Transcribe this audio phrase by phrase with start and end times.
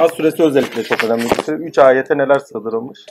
[0.00, 1.24] Az suresi özellikle çok önemli.
[1.48, 3.06] Üç ayete neler sığdırılmış.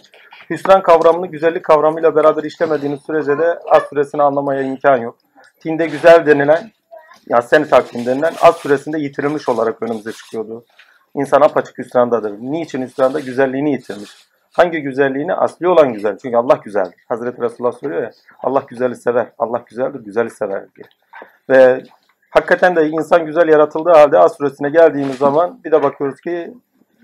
[0.49, 5.15] Hüsran kavramını güzellik kavramıyla beraber işlemediğiniz sürece de az suresini anlamaya imkan yok.
[5.59, 6.71] Tinde güzel denilen,
[7.29, 10.65] ya seni takvim denilen az süresinde yitirilmiş olarak önümüze çıkıyordu.
[11.15, 12.31] İnsan apaçık hüsrandadır.
[12.31, 13.19] Niçin hüsranda?
[13.19, 14.11] Güzelliğini yitirmiş.
[14.53, 15.33] Hangi güzelliğini?
[15.33, 16.17] Asli olan güzel.
[16.21, 17.05] Çünkü Allah güzeldir.
[17.09, 18.11] Hazreti Resulullah söylüyor ya,
[18.43, 19.27] Allah güzeli sever.
[19.37, 20.87] Allah güzeldir, güzeli sever diye.
[21.49, 21.83] Ve
[22.29, 26.53] hakikaten de insan güzel yaratıldığı halde Az suresine geldiğimiz zaman bir de bakıyoruz ki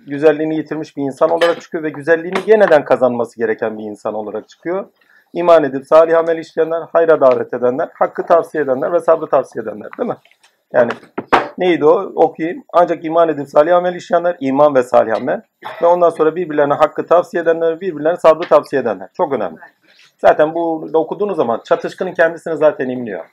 [0.07, 4.85] güzelliğini yitirmiş bir insan olarak çıkıyor ve güzelliğini yeniden kazanması gereken bir insan olarak çıkıyor.
[5.33, 9.89] İman edip salih amel işleyenler, hayra davet edenler, hakkı tavsiye edenler ve sabrı tavsiye edenler
[9.97, 10.15] değil mi?
[10.73, 10.91] Yani
[11.57, 12.11] neydi o?
[12.15, 12.63] Okuyayım.
[12.73, 15.41] Ancak iman edip salih amel işleyenler, iman ve salih amel.
[15.81, 19.09] Ve ondan sonra birbirlerine hakkı tavsiye edenler, birbirlerine sabrı tavsiye edenler.
[19.13, 19.57] Çok önemli.
[20.17, 23.25] Zaten bu okuduğunuz zaman çatışkının kendisini zaten imliyor.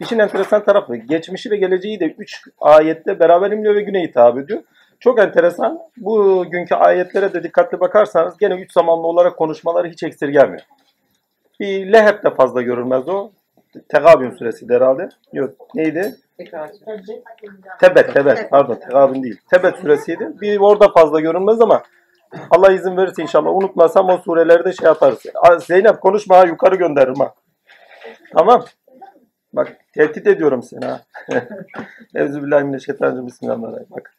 [0.00, 4.62] İşin enteresan tarafı geçmişi ve geleceği de 3 ayette beraber imliyor ve güne hitap ediyor.
[5.00, 5.78] Çok enteresan.
[5.96, 10.62] Bugünkü ayetlere de dikkatli bakarsanız gene üç zamanlı olarak konuşmaları hiç gelmiyor.
[11.60, 13.30] Bir leheb de fazla görülmez o.
[13.88, 15.08] Tegabün suresi herhalde.
[15.32, 16.16] Yok neydi?
[17.80, 18.50] Tebet, tebet.
[18.50, 19.40] Pardon tegabün değil.
[19.50, 20.30] Tebet suresiydi.
[20.40, 21.82] Bir orada fazla görünmez ama
[22.50, 25.22] Allah izin verirse inşallah unutmasam o surelerde şey yaparız.
[25.58, 27.34] Zeynep konuşma ha yukarı gönderirim ha.
[28.32, 28.64] Tamam.
[29.52, 31.00] Bak tehdit ediyorum seni ha.
[32.14, 33.26] Evzubillahimineşşeytanirracim.
[33.26, 33.86] Bismillahirrahmanirrahim.
[33.90, 34.17] Bak.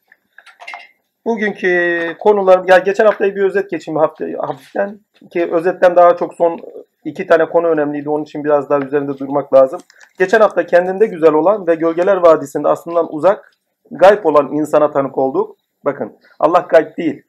[1.26, 5.00] Bugünkü konular, ya geçen haftayı bir özet geçeyim hafta, hafiften.
[5.32, 6.60] Ki özetten daha çok son
[7.06, 8.10] iki tane konu önemliydi.
[8.10, 9.82] Onun için biraz daha üzerinde durmak lazım.
[10.20, 13.52] Geçen hafta kendinde güzel olan ve Gölgeler Vadisi'nde aslında uzak,
[13.92, 15.58] gayb olan insana tanık olduk.
[15.86, 17.24] Bakın Allah gayb değil.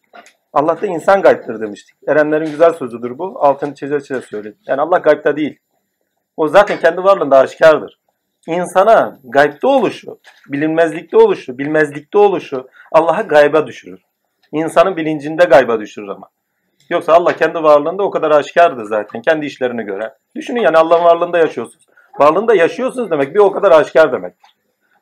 [0.52, 1.96] Allah da insan gayptır demiştik.
[2.08, 3.34] Erenlerin güzel sözüdür bu.
[3.44, 4.56] Altını çize çize söyledi.
[4.66, 5.58] Yani Allah gaybta değil.
[6.36, 7.99] O zaten kendi varlığında aşikardır
[8.46, 14.00] insana gaybde oluşu, bilinmezlikte oluşu, bilmezlikte oluşu Allah'a gayba düşürür.
[14.52, 16.28] İnsanın bilincinde gayba düşürür ama.
[16.90, 20.14] Yoksa Allah kendi varlığında o kadar aşikardır zaten kendi işlerini göre.
[20.36, 21.86] Düşünün yani Allah'ın varlığında yaşıyorsunuz.
[22.18, 24.34] Varlığında yaşıyorsunuz demek bir o kadar aşikar demek.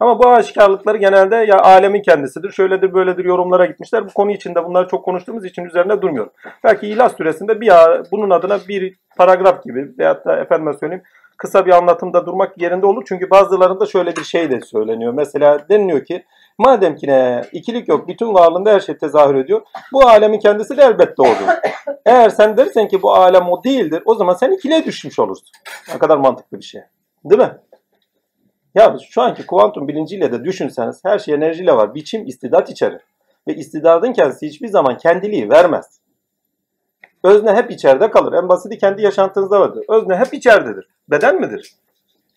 [0.01, 4.05] Ama bu aşikarlıkları genelde ya alemin kendisidir, şöyledir, böyledir yorumlara gitmişler.
[4.05, 6.33] Bu konu içinde bunları çok konuştuğumuz için üzerine durmuyorum.
[6.65, 7.73] Belki İhlas Suresi'nde bir
[8.13, 11.05] bunun adına bir paragraf gibi veyahut da efendime söyleyeyim
[11.39, 13.03] kısa bir anlatımda durmak yerinde olur.
[13.09, 15.13] Çünkü bazılarında şöyle bir şey de söyleniyor.
[15.13, 16.25] Mesela deniliyor ki
[16.59, 19.63] madem ki ne ikilik yok bütün varlığında her şey tezahür ediyor.
[19.93, 21.49] Bu alemin kendisi de elbette odur.
[22.07, 25.49] Eğer sen dersen ki bu alem o değildir o zaman sen ikiliye düşmüş olursun.
[25.93, 26.81] Ne kadar mantıklı bir şey.
[27.25, 27.59] Değil mi?
[28.75, 31.95] Ya şu anki kuantum bilinciyle de düşünseniz her şey enerjiyle var.
[31.95, 33.01] Biçim istidat içerir.
[33.49, 36.01] Ve istidadın kendisi hiçbir zaman kendiliği vermez.
[37.29, 38.33] Özne hep içeride kalır.
[38.33, 39.85] En basiti kendi yaşantınızda vardır.
[39.89, 40.89] Özne hep içeridedir.
[41.11, 41.73] Beden midir?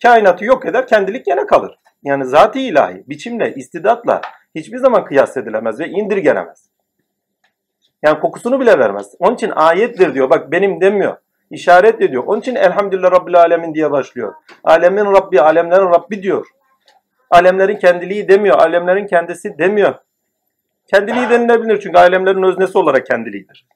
[0.02, 1.78] Kainatı yok eder, kendilik yine kalır.
[2.02, 4.20] Yani zat-ı ilahi, biçimle, istidatla
[4.54, 6.68] hiçbir zaman kıyas edilemez ve indirgenemez.
[8.02, 9.14] Yani kokusunu bile vermez.
[9.18, 10.30] Onun için ayettir diyor.
[10.30, 11.16] Bak benim demiyor.
[11.50, 12.22] İşaret ediyor.
[12.26, 14.34] Onun için elhamdülillah Rabbil Alemin diye başlıyor.
[14.64, 16.46] Alemin Rabbi, alemlerin Rabbi diyor.
[17.30, 18.58] Alemlerin kendiliği demiyor.
[18.58, 19.94] Alemlerin kendisi demiyor.
[20.86, 23.66] Kendiliği denilebilir çünkü alemlerin öznesi olarak kendiliğidir.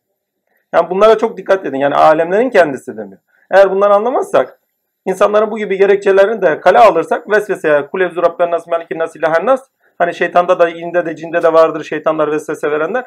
[0.77, 1.79] Yani bunlara çok dikkat edin.
[1.79, 3.19] Yani alemlerin kendisi demiyor.
[3.51, 4.59] Eğer bunları anlamazsak
[5.05, 9.61] insanların bu gibi gerekçelerini de kale alırsak vesveseye kulevzu rabben nas melikin nas ilahen nas
[9.99, 13.05] hani şeytanda da inde de cinde de vardır şeytanlar vesvese verenler.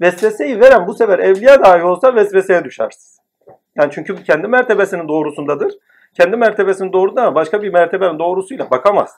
[0.00, 3.18] Vesveseyi veren bu sefer evliya dahi olsa vesveseye düşersiniz.
[3.76, 5.72] Yani çünkü kendi mertebesinin doğrusundadır.
[6.14, 9.10] Kendi mertebesinin doğruda ama başka bir mertebenin doğrusuyla bakamaz.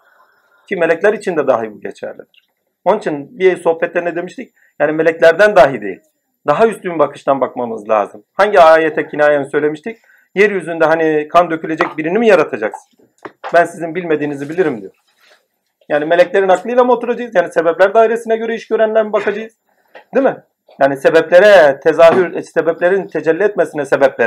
[0.68, 2.48] Ki melekler için de dahi bu geçerlidir.
[2.84, 4.54] Onun için bir sohbette ne demiştik?
[4.78, 6.00] Yani meleklerden dahi değil
[6.48, 8.24] daha üstün bakıştan bakmamız lazım.
[8.34, 9.98] Hangi ayete kinayen söylemiştik?
[10.34, 12.98] Yeryüzünde hani kan dökülecek birini mi yaratacaksın?
[13.54, 14.92] Ben sizin bilmediğinizi bilirim diyor.
[15.88, 17.34] Yani meleklerin aklıyla mı oturacağız?
[17.34, 19.52] Yani sebepler dairesine göre iş görenler mi bakacağız?
[20.14, 20.36] Değil mi?
[20.80, 24.20] Yani sebeplere tezahür, sebeplerin tecelli etmesine sebep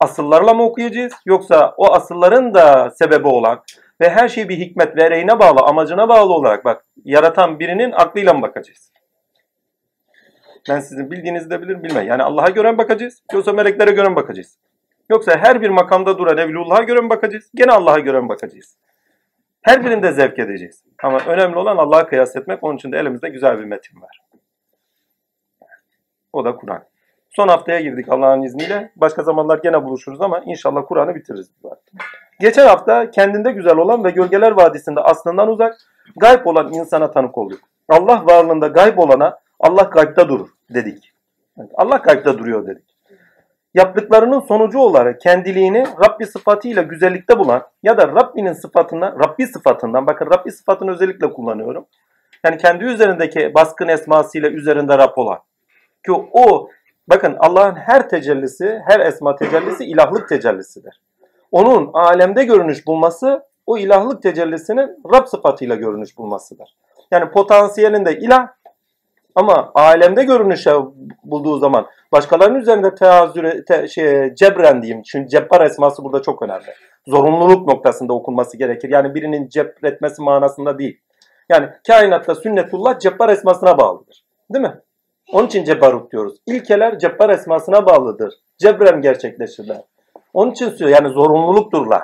[0.00, 1.12] asıllarla mı okuyacağız?
[1.26, 3.62] Yoksa o asılların da sebebi olan
[4.00, 8.34] ve her şeyi bir hikmet ve reyine bağlı, amacına bağlı olarak bak yaratan birinin aklıyla
[8.34, 8.90] mı bakacağız?
[10.68, 12.06] Ben sizin bildiğinizi de bilir bilmem.
[12.06, 13.22] Yani Allah'a göre mi bakacağız?
[13.32, 14.58] Yoksa meleklere göre mi bakacağız?
[15.10, 17.50] Yoksa her bir makamda duran Evliullah'a göre mi bakacağız?
[17.54, 18.76] Gene Allah'a göre mi bakacağız?
[19.62, 20.84] Her birinde zevk edeceğiz.
[21.02, 22.64] Ama önemli olan Allah'a kıyas etmek.
[22.64, 24.20] Onun için de elimizde güzel bir metin var.
[26.32, 26.84] O da Kur'an.
[27.30, 28.92] Son haftaya girdik Allah'ın izniyle.
[28.96, 31.50] Başka zamanlar gene buluşuruz ama inşallah Kur'an'ı bitiririz.
[32.40, 35.76] Geçen hafta kendinde güzel olan ve Gölgeler Vadisi'nde aslından uzak,
[36.16, 37.60] gayb olan insana tanık olduk.
[37.88, 41.12] Allah varlığında gayb olana Allah gaybda durur dedik.
[41.74, 42.94] Allah gaybda duruyor dedik.
[43.74, 50.26] Yaptıklarının sonucu olarak kendiliğini Rabbi sıfatıyla güzellikte bulan ya da Rabbinin sıfatından, Rabbi sıfatından, bakın
[50.26, 51.86] Rabbi sıfatını özellikle kullanıyorum.
[52.44, 55.38] Yani kendi üzerindeki baskın esmasıyla üzerinde Rab olan.
[56.06, 56.68] Ki o
[57.08, 61.00] bakın Allah'ın her tecellisi, her esma tecellisi ilahlık tecellisidir.
[61.52, 66.76] Onun alemde görünüş bulması o ilahlık tecellisinin Rab sıfatıyla görünüş bulmasıdır.
[67.10, 68.48] Yani potansiyelinde ilah
[69.34, 70.72] ama alemde görünüşe
[71.24, 75.02] bulduğu zaman başkalarının üzerinde teazüre, te, şey, cebren diyeyim.
[75.02, 76.64] Çünkü cebbar esması burada çok önemli.
[77.06, 78.88] Zorunluluk noktasında okunması gerekir.
[78.90, 81.00] Yani birinin cebretmesi manasında değil.
[81.48, 84.24] Yani kainatta sünnetullah cebbar esmasına bağlıdır.
[84.50, 84.80] Değil mi?
[85.32, 86.36] Onun için cebbarut diyoruz.
[86.46, 88.34] İlkeler cebbar esmasına bağlıdır.
[88.58, 89.80] Cebren gerçekleşirler.
[90.34, 92.02] Onun için söylüyor yani zorunlulukturlar.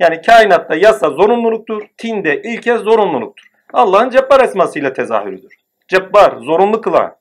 [0.00, 1.82] Yani kainatta yasa zorunluluktur.
[1.96, 3.46] Tinde ilke zorunluluktur.
[3.72, 5.55] Allah'ın cebbar esmasıyla tezahürüdür.
[5.88, 7.16] Cebbar, zorunlu kılan.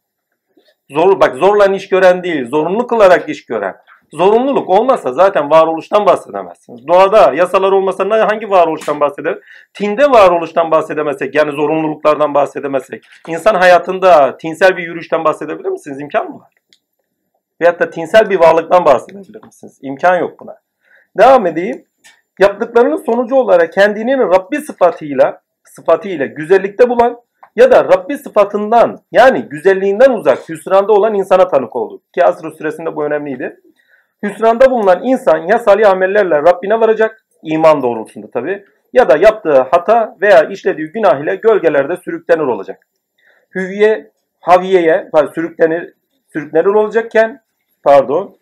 [0.90, 3.76] Zor, bak zorla iş gören değil, zorunlu kılarak iş gören.
[4.14, 6.88] Zorunluluk olmasa zaten varoluştan bahsedemezsiniz.
[6.88, 9.40] Doğada yasalar olmasa hangi varoluştan bahseder?
[9.74, 13.04] Tinde varoluştan bahsedemezsek yani zorunluluklardan bahsedemezsek.
[13.28, 16.02] insan hayatında tinsel bir yürüyüşten bahsedebilir misiniz?
[16.02, 16.54] İmkan mı var?
[17.62, 19.80] Veyahut da tinsel bir varlıktan bahsedebilir misiniz?
[19.82, 20.56] İmkan yok buna.
[21.18, 21.86] Devam edeyim.
[22.40, 27.25] Yaptıklarının sonucu olarak kendinin Rabbi sıfatıyla sıfatıyla güzellikte bulan
[27.56, 32.02] ya da Rabbi sıfatından yani güzelliğinden uzak hüsranda olan insana tanık oldu.
[32.13, 33.60] Ki asr süresinde bu önemliydi.
[34.24, 40.18] Hüsranda bulunan insan ya salih amellerle Rabbine varacak, iman doğrultusunda tabi, ya da yaptığı hata
[40.22, 42.88] veya işlediği günah ile gölgelerde sürüklenir olacak.
[43.56, 45.94] Hüviye, haviyeye sürüklenir,
[46.34, 47.42] sürüklenir olacakken,
[47.84, 48.38] pardon,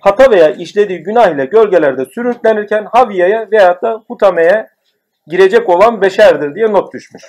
[0.00, 4.68] hata veya işlediği günah ile gölgelerde sürüklenirken haviyeye veya da hutameye
[5.26, 7.22] girecek olan beşerdir diye not düşmüş.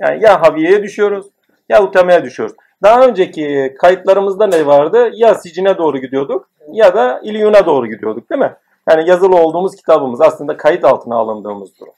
[0.00, 1.26] Yani ya haviyeye düşüyoruz
[1.68, 2.56] ya hutameye düşüyoruz.
[2.82, 5.10] Daha önceki kayıtlarımızda ne vardı?
[5.12, 8.54] Ya sicine doğru gidiyorduk ya da İlyun'a doğru gidiyorduk değil mi?
[8.90, 11.92] Yani yazılı olduğumuz kitabımız aslında kayıt altına alındığımız durum.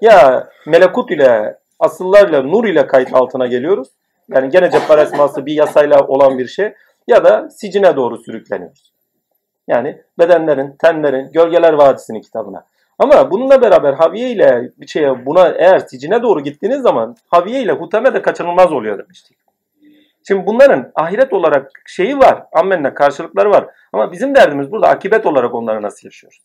[0.00, 3.88] Ya melekut ile asıllarla nur ile kayıt altına geliyoruz.
[4.28, 6.74] Yani gene cebbar esması bir yasayla olan bir şey.
[7.08, 8.92] Ya da sicine doğru sürükleniyoruz.
[9.68, 12.64] Yani bedenlerin, tenlerin, gölgeler vadisinin kitabına.
[12.98, 17.72] Ama bununla beraber Haviye ile bir şeye buna eğer sicine doğru gittiğiniz zaman Haviye ile
[17.72, 19.36] Hutame de kaçınılmaz oluyor demiştik.
[20.28, 22.42] Şimdi bunların ahiret olarak şeyi var.
[22.52, 23.66] Ammenle karşılıkları var.
[23.92, 26.40] Ama bizim derdimiz burada akibet olarak onları nasıl yaşıyoruz?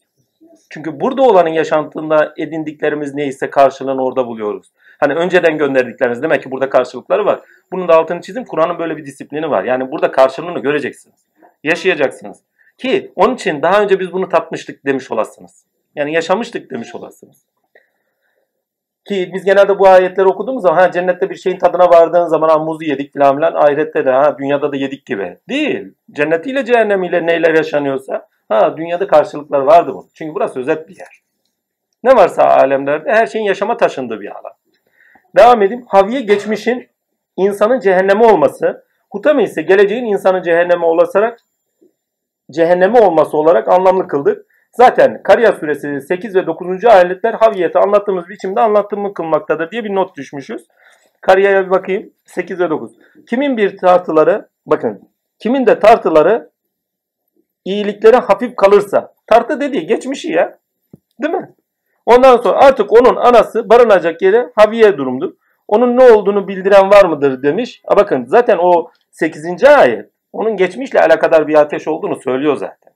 [0.69, 4.71] Çünkü burada olanın yaşantında edindiklerimiz neyse karşılığını orada buluyoruz.
[4.99, 7.39] Hani önceden gönderdikleriniz demek ki burada karşılıkları var.
[7.71, 8.45] Bunun da altını çizim.
[8.45, 9.63] Kur'an'ın böyle bir disiplini var.
[9.63, 11.15] Yani burada karşılığını göreceksiniz.
[11.63, 12.37] Yaşayacaksınız.
[12.77, 15.65] Ki onun için daha önce biz bunu tatmıştık demiş olasınız.
[15.97, 17.45] Yani yaşamıştık demiş olasınız.
[19.05, 22.57] Ki biz genelde bu ayetleri okuduğumuz zaman ha, cennette bir şeyin tadına vardığın zaman ha,
[22.57, 25.37] muzu yedik filan filan ahirette de ha, dünyada da yedik gibi.
[25.49, 25.93] Değil.
[26.11, 30.09] Cennetiyle cehennemiyle neyler yaşanıyorsa ha, dünyada karşılıklar vardı bunun.
[30.13, 31.21] Çünkü burası özet bir yer.
[32.03, 34.53] Ne varsa alemlerde her şeyin yaşama taşındığı bir alan.
[35.37, 35.85] Devam edeyim.
[35.87, 36.87] Haviye geçmişin
[37.37, 41.39] insanın cehennemi olması, hutame ise geleceğin insanın cehennemi olarak
[42.51, 44.56] cehennemi olması olarak anlamlı kıldık.
[44.71, 46.85] Zaten Kariya suresi 8 ve 9.
[46.85, 50.67] ayetler Haviyet'i anlattığımız biçimde anlattığımı kılmaktadır diye bir not düşmüşüz.
[51.21, 52.13] Kariyaya bir bakayım.
[52.25, 52.91] 8 ve 9.
[53.29, 55.09] Kimin bir tartıları, bakın,
[55.39, 56.49] kimin de tartıları
[57.65, 60.59] iyilikleri hafif kalırsa, tartı dediği geçmişi ya.
[61.21, 61.49] Değil mi?
[62.05, 65.33] Ondan sonra artık onun anası barınacak yeri Haviye durumdur.
[65.67, 67.81] Onun ne olduğunu bildiren var mıdır demiş.
[67.87, 69.63] A bakın zaten o 8.
[69.63, 72.93] ayet onun geçmişle alakadar bir ateş olduğunu söylüyor zaten.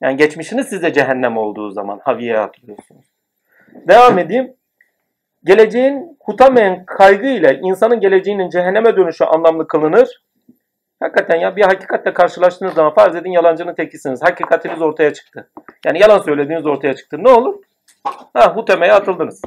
[0.00, 3.04] Yani geçmişiniz size cehennem olduğu zaman Haviye hatırlıyorsunuz.
[3.74, 4.54] Devam edeyim.
[5.44, 10.22] Geleceğin hutamen kaygıyla insanın geleceğinin cehenneme dönüşü anlamlı kılınır.
[11.00, 14.22] Hakikaten ya bir hakikatle karşılaştığınız zaman farz edin yalancının tekisiniz.
[14.22, 15.50] Hakikatiniz ortaya çıktı.
[15.86, 17.24] Yani yalan söylediğiniz ortaya çıktı.
[17.24, 17.54] Ne olur?
[18.34, 19.42] Ha hutemeye atıldınız.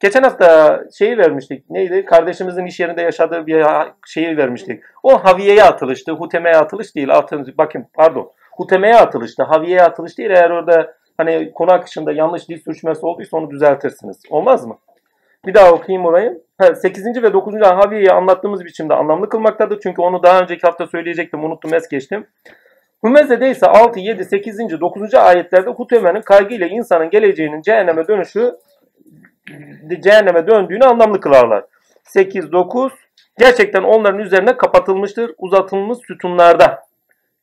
[0.00, 1.70] Geçen hafta şeyi vermiştik.
[1.70, 2.04] Neydi?
[2.04, 3.64] Kardeşimizin iş yerinde yaşadığı bir
[4.06, 4.82] şeyi vermiştik.
[5.02, 6.12] O Haviye'ye atılıştı.
[6.12, 7.14] Huteme'ye atılış değil.
[7.14, 8.32] Atılış, bakın pardon.
[8.56, 9.42] Huteme'ye atılıştı.
[9.42, 10.30] Haviye'ye atılış değil.
[10.30, 14.20] Eğer orada hani konu akışında yanlış dil sürçmesi olduysa onu düzeltirsiniz.
[14.30, 14.78] Olmaz mı?
[15.46, 16.42] Bir daha okuyayım orayı.
[16.74, 17.22] 8.
[17.22, 17.54] ve 9.
[17.62, 19.80] Haviye'yi anlattığımız biçimde anlamlı kılmaktadır.
[19.82, 21.44] Çünkü onu daha önceki hafta söyleyecektim.
[21.44, 22.26] Unuttum es geçtim.
[23.04, 24.58] Hümeze'de ise 6, 7, 8.
[24.80, 25.14] 9.
[25.14, 28.56] ayetlerde Huteme'nin kaygıyla insanın geleceğinin cehenneme dönüşü
[30.00, 31.64] cehenneme döndüğünü anlamlı kılarlar.
[32.04, 32.92] 8, 9
[33.38, 36.85] gerçekten onların üzerine kapatılmıştır uzatılmış sütunlarda.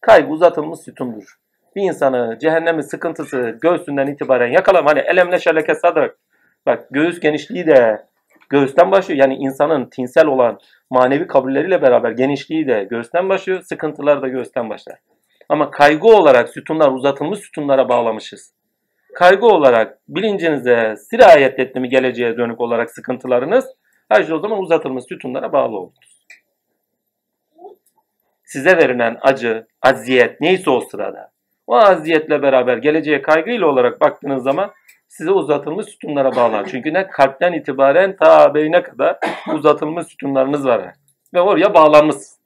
[0.06, 1.38] Kaygı uzatılmış sütundur.
[1.76, 4.86] Bir insanı cehennemin sıkıntısı göğsünden itibaren yakalam.
[4.86, 6.18] Hani elemle şerleke sadrak.
[6.66, 8.06] Bak göğüs genişliği de
[8.50, 9.20] göğüsten başlıyor.
[9.20, 13.62] Yani insanın tinsel olan manevi kabulleriyle beraber genişliği de göğüsten başlıyor.
[13.62, 15.00] Sıkıntılar da göğüsten başlar.
[15.50, 18.54] Ama kaygı olarak sütunlar uzatılmış sütunlara bağlamışız.
[19.16, 23.66] Kaygı olarak bilincinize sirayet etti mi geleceğe dönük olarak sıkıntılarınız
[24.10, 26.13] Ha işte o zaman uzatılmış sütunlara bağlı oldunuz.
[28.54, 31.32] Size verilen acı, aziyet neyse o sırada.
[31.68, 34.72] O aziyetle beraber geleceğe kaygıyla olarak baktığınız zaman
[35.08, 36.66] size uzatılmış sütunlara bağlan.
[36.72, 39.18] Çünkü ne kalpten itibaren ta beyne kadar
[39.54, 40.94] uzatılmış sütunlarınız var.
[41.34, 42.40] Ve oraya bağlanmışsınız.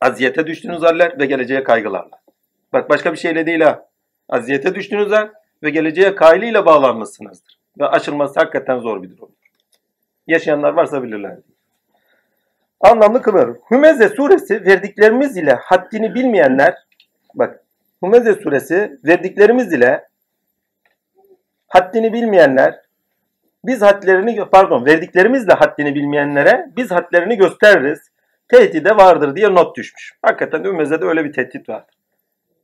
[0.00, 2.20] Aziyete düştüğünüz haller ve geleceğe kaygılarla.
[2.72, 3.88] Bak başka bir şeyle değil ha.
[4.28, 5.32] Aziyete düştüğünüz an
[5.62, 7.58] ve geleceğe kaygıyla bağlanmışsınızdır.
[7.80, 9.30] Ve aşılması hakikaten zor bir durum.
[10.26, 11.38] Yaşayanlar varsa bilirler.
[12.80, 13.50] Anlamlı kılar.
[13.70, 16.74] Hümeze suresi verdiklerimiz ile haddini bilmeyenler
[17.34, 17.60] bak
[18.02, 20.08] Hümeze suresi verdiklerimiz ile
[21.68, 22.80] haddini bilmeyenler
[23.64, 27.98] biz hadlerini pardon verdiklerimizle haddini bilmeyenlere biz hadlerini gösteririz.
[28.48, 30.12] Tehdide vardır diye not düşmüş.
[30.22, 31.84] Hakikaten Hümeze'de öyle bir tehdit var.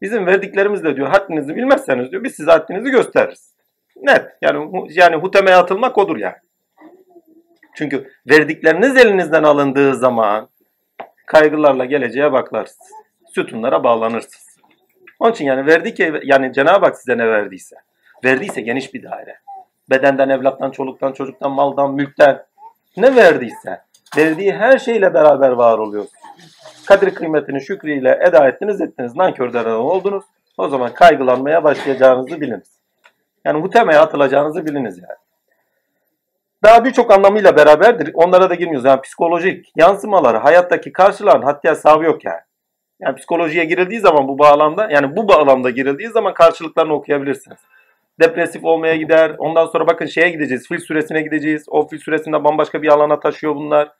[0.02, 3.54] Bizim verdiklerimizle diyor haddinizi bilmezseniz diyor biz size haddinizi gösteririz.
[3.96, 4.26] Net.
[4.42, 6.36] Yani yani hutemeye atılmak odur yani.
[7.74, 10.48] Çünkü verdikleriniz elinizden alındığı zaman
[11.26, 12.90] kaygılarla geleceğe baklarsınız.
[13.34, 14.58] Sütunlara bağlanırsınız.
[15.18, 17.76] Onun için yani verdi ki yani Cenab-ı Hak size ne verdiyse.
[18.24, 19.38] Verdiyse geniş bir daire.
[19.90, 22.44] Bedenden, evlattan, çoluktan, çocuktan, maldan, mülkten
[22.96, 23.80] ne verdiyse
[24.16, 26.24] verdiği her şeyle beraber var oluyorsunuz.
[26.86, 29.16] Kadir kıymetini şükrüyle eda ettiniz ettiniz.
[29.16, 30.24] Nankörden oldunuz.
[30.58, 32.80] O zaman kaygılanmaya başlayacağınızı biliniz.
[33.44, 35.23] Yani hutemeye atılacağınızı biliniz yani.
[36.64, 38.10] Daha birçok anlamıyla beraberdir.
[38.14, 38.84] Onlara da girmiyoruz.
[38.84, 42.40] Yani psikolojik yansımaları, hayattaki karşılan haddi hesabı yok yani.
[43.00, 47.58] Yani psikolojiye girildiği zaman bu bağlamda, yani bu bağlamda girildiği zaman karşılıklarını okuyabilirsiniz.
[48.20, 49.34] Depresif olmaya gider.
[49.38, 50.68] Ondan sonra bakın şeye gideceğiz.
[50.68, 51.64] Fil süresine gideceğiz.
[51.68, 53.92] O fil süresinde bambaşka bir alana taşıyor bunlar.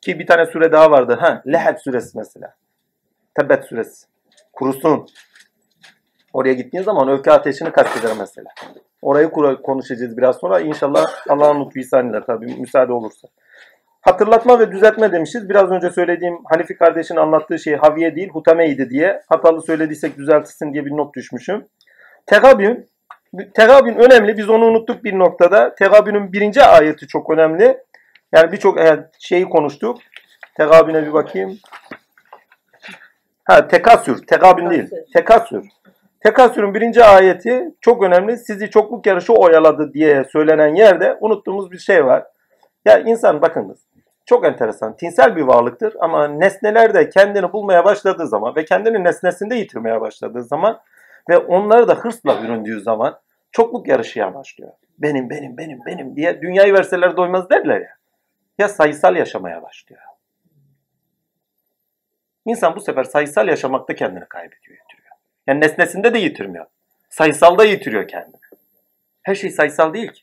[0.00, 1.18] Ki bir tane süre daha vardı.
[1.20, 2.54] Ha, Leheb suresi mesela.
[3.34, 4.06] Tebbet suresi.
[4.52, 5.06] Kurusun.
[6.32, 8.48] Oraya gittiğin zaman öfke ateşini kasteder mesela.
[9.02, 9.30] Orayı
[9.62, 10.60] konuşacağız biraz sonra.
[10.60, 13.28] İnşallah Allah'ın lütfu ihsanıyla tabii müsaade olursa.
[14.00, 15.48] Hatırlatma ve düzeltme demişiz.
[15.48, 19.22] Biraz önce söylediğim Hanifi kardeşin anlattığı şey Haviye değil Hutameydi diye.
[19.28, 21.66] Hatalı söylediysek düzeltilsin diye bir not düşmüşüm.
[22.26, 22.88] Tegabün.
[23.54, 24.36] Tegabün önemli.
[24.36, 25.74] Biz onu unuttuk bir noktada.
[25.74, 27.78] Tegabünün birinci ayeti çok önemli.
[28.32, 28.78] Yani birçok
[29.18, 29.98] şeyi konuştuk.
[30.56, 31.58] Tegabüne bir bakayım.
[33.44, 34.26] Ha tekasür.
[34.26, 34.90] Tegabün değil.
[35.12, 35.64] Tekasür.
[36.22, 38.38] Tekasür'ün birinci ayeti çok önemli.
[38.38, 42.24] Sizi çokluk yarışı oyaladı diye söylenen yerde unuttuğumuz bir şey var.
[42.84, 43.86] Ya insan bakınız
[44.26, 44.96] çok enteresan.
[44.96, 50.80] Tinsel bir varlıktır ama nesnelerde kendini bulmaya başladığı zaman ve kendini nesnesinde yitirmeye başladığı zaman
[51.30, 53.20] ve onları da hırsla büründüğü zaman
[53.52, 54.72] çokluk yarışıya başlıyor.
[54.98, 57.96] Benim, benim, benim, benim diye dünyayı verseler doymaz derler ya.
[58.58, 60.02] Ya sayısal yaşamaya başlıyor.
[62.46, 64.78] İnsan bu sefer sayısal yaşamakta kendini kaybediyor.
[65.46, 66.66] Yani nesnesinde de yitirmiyor.
[67.08, 68.36] Sayısalda yitiriyor kendini.
[69.22, 70.22] Her şey sayısal değil ki.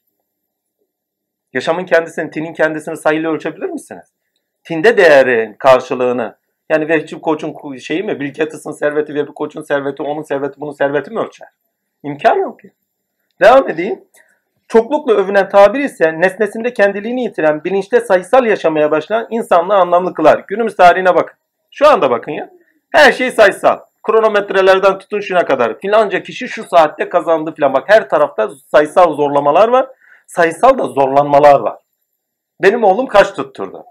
[1.53, 4.05] Yaşamın kendisini, tinin kendisini sayıyla ölçebilir misiniz?
[4.63, 6.37] Tinde değerin karşılığını,
[6.69, 11.11] yani Vehçi Koç'un şeyi mi, Bill Gates'ın serveti, Vehbi Koç'un serveti, onun serveti, bunun serveti
[11.11, 11.47] mi ölçer?
[12.03, 12.71] İmkan yok ki.
[13.41, 14.03] Devam edeyim.
[14.67, 20.43] Çoklukla övünen tabir ise nesnesinde kendiliğini yitiren, bilinçte sayısal yaşamaya başlayan insanlığı anlamlı kılar.
[20.47, 21.37] Günümüz tarihine bakın.
[21.71, 22.51] Şu anda bakın ya.
[22.91, 23.79] Her şey sayısal.
[24.09, 25.79] Kronometrelerden tutun şuna kadar.
[25.79, 27.73] Filanca kişi şu saatte kazandı filan.
[27.73, 29.87] Bak her tarafta sayısal zorlamalar var.
[30.27, 31.79] Sayısal da zorlanmalar var.
[32.61, 33.85] Benim oğlum kaç tutturdu?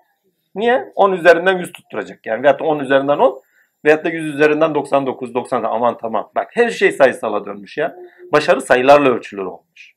[0.55, 0.93] Niye?
[0.95, 2.43] 10 üzerinden 100 tutturacak yani.
[2.43, 3.43] Veyahut da 10 üzerinden 10
[3.85, 5.63] veyahut da 100 üzerinden 99, 90.
[5.63, 6.31] Aman tamam.
[6.37, 7.97] Bak her şey sayısala dönmüş ya.
[8.33, 9.95] Başarı sayılarla ölçülür olmuş.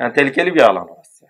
[0.00, 1.26] Yani tehlikeli bir alan orası.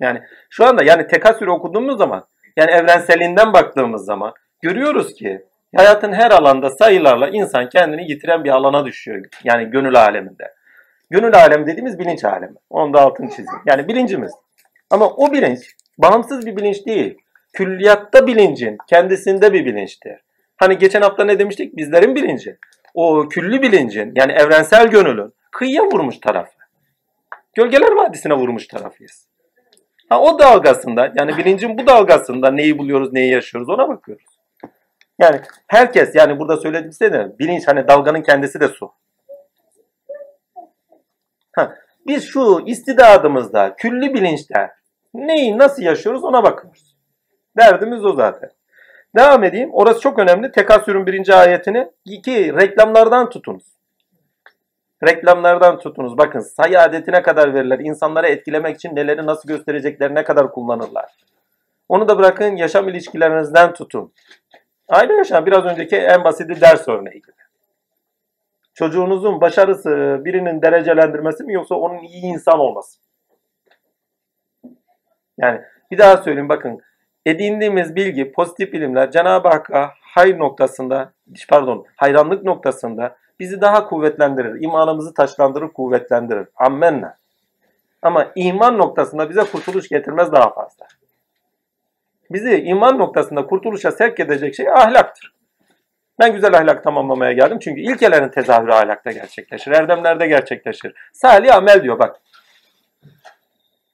[0.00, 2.26] Yani şu anda yani tekasür okuduğumuz zaman
[2.56, 8.84] yani evrenselinden baktığımız zaman görüyoruz ki hayatın her alanda sayılarla insan kendini yitiren bir alana
[8.84, 9.24] düşüyor.
[9.44, 10.54] Yani gönül aleminde.
[11.10, 12.56] Gönül alemi dediğimiz bilinç alemi.
[12.70, 13.62] Onu da altını çizeyim.
[13.66, 14.32] Yani bilincimiz.
[14.90, 15.60] Ama o bilinç
[15.98, 17.18] bağımsız bir bilinç değil.
[17.52, 20.20] Külliyatta bilincin kendisinde bir bilinçtir.
[20.56, 21.76] Hani geçen hafta ne demiştik?
[21.76, 22.56] Bizlerin bilinci.
[22.94, 26.56] O külli bilincin yani evrensel gönülün kıyıya vurmuş tarafı.
[27.54, 29.26] Gölgeler Vadisi'ne vurmuş tarafıyız.
[30.08, 34.35] Ha, o dalgasında yani bilincin bu dalgasında neyi buluyoruz, neyi yaşıyoruz ona bakıyoruz.
[35.18, 38.92] Yani herkes yani burada söylediğim size de bilinç hani dalganın kendisi de su.
[41.52, 41.74] Ha,
[42.06, 44.70] biz şu istidadımızda, külli bilinçte
[45.14, 46.96] neyi nasıl yaşıyoruz ona bakıyoruz.
[47.56, 48.50] Derdimiz o zaten.
[49.16, 49.70] Devam edeyim.
[49.72, 50.52] Orası çok önemli.
[50.52, 51.88] Tekasürün birinci ayetini.
[52.04, 53.64] iki reklamlardan tutunuz.
[55.08, 56.18] Reklamlardan tutunuz.
[56.18, 57.78] Bakın sayı adetine kadar verirler.
[57.78, 61.10] İnsanları etkilemek için neleri nasıl göstereceklerine kadar kullanırlar.
[61.88, 64.12] Onu da bırakın yaşam ilişkilerinizden tutun.
[64.88, 67.32] Aile yaşam biraz önceki en basiti ders örneği gibi.
[68.74, 72.98] Çocuğunuzun başarısı birinin derecelendirmesi mi yoksa onun iyi insan olması?
[75.38, 76.80] Yani bir daha söyleyeyim bakın.
[77.26, 81.12] Edindiğimiz bilgi, pozitif bilimler Cenab-ı Hakk'a hayır noktasında,
[81.48, 84.62] pardon, hayranlık noktasında bizi daha kuvvetlendirir.
[84.62, 86.48] imanımızı taşlandırır, kuvvetlendirir.
[86.56, 87.16] Ammenna.
[88.02, 90.86] Ama iman noktasında bize kurtuluş getirmez daha fazla.
[92.30, 95.32] Bizi iman noktasında kurtuluşa sevk edecek şey ahlaktır.
[96.20, 97.58] Ben güzel ahlak tamamlamaya geldim.
[97.58, 99.72] Çünkü ilkelerin tezahürü ahlakta gerçekleşir.
[99.72, 100.94] Erdemlerde gerçekleşir.
[101.12, 102.20] Salih amel diyor bak.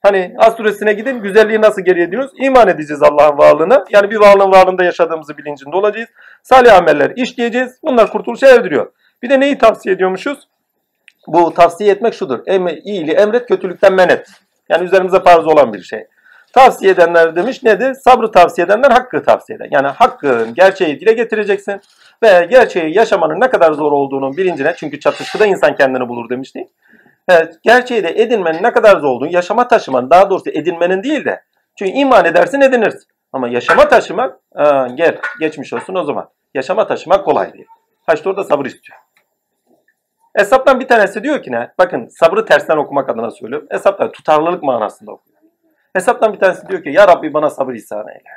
[0.02, 2.30] Hani Az gidin güzelliği nasıl geri ediyoruz?
[2.36, 3.84] İman edeceğiz Allah'ın varlığına.
[3.90, 6.08] Yani bir varlığın varlığında yaşadığımızı bilincinde olacağız.
[6.42, 7.78] Salih ameller işleyeceğiz.
[7.82, 8.92] Bunlar kurtuluşa erdiriyor.
[9.22, 10.48] Bir de neyi tavsiye ediyormuşuz?
[11.26, 12.40] Bu tavsiye etmek şudur.
[12.46, 14.28] Em iyiliği emret, kötülükten men et.
[14.68, 16.06] Yani üzerimize farz olan bir şey.
[16.52, 17.94] Tavsiye edenler demiş nedir?
[17.94, 19.68] Sabrı tavsiye edenler hakkı tavsiye eden.
[19.70, 21.80] Yani hakkın gerçeği dile getireceksin.
[22.22, 24.74] Ve gerçeği yaşamanın ne kadar zor olduğunun bilincine.
[24.76, 26.68] Çünkü çatışkıda insan kendini bulur demiştik.
[27.28, 31.42] Evet, gerçeği de edinmenin ne kadar zor olduğunu, yaşama taşımanın, daha doğrusu edinmenin değil de.
[31.78, 33.08] Çünkü iman edersin edinirsin.
[33.32, 36.28] Ama yaşama taşımak, aa, gel geçmiş olsun o zaman.
[36.54, 37.66] Yaşama taşımak kolay değil.
[38.06, 38.98] Ha işte orada sabır istiyor.
[40.34, 41.72] Esaptan bir tanesi diyor ki ne?
[41.78, 43.68] Bakın sabrı tersten okumak adına söylüyorum.
[43.70, 45.31] Esaptan tutarlılık manasında okuyor.
[45.92, 48.30] Hesaptan bir tanesi diyor ki ya Rabbi bana sabır ihsan eyle.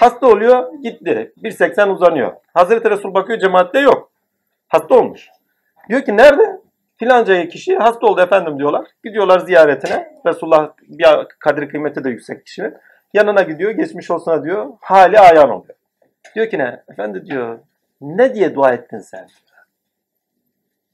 [0.00, 1.32] Hasta oluyor gitti.
[1.42, 2.32] 1.80 uzanıyor.
[2.54, 4.10] Hazreti Resul bakıyor cemaatte yok.
[4.68, 5.28] Hasta olmuş.
[5.88, 6.60] Diyor ki nerede?
[6.96, 8.86] Filanca kişi hasta oldu efendim diyorlar.
[9.04, 10.20] Gidiyorlar ziyaretine.
[10.26, 11.06] Resulullah bir
[11.38, 12.74] kadri kıymeti de yüksek kişinin.
[13.14, 14.72] Yanına gidiyor geçmiş olsuna diyor.
[14.80, 15.74] Hali ayan oluyor.
[16.34, 16.82] Diyor ki ne?
[16.88, 17.58] Efendi diyor
[18.00, 19.28] ne diye dua ettin sen?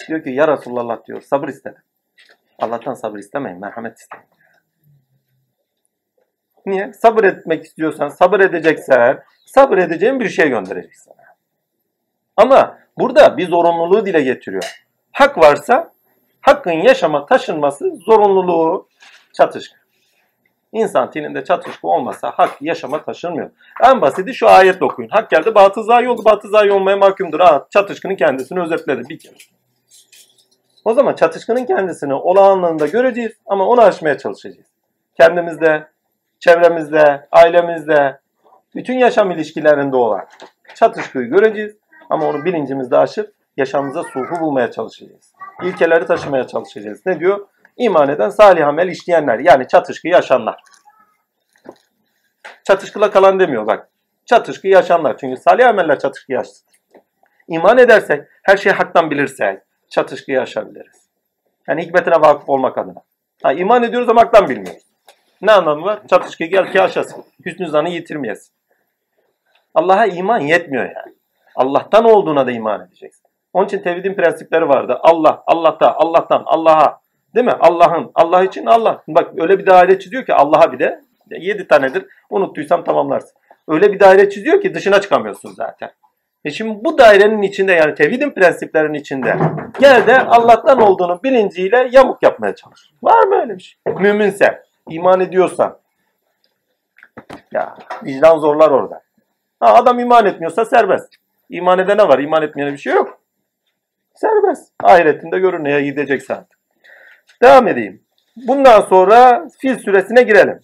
[0.09, 1.83] Diyor ki ya Resulullah diyor sabır istedim.
[2.59, 4.25] Allah'tan sabır istemeyin merhamet isteyin.
[6.67, 6.93] Niye?
[6.93, 11.17] Sabır etmek istiyorsan, sabır edeceksen, sabır edeceğin bir şey gönderecek sana.
[12.37, 14.85] Ama burada bir zorunluluğu dile getiriyor.
[15.13, 15.93] Hak varsa,
[16.41, 18.89] hakkın yaşama taşınması zorunluluğu
[19.33, 19.81] çatışkı.
[20.73, 23.51] İnsan tininde çatışkı olmasa hak yaşama taşınmıyor.
[23.85, 25.09] En basiti şu ayet okuyun.
[25.09, 26.25] Hak geldi batıl zayi oldu.
[26.25, 27.41] Batıl zayi olmaya mahkumdur.
[27.41, 29.35] Ha, çatışkının kendisini özetledi bir kere.
[30.85, 34.67] O zaman çatışkının kendisini olağanlığında göreceğiz ama onu aşmaya çalışacağız.
[35.17, 35.87] Kendimizde,
[36.41, 38.21] çevremizde, ailemizde,
[38.75, 40.27] bütün yaşam ilişkilerinde olan
[40.75, 41.77] çatışkıyı göreceğiz
[42.11, 45.33] ama onu bilincimizde aşıp yaşamımıza sulhu bulmaya çalışacağız.
[45.63, 47.07] İlkeleri taşımaya çalışacağız.
[47.07, 47.47] Ne diyor?
[47.77, 50.63] İman eden salih amel işleyenler yani çatışkıyı yaşanlar.
[52.65, 53.89] Çatışkıla kalan demiyor bak.
[54.27, 55.17] Çatışkıyı yaşanlar.
[55.19, 56.67] Çünkü salih ameller çatışkıyı yaşsın.
[57.49, 61.09] İman edersek, her şeyi haktan bilirsek çatışkıyı aşabiliriz.
[61.69, 63.03] Yani hikmetine vakıf olmak adına.
[63.43, 64.90] Ha, iman ediyoruz ama haktan bilmiyoruz.
[65.43, 66.01] Ne anlamı var?
[66.11, 67.25] Çatışkı gel ki aşasın.
[67.47, 68.53] Hüsnü zanı yitirmeyesin.
[69.75, 71.15] Allah'a iman yetmiyor yani.
[71.57, 73.31] Allah'tan olduğuna da iman edeceksin.
[73.53, 74.99] Onun için tevhidin prensipleri vardı.
[75.03, 77.01] Allah, Allah'ta, Allah'tan, Allah'a.
[77.35, 77.53] Değil mi?
[77.61, 79.03] Allah'ın, Allah için Allah.
[79.09, 81.01] Bak öyle bir daire çiziyor ki Allah'a bir de.
[81.31, 82.07] Yedi tanedir.
[82.31, 83.33] Unuttuysam tamamlarsın.
[83.69, 85.91] Öyle bir daire çiziyor ki dışına çıkamıyorsun zaten.
[86.45, 89.37] E şimdi bu dairenin içinde yani tevhidin prensiplerinin içinde
[89.81, 92.91] gel de Allah'tan olduğunu bilinciyle yamuk yapmaya çalış.
[93.03, 93.95] Var mı öyle bir şey?
[93.95, 95.79] Müminse, iman ediyorsan.
[97.53, 99.03] Ya vicdan zorlar orada.
[99.61, 101.15] Ha, adam iman etmiyorsa serbest.
[101.51, 103.21] İman edene var, iman etmeyene bir şey yok.
[104.15, 104.73] Serbest.
[104.83, 106.59] Ahiretinde görür neye gidecekse artık.
[107.43, 108.03] Devam edeyim.
[108.37, 110.61] Bundan sonra fil süresine girelim.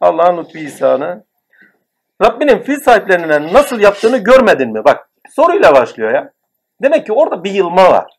[0.00, 1.24] Allah'ın lütfu ihsanı.
[2.22, 4.84] Rabbinin fil sahiplerine nasıl yaptığını görmedin mi?
[4.84, 6.32] Bak soruyla başlıyor ya.
[6.82, 8.17] Demek ki orada bir yılma var.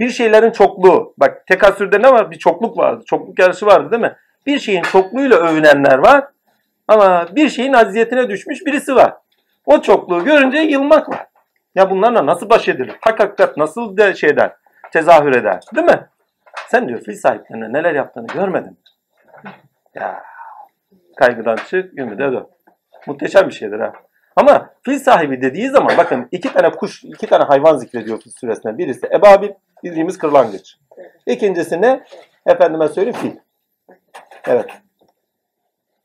[0.00, 1.14] Bir şeylerin çokluğu.
[1.18, 2.30] Bak tekasürde ne var?
[2.30, 3.04] Bir çokluk vardı.
[3.06, 4.16] Çokluk yarışı vardı değil mi?
[4.46, 6.24] Bir şeyin çokluğuyla övünenler var.
[6.88, 9.14] Ama bir şeyin aziyetine düşmüş birisi var.
[9.66, 11.26] O çokluğu görünce yılmak var.
[11.74, 12.96] Ya bunlarla nasıl baş edilir?
[13.00, 14.52] Hak hakikat nasıl de şeyden
[14.92, 15.60] tezahür eder?
[15.76, 16.06] Değil mi?
[16.68, 19.50] Sen diyor fil sahiplerine neler yaptığını görmedin mi?
[19.94, 20.22] Ya
[21.16, 22.48] kaygıdan çık, ümide dön.
[23.06, 23.92] Muhteşem bir şeydir ha.
[24.38, 28.78] Ama fil sahibi dediği zaman bakın iki tane kuş, iki tane hayvan zikrediyor fil suresinde.
[28.78, 29.48] Birisi ebabil,
[29.84, 30.76] bildiğimiz kırlangıç.
[31.26, 32.04] İkincisi ne?
[32.46, 33.36] Efendime söyleyeyim fil.
[34.46, 34.70] Evet.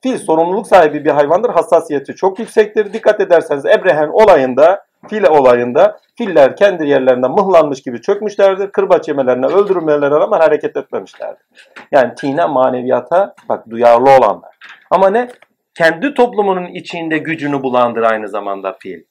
[0.02, 1.50] Fil sorumluluk sahibi bir hayvandır.
[1.50, 2.94] Hassasiyeti çok yüksektir.
[2.94, 8.72] Dikkat ederseniz Ebrehen olayında, fil olayında filler kendi yerlerinden mıhlanmış gibi çökmüşlerdir.
[8.72, 11.46] Kırbaç yemelerine, öldürülmelerine rağmen hareket etmemişlerdir.
[11.92, 14.58] Yani tine maneviyata bak duyarlı olanlar.
[14.92, 15.30] Ama ne?
[15.76, 19.04] Kendi toplumunun içinde gücünü bulandır aynı zamanda fil.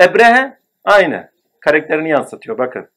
[0.00, 1.30] Ebrehe aynı.
[1.60, 2.88] Karakterini yansıtıyor bakın.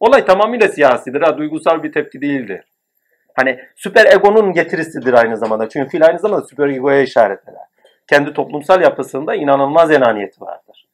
[0.00, 2.64] Olay tamamıyla siyasidir ha, duygusal bir tepki değildir.
[3.34, 5.68] Hani süper egonun getirisidir aynı zamanda.
[5.68, 7.62] Çünkü fil aynı zamanda süper egoya işaret eder.
[8.06, 10.86] Kendi toplumsal yapısında inanılmaz enaniyeti vardır.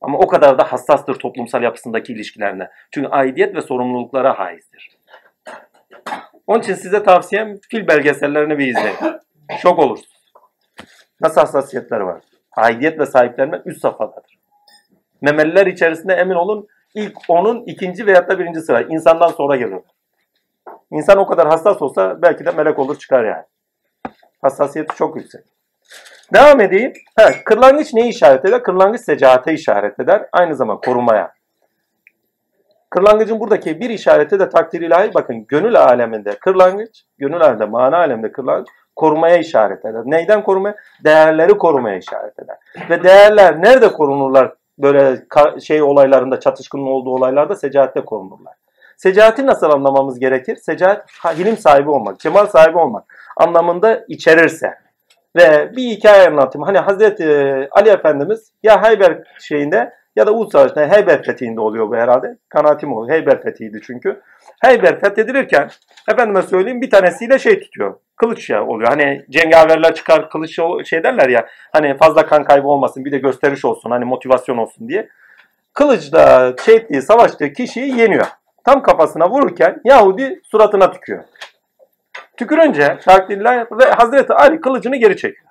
[0.00, 2.68] Ama o kadar da hassastır toplumsal yapısındaki ilişkilerine.
[2.90, 4.90] Çünkü aidiyet ve sorumluluklara haizdir.
[6.46, 8.96] Onun için size tavsiyem fil belgesellerini bir izleyin.
[9.58, 10.21] Şok olursunuz.
[11.22, 12.20] Nasıl hassasiyetler var?
[12.56, 14.38] Aidiyet ve sahiplenme üst safhadadır.
[15.20, 18.82] Memeliler içerisinde emin olun ilk onun ikinci veyahut da birinci sıra.
[18.82, 19.82] insandan sonra geliyor.
[20.90, 23.44] İnsan o kadar hassas olsa belki de melek olur çıkar yani.
[24.42, 25.44] Hassasiyeti çok yüksek.
[26.34, 26.92] Devam edeyim.
[27.16, 28.62] Ha, kırlangıç neyi işaret eder?
[28.62, 30.28] Kırlangıç secahate işaret eder.
[30.32, 31.32] Aynı zamanda korumaya.
[32.90, 35.14] Kırlangıcın buradaki bir işareti de takdir ilahi.
[35.14, 40.02] Bakın gönül aleminde kırlangıç, gönül aleminde, mana aleminde kırlangıç korumaya işaret eder.
[40.04, 40.74] Neyden korumaya?
[41.04, 42.56] Değerleri korumaya işaret eder.
[42.90, 44.52] Ve değerler nerede korunurlar?
[44.78, 45.16] Böyle
[45.60, 48.54] şey olaylarında, çatışkının olduğu olaylarda secahatte korunurlar.
[48.96, 50.56] Secahati nasıl anlamamız gerekir?
[50.56, 53.04] Secahat, hilim sahibi olmak, cemal sahibi olmak
[53.36, 54.74] anlamında içerirse.
[55.36, 56.66] Ve bir hikaye anlatayım.
[56.66, 61.96] Hani Hazreti Ali Efendimiz ya Hayber şeyinde ya da Uhud Savaşı'nda Heyber fethinde oluyor bu
[61.96, 62.36] herhalde.
[62.48, 63.16] Kanaatim oluyor.
[63.16, 64.20] Heyber fethiydi çünkü.
[64.62, 65.70] Heyber fethedilirken
[66.08, 67.94] efendime söyleyeyim bir tanesiyle şey tutuyor.
[68.16, 68.88] Kılıç ya oluyor.
[68.88, 71.46] Hani cengaverler çıkar kılıç şey derler ya.
[71.72, 73.90] Hani fazla kan kaybı olmasın bir de gösteriş olsun.
[73.90, 75.08] Hani motivasyon olsun diye.
[75.72, 78.26] Kılıçla şey ettiği, savaştığı kişiyi yeniyor.
[78.64, 81.24] Tam kafasına vururken Yahudi suratına tüküyor.
[82.36, 85.46] Tükürünce takdirler ve Hazreti Ali kılıcını geri çekiyor.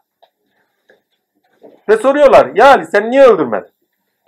[1.89, 3.71] Ve soruyorlar ya Ali sen niye öldürmedin?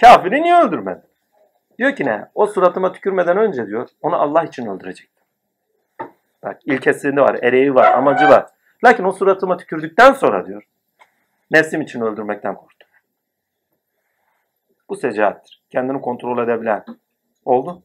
[0.01, 1.03] Kafiri niye öldürmedin?
[1.77, 2.25] Diyor ki ne?
[2.35, 5.12] O suratıma tükürmeden önce diyor onu Allah için öldürecektim.
[6.43, 8.45] Bak ilkesinde var, ereği var, amacı var.
[8.85, 10.63] Lakin o suratıma tükürdükten sonra diyor
[11.53, 12.87] nefsim için öldürmekten korktum.
[14.89, 15.63] Bu secaattir.
[15.69, 16.85] Kendini kontrol edebilen.
[17.45, 17.83] Oldu.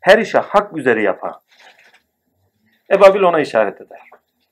[0.00, 1.40] Her işe hak üzere yapan.
[2.90, 4.00] Ebabil ona işaret eder.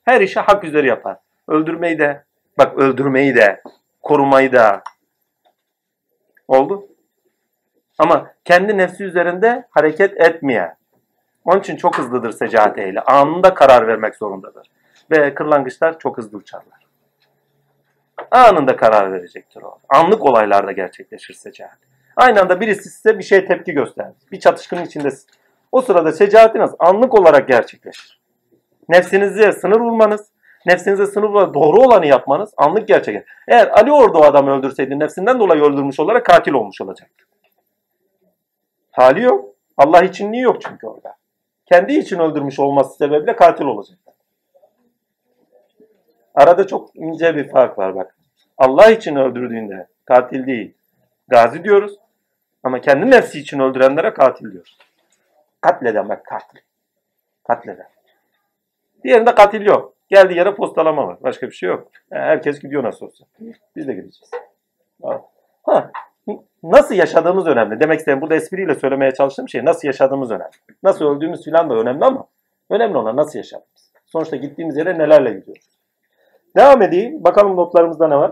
[0.03, 1.17] Her işe hak üzere yapar.
[1.47, 2.23] Öldürmeyi de,
[2.57, 3.61] bak öldürmeyi de,
[4.01, 4.83] korumayı da.
[6.47, 6.87] Oldu.
[7.97, 10.77] Ama kendi nefsi üzerinde hareket etmeyen.
[11.45, 13.01] Onun için çok hızlıdır secahat ehli.
[13.01, 14.67] Anında karar vermek zorundadır.
[15.11, 16.85] Ve kırlangıçlar çok hızlı uçarlar.
[18.31, 19.77] Anında karar verecektir o.
[19.89, 21.77] Anlık olaylarda gerçekleşir secahat.
[22.15, 24.11] Aynı anda birisi size bir şey tepki gösterir.
[24.31, 25.29] Bir çatışkının içindesin.
[25.71, 28.21] O sırada secahatiniz anlık olarak gerçekleşir.
[28.89, 30.27] Nefsinize sınır vurmanız,
[30.65, 33.29] nefsinize sınır vurmanız, doğru olanı yapmanız anlık gerçekleşir.
[33.47, 37.25] Eğer Ali orada o adamı öldürseydi nefsinden dolayı öldürmüş olarak katil olmuş olacaktı.
[38.91, 39.45] Hali yok.
[39.77, 41.15] Allah içinliği yok çünkü orada.
[41.65, 43.99] Kendi için öldürmüş olması sebebiyle katil olacak.
[46.35, 48.17] Arada çok ince bir fark var bak.
[48.57, 50.73] Allah için öldürdüğünde katil değil.
[51.27, 51.99] Gazi diyoruz.
[52.63, 54.77] Ama kendi nefsi için öldürenlere katil diyoruz.
[55.61, 56.59] Katleden bak katil.
[57.43, 57.87] Katleden.
[59.03, 59.93] Diğerinde katil yok.
[60.09, 61.17] Geldiği yere postalama var.
[61.23, 61.91] Başka bir şey yok.
[62.11, 63.25] Herkes gidiyor nasıl olsa.
[63.75, 64.31] Biz de gideceğiz.
[65.63, 65.91] Ha,
[66.71, 67.79] nasıl yaşadığımız önemli.
[67.79, 70.51] Demek istedim burada espriyle söylemeye çalıştığım şey nasıl yaşadığımız önemli.
[70.83, 72.27] Nasıl öldüğümüz filan da önemli ama
[72.69, 73.91] önemli olan nasıl yaşadığımız.
[74.05, 75.79] Sonuçta gittiğimiz yere nelerle gidiyoruz.
[76.57, 77.23] Devam edeyim.
[77.23, 78.31] Bakalım notlarımızda ne var?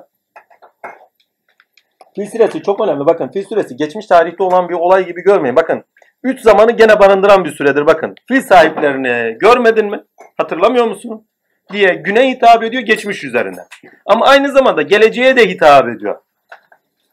[2.15, 3.05] Fil süresi çok önemli.
[3.05, 5.55] Bakın fil süresi geçmiş tarihte olan bir olay gibi görmeyin.
[5.55, 5.83] Bakın
[6.23, 8.15] Üç zamanı gene barındıran bir süredir bakın.
[8.27, 10.03] Fil sahiplerini görmedin mi?
[10.37, 11.27] Hatırlamıyor musun?
[11.71, 13.65] Diye güne hitap ediyor geçmiş üzerinden.
[14.05, 16.15] Ama aynı zamanda geleceğe de hitap ediyor.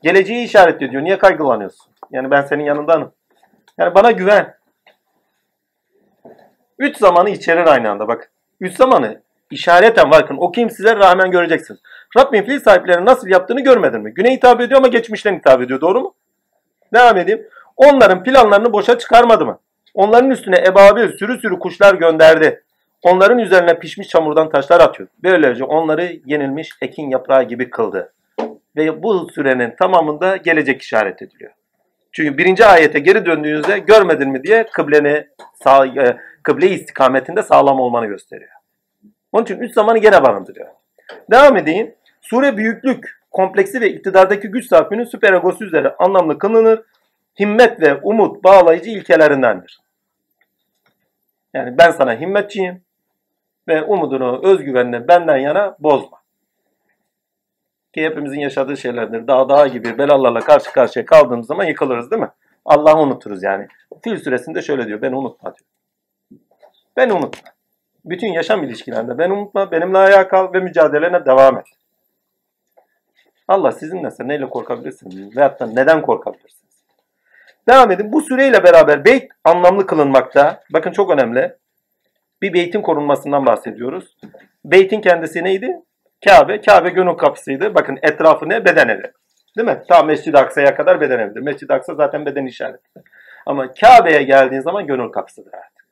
[0.03, 1.05] Geleceği işaret ediyor.
[1.05, 1.93] Niye kaygılanıyorsun?
[2.11, 3.13] Yani ben senin yanındanım.
[3.79, 4.55] Yani bana güven.
[6.79, 8.31] Üç zamanı içerir aynı anda bak.
[8.61, 11.81] Üç zamanı işareten bakın okuyayım size rağmen göreceksiniz.
[12.19, 14.15] Rabbim fil sahiplerinin nasıl yaptığını görmedin mi?
[14.15, 15.81] Güne hitap ediyor ama geçmişten hitap ediyor.
[15.81, 16.15] Doğru mu?
[16.95, 17.47] Devam edeyim.
[17.77, 19.59] Onların planlarını boşa çıkarmadı mı?
[19.95, 22.63] Onların üstüne ebabil sürü sürü kuşlar gönderdi.
[23.03, 25.09] Onların üzerine pişmiş çamurdan taşlar atıyor.
[25.23, 28.13] Böylece onları yenilmiş ekin yaprağı gibi kıldı.
[28.77, 31.53] Ve bu sürenin tamamında gelecek işaret ediliyor.
[32.13, 35.27] Çünkü birinci ayete geri döndüğünüzde görmedin mi diye kıbleni
[35.63, 38.51] sağ, e, kıble istikametinde sağlam olmanı gösteriyor.
[39.33, 40.69] Onun için üç zamanı gene barındırıyor.
[41.31, 41.95] Devam edeyim.
[42.21, 46.83] Sure büyüklük, kompleksi ve iktidardaki güç sahibinin süper egosu üzere anlamlı kılınır
[47.41, 49.81] himmet ve umut bağlayıcı ilkelerindendir.
[51.55, 52.83] Yani ben sana himmetçiyim
[53.69, 56.20] ve umudunu, özgüvenini benden yana bozma.
[57.95, 59.27] Ki hepimizin yaşadığı şeylerdir.
[59.27, 62.31] Dağ dağ gibi belalarla karşı karşıya kaldığımız zaman yıkılırız değil mi?
[62.65, 63.69] Allah'ı unuturuz yani.
[64.03, 65.03] Fil suresinde şöyle diyor.
[65.03, 65.67] Beni unutma diyor.
[66.97, 67.51] Beni unutma.
[68.05, 69.71] Bütün yaşam ilişkilerinde beni unutma.
[69.71, 71.67] Benimle ayağa kal ve mücadelene devam et.
[73.49, 75.37] Allah sizinle neyle korkabilirsiniz?
[75.37, 76.85] Veyahut da neden korkabilirsiniz?
[77.69, 78.13] Devam edin.
[78.13, 80.63] Bu süreyle beraber beyt anlamlı kılınmakta.
[80.73, 81.57] Bakın çok önemli.
[82.43, 84.17] Bir beytin korunmasından bahsediyoruz.
[84.65, 85.83] Beytin kendisi neydi?
[86.25, 86.61] Kabe.
[86.61, 87.75] Kabe gönül kapısıydı.
[87.75, 88.65] Bakın etrafı ne?
[88.65, 89.13] Beden evi.
[89.57, 89.83] Değil mi?
[89.89, 91.41] Ta Mescid-i Aksa'ya kadar beden evidir.
[91.41, 93.03] Mescid-i Aksa zaten beden işaretidir.
[93.47, 95.87] Ama Kabe'ye geldiğin zaman gönül kapısıdır artık.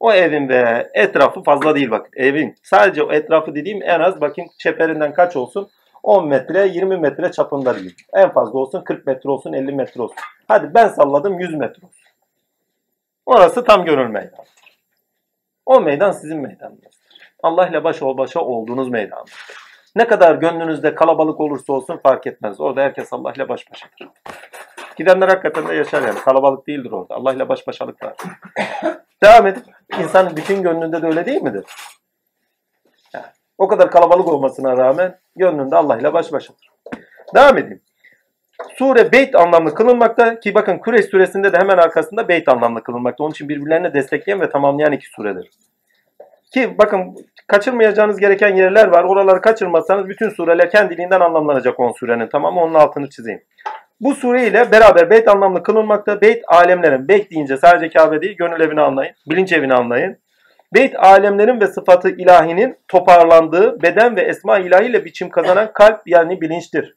[0.00, 2.10] O evin ve etrafı fazla değil bakın.
[2.16, 5.70] Evin sadece o etrafı dediğim en az bakayım çeperinden kaç olsun?
[6.02, 7.96] 10 metre 20 metre çapında değil.
[8.14, 10.16] En fazla olsun 40 metre olsun 50 metre olsun.
[10.48, 12.04] Hadi ben salladım 100 metre olsun.
[13.26, 14.44] Orası tam gönül meydanı.
[15.66, 16.93] O meydan sizin meydanınız.
[17.44, 19.24] Allah ile baş ol başa olduğunuz meydan.
[19.96, 22.60] Ne kadar gönlünüzde kalabalık olursa olsun fark etmez.
[22.60, 24.08] Orada herkes Allah ile baş başadır.
[24.96, 26.18] Gidenler hakikaten de yaşar yani.
[26.18, 27.14] Kalabalık değildir orada.
[27.14, 28.14] Allah ile baş başalık var.
[29.24, 29.62] Devam edip
[30.00, 31.64] insanın bütün gönlünde de öyle değil midir?
[33.58, 36.68] O kadar kalabalık olmasına rağmen gönlünde Allah ile baş başadır.
[37.34, 37.80] Devam edeyim.
[38.78, 43.24] Sure beyt anlamlı kılınmakta ki bakın Kureyş suresinde de hemen arkasında beyt anlamlı kılınmakta.
[43.24, 45.50] Onun için birbirlerine destekleyen ve tamamlayan iki suredir.
[46.54, 47.14] Ki bakın
[47.46, 49.04] kaçırmayacağınız gereken yerler var.
[49.04, 52.60] Oraları kaçırmazsanız bütün sureler kendiliğinden anlamlanacak 10 surenin tamamı.
[52.60, 53.42] Onun altını çizeyim.
[54.00, 56.20] Bu sure ile beraber beyt anlamlı kılınmakta.
[56.20, 57.08] Beyt alemlerin.
[57.08, 59.14] Beyt deyince sadece Kabe değil gönül evini anlayın.
[59.30, 60.18] Bilinç evini anlayın.
[60.74, 66.96] Beyt alemlerin ve sıfatı ilahinin toparlandığı beden ve esma ilahiyle biçim kazanan kalp yani bilinçtir.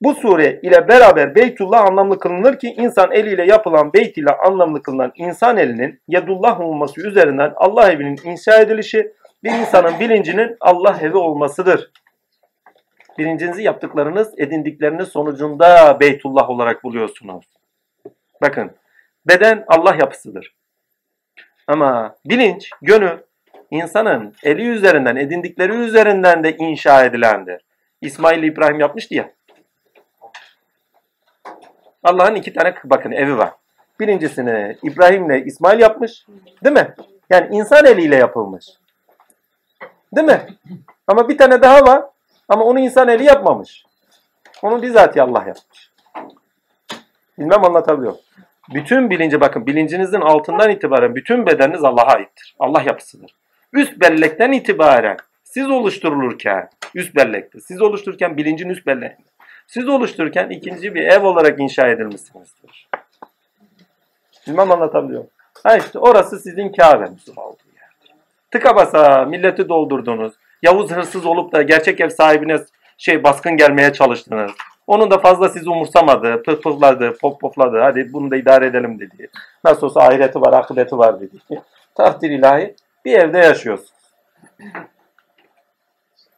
[0.00, 5.12] Bu sure ile beraber Beytullah anlamlı kılınır ki insan eliyle yapılan beyt ile anlamlı kılınan
[5.14, 9.12] insan elinin yedullah olması üzerinden Allah evinin inşa edilişi
[9.44, 11.90] bir insanın bilincinin Allah evi olmasıdır.
[13.18, 17.44] Bilincinizi yaptıklarınız, edindikleriniz sonucunda Beytullah olarak buluyorsunuz.
[18.42, 18.70] Bakın,
[19.26, 20.54] beden Allah yapısıdır.
[21.66, 23.18] Ama bilinç, gönül,
[23.70, 27.64] insanın eli üzerinden, edindikleri üzerinden de inşa edilendir.
[28.00, 29.30] İsmail İbrahim yapmıştı ya.
[32.02, 33.50] Allah'ın iki tane bakın evi var.
[34.00, 36.26] Birincisini İbrahim'le İsmail yapmış.
[36.64, 36.94] Değil mi?
[37.30, 38.66] Yani insan eliyle yapılmış.
[40.16, 40.46] Değil mi?
[41.06, 42.04] Ama bir tane daha var.
[42.48, 43.84] Ama onu insan eli yapmamış.
[44.62, 45.90] Onu bizzat Allah yapmış.
[47.38, 48.14] Bilmem anlatabiliyor.
[48.74, 52.56] Bütün bilinci bakın bilincinizin altından itibaren bütün bedeniniz Allah'a aittir.
[52.58, 53.34] Allah yapısıdır.
[53.72, 59.29] Üst bellekten itibaren siz oluşturulurken üst bellekte siz oluştururken bilincin üst belleğinde
[59.70, 62.88] siz oluştururken ikinci bir ev olarak inşa edilmişsinizdir.
[64.46, 65.24] Bilmem anlatabiliyor.
[65.64, 68.14] Ha işte orası sizin Kabe'niz olduğu yer.
[68.50, 70.32] Tıka basa milleti doldurdunuz.
[70.62, 72.58] Yavuz hırsız olup da gerçek ev sahibine
[72.98, 74.52] şey baskın gelmeye çalıştınız.
[74.86, 77.80] Onun da fazla sizi umursamadı, pıhpıhladı, pop popladı.
[77.80, 79.30] Hadi bunu da idare edelim dedi.
[79.64, 81.36] Nasıl olsa ahireti var, akıbeti var dedi.
[81.94, 84.00] Takdir ilahi bir evde yaşıyorsunuz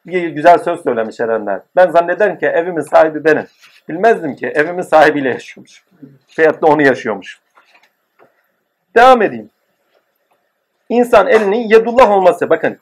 [0.06, 1.60] bir güzel söz söylemiş Erenler.
[1.76, 3.46] Ben zannederim ki evimin sahibi benim.
[3.88, 5.84] Bilmezdim ki evimin sahibiyle yaşıyormuş.
[6.38, 7.40] Da onu yaşıyormuş.
[8.96, 9.50] Devam edeyim.
[10.88, 12.50] İnsan elinin yedullah olması.
[12.50, 12.78] Bakın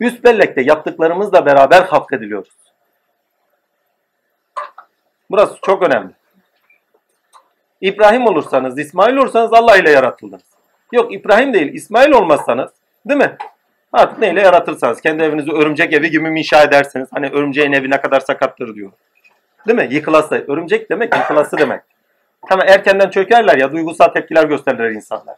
[0.00, 2.52] üst bellekte yaptıklarımızla beraber halk ediliyoruz.
[5.30, 6.12] Burası çok önemli.
[7.80, 10.42] İbrahim olursanız, İsmail olursanız Allah ile yaratıldınız.
[10.92, 12.70] Yok İbrahim değil, İsmail olmazsanız,
[13.08, 13.36] değil mi?
[13.92, 15.00] Artık neyle yaratırsanız.
[15.00, 17.08] Kendi evinizi örümcek evi gibi mi inşa ederseniz.
[17.12, 18.92] Hani örümceğin evi ne kadar sakattır diyor.
[19.68, 19.88] Değil mi?
[19.90, 20.44] Yıkılası.
[20.48, 21.80] Örümcek demek yıkılası demek.
[22.50, 25.36] Ama erkenden çökerler ya duygusal tepkiler gösterirler insanlar.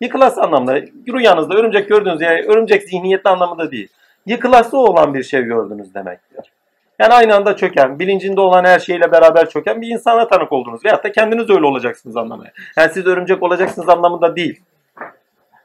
[0.00, 0.80] Yıkılası anlamda.
[1.12, 3.88] Rüyanızda örümcek gördüğünüz yer örümcek zihniyetli anlamında değil.
[4.26, 6.52] Yıkılası olan bir şey gördünüz demektir.
[6.98, 10.84] Yani aynı anda çöken, bilincinde olan her şeyle beraber çöken bir insana tanık oldunuz.
[10.84, 12.52] Veyahut da kendiniz öyle olacaksınız anlamaya.
[12.76, 14.60] Yani siz örümcek olacaksınız anlamında değil.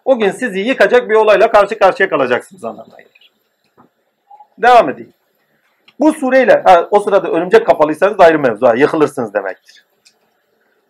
[0.06, 3.32] O gün sizi yıkacak bir olayla karşı karşıya kalacaksınız anlamına gelir.
[4.58, 5.14] Devam edeyim.
[6.00, 9.86] Bu sureyle, ha, o sırada örümcek kapalıysanız ayrı mevzu, yıkılırsınız demektir.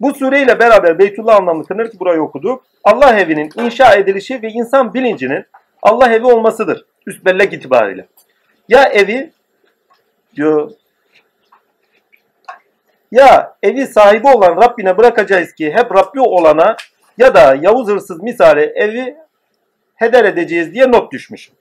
[0.01, 2.63] Bu sureyle beraber Beytullah anlamlı kınır ki burayı okuduk.
[2.83, 5.45] Allah evinin inşa edilişi ve insan bilincinin
[5.83, 6.85] Allah evi olmasıdır.
[7.07, 8.07] Üst bellek itibariyle.
[8.69, 9.31] Ya evi
[10.35, 10.71] diyor
[13.11, 16.75] ya evi sahibi olan Rabbine bırakacağız ki hep Rabbi olana
[17.17, 19.17] ya da Yavuz hırsız misali evi
[19.95, 21.55] heder edeceğiz diye not düşmüşüm.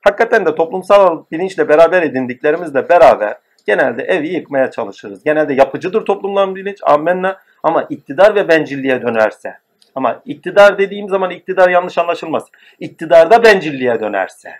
[0.00, 5.24] Hakikaten de toplumsal bilinçle beraber edindiklerimizle beraber genelde evi yıkmaya çalışırız.
[5.24, 9.58] Genelde yapıcıdır toplumların bilinç, ammenna ama iktidar ve bencilliğe dönerse.
[9.94, 12.44] Ama iktidar dediğim zaman iktidar yanlış anlaşılmaz.
[12.80, 14.52] İktidarda bencilliğe dönerse.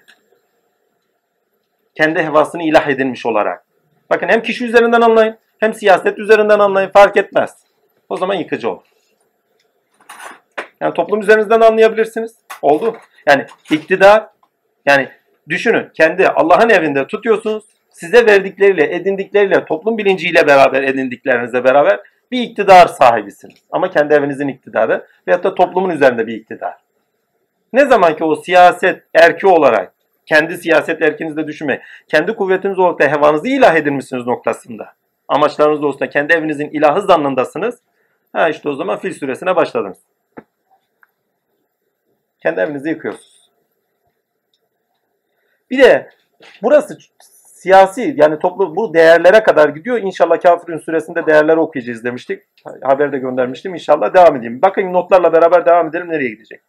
[1.95, 3.65] Kendi hevasını ilah edilmiş olarak.
[4.11, 7.57] Bakın hem kişi üzerinden anlayın hem siyaset üzerinden anlayın fark etmez.
[8.09, 8.85] O zaman yıkıcı olur.
[10.81, 12.35] Yani toplum üzerinizden anlayabilirsiniz.
[12.63, 12.97] Oldu.
[13.29, 14.27] Yani iktidar
[14.87, 15.09] yani
[15.49, 17.65] düşünün kendi Allah'ın evinde tutuyorsunuz.
[17.91, 23.55] Size verdikleriyle, edindikleriyle, toplum bilinciyle beraber edindiklerinizle beraber bir iktidar sahibisiniz.
[23.71, 26.75] Ama kendi evinizin iktidarı veyahut da toplumun üzerinde bir iktidar.
[27.73, 29.93] Ne zaman ki o siyaset erki olarak
[30.27, 34.93] kendi siyaset erkinizde düşünme, kendi kuvvetiniz olarak da hevanızı ilah edinmişsiniz noktasında.
[35.29, 37.79] Amaçlarınız olsa kendi evinizin ilahı zannındasınız.
[38.33, 39.99] Ha işte o zaman fil süresine başladınız.
[42.43, 43.51] Kendi evinizi yıkıyorsunuz.
[45.71, 46.11] Bir de
[46.63, 46.99] burası
[47.59, 49.99] siyasi yani toplu bu değerlere kadar gidiyor.
[49.99, 52.43] İnşallah Kafirun süresinde değerleri okuyacağız demiştik.
[52.83, 53.75] Haberde göndermiştim.
[53.75, 54.63] İnşallah devam edeyim.
[54.63, 56.61] Bakın notlarla beraber devam edelim nereye gidecek.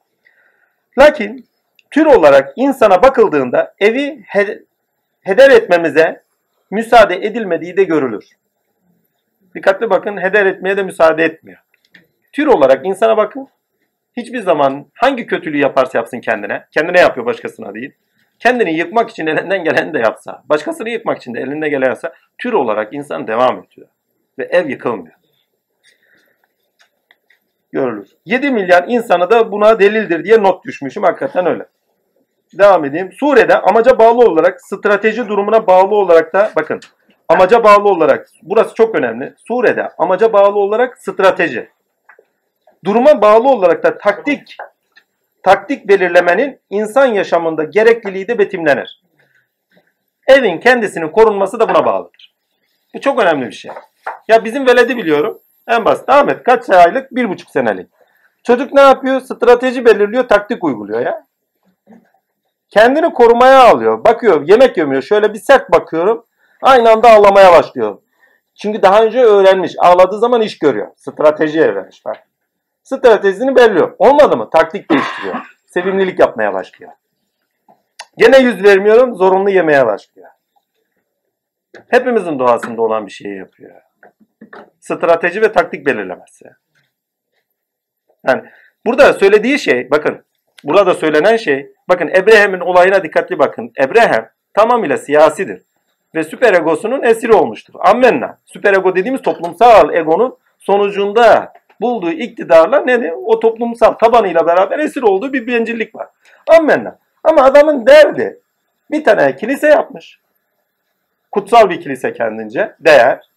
[0.98, 1.48] Lakin
[1.92, 4.64] tür olarak insana bakıldığında evi he-
[5.22, 6.24] heder etmemize
[6.72, 8.26] müsaade edilmediği de görülür.
[9.56, 11.60] Dikkatli bakın heder etmeye de müsaade etmiyor.
[12.34, 13.48] Tür olarak insana bakın.
[14.18, 16.66] Hiçbir zaman hangi kötülüğü yaparsa yapsın kendine.
[16.72, 17.92] Kendine yapıyor başkasına değil.
[18.40, 20.44] Kendini yıkmak için elinden geleni de yapsa.
[20.50, 22.14] Başkasını yıkmak için de elinden gelen yapsa.
[22.38, 23.88] Tür olarak insan devam ediyor.
[24.40, 25.16] Ve ev yıkılmıyor.
[27.72, 28.10] Görülür.
[28.26, 31.04] 7 milyar insanı da buna delildir diye not düşmüşüm.
[31.04, 31.66] Hakikaten öyle.
[32.58, 33.12] Devam edeyim.
[33.20, 36.80] Surede amaca bağlı olarak, strateji durumuna bağlı olarak da bakın.
[37.30, 39.34] Amaca bağlı olarak, burası çok önemli.
[39.48, 41.70] Surede amaca bağlı olarak strateji.
[42.86, 44.58] Duruma bağlı olarak da taktik
[45.44, 49.02] taktik belirlemenin insan yaşamında gerekliliği de betimlenir.
[50.28, 52.36] Evin kendisinin korunması da buna bağlıdır.
[52.96, 53.72] Bu çok önemli bir şey.
[54.28, 55.40] Ya bizim veledi biliyorum.
[55.68, 56.10] En basit.
[56.10, 57.16] Ahmet kaç aylık?
[57.16, 57.90] Bir buçuk senelik.
[58.44, 59.22] Çocuk ne yapıyor?
[59.22, 61.26] Strateji belirliyor, taktik uyguluyor ya.
[62.70, 64.04] Kendini korumaya alıyor.
[64.04, 65.02] Bakıyor, yemek yemiyor.
[65.02, 66.26] Şöyle bir sert bakıyorum.
[66.62, 67.98] Aynı anda ağlamaya başlıyor.
[68.56, 69.76] Çünkü daha önce öğrenmiş.
[69.80, 70.88] Ağladığı zaman iş görüyor.
[70.96, 72.06] Strateji öğrenmiş.
[72.06, 72.29] Bak.
[72.90, 73.96] Stratejisini belliyor.
[74.00, 74.50] Olmadı mı?
[74.50, 75.36] Taktik değiştiriyor.
[75.66, 76.92] Sevimlilik yapmaya başlıyor.
[78.18, 79.16] Gene yüz vermiyorum.
[79.16, 80.28] Zorunlu yemeye başlıyor.
[81.88, 83.82] Hepimizin doğasında olan bir şeyi yapıyor.
[84.80, 86.46] Strateji ve taktik belirlemesi.
[88.28, 88.44] Yani
[88.86, 90.24] burada söylediği şey, bakın
[90.64, 93.72] burada söylenen şey, bakın Ebrahim'in olayına dikkatli bakın.
[93.80, 95.62] Ebrahim tamamıyla siyasidir
[96.16, 97.74] ve süper egosunun esiri olmuştur.
[97.80, 98.40] Ammenna.
[98.46, 105.34] Süper ego dediğimiz toplumsal egonun sonucunda bulduğu iktidarla ne o toplumsal tabanıyla beraber esir olduğu
[105.34, 106.08] bir bencillik var.
[106.48, 106.98] Ammenna.
[107.24, 108.40] Ama adamın derdi
[108.92, 110.20] bir tane kilise yapmış.
[111.32, 112.76] Kutsal bir kilise kendince.
[112.80, 113.30] Değer.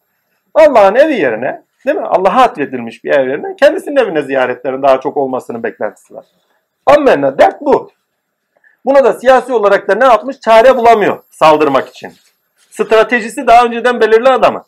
[0.54, 2.06] Allah'ın evi yerine değil mi?
[2.06, 6.24] Allah'a atfedilmiş bir ev yerine kendisinin evine ziyaretlerin daha çok olmasının beklentisi var.
[6.86, 7.38] Ammenna.
[7.38, 7.90] Dert bu.
[8.84, 10.40] Buna da siyasi olarak da ne yapmış?
[10.40, 12.12] Çare bulamıyor saldırmak için.
[12.70, 14.64] Stratejisi daha önceden belirli adamı.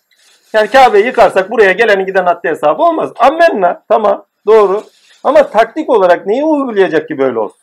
[0.55, 3.13] Yani Kabe'yi yıkarsak buraya gelen giden haddi hesabı olmaz.
[3.17, 3.83] Ammenna.
[3.89, 4.25] Tamam.
[4.47, 4.83] Doğru.
[5.25, 7.61] Ama taktik olarak neyi uygulayacak ki böyle olsun?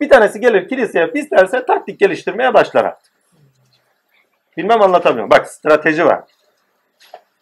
[0.00, 3.12] Bir tanesi gelir kiliseye pis derse taktik geliştirmeye başlar artık.
[4.56, 5.30] Bilmem anlatamıyorum.
[5.30, 6.20] Bak strateji var.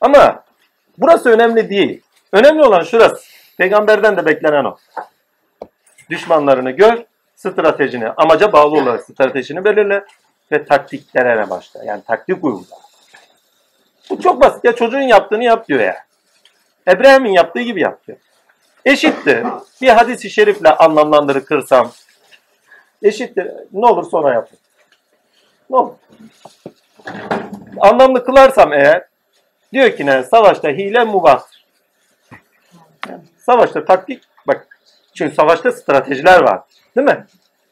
[0.00, 0.42] Ama
[0.98, 2.02] burası önemli değil.
[2.32, 3.26] Önemli olan şurası.
[3.58, 4.76] Peygamberden de beklenen o.
[6.10, 7.04] Düşmanlarını gör,
[7.36, 10.04] stratejini, amaca bağlı olarak stratejini belirle
[10.52, 11.84] ve taktiklere başla.
[11.84, 12.85] Yani taktik uygula.
[14.10, 14.64] Bu çok basit.
[14.64, 16.06] Ya çocuğun yaptığını yap diyor ya.
[16.88, 18.18] Ebrahim'in yaptığı gibi yap diyor.
[18.84, 19.46] Eşittir.
[19.82, 21.92] Bir hadisi şerifle anlamlandırırsam
[23.02, 23.50] eşittir.
[23.72, 24.58] Ne olur sonra yapın.
[25.70, 25.94] Ne olur.
[27.80, 29.04] Anlamlı kılarsam eğer
[29.72, 30.22] diyor ki ne?
[30.22, 31.66] Savaşta hile mubahtır.
[33.08, 34.66] Yani savaşta taktik bak
[35.14, 36.60] çünkü savaşta stratejiler var.
[36.96, 37.26] Değil mi?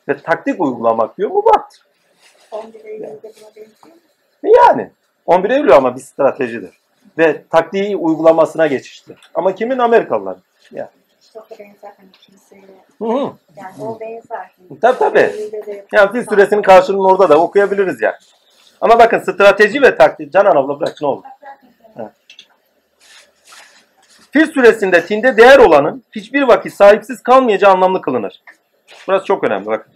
[0.09, 1.85] Ve taktik uygulamak diyor mubahtır.
[2.51, 3.97] 11 Eylül'de buna benziyor.
[4.43, 4.91] Yani
[5.27, 6.71] 11 Eylül ama bir stratejidir.
[7.19, 9.19] Ve taktiği uygulamasına geçiştir.
[9.35, 9.79] Ama kimin?
[9.79, 10.43] Amerikalıların.
[10.73, 10.89] Yani.
[11.33, 12.63] Çok da benzer hani.
[12.99, 13.33] Hı hı.
[13.57, 14.51] Yani o benzer.
[14.81, 15.33] Tabii, tabii.
[15.93, 18.17] Yani fil suresinin karşılığını orada da okuyabiliriz yani.
[18.81, 20.33] Ama bakın strateji ve taktik.
[20.33, 21.23] Canan abla bırak ne olur.
[24.31, 28.43] Fil suresinde tinde değer olanın hiçbir vakit sahipsiz kalmayacağı anlamlı kılınır.
[29.09, 29.93] Burası çok önemli bakın.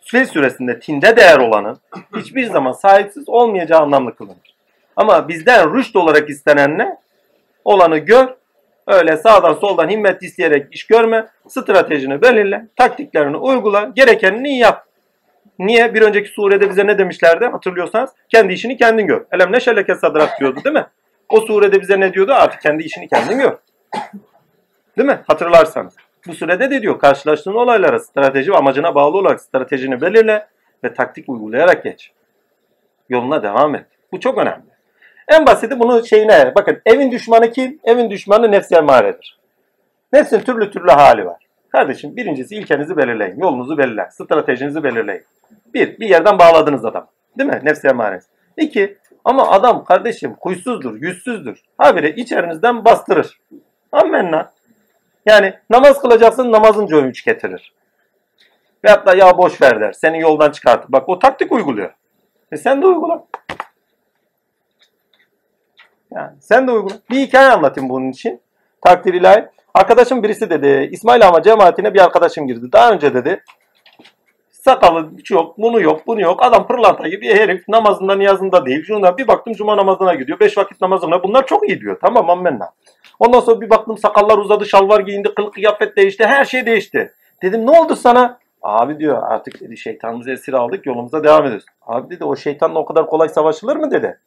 [0.00, 1.78] Fil suresinde tinde değer olanın
[2.16, 4.55] hiçbir zaman sahipsiz olmayacağı anlamlı kılınır.
[4.96, 6.96] Ama bizden rüşt olarak istenen ne?
[7.64, 8.28] Olanı gör,
[8.86, 14.86] öyle sağdan soldan himmet isteyerek iş görme, stratejini belirle, taktiklerini uygula, gerekenini yap.
[15.58, 15.94] Niye?
[15.94, 18.10] Bir önceki surede bize ne demişlerdi hatırlıyorsanız?
[18.28, 19.24] Kendi işini kendin gör.
[19.32, 20.86] Elem neşeleke sadrak diyordu değil mi?
[21.28, 22.32] O surede bize ne diyordu?
[22.32, 23.56] Artık kendi işini kendin gör.
[24.98, 25.18] Değil mi?
[25.26, 25.94] Hatırlarsanız.
[26.26, 30.46] Bu sürede de diyor karşılaştığın olaylara strateji ve amacına bağlı olarak stratejini belirle
[30.84, 32.12] ve taktik uygulayarak geç.
[33.08, 33.86] Yoluna devam et.
[34.12, 34.75] Bu çok önemli.
[35.28, 37.80] En basiti bunu şeyine bakın evin düşmanı kim?
[37.84, 39.38] Evin düşmanı nefsi emaredir.
[40.12, 41.46] Nefsin türlü türlü hali var.
[41.72, 43.40] Kardeşim birincisi ilkenizi belirleyin.
[43.40, 44.10] Yolunuzu belirleyin.
[44.10, 45.24] Stratejinizi belirleyin.
[45.74, 47.08] Bir, bir yerden bağladınız adam.
[47.38, 47.60] Değil mi?
[47.62, 48.26] Nefsi emaresi.
[48.56, 51.62] İki, ama adam kardeşim kuysuzdur, yüzsüzdür.
[51.78, 53.40] Habire içerinizden bastırır.
[53.92, 54.52] Ammenna.
[55.26, 57.72] Yani namaz kılacaksın namazın üç getirir.
[58.84, 59.92] Veyahut da ya boş ver der.
[59.92, 60.92] Seni yoldan çıkartır.
[60.92, 61.94] Bak o taktik uyguluyor.
[62.52, 63.24] E sen de uygula.
[66.14, 66.94] Yani sen de uygula.
[67.10, 68.40] Bir hikaye anlatayım bunun için.
[68.82, 69.46] Takdir ilahi.
[69.74, 72.72] Arkadaşım birisi dedi İsmail ama cemaatine bir arkadaşım girdi.
[72.72, 73.42] Daha önce dedi
[74.66, 76.42] sakalı hiç yok, bunu yok, bunu yok.
[76.42, 78.84] Adam pırlanta gibi herif namazında niyazında değil.
[78.84, 80.40] Şundan bir baktım cuma namazına gidiyor.
[80.40, 81.98] Beş vakit namazına bunlar çok iyi diyor.
[82.00, 82.70] Tamam ammenna.
[83.18, 87.12] Ondan sonra bir baktım sakallar uzadı, şalvar giyindi, kılık kıyafet değişti, her şey değişti.
[87.42, 88.38] Dedim ne oldu sana?
[88.62, 91.66] Abi diyor artık dedi şeytanımızı esir aldık yolumuza devam ediyoruz.
[91.86, 94.18] Abi dedi o şeytanla o kadar kolay savaşılır mı dedi.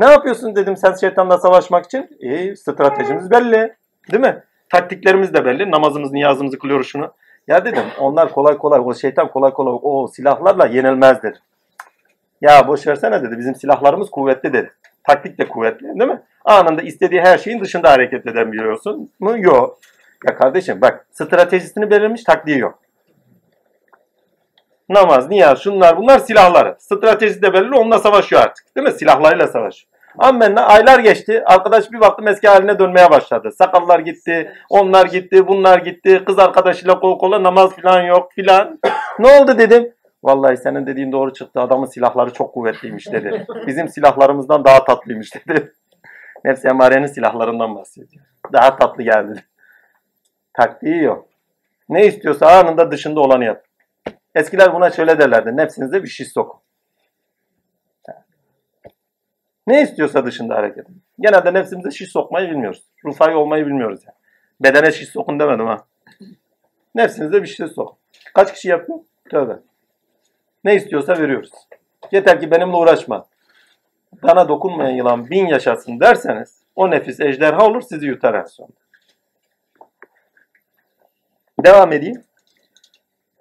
[0.00, 2.18] Ne yapıyorsun dedim sen şeytanla savaşmak için?
[2.20, 3.74] E stratejimiz belli.
[4.12, 4.42] Değil mi?
[4.68, 5.70] Taktiklerimiz de belli.
[5.70, 7.12] Namazımız, niyazımızı kılıyoruz şunu.
[7.48, 11.40] Ya dedim onlar kolay kolay o şeytan kolay kolay o silahlarla yenilmez dedim.
[12.40, 14.72] Ya boş versene dedi bizim silahlarımız kuvvetli dedi.
[15.04, 16.22] Taktik de kuvvetli değil mi?
[16.44, 19.38] Anında istediği her şeyin dışında hareket edebiliyorsun mu?
[19.38, 19.78] Yok.
[20.28, 22.78] Ya kardeşim bak stratejisini belirlemiş taktiği yok.
[24.88, 26.76] Namaz, niyaz, şunlar bunlar silahları.
[26.78, 28.76] Stratejisi de belirli onunla savaşıyor artık.
[28.76, 28.92] Değil mi?
[28.92, 29.89] Silahlarıyla savaşıyor.
[30.20, 31.42] Ammenna aylar geçti.
[31.46, 33.52] Arkadaş bir baktım eski haline dönmeye başladı.
[33.52, 36.22] Sakallar gitti, onlar gitti, bunlar gitti.
[36.26, 38.78] Kız arkadaşıyla kol kola namaz falan yok filan.
[39.18, 39.92] ne oldu dedim.
[40.24, 41.60] Vallahi senin dediğin doğru çıktı.
[41.60, 43.46] Adamın silahları çok kuvvetliymiş dedi.
[43.66, 45.72] Bizim silahlarımızdan daha tatlıymış dedi.
[46.44, 48.24] Nefsi emarenin silahlarından bahsediyor.
[48.52, 49.44] Daha tatlı geldi.
[50.54, 51.28] Taktiği yok.
[51.88, 53.64] Ne istiyorsa anında dışında olanı yap.
[54.34, 55.56] Eskiler buna şöyle derlerdi.
[55.56, 56.59] Nefsinize bir şey sokun.
[59.70, 60.86] Ne istiyorsa dışında hareket.
[61.20, 62.82] Genelde nefsimize şiş sokmayı bilmiyoruz.
[63.04, 64.16] Rufai olmayı bilmiyoruz yani.
[64.60, 65.84] Bedene şiş sokun demedim ha.
[66.94, 67.96] Nefsinize bir şey sokun.
[68.34, 68.98] Kaç kişi yapıyor?
[69.30, 69.52] Tövbe.
[70.64, 71.50] Ne istiyorsa veriyoruz.
[72.12, 73.26] Yeter ki benimle uğraşma.
[74.22, 78.68] Bana dokunmayan yılan bin yaşasın derseniz o nefis ejderha olur sizi yutar en son.
[81.64, 82.24] Devam edeyim.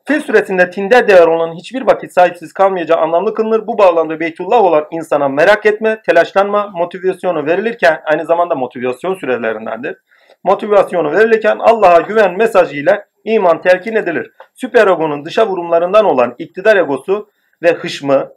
[0.09, 3.67] Fil suresinde tinde değer olan hiçbir vakit sahipsiz kalmayacağı anlamlı kılınır.
[3.67, 9.97] Bu bağlamda Beytullah olan insana merak etme, telaşlanma, motivasyonu verilirken aynı zamanda motivasyon sürelerindendir.
[10.43, 14.31] Motivasyonu verilirken Allah'a güven mesajıyla iman telkin edilir.
[14.55, 17.29] Süper egonun dışa vurumlarından olan iktidar egosu
[17.61, 18.31] ve hışmı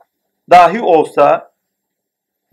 [0.51, 1.53] dahi olsa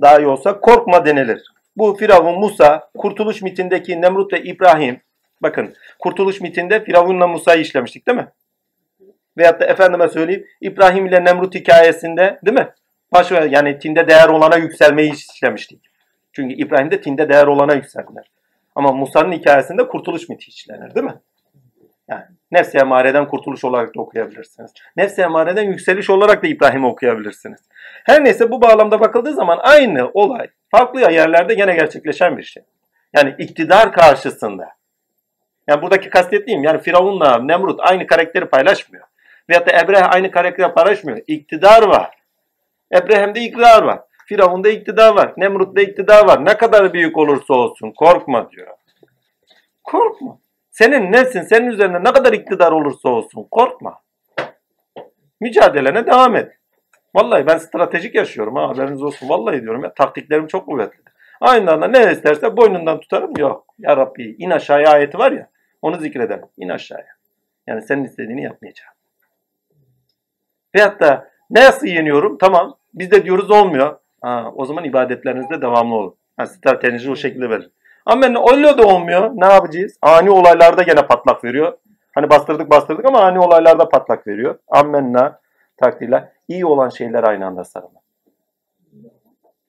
[0.01, 1.43] dahi olsa korkma denilir.
[1.77, 5.01] Bu Firavun Musa, Kurtuluş mitindeki Nemrut ve İbrahim.
[5.41, 8.27] Bakın Kurtuluş mitinde Firavun'la Musa'yı işlemiştik değil mi?
[9.39, 12.69] Veyahut da efendime söyleyeyim İbrahim ile Nemrut hikayesinde değil mi?
[13.13, 15.89] Baş yani tinde değer olana yükselmeyi işlemiştik.
[16.33, 18.31] Çünkü İbrahim'de tinde değer olana yükseldiler.
[18.75, 21.15] Ama Musa'nın hikayesinde kurtuluş miti işlenir değil mi?
[22.09, 24.71] Yani nefs-i emareden kurtuluş olarak da okuyabilirsiniz.
[24.97, 27.59] Nefs-i emareden yükseliş olarak da İbrahim'i okuyabilirsiniz.
[28.03, 32.63] Her neyse bu bağlamda bakıldığı zaman aynı olay farklı yerlerde gene gerçekleşen bir şey.
[33.13, 34.69] Yani iktidar karşısında.
[35.67, 39.05] Yani buradaki kastettiğim yani Firavun'la Nemrut aynı karakteri paylaşmıyor.
[39.49, 41.19] Veyahut da Ebreh aynı karakteri paylaşmıyor.
[41.27, 42.11] İktidar var.
[42.93, 43.99] Ebrehem'de iktidar var.
[44.25, 45.33] Firavun'da iktidar var.
[45.37, 46.45] Nemrut'ta iktidar var.
[46.45, 48.67] Ne kadar büyük olursa olsun korkma diyor.
[49.83, 50.39] Korkma.
[50.71, 53.99] Senin nefsin senin üzerinde ne kadar iktidar olursa olsun korkma.
[55.41, 56.51] Mücadelene devam et.
[57.15, 59.29] Vallahi ben stratejik yaşıyorum ha haberiniz olsun.
[59.29, 60.99] Vallahi diyorum ya taktiklerim çok kuvvetli.
[61.41, 63.37] Aynı anda ne isterse boynundan tutarım.
[63.37, 63.65] Yok.
[63.79, 65.49] Ya Rabbi in aşağıya ayeti var ya
[65.81, 66.45] onu zikrederim.
[66.57, 67.15] İn aşağıya.
[67.67, 68.98] Yani senin istediğini yapmayacağım.
[70.75, 72.37] Veyahut da nasıl yeniyorum?
[72.37, 72.75] Tamam.
[72.93, 73.99] Biz de diyoruz olmuyor.
[74.21, 76.15] Ha, o zaman ibadetlerinizde devamlı olun.
[76.37, 77.71] Ha, strateji o şekilde verin.
[78.05, 79.31] Ama ben öyle de olmuyor.
[79.33, 79.97] Ne yapacağız?
[80.01, 81.77] Ani olaylarda gene patlak veriyor.
[82.15, 84.59] Hani bastırdık bastırdık ama ani olaylarda patlak veriyor.
[84.67, 85.39] Ammenna
[85.77, 86.31] takdirle.
[86.47, 87.99] İyi olan şeyler aynı anda sarılın.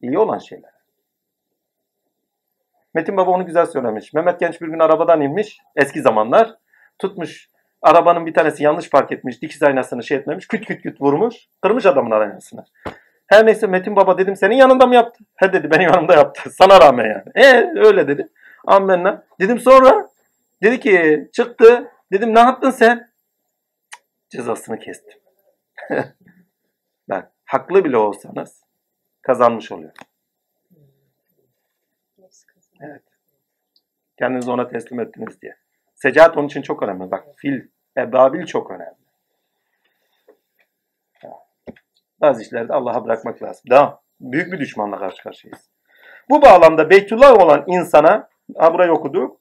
[0.03, 0.71] İyi olan şeyler.
[2.95, 4.13] Metin Baba onu güzel söylemiş.
[4.13, 5.61] Mehmet Genç bir gün arabadan inmiş.
[5.77, 6.55] Eski zamanlar.
[6.99, 7.50] Tutmuş
[7.83, 9.43] arabanın bir tanesi yanlış park etmiş.
[9.43, 10.49] Dikiz aynasını şey etmemiş.
[10.49, 11.37] Küt küt küt vurmuş.
[11.63, 12.65] Kırmış adamın aynasını.
[13.27, 15.25] Her neyse Metin Baba dedim senin yanında mı yaptı?
[15.37, 16.51] He dedi benim yanımda yaptı.
[16.59, 17.47] Sana rağmen yani.
[17.47, 18.29] E öyle dedi.
[18.67, 19.25] Ammenna.
[19.41, 20.09] Dedim sonra.
[20.63, 21.91] Dedi ki çıktı.
[22.13, 23.11] Dedim ne yaptın sen?
[24.29, 25.21] Cezasını kestim.
[27.09, 28.65] ben haklı bile olsanız
[29.23, 29.93] kazanmış oluyor.
[32.81, 33.03] Evet.
[34.19, 35.57] Kendinizi ona teslim ettiniz diye.
[36.03, 37.11] Secahat onun için çok önemli.
[37.11, 37.61] Bak fil,
[37.97, 39.01] ebabil çok önemli.
[42.21, 43.63] Bazı işlerde Allah'a bırakmak lazım.
[43.71, 45.69] Daha büyük bir düşmanla karşı karşıyayız.
[46.31, 49.41] Bu bağlamda Beytullah olan insana, ha burayı okuduk.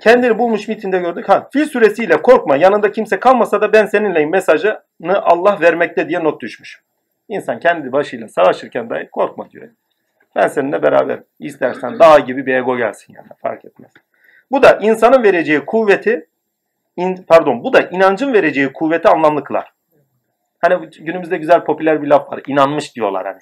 [0.00, 1.28] Kendini bulmuş mitinde gördük.
[1.28, 6.40] Ha, fil suresiyle korkma yanında kimse kalmasa da ben seninleyim mesajını Allah vermekte diye not
[6.40, 6.82] düşmüş.
[7.28, 9.68] İnsan kendi başıyla savaşırken dahi korkma diyor.
[10.36, 13.92] Ben seninle beraber istersen dağ gibi bir ego gelsin yani fark etmez.
[14.52, 16.28] Bu da insanın vereceği kuvveti
[16.96, 19.72] in, pardon bu da inancın vereceği kuvveti anlamlı kılar.
[20.58, 22.40] Hani günümüzde güzel popüler bir laf var.
[22.46, 23.38] İnanmış diyorlar hani.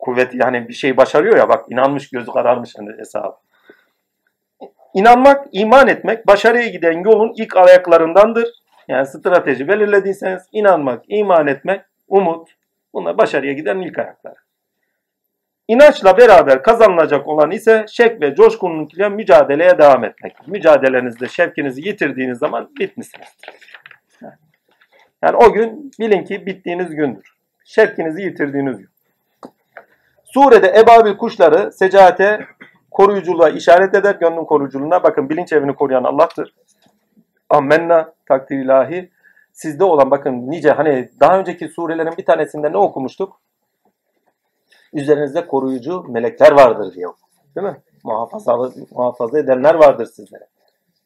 [0.00, 3.36] Kuvvet yani bir şey başarıyor ya bak inanmış gözü kararmış hani hesabı.
[4.94, 8.48] İnanmak, iman etmek başarıya giden yolun ilk ayaklarındandır.
[8.88, 12.48] Yani strateji belirlediyseniz inanmak, iman etmek, umut
[12.94, 14.45] bunlar başarıya giden ilk ayaklar.
[15.68, 20.48] İnançla beraber kazanılacak olan ise şek ve coşkunlukla mücadeleye devam etmek.
[20.48, 23.50] Mücadelenizde şevkinizi yitirdiğiniz zaman bitmişsinizdir.
[25.22, 27.36] Yani o gün bilin ki bittiğiniz gündür.
[27.64, 28.88] Şevkinizi yitirdiğiniz gün.
[30.24, 32.46] Surede ebabil kuşları secahate
[32.90, 34.14] koruyuculuğa işaret eder.
[34.14, 36.54] Gönlün koruyuculuğuna bakın bilinç evini koruyan Allah'tır.
[37.50, 39.10] Ammenna takdir ilahi.
[39.52, 43.40] Sizde olan bakın nice hani daha önceki surelerin bir tanesinde ne okumuştuk?
[44.92, 47.28] Üzerinizde koruyucu melekler vardır okuduk.
[47.56, 47.76] Değil mi?
[48.04, 48.56] Muhafaza,
[48.90, 50.46] muhafaza edenler vardır sizlere.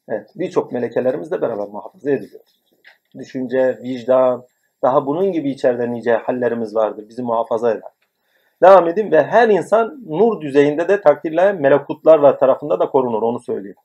[0.09, 2.43] Evet, birçok melekelerimizle beraber muhafaza ediliyor.
[3.17, 4.45] Düşünce, vicdan,
[4.81, 7.09] daha bunun gibi içeride nice hallerimiz vardır.
[7.09, 7.91] Bizi muhafaza eder.
[8.63, 13.77] Devam edeyim ve her insan nur düzeyinde de takdirle melekutlarla tarafında da korunur onu söyleyeyim.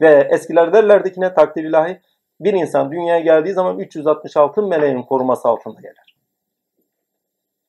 [0.00, 2.00] Ve eskiler derlerdi ki ne takdir ilahi
[2.40, 6.09] bir insan dünyaya geldiği zaman 366 meleğin koruması altında gelir.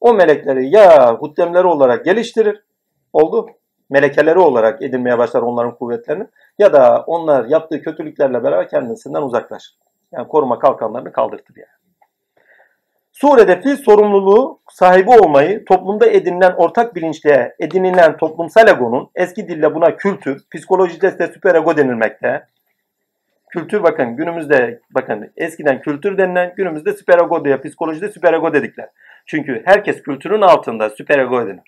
[0.02, 2.64] O melekleri ya huddemleri olarak geliştirir,
[3.14, 3.50] oldu.
[3.90, 6.28] Melekeleri olarak edinmeye başlar onların kuvvetlerini
[6.60, 9.76] ya da onlar yaptığı kötülüklerle beraber kendisinden uzaklaşır.
[10.12, 11.82] Yani koruma kalkanlarını kaldırtır yani.
[13.12, 19.96] Surede fil sorumluluğu sahibi olmayı toplumda edinilen ortak bilinçle edinilen toplumsal egonun eski dille buna
[19.96, 22.48] kültür, psikolojide ise süper ego denilmekte.
[23.52, 28.90] Kültür bakın günümüzde bakın eskiden kültür denilen günümüzde süper ego diye psikolojide süper ego dedikler.
[29.26, 31.64] Çünkü herkes kültürün altında süper ego edinir.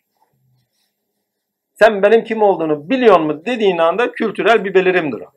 [1.74, 5.32] Sen benim kim olduğunu biliyor mu dediğin anda kültürel bir belirimdir o.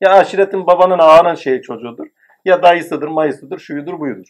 [0.00, 2.06] Ya aşiretin babanın ağanın şeyi çocuğudur.
[2.44, 4.28] Ya dayısıdır, mayısıdır, şuyudur, buyudur.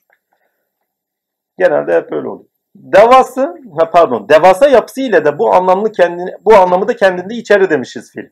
[1.59, 2.49] Genelde hep öyle oluyor.
[2.75, 3.55] Devası,
[3.93, 8.31] pardon, devasa yapısı ile de bu anlamlı kendini, bu anlamı da kendinde içerir demişiz film.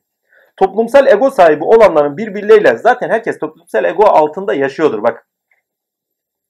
[0.61, 5.27] Toplumsal ego sahibi olanların birbirleriyle zaten herkes toplumsal ego altında yaşıyordur bak.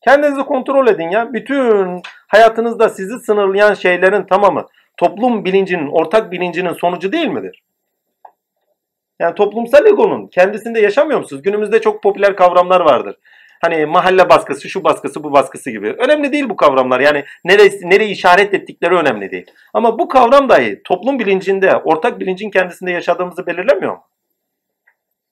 [0.00, 1.32] Kendinizi kontrol edin ya.
[1.32, 7.62] Bütün hayatınızda sizi sınırlayan şeylerin tamamı toplum bilincinin, ortak bilincinin sonucu değil midir?
[9.20, 11.42] Yani toplumsal egonun kendisinde yaşamıyor musunuz?
[11.42, 13.16] Günümüzde çok popüler kavramlar vardır.
[13.60, 15.88] Hani mahalle baskısı, şu baskısı, bu baskısı gibi.
[15.98, 17.00] Önemli değil bu kavramlar.
[17.00, 19.50] Yani neresi, nereyi işaret ettikleri önemli değil.
[19.74, 24.04] Ama bu kavram dahi toplum bilincinde, ortak bilincin kendisinde yaşadığımızı belirlemiyor mu?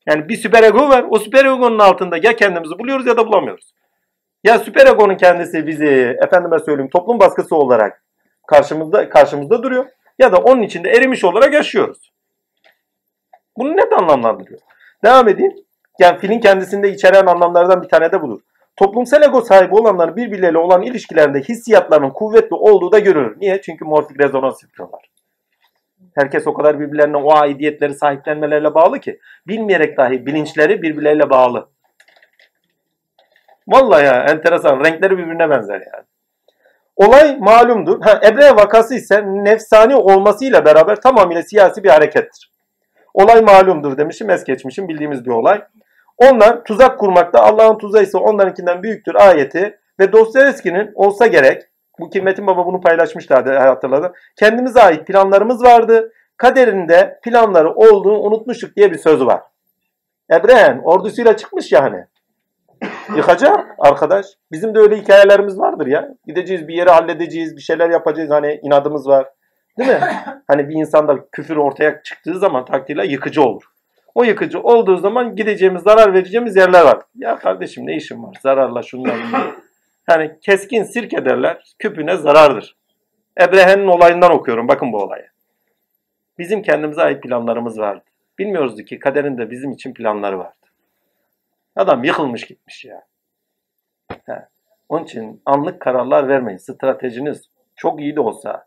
[0.06, 1.04] Yani bir süper ego var.
[1.10, 3.74] O süper egonun altında ya kendimizi buluyoruz ya da bulamıyoruz.
[4.44, 8.02] Ya süper egonun kendisi bizi efendime söyleyeyim toplum baskısı olarak
[8.46, 9.86] karşımızda karşımızda duruyor
[10.18, 12.12] ya da onun içinde erimiş olarak yaşıyoruz.
[13.56, 14.60] Bunu net anlamlandırıyor.
[15.04, 15.54] Devam edeyim.
[15.98, 18.40] Yani filin kendisinde içeren anlamlardan bir tane de budur.
[18.76, 23.36] Toplumsal ego sahibi olanların birbirleriyle olan ilişkilerinde hissiyatlarının kuvvetli olduğu da görülür.
[23.40, 23.60] Niye?
[23.62, 25.10] Çünkü morfik rezonans yapıyorlar.
[26.14, 31.68] Herkes o kadar birbirlerine o aidiyetleri sahiplenmelerle bağlı ki bilmeyerek dahi bilinçleri birbirleriyle bağlı.
[33.68, 34.84] Vallahi ya enteresan.
[34.84, 36.04] Renkleri birbirine benzer yani.
[36.96, 38.00] Olay malumdur.
[38.02, 42.52] Ha, Ebre vakası ise nefsani olmasıyla beraber tamamıyla siyasi bir harekettir.
[43.14, 45.62] Olay malumdur demişim, es geçmişim bildiğimiz bir olay.
[46.18, 51.62] Onlar tuzak kurmakta Allah'ın tuzağı ise onlarınkinden büyüktür ayeti ve Dostoyevski'nin olsa gerek
[51.98, 54.12] bu Metin Baba bunu paylaşmışlardı hatırladım.
[54.36, 56.12] Kendimize ait planlarımız vardı.
[56.36, 59.42] Kaderinde planları olduğunu unutmuştuk diye bir sözü var.
[60.32, 62.04] Ebrehen ordusuyla çıkmış ya hani.
[63.16, 64.26] Yıkacak arkadaş.
[64.52, 66.08] Bizim de öyle hikayelerimiz vardır ya.
[66.26, 68.30] Gideceğiz bir yere halledeceğiz, bir şeyler yapacağız.
[68.30, 69.28] Hani inadımız var.
[69.78, 70.00] Değil mi?
[70.46, 73.62] Hani bir insanda küfür ortaya çıktığı zaman takdirle yıkıcı olur.
[74.18, 76.98] O yıkıcı olduğu zaman gideceğimiz, zarar vereceğimiz yerler var.
[77.14, 78.36] Ya kardeşim ne işin var?
[78.42, 79.18] Zararla şundan.
[80.08, 81.74] Yani keskin sirke derler.
[81.78, 82.76] Küpüne zarardır.
[83.40, 84.68] Ebrehe'nin olayından okuyorum.
[84.68, 85.28] Bakın bu olayı.
[86.38, 88.04] Bizim kendimize ait planlarımız vardı.
[88.38, 90.66] Bilmiyoruzdu ki kaderinde bizim için planları vardı.
[91.76, 93.02] Adam yıkılmış gitmiş ya.
[94.26, 94.46] He.
[94.88, 96.58] Onun için anlık kararlar vermeyin.
[96.58, 98.66] Stratejiniz çok iyi de olsa,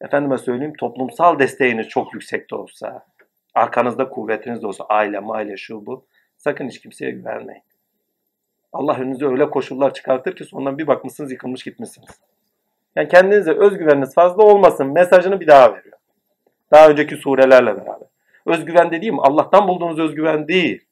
[0.00, 3.09] efendime söyleyeyim toplumsal desteğiniz çok yüksek de olsa,
[3.54, 7.62] arkanızda kuvvetiniz de olsa, aile, maile, şu bu, sakın hiç kimseye güvenmeyin.
[8.72, 12.20] Allah önünüze öyle koşullar çıkartır ki sonradan bir bakmışsınız yıkılmış gitmişsiniz.
[12.96, 15.98] Yani kendinize özgüveniniz fazla olmasın mesajını bir daha veriyor.
[16.72, 18.08] Daha önceki surelerle beraber.
[18.46, 20.86] Özgüven dediğim Allah'tan bulduğunuz özgüven değil.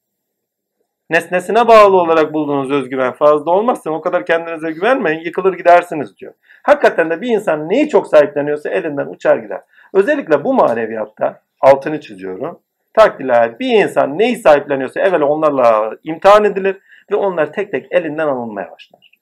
[1.10, 6.34] Nesnesine bağlı olarak bulduğunuz özgüven fazla olmazsa o kadar kendinize güvenmeyin yıkılır gidersiniz diyor.
[6.62, 9.60] Hakikaten de bir insan neyi çok sahipleniyorsa elinden uçar gider.
[9.92, 12.60] Özellikle bu maneviyatta altını çiziyorum.
[12.94, 16.80] Takdirler bir insan neyi sahipleniyorsa evvel onlarla imtihan edilir
[17.10, 19.12] ve onlar tek tek elinden alınmaya başlar.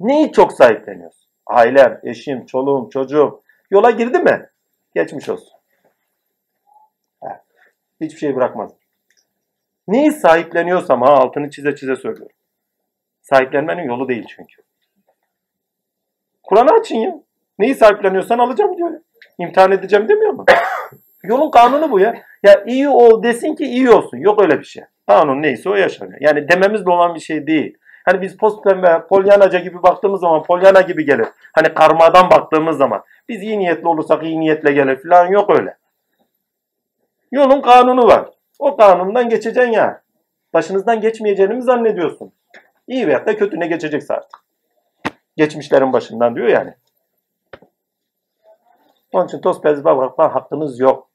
[0.00, 1.30] Neyi çok sahipleniyorsun?
[1.46, 4.48] Ailem, eşim, çoluğum, çocuğum yola girdi mi?
[4.94, 5.60] Geçmiş olsun.
[8.00, 8.70] Hiçbir şey bırakmaz.
[9.88, 12.36] Neyi sahipleniyorsam ha altını çize çize söylüyorum.
[13.22, 14.62] Sahiplenmenin yolu değil çünkü.
[16.42, 17.20] Kur'an'ı açın ya.
[17.58, 19.00] Neyi sahipleniyorsan alacağım diyor.
[19.38, 20.44] İmtihan edeceğim demiyor mu?
[21.22, 22.14] Yolun kanunu bu ya.
[22.42, 24.18] Ya iyi ol desin ki iyi olsun.
[24.18, 24.84] Yok öyle bir şey.
[25.06, 26.18] Kanun neyse o yaşanıyor.
[26.20, 27.78] Yani dememizle olan bir şey değil.
[28.04, 31.26] Hani biz post pembe, polyanaca gibi baktığımız zaman polyana gibi gelir.
[31.52, 35.76] Hani karmadan baktığımız zaman biz iyi niyetli olursak iyi niyetle gelir falan yok öyle.
[37.32, 38.28] Yolun kanunu var.
[38.58, 40.02] O kanundan geçeceksin ya.
[40.54, 42.32] Başınızdan geçmeyeceğini mi zannediyorsun?
[42.88, 44.40] İyi veyahut da kötü ne geçecekse artık.
[45.36, 46.74] Geçmişlerin başından diyor yani.
[49.12, 51.09] Onun için toz pezbe bakma hakkınız yok.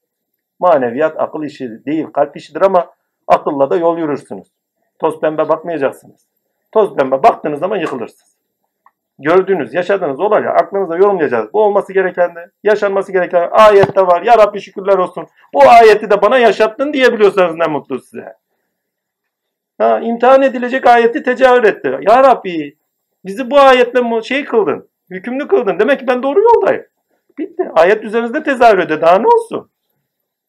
[0.66, 2.88] Maneviyat akıl işi değil, kalp işidir ama
[3.28, 4.47] akılla da yol yürürsünüz.
[4.99, 6.28] Toz pembe bakmayacaksınız.
[6.72, 8.36] Toz pembe baktığınız zaman yıkılırsınız.
[9.20, 11.53] Gördüğünüz, yaşadığınız olayı aklınızda yorumlayacağız.
[11.53, 14.22] Bu olması gereken de, yaşanması gereken ayette var.
[14.22, 15.28] Ya Rabbi şükürler olsun.
[15.53, 18.34] Bu ayeti de bana yaşattın diyebiliyorsanız ne mutlu size.
[19.78, 21.97] Ha, imtihan edilecek ayeti tecavüz etti.
[22.01, 22.78] Ya Rabbi
[23.26, 24.89] bizi bu ayetle şey kıldın.
[25.09, 25.80] Hükümlü kıldın.
[25.80, 26.86] Demek ki ben doğru yoldayım.
[27.38, 27.70] Bitti.
[27.74, 29.01] Ayet üzerinizde tezahür ediyor.
[29.01, 29.70] Daha ne olsun?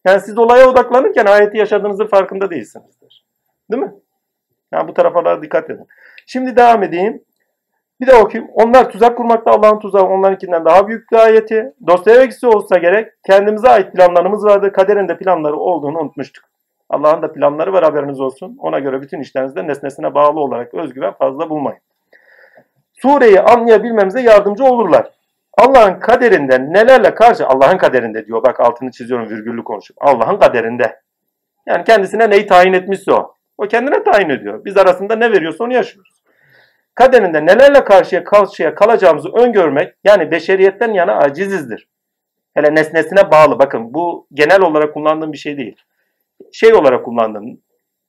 [0.06, 3.24] Yani siz olaya odaklanırken ayeti yaşadığınızın farkında değilsinizdir.
[3.70, 3.94] Değil mi?
[4.72, 5.86] Yani bu tarafa dikkat edin.
[6.26, 7.22] Şimdi devam edeyim.
[8.00, 8.52] Bir de okuyayım.
[8.54, 11.74] Onlar tuzak kurmakta Allah'ın tuzağı onlarınkinden daha büyük bir ayeti.
[11.86, 14.72] Dostoyevskisi olsa gerek kendimize ait planlarımız vardı.
[14.72, 16.44] Kaderin de planları olduğunu unutmuştuk.
[16.88, 18.56] Allah'ın da planları var haberiniz olsun.
[18.60, 21.80] Ona göre bütün işlerinizde nesnesine bağlı olarak özgüven fazla bulmayın.
[22.92, 25.15] Sureyi anlayabilmemize yardımcı olurlar.
[25.56, 28.42] Allah'ın kaderinde nelerle karşı Allah'ın kaderinde diyor.
[28.42, 29.96] Bak altını çiziyorum virgüllü konuşup.
[30.00, 31.00] Allah'ın kaderinde.
[31.66, 33.34] Yani kendisine neyi tayin etmişse o.
[33.58, 34.64] O kendine tayin ediyor.
[34.64, 36.22] Biz arasında ne veriyorsa onu yaşıyoruz.
[36.94, 41.88] Kaderinde nelerle karşıya karşıya kalacağımızı öngörmek yani beşeriyetten yana acizizdir.
[42.54, 43.58] Hele nesnesine bağlı.
[43.58, 45.76] Bakın bu genel olarak kullandığım bir şey değil.
[46.52, 47.60] Şey olarak kullandığım.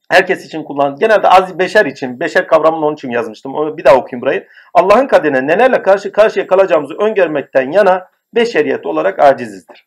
[0.10, 1.00] Herkes için kullandığım.
[1.00, 3.78] Genelde az beşer için, beşer kavramını onun için yazmıştım.
[3.78, 4.48] Bir daha okuyayım burayı.
[4.74, 9.86] Allah'ın kaderine nelerle karşı karşıya kalacağımızı öngörmekten yana beşeriyet olarak acizizdir.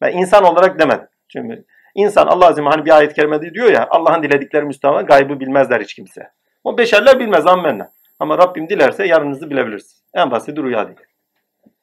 [0.00, 1.06] Ben insan olarak demedim.
[1.28, 1.64] Çünkü
[1.94, 5.94] insan Allah azim hani bir ayet-i kerimede diyor ya Allah'ın diledikleri müstahane gaybı bilmezler hiç
[5.94, 6.30] kimse.
[6.64, 7.90] O beşerler bilmez ammenna.
[8.18, 10.02] Ama Rabbim dilerse yarınınızı bilebilirsiniz.
[10.14, 10.98] En basiti rüya değil.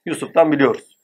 [0.05, 0.97] Yusuf'tan biliyoruz.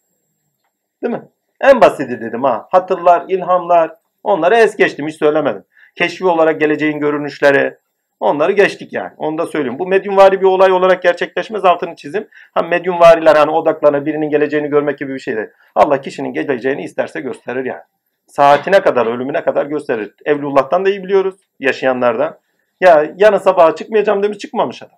[1.03, 1.21] Değil mi?
[1.61, 2.67] En basiti dedim ha.
[2.71, 3.91] Hatırlar, ilhamlar.
[4.23, 5.63] Onları es geçtim hiç söylemedim.
[5.95, 7.77] Keşfi olarak geleceğin görünüşleri.
[8.19, 9.11] Onları geçtik yani.
[9.17, 9.79] Onu da söyleyeyim.
[9.79, 12.27] Bu medyumvari bir olay olarak gerçekleşmez altını çizim.
[12.53, 15.47] Ha medyumvariler hani odaklanır birinin geleceğini görmek gibi bir şey değil.
[15.75, 17.81] Allah kişinin geleceğini isterse gösterir yani.
[18.27, 20.13] Saatine kadar, ölümüne kadar gösterir.
[20.25, 21.35] Evlullah'tan da iyi biliyoruz.
[21.59, 22.37] Yaşayanlardan.
[22.81, 24.97] Ya yarın sabaha çıkmayacağım demiş çıkmamış adam.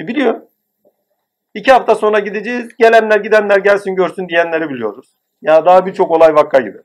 [0.00, 0.40] E biliyor.
[1.54, 2.76] İki hafta sonra gideceğiz.
[2.78, 5.06] Gelenler gidenler gelsin görsün diyenleri biliyoruz.
[5.42, 6.78] Ya daha birçok olay vakka gibi.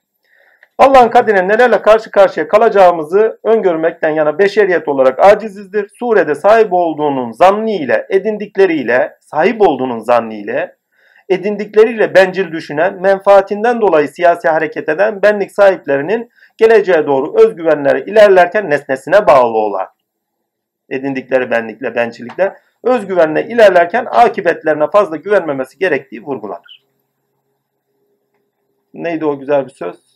[0.80, 5.90] Allah'ın kaderine nelerle karşı karşıya kalacağımızı öngörmekten yana beşeriyet olarak acizizdir.
[6.00, 10.76] Surede sahip olduğunun zannı ile, edindikleriyle, sahip olduğunun zannı ile,
[11.30, 19.28] edindikleriyle bencil düşünen, menfaatinden dolayı siyasi hareket eden benlik sahiplerinin geleceğe doğru özgüvenleri ilerlerken nesnesine
[19.28, 19.88] bağlı olan,
[20.90, 26.84] edindikleri benlikle, bencillikle, özgüvenle ilerlerken akıbetlerine fazla güvenmemesi gerektiği vurgulanır.
[28.94, 30.09] Neydi o güzel bir söz?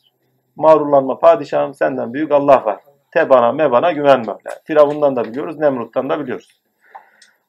[0.55, 2.79] Mağrurlanma padişahım senden büyük Allah var.
[3.11, 4.33] Tebana mebana güvenme.
[4.63, 6.61] Firavundan da biliyoruz, Nemrut'tan da biliyoruz.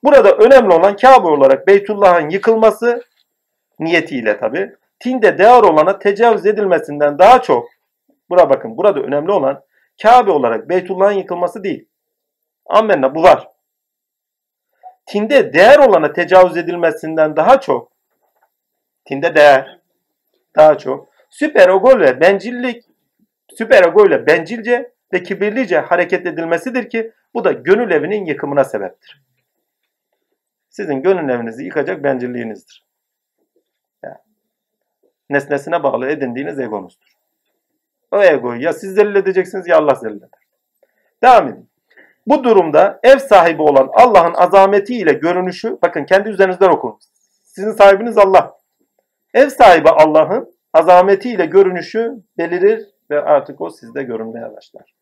[0.05, 3.03] Burada önemli olan Kabe olarak Beytullah'ın yıkılması
[3.79, 4.77] niyetiyle tabi.
[5.01, 7.69] Tinde değer olana tecavüz edilmesinden daha çok,
[8.31, 9.63] bura bakın burada önemli olan
[10.03, 11.89] Kabe olarak Beytullah'ın yıkılması değil.
[12.67, 13.49] Amenna bu var.
[15.07, 17.93] Tinde değer olana tecavüz edilmesinden daha çok,
[19.05, 19.79] tinde değer,
[20.57, 22.85] daha çok, süper ego ile bencillik,
[23.59, 29.23] süper ego ile bencilce ve kibirlice hareket edilmesidir ki bu da gönül evinin yıkımına sebeptir.
[30.69, 32.87] Sizin gönül evinizi yıkacak bencilliğinizdir.
[34.05, 34.17] Yani,
[35.31, 37.15] nesnesine bağlı edindiğiniz egonuzdur.
[38.11, 40.29] O egoyu ya siz zelil edeceksiniz ya Allah zelil eder.
[41.23, 41.71] Devam edin.
[42.27, 46.99] Bu durumda ev sahibi olan Allah'ın azametiyle görünüşü, bakın kendi üzerinizden okun.
[47.43, 48.59] Sizin sahibiniz Allah.
[49.35, 54.95] Ev sahibi Allah'ın azametiyle görünüşü belirir ve artık o sizde görünmeye başlar.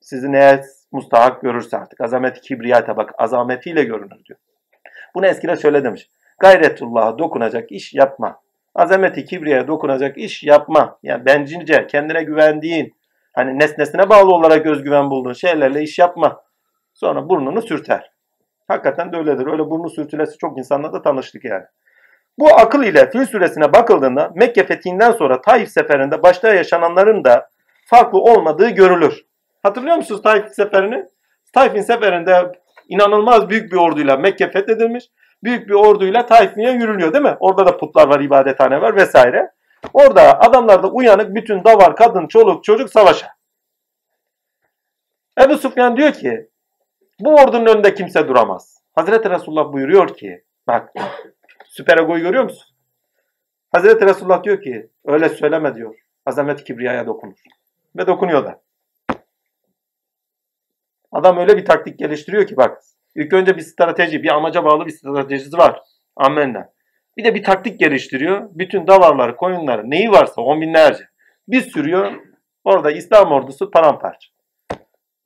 [0.00, 2.00] Sizi neye mustahak görürse artık.
[2.00, 4.38] Azameti kibriyata bak azametiyle görünür diyor.
[5.14, 6.08] Bunu eskiler şöyle demiş.
[6.38, 8.40] Gayretullah'a dokunacak iş yapma.
[8.74, 10.98] Azameti kibriyaya dokunacak iş yapma.
[11.02, 12.94] Yani bencilce, kendine güvendiğin,
[13.32, 16.42] hani nesnesine bağlı olarak özgüven bulduğun şeylerle iş yapma.
[16.94, 18.12] Sonra burnunu sürter.
[18.68, 19.46] Hakikaten de öyledir.
[19.46, 21.64] Öyle burnu sürtülesi çok insanla da tanıştık yani.
[22.38, 27.48] Bu akıl ile Fil suresine bakıldığında Mekke fethinden sonra Taif seferinde başta yaşananların da
[27.86, 29.24] farklı olmadığı görülür.
[29.62, 31.04] Hatırlıyor musunuz Taif seferini?
[31.52, 32.52] Taif'in seferinde
[32.88, 35.04] inanılmaz büyük bir orduyla Mekke fethedilmiş.
[35.44, 37.36] Büyük bir orduyla Taif'e yürülüyor değil mi?
[37.40, 39.50] Orada da putlar var, ibadethane var vesaire.
[39.92, 43.26] Orada adamlar da uyanık bütün davar, kadın, çoluk, çocuk savaşa.
[45.40, 46.48] Ebu Sufyan diyor ki
[47.20, 48.82] bu ordunun önünde kimse duramaz.
[48.94, 50.92] Hazreti Resulullah buyuruyor ki bak
[51.70, 52.76] süper egoyu görüyor musun?
[53.72, 55.94] Hazreti Resulullah diyor ki öyle söyleme diyor.
[56.26, 57.38] Azamet kibriyaya dokunur.
[57.96, 58.62] Ve dokunuyor da.
[61.12, 62.80] Adam öyle bir taktik geliştiriyor ki bak.
[63.14, 65.80] İlk önce bir strateji, bir amaca bağlı bir stratejisi var.
[66.16, 66.72] Amenna.
[67.16, 68.48] Bir de bir taktik geliştiriyor.
[68.52, 71.04] Bütün davarları, koyunları, neyi varsa on binlerce.
[71.48, 72.12] Bir sürüyor.
[72.64, 74.28] Orada İslam ordusu paramparça.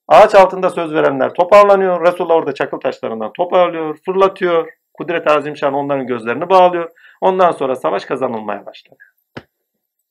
[0.09, 2.07] Ağaç altında söz verenler toparlanıyor.
[2.07, 4.84] Resulullah orada çakıl taşlarından toparlıyor, fırlatıyor.
[4.95, 6.91] Kudret-i Azimşan onların gözlerini bağlıyor.
[7.21, 8.99] Ondan sonra savaş kazanılmaya başladı.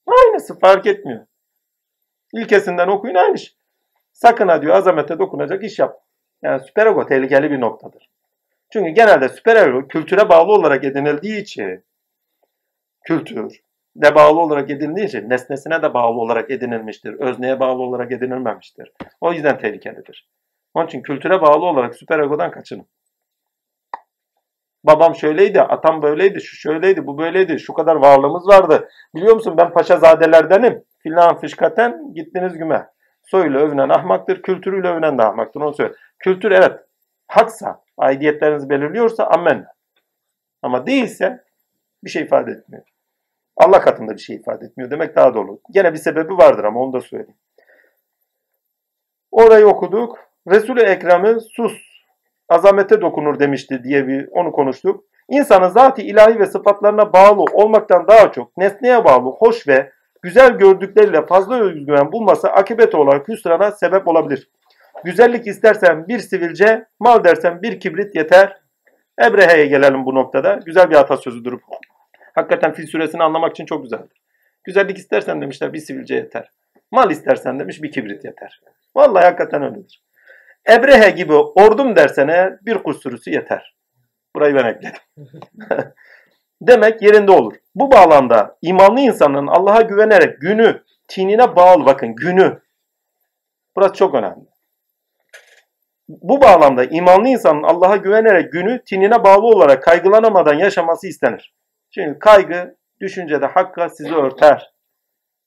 [0.08, 1.26] Aynısı fark etmiyor.
[2.34, 3.56] İlkesinden okuyun aynı şey.
[4.14, 6.00] Sakın ha diyor azamete dokunacak iş yap.
[6.42, 8.10] Yani süper ego tehlikeli bir noktadır.
[8.74, 11.84] Çünkü genelde süper ego kültüre bağlı olarak edinildiği için
[13.06, 13.64] kültür
[13.96, 17.14] de bağlı olarak edinildiği için nesnesine de bağlı olarak edinilmiştir.
[17.14, 18.92] Özneye bağlı olarak edinilmemiştir.
[19.22, 20.30] O yüzden tehlikelidir.
[20.74, 22.86] Onun için kültüre bağlı olarak süper egodan kaçının.
[24.84, 28.90] Babam şöyleydi, atam böyleydi, şu şöyleydi, bu böyleydi, şu kadar varlığımız vardı.
[29.16, 30.84] Biliyor musun ben paşazadelerdenim.
[31.00, 32.90] Filan fışkaten gittiniz güme.
[33.24, 35.62] Soyuyla övünen ahmaktır, kültürüyle övünen de ahmaktır.
[35.62, 35.94] Onu söyle.
[36.20, 36.80] Kültür evet
[37.28, 39.66] haksa, aidiyetlerinizi belirliyorsa amen.
[40.62, 41.44] Ama değilse
[42.04, 42.84] bir şey ifade etmiyor.
[43.58, 45.60] Allah katında bir şey ifade etmiyor demek daha doğru.
[45.72, 47.38] Gene bir sebebi vardır ama onu da söyleyeyim.
[49.32, 50.20] Orayı okuduk.
[50.48, 51.93] Resul-i Ekrem'i sus,
[52.54, 55.04] azamete dokunur demişti diye bir onu konuştuk.
[55.30, 59.92] İnsanın zati ilahi ve sıfatlarına bağlı olmaktan daha çok nesneye bağlı, hoş ve
[60.22, 64.50] güzel gördükleriyle fazla özgüven bulması akıbet olarak hüsrana sebep olabilir.
[65.04, 68.58] Güzellik istersen bir sivilce, mal dersen bir kibrit yeter.
[69.26, 70.60] Ebrehe'ye gelelim bu noktada.
[70.66, 71.60] Güzel bir atasözüdür.
[72.36, 74.22] Hakikaten Fil suresini anlamak için çok güzeldir.
[74.64, 76.52] Güzellik istersen demişler bir sivilce yeter.
[76.92, 78.62] Mal istersen demiş bir kibrit yeter.
[78.96, 80.04] Vallahi hakikaten öyledir.
[80.70, 83.76] Ebrehe gibi ordum dersene bir kuş sürüsü yeter.
[84.36, 85.02] Burayı ben ekledim.
[86.62, 87.54] Demek yerinde olur.
[87.76, 92.62] Bu bağlamda imanlı insanın Allah'a güvenerek günü, tinine bağlı bakın günü.
[93.76, 94.46] Burası çok önemli.
[96.10, 101.54] Bu bağlamda imanlı insanın Allah'a güvenerek günü tinine bağlı olarak kaygılanamadan yaşaması istenir.
[101.92, 104.74] Çünkü kaygı düşüncede hakka sizi örter.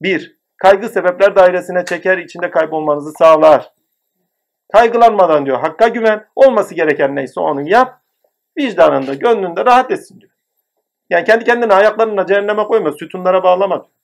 [0.03, 3.73] Bir, kaygı sebepler dairesine çeker, içinde kaybolmanızı sağlar.
[4.73, 8.01] Kaygılanmadan diyor hakka güven, olması gereken neyse onu yap,
[8.59, 10.33] vicdanında, gönlünde rahat etsin diyor.
[11.11, 13.95] Yani kendi kendine ayaklarına cehenneme koyma, sütunlara bağlama diyor.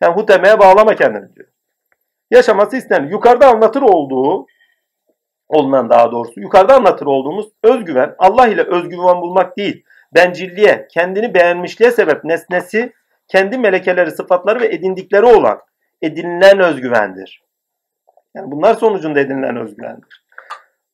[0.00, 1.48] Yani hutemeye bağlama kendini diyor.
[2.30, 3.10] Yaşaması istenir.
[3.10, 4.46] Yukarıda anlatır olduğu,
[5.48, 11.90] olunan daha doğrusu, yukarıda anlatır olduğumuz özgüven, Allah ile özgüven bulmak değil, bencilliğe, kendini beğenmişliğe
[11.90, 12.92] sebep nesnesi,
[13.28, 15.60] kendi melekeleri, sıfatları ve edindikleri olan
[16.02, 17.43] edinilen özgüvendir.
[18.34, 20.24] Yani bunlar sonucunda edinilen özgüvendir.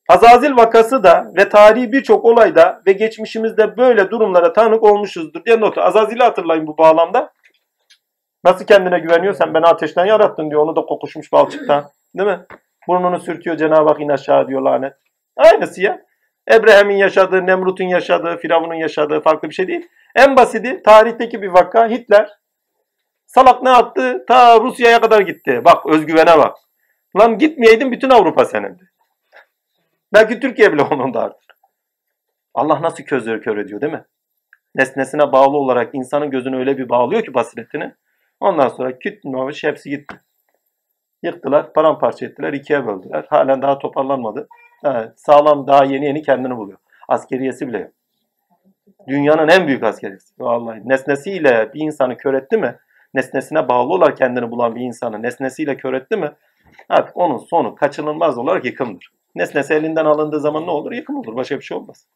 [0.09, 5.81] Azazil vakası da ve tarihi birçok olayda ve geçmişimizde böyle durumlara tanık olmuşuzdur diye notu.
[5.81, 7.33] Azazil'i hatırlayın bu bağlamda.
[8.43, 9.33] Nasıl kendine güveniyor?
[9.33, 10.61] Sen beni ateşten yarattın diyor.
[10.61, 11.83] Onu da kokuşmuş balçıktan.
[12.17, 12.45] Değil mi?
[12.87, 14.93] Burnunu sürtüyor Cenab-ı Hak in aşağı diyor lanet.
[15.37, 16.01] Aynısı ya.
[16.51, 19.87] Ebrehem'in yaşadığı, Nemrut'un yaşadığı, Firavun'un yaşadığı farklı bir şey değil.
[20.15, 22.29] En basiti tarihteki bir vaka Hitler.
[23.25, 24.25] Salak ne yaptı?
[24.27, 25.61] Ta Rusya'ya kadar gitti.
[25.65, 26.57] Bak özgüvene bak.
[27.19, 28.89] Lan gitmeyeydin bütün Avrupa senindi.
[30.13, 31.37] Belki Türkiye bile onun da.
[32.53, 34.03] Allah nasıl közleri kör ediyor değil mi?
[34.75, 37.93] Nesnesine bağlı olarak insanın gözünü öyle bir bağlıyor ki basiretini.
[38.39, 40.15] Ondan sonra küt maviş hepsi gitti.
[41.23, 43.25] Yıktılar, paramparça ettiler, ikiye böldüler.
[43.29, 44.47] Halen daha toparlanmadı.
[44.85, 46.77] Evet, sağlam daha yeni yeni kendini buluyor.
[47.07, 47.91] Askeriyesi bile yok.
[49.07, 50.33] Dünyanın en büyük askeriyesi.
[50.39, 52.75] Vallahi nesnesiyle bir insanı kör etti mi?
[53.13, 56.31] Nesnesine bağlı olarak kendini bulan bir insanı nesnesiyle kör etti mi?
[56.89, 59.11] Artık onun sonu kaçınılmaz olarak yıkımdır.
[59.35, 60.91] Nesnesi elinden alındığı zaman ne olur?
[60.91, 61.35] Yıkım olur.
[61.35, 62.07] Başka bir şey olmaz.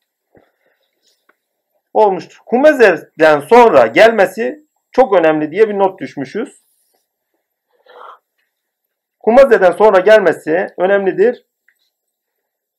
[1.94, 2.38] Olmuştur.
[2.46, 6.66] Humeze'den sonra gelmesi çok önemli diye bir not düşmüşüz.
[9.20, 11.46] Humeze'den sonra gelmesi önemlidir.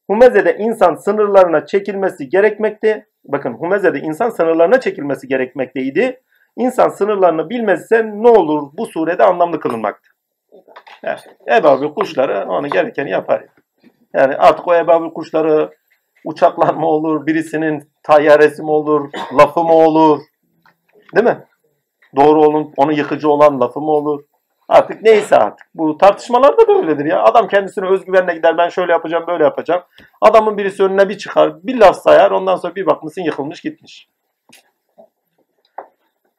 [0.07, 3.07] Humeze'de insan sınırlarına çekilmesi gerekmekte.
[3.24, 6.22] Bakın Humeze'de insan sınırlarına çekilmesi gerekmekteydi.
[6.57, 10.16] İnsan sınırlarını bilmezse ne olur bu surede anlamlı kılınmaktı.
[11.04, 13.44] Evet, ebabil kuşları onu gerekeni yapar.
[14.14, 15.70] Yani artık o ebabil kuşları
[16.24, 20.20] uçaklar mı olur, birisinin tayyaresi mi olur, lafı mı olur?
[21.16, 21.44] Değil mi?
[22.16, 24.24] Doğru olun, onu yıkıcı olan lafı mı olur?
[24.68, 25.66] Artık neyse artık.
[25.74, 27.22] Bu tartışmalarda da öyledir ya.
[27.22, 29.82] Adam kendisine özgüvenle gider ben şöyle yapacağım böyle yapacağım.
[30.20, 34.09] Adamın birisi önüne bir çıkar bir laf sayar ondan sonra bir bakmışsın yıkılmış gitmiş.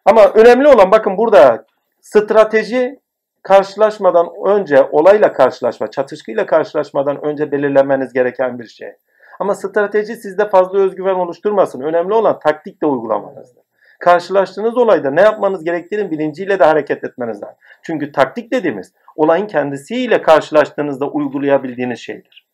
[0.06, 1.66] Ama önemli olan bakın burada
[2.02, 3.00] strateji
[3.44, 8.92] karşılaşmadan önce olayla karşılaşma, çatışkıyla karşılaşmadan önce belirlemeniz gereken bir şey.
[9.40, 11.82] Ama strateji sizde fazla özgüven oluşturmasın.
[11.82, 13.64] Önemli olan taktik de uygulamanızdır.
[14.00, 17.42] Karşılaştığınız olayda ne yapmanız gerektiğinin bilinciyle de hareket etmeniz.
[17.84, 22.48] Çünkü taktik dediğimiz olayın kendisiyle karşılaştığınızda uygulayabildiğiniz şeydir.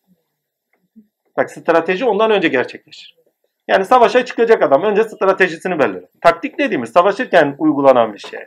[1.37, 3.15] Bak strateji ondan önce gerçekleşir.
[3.67, 6.09] Yani savaşa çıkacak adam önce stratejisini belirler.
[6.21, 8.39] Taktik dediğimiz savaşırken uygulanan bir şey.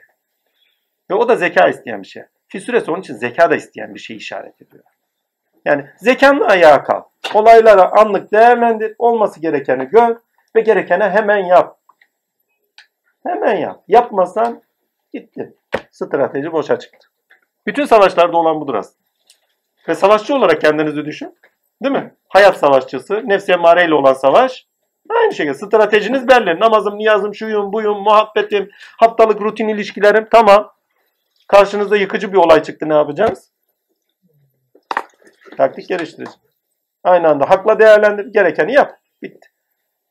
[1.10, 2.22] Ve o da zeka isteyen bir şey.
[2.48, 4.84] Fisüresi onun için zeka da isteyen bir şey işaret ediyor.
[5.64, 7.06] Yani zekanla ayağa kalk.
[7.34, 8.94] Olaylara anlık değerlendir.
[8.98, 10.16] Olması gerekeni gör
[10.56, 11.78] ve gerekeni hemen yap.
[13.26, 13.82] Hemen yap.
[13.88, 14.62] Yapmasan
[15.12, 15.54] gitti.
[15.90, 17.08] Strateji boşa çıktı.
[17.66, 19.06] Bütün savaşlarda olan budur aslında.
[19.88, 21.38] Ve savaşçı olarak kendinizi düşün.
[21.82, 22.14] Değil mi?
[22.28, 24.66] Hayat savaşçısı, nefsi emareyle olan savaş.
[25.10, 26.60] Aynı şekilde stratejiniz belli.
[26.60, 30.72] Namazım, niyazım, şuyum, buyum, muhabbetim, haftalık rutin ilişkilerim tamam.
[31.48, 33.52] Karşınızda yıkıcı bir olay çıktı ne yapacağız?
[35.56, 36.40] Taktik geliştireceğiz.
[37.04, 38.98] Aynı anda hakla değerlendir, gerekeni yap.
[39.22, 39.48] Bitti.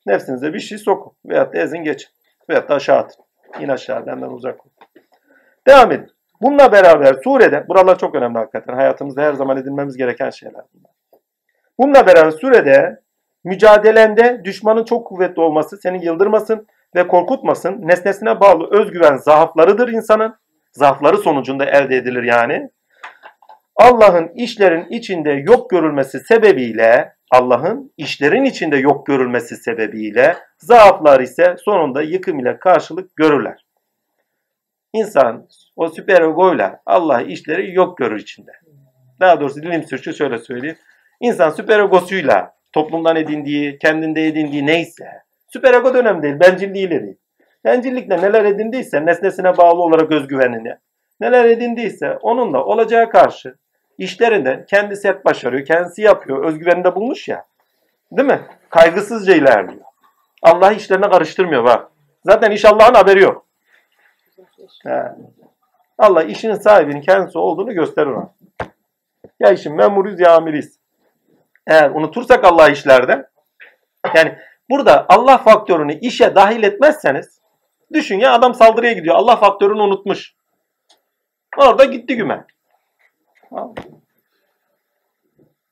[0.06, 1.14] Nefsinize bir şey sokun.
[1.26, 2.10] Veyahut da ezin geçin.
[2.50, 3.26] Veyahut da aşağı atın.
[3.60, 4.76] İn aşağı benden uzak olun.
[5.68, 6.08] Devam edin.
[6.42, 8.74] Bununla beraber surede, buralar çok önemli hakikaten.
[8.74, 10.92] Hayatımızda her zaman edinmemiz gereken şeyler bunlar.
[11.80, 13.02] Bununla beraber surede
[13.44, 17.88] mücadelende düşmanın çok kuvvetli olması seni yıldırmasın ve korkutmasın.
[17.88, 20.36] Nesnesine bağlı özgüven zaaflarıdır insanın.
[20.76, 22.70] Zaafları sonucunda elde edilir yani.
[23.76, 32.02] Allah'ın işlerin içinde yok görülmesi sebebiyle Allah'ın işlerin içinde yok görülmesi sebebiyle zaaflar ise sonunda
[32.02, 33.66] yıkım ile karşılık görürler.
[34.94, 38.52] İnsan o süper egoyla Allah işleri yok görür içinde.
[39.20, 40.78] Daha doğrusu dilim sürçü şöyle söyleyeyim.
[41.22, 45.06] İnsan süper egosuyla toplumdan edindiği, kendinde edindiği neyse
[45.48, 47.18] süper ego da önemli değil, bencilliğiyle değil.
[47.66, 50.76] Bencillikle neler edindiyse nesnesine bağlı olarak özgüvenini,
[51.20, 53.56] neler edindiyse onunla olacağı karşı
[53.98, 57.46] işlerinde kendisi hep başarıyor, kendisi yapıyor, özgüveninde bulmuş ya.
[58.12, 58.42] Değil mi?
[58.70, 59.86] Kaygısızca ilerliyor.
[60.42, 61.92] Allah işlerine karıştırmıyor bak.
[62.26, 63.46] Zaten iş Allah'ın haberi yok.
[65.98, 68.30] Allah işin sahibinin kendisi olduğunu gösterir ona.
[69.40, 70.80] Ya işin memuruyuz ya amiriyiz.
[71.68, 73.30] Eğer unutursak Allah işlerde
[74.16, 74.38] yani
[74.70, 77.40] burada Allah faktörünü işe dahil etmezseniz
[77.94, 79.16] düşün ya adam saldırıya gidiyor.
[79.16, 80.34] Allah faktörünü unutmuş.
[81.58, 82.46] Orada gitti güme.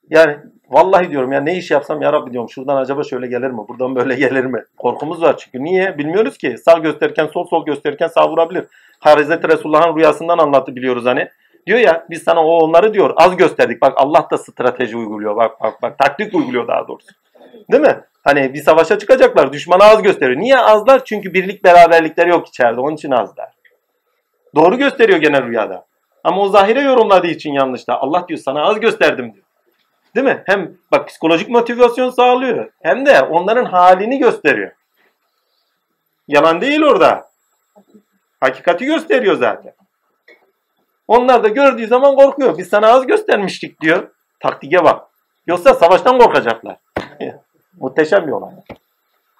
[0.10, 0.38] Yani
[0.70, 3.58] vallahi diyorum ya ne iş yapsam ya Rabbi diyorum şuradan acaba şöyle gelir mi?
[3.68, 4.64] Buradan böyle gelir mi?
[4.78, 5.64] Korkumuz var çünkü.
[5.64, 5.98] Niye?
[5.98, 6.58] Bilmiyoruz ki.
[6.58, 8.66] Sağ gösterirken sol sol gösterirken sağ vurabilir.
[9.00, 11.30] Hazreti Resulullah'ın rüyasından anlattı biliyoruz hani.
[11.68, 13.82] Diyor ya biz sana o onları diyor az gösterdik.
[13.82, 15.36] Bak Allah da strateji uyguluyor.
[15.36, 17.12] Bak bak bak taktik uyguluyor daha doğrusu.
[17.72, 18.04] Değil mi?
[18.24, 19.54] Hani bir savaşa çıkacaklar.
[19.54, 20.40] Düşmana az gösteriyor.
[20.40, 21.06] Niye azlar?
[21.06, 22.82] Çünkü birlik beraberlikleri yok içeride.
[22.82, 23.50] Onun için azlar.
[24.56, 25.86] Doğru gösteriyor genel rüyada.
[26.24, 28.02] Ama o zahire yorumladığı için yanlış da.
[28.02, 29.46] Allah diyor sana az gösterdim diyor.
[30.16, 30.44] Değil mi?
[30.46, 32.72] Hem bak psikolojik motivasyon sağlıyor.
[32.82, 34.72] Hem de onların halini gösteriyor.
[36.28, 37.30] Yalan değil orada.
[38.40, 39.74] Hakikati gösteriyor zaten.
[41.08, 42.58] Onlar da gördüğü zaman korkuyor.
[42.58, 44.10] Biz sana az göstermiştik diyor.
[44.40, 45.08] Taktike bak.
[45.48, 46.78] Yoksa savaştan korkacaklar.
[47.80, 48.52] Muhteşem bir olay.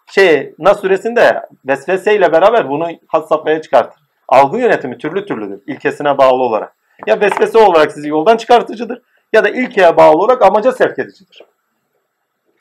[0.06, 4.04] Şey, Nas suresinde vesveseyle beraber bunu had safhaya çıkartır.
[4.28, 5.62] Algı yönetimi türlü türlüdür.
[5.68, 6.76] ilkesine bağlı olarak.
[7.08, 9.02] Ya vesvese olarak sizi yoldan çıkartıcıdır
[9.34, 11.44] ya da ilkeye bağlı olarak amaca sevk edicidir.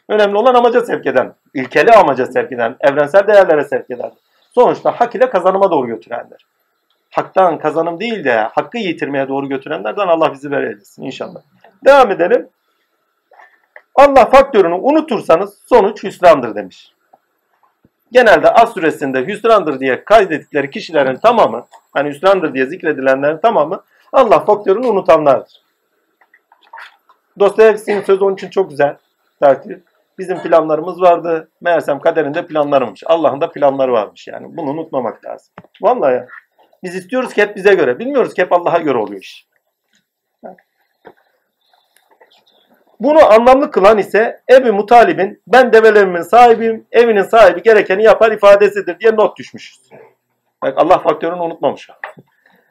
[0.08, 4.12] Önemli olan amaca sevk eden, ilkeli amaca sevk eden, evrensel değerlere sevk eden.
[4.54, 6.46] Sonuçta hak ile kazanıma doğru götürenler.
[7.10, 11.40] Haktan kazanım değil de hakkı yitirmeye doğru götürenlerden Allah bizi verebilsin inşallah.
[11.84, 12.48] Devam edelim.
[13.95, 16.93] Allah faktörünü unutursanız sonuç hüsrandır demiş.
[18.12, 23.82] Genelde Az suresinde hüsrandır diye kaydettikleri kişilerin tamamı, hani hüsrandır diye zikredilenlerin tamamı
[24.12, 25.62] Allah faktörünü unutanlardır.
[27.38, 28.97] Dostoyevski'nin sözü onun için çok güzel.
[29.43, 29.80] Der ki,
[30.18, 31.49] bizim planlarımız vardı.
[31.61, 33.03] Meğersem kaderinde planlarmış.
[33.07, 34.57] Allah'ın da planları varmış yani.
[34.57, 35.55] Bunu unutmamak lazım.
[35.82, 36.26] Vallahi ya.
[36.82, 37.99] Biz istiyoruz ki hep bize göre.
[37.99, 39.47] Bilmiyoruz ki hep Allah'a göre oluyor iş.
[43.03, 49.16] Bunu anlamlı kılan ise Ebu Mutalib'in ben develerimin sahibiyim, evinin sahibi gerekeni yapar ifadesidir diye
[49.16, 49.90] not düşmüşüz.
[50.62, 51.90] Bak Allah faktörünü unutmamış.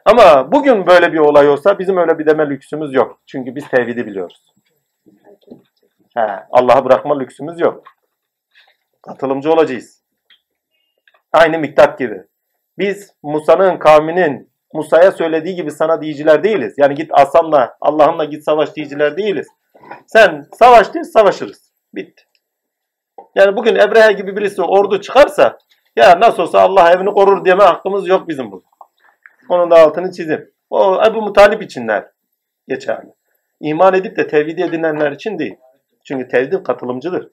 [0.06, 3.20] Ama bugün böyle bir olay olsa bizim öyle bir deme lüksümüz yok.
[3.26, 4.54] Çünkü biz tevhidi biliyoruz.
[6.52, 7.84] Allah'a bırakma lüksümüz yok.
[9.02, 10.04] Katılımcı olacağız.
[11.34, 12.24] Aynı miktat gibi.
[12.78, 16.74] Biz Musa'nın kavminin Musa'ya söylediği gibi sana diyiciler değiliz.
[16.78, 19.48] Yani git Asam'la, Allah'ınla git savaş diyiciler değiliz.
[20.08, 21.72] Sen savaş de savaşırız.
[21.94, 22.24] Bitti.
[23.36, 25.58] Yani bugün Ebrehe gibi birisi ordu çıkarsa
[25.96, 28.64] ya nasıl olsa Allah evini korur deme hakkımız yok bizim bu.
[29.50, 30.52] Onun da altını çizim.
[30.70, 32.06] O Ebu Mutalip içinler
[32.68, 33.14] geçerli.
[33.60, 35.56] İman edip de tevhid edinenler için değil.
[36.04, 37.30] Çünkü tevhid katılımcıdır.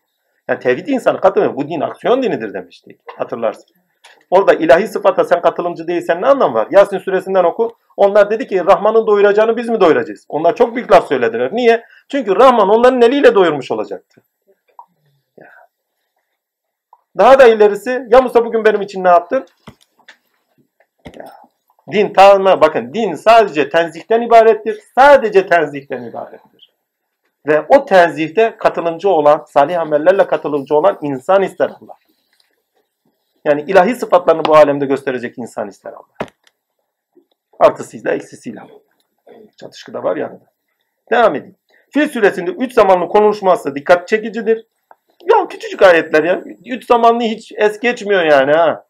[0.49, 1.57] Yani tevhid insanı katılmıyor.
[1.57, 3.01] Bu din aksiyon dinidir demiştik.
[3.17, 3.67] Hatırlarsın.
[4.31, 6.69] Orada ilahi sıfata sen katılımcı değilsen ne anlam var?
[6.71, 7.77] Yasin suresinden oku.
[7.97, 10.27] Onlar dedi ki Rahman'ın doyuracağını biz mi doyuracağız?
[10.29, 11.51] Onlar çok büyük laf söylediler.
[11.53, 11.85] Niye?
[12.09, 14.21] Çünkü Rahman onların eliyle doyurmuş olacaktı.
[17.19, 19.47] Daha da ilerisi ya Musa bugün benim için ne yaptın?
[21.17, 21.25] Ya.
[21.93, 24.81] Din tamamen bakın din sadece tenzihten ibarettir.
[24.95, 26.73] Sadece tenzihten ibarettir.
[27.47, 31.95] Ve o tenzihte katılımcı olan, salih amellerle katılımcı olan insan ister Allah.
[33.49, 36.29] Yani ilahi sıfatlarını bu alemde gösterecek insan ister Allah.
[37.59, 38.61] Artısıyla eksisiyle.
[39.57, 40.45] Çatışkı da var yanında.
[41.13, 41.57] Devam edeyim.
[41.91, 44.67] Fil suresinde üç zamanlı konuşması dikkat çekicidir.
[45.25, 46.45] Ya küçücük ayetler ya.
[46.67, 48.85] Üç zamanlı hiç es geçmiyor yani ha.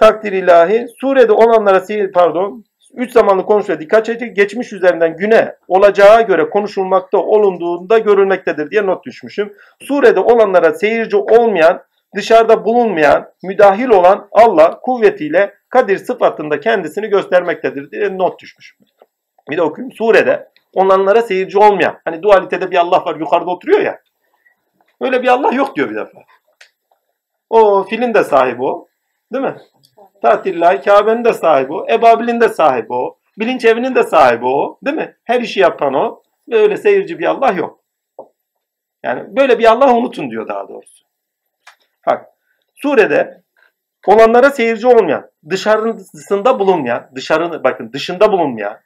[0.00, 0.86] Takdir ilahi.
[1.00, 1.82] Surede olanlara
[2.14, 2.64] pardon.
[2.94, 9.04] Üç zamanlı konuşmaya dikkat çekici geçmiş üzerinden güne olacağı göre konuşulmakta olunduğunda görülmektedir diye not
[9.06, 9.52] düşmüşüm.
[9.80, 11.82] Surede olanlara seyirci olmayan
[12.14, 18.76] dışarıda bulunmayan, müdahil olan Allah kuvvetiyle Kadir sıfatında kendisini göstermektedir diye not düşmüş.
[19.50, 19.92] Bir de okuyayım.
[19.92, 24.00] Surede onlara seyirci olmayan, hani dualitede bir Allah var yukarıda oturuyor ya.
[25.00, 26.18] Öyle bir Allah yok diyor bir defa.
[27.50, 28.86] O filin de sahibi o.
[29.32, 29.56] Değil mi?
[30.22, 31.86] Tatillahi Kabe'nin de sahibi o.
[31.90, 33.18] Ebabil'in de sahibi o.
[33.38, 34.78] Bilinç evinin de sahibi o.
[34.84, 35.16] Değil mi?
[35.24, 36.22] Her işi yapan o.
[36.48, 37.80] Ve öyle seyirci bir Allah yok.
[39.02, 41.04] Yani böyle bir Allah unutun diyor daha doğrusu.
[42.06, 42.26] Bak
[42.74, 43.42] surede
[44.06, 48.80] olanlara seyirci olmayan, dışarısında bulunmayan, dışarı bakın dışında bulunmayan,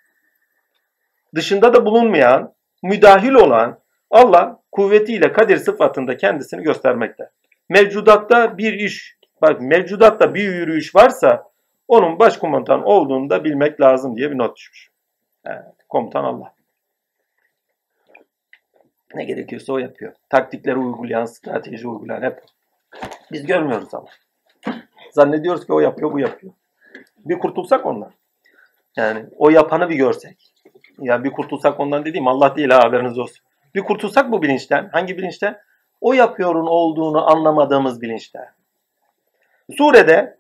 [1.35, 7.31] dışında da bulunmayan, müdahil olan Allah kuvvetiyle kadir sıfatında kendisini göstermekte.
[7.69, 11.51] Mevcudatta bir iş, bak mevcudatta bir yürüyüş varsa
[11.89, 14.91] onun başkomutan olduğunu da bilmek lazım diye bir not düşmüş.
[15.47, 16.55] Evet, komutan Allah.
[19.14, 20.12] Ne gerekiyorsa o yapıyor.
[20.29, 22.43] Taktikleri uygulayan, strateji uygulayan hep
[23.32, 24.09] biz görmüyoruz ama.
[25.12, 26.53] Zannediyoruz ki o yapıyor, bu yapıyor.
[27.16, 28.12] Bir kurtulsak ondan.
[28.97, 30.55] Yani o yapanı bir görsek.
[30.99, 33.45] Ya bir kurtulsak ondan dediğim Allah değil ha haberiniz olsun.
[33.74, 34.89] Bir kurtulsak bu bilinçten.
[34.93, 35.59] Hangi bilinçten?
[36.01, 38.47] O yapıyorun olduğunu anlamadığımız bilinçten.
[39.76, 40.39] Surede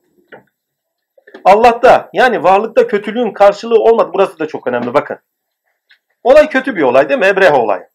[1.44, 4.10] Allah'ta yani varlıkta kötülüğün karşılığı olmadı.
[4.14, 5.18] Burası da çok önemli bakın.
[6.22, 7.26] Olay kötü bir olay değil mi?
[7.26, 7.87] Ebrehe olay.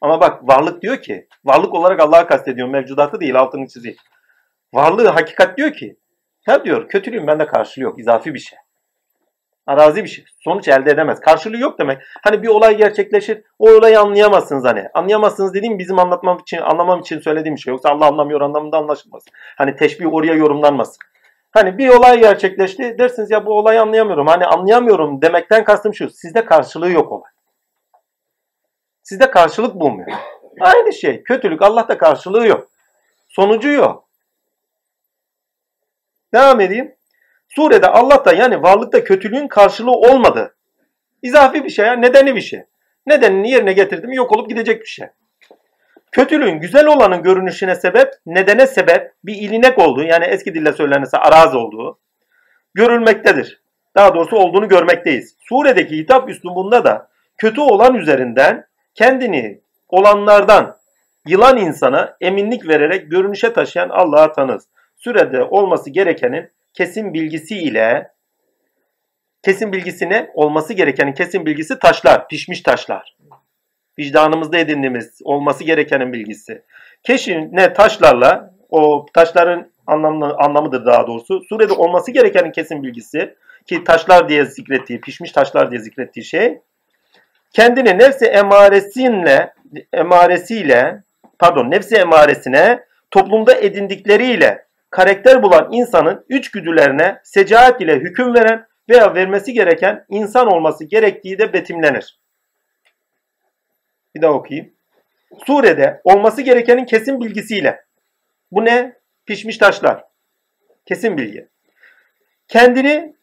[0.00, 3.96] Ama bak varlık diyor ki, varlık olarak Allah'a kastediyor, mevcudatı değil, altını çizeyim.
[4.74, 5.96] Varlığı hakikat diyor ki,
[6.48, 8.58] ya diyor kötülüğün bende karşılığı yok, izafi bir şey.
[9.66, 10.24] Arazi bir şey.
[10.44, 11.20] Sonuç elde edemez.
[11.20, 11.98] Karşılığı yok demek.
[12.22, 14.84] Hani bir olay gerçekleşir, o olayı anlayamazsınız hani.
[14.94, 17.72] Anlayamazsınız dediğim bizim anlatmam için, anlamam için söylediğim şey.
[17.72, 19.24] Yoksa Allah anlamıyor anlamında anlaşılmaz.
[19.56, 20.96] Hani teşbih oraya yorumlanmasın.
[21.50, 24.26] Hani bir olay gerçekleşti, dersiniz ya bu olayı anlayamıyorum.
[24.26, 27.30] Hani anlayamıyorum demekten kastım şu, sizde karşılığı yok olay.
[29.08, 30.12] Sizde karşılık bulmuyor.
[30.60, 31.22] Aynı şey.
[31.22, 32.70] Kötülük Allah'ta karşılığı yok.
[33.28, 34.08] Sonucu yok.
[36.34, 36.94] Devam edeyim.
[37.48, 40.56] Surede Allah'ta yani varlıkta kötülüğün karşılığı olmadı.
[41.22, 41.92] İzafi bir şey ya.
[41.92, 42.64] Nedeni bir şey.
[43.06, 45.06] Nedenini yerine getirdim yok olup gidecek bir şey.
[46.12, 51.54] Kötülüğün güzel olanın görünüşüne sebep, nedene sebep bir ilinek olduğu yani eski dille söylenirse araz
[51.54, 51.98] olduğu
[52.74, 53.62] görülmektedir.
[53.96, 55.36] Daha doğrusu olduğunu görmekteyiz.
[55.48, 58.68] Suredeki hitap üslubunda da kötü olan üzerinden
[58.98, 60.78] kendini olanlardan
[61.26, 64.68] yılan insana eminlik vererek görünüşe taşıyan Allah'a tanız.
[64.96, 68.10] Sürede olması gerekenin kesin bilgisi ile
[69.44, 73.16] kesin bilgisine olması gerekenin kesin bilgisi taşlar, pişmiş taşlar.
[73.98, 76.62] Vicdanımızda edindiğimiz olması gerekenin bilgisi.
[77.02, 81.40] Keşine taşlarla o taşların anlamlı, anlamıdır daha doğrusu.
[81.48, 83.34] Surede olması gerekenin kesin bilgisi
[83.66, 86.60] ki taşlar diye zikrettiği, pişmiş taşlar diye zikrettiği şey
[87.52, 89.54] kendini nefsi emaresinle
[89.92, 91.02] emaresiyle
[91.38, 99.14] pardon nefsi emaresine toplumda edindikleriyle karakter bulan insanın üç güdülerine secaat ile hüküm veren veya
[99.14, 102.18] vermesi gereken insan olması gerektiği de betimlenir.
[104.14, 104.72] Bir daha okuyayım.
[105.46, 107.84] Surede olması gerekenin kesin bilgisiyle.
[108.52, 108.98] Bu ne?
[109.26, 110.04] Pişmiş taşlar.
[110.86, 111.48] Kesin bilgi.
[112.48, 113.16] Kendini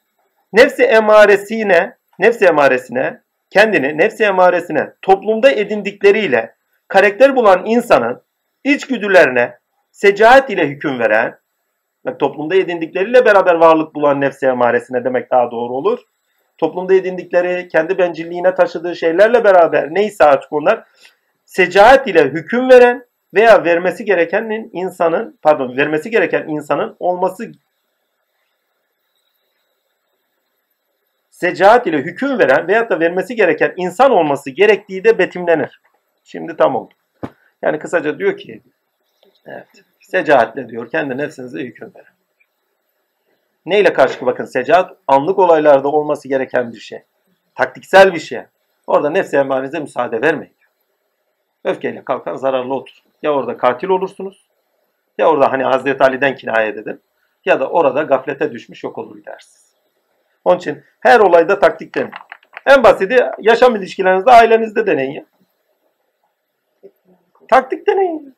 [0.54, 6.56] nefsi emaresine, nefsi emaresine kendini nefsi emaresine toplumda edindikleriyle
[6.88, 8.22] karakter bulan insanın
[8.64, 9.58] içgüdülerine
[9.92, 11.38] secaat ile hüküm veren
[12.20, 16.00] toplumda edindikleriyle beraber varlık bulan nefsi emaresine demek daha doğru olur.
[16.58, 20.84] Toplumda edindikleri, kendi bencilliğine taşıdığı şeylerle beraber neyse artık onlar
[21.46, 27.52] secaat ile hüküm veren veya vermesi gerekenin insanın pardon vermesi gereken insanın olması
[31.36, 35.82] secaat ile hüküm veren veyahut da vermesi gereken insan olması gerektiği de betimlenir.
[36.24, 36.94] Şimdi tam oldu.
[37.62, 38.62] Yani kısaca diyor ki
[39.46, 39.68] evet,
[40.00, 42.14] secaatle diyor kendi nefsinize hüküm veren.
[43.66, 47.04] Neyle karşı bakın secaat anlık olaylarda olması gereken bir şey.
[47.56, 48.42] Taktiksel bir şey.
[48.88, 50.56] Orada nefsi emarenize müsaade vermeyin.
[51.64, 52.96] Öfkeyle kalkan zararlı otur.
[53.24, 54.50] Ya orada katil olursunuz
[55.18, 57.02] ya orada hani Hazreti Ali'den kinaye edin
[57.46, 59.65] ya da orada gaflete düşmüş yok olur gidersiniz.
[60.46, 62.14] Onun için her olayda taktik deneyin.
[62.66, 65.12] En basiti yaşam ilişkilerinizde ailenizde deneyin.
[65.12, 65.26] ya.
[67.48, 68.36] Taktik deneyin.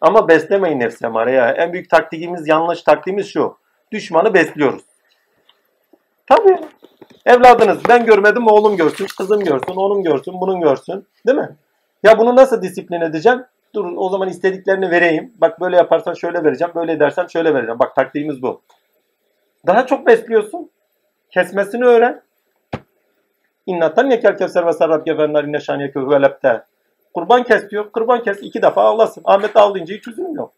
[0.00, 1.50] Ama beslemeyin nefsi emare ya.
[1.50, 3.56] En büyük taktikimiz, yanlış taktiğimiz şu.
[3.92, 4.82] Düşmanı besliyoruz.
[6.26, 6.58] Tabii.
[7.26, 11.06] Evladınız ben görmedim oğlum görsün, kızım görsün, onun görsün, bunun görsün.
[11.26, 11.56] Değil mi?
[12.02, 13.44] Ya bunu nasıl disiplin edeceğim?
[13.74, 15.32] Dur o zaman istediklerini vereyim.
[15.38, 17.78] Bak böyle yaparsan şöyle vereceğim, böyle edersen şöyle vereceğim.
[17.78, 18.62] Bak taktiğimiz bu.
[19.66, 20.70] Daha çok besliyorsun.
[21.36, 22.22] Kesmesini öğren.
[23.66, 26.64] İnnatan yekel kevser ve sarrab gefenler inne şaniyeke huvelepte.
[27.14, 27.92] Kurban kes diyor.
[27.92, 29.22] Kurban kes iki defa ağlasın.
[29.24, 30.48] Ahmet ağlayınca hiç üzülmüyor.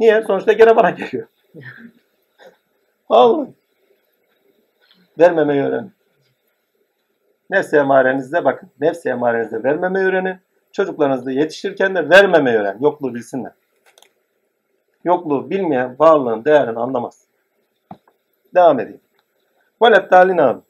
[0.00, 0.22] Niye?
[0.22, 1.28] Sonuçta gene bana geliyor.
[3.08, 3.46] Allah.
[5.18, 5.92] Vermemeyi öğrenin.
[7.50, 8.70] Nefsi emarenizde bakın.
[8.80, 10.36] Nefsi emarenizde vermemeyi öğrenin.
[10.72, 12.78] Çocuklarınızı yetiştirirken de vermemeyi öğren.
[12.80, 13.52] Yokluğu bilsinler.
[15.04, 17.24] Yokluğu bilmeyen varlığın değerini anlamaz.
[18.54, 19.00] Devam edeyim.
[19.82, 20.60] Velet dalin abi.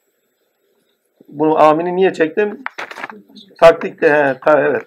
[1.27, 2.63] Bunu amini niye çektim?
[3.59, 4.85] Taktikle, he, ta, evet.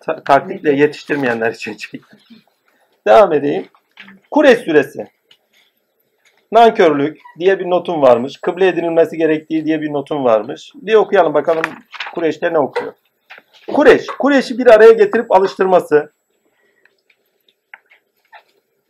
[0.00, 2.18] Ta- taktikle yetiştirmeyenler için çektim.
[3.06, 3.66] Devam edeyim.
[4.30, 5.06] Kureş suresi.
[6.52, 8.36] Nankörlük diye bir notum varmış.
[8.40, 10.72] Kıble edinilmesi gerektiği diye bir notum varmış.
[10.74, 11.64] Bir okuyalım bakalım
[12.14, 12.92] Kureş'te ne okuyor.
[13.72, 14.06] Kureş.
[14.06, 16.12] Kureş'i bir araya getirip alıştırması.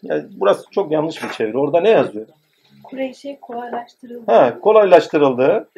[0.03, 1.59] Ya burası çok yanlış bir çeviri.
[1.59, 2.27] Orada ne yazıyor?
[2.91, 4.33] Kureyş'e kolaylaştırıldı.
[4.33, 5.69] Ha, kolaylaştırıldı.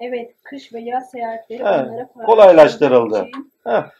[0.00, 3.26] Evet, kış ve yaz seyahatleri Ha, onlara kolaylaştırıldı.
[3.28, 3.90] için Ha,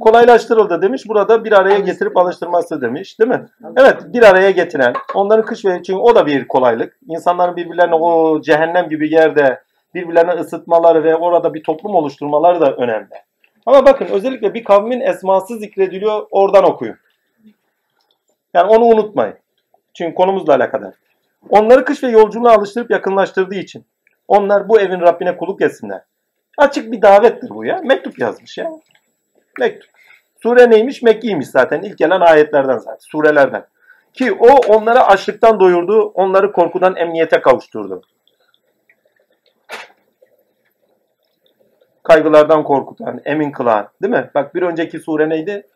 [0.00, 1.08] kolaylaştırıldı demiş.
[1.08, 3.18] Burada bir araya getirip alıştırması demiş.
[3.20, 3.46] Değil mi?
[3.76, 4.94] Evet bir araya getiren.
[5.14, 6.98] Onların kış ve çünkü o da bir kolaylık.
[7.08, 9.60] İnsanların birbirlerine o cehennem gibi yerde
[9.94, 13.14] birbirlerine ısıtmaları ve orada bir toplum oluşturmaları da önemli.
[13.66, 16.26] Ama bakın özellikle bir kavmin esması zikrediliyor.
[16.30, 16.96] Oradan okuyun.
[18.54, 19.34] Yani onu unutmayın.
[19.94, 20.94] Çünkü konumuzla alakadar.
[21.48, 23.86] Onları kış ve yolculuğa alıştırıp yakınlaştırdığı için.
[24.28, 26.02] Onlar bu evin Rabbine kulluk etsinler.
[26.58, 27.80] Açık bir davettir bu ya.
[27.84, 28.70] Mektup yazmış ya.
[29.58, 29.90] Mektup.
[30.42, 31.02] Sure neymiş?
[31.02, 31.82] Mekkiymiş zaten.
[31.82, 32.98] İlk gelen ayetlerden zaten.
[33.00, 33.66] Surelerden.
[34.12, 36.12] Ki o onları açlıktan doyurdu.
[36.14, 38.02] Onları korkudan emniyete kavuşturdu.
[42.02, 43.88] Kaygılardan korkutan, emin kılan.
[44.02, 44.30] Değil mi?
[44.34, 45.66] Bak bir önceki sure neydi?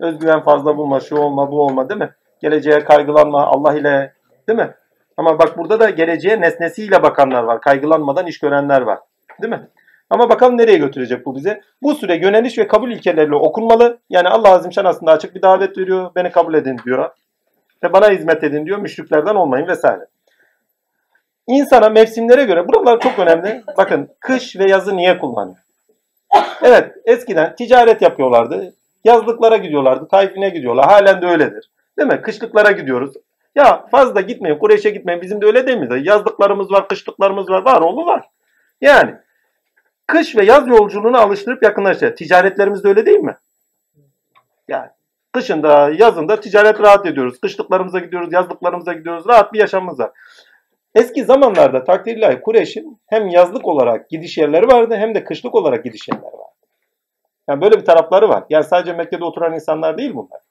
[0.00, 2.10] Özgüven fazla bulma, şu olma, bu olma değil mi?
[2.40, 4.14] Geleceğe kaygılanma, Allah ile
[4.48, 4.74] değil mi?
[5.16, 7.60] Ama bak burada da geleceğe nesnesiyle bakanlar var.
[7.60, 8.98] Kaygılanmadan iş görenler var.
[9.42, 9.68] Değil mi?
[10.10, 11.60] Ama bakalım nereye götürecek bu bize?
[11.82, 13.98] Bu süre yöneliş ve kabul ilkeleriyle okunmalı.
[14.10, 16.10] Yani Allah Azimşan aslında açık bir davet veriyor.
[16.16, 17.10] Beni kabul edin diyor.
[17.84, 18.78] Ve bana hizmet edin diyor.
[18.78, 20.06] Müşriklerden olmayın vesaire.
[21.46, 23.62] İnsana mevsimlere göre buralar çok önemli.
[23.76, 25.56] Bakın kış ve yazı niye kullanıyor?
[26.62, 28.74] Evet eskiden ticaret yapıyorlardı.
[29.04, 30.08] Yazlıklara gidiyorlardı.
[30.08, 30.86] Taifine gidiyorlar.
[30.86, 31.70] Halen de öyledir.
[31.98, 32.22] Değil mi?
[32.22, 33.14] Kışlıklara gidiyoruz.
[33.56, 34.58] Ya fazla gitmeyin.
[34.58, 35.22] Kureyş'e gitmeyin.
[35.22, 36.00] Bizim de öyle değil mi?
[36.02, 37.64] Yazlıklarımız var, kışlıklarımız var.
[37.64, 38.24] Var oğlu var.
[38.80, 39.14] Yani
[40.06, 42.16] kış ve yaz yolculuğuna alıştırıp yakınlaştırıyor.
[42.16, 43.36] Ticaretlerimiz de öyle değil mi?
[44.68, 44.88] Yani
[45.32, 47.40] kışında, yazında ticaret rahat ediyoruz.
[47.40, 49.28] Kışlıklarımıza gidiyoruz, yazlıklarımıza gidiyoruz.
[49.28, 50.10] Rahat bir yaşamımız var.
[50.94, 56.08] Eski zamanlarda takdirlahi Kureyş'in hem yazlık olarak gidiş yerleri vardı hem de kışlık olarak gidiş
[56.08, 56.56] yerleri vardı.
[57.48, 58.44] Yani böyle bir tarafları var.
[58.50, 60.45] Yani sadece Mekke'de oturan insanlar değil bunlar.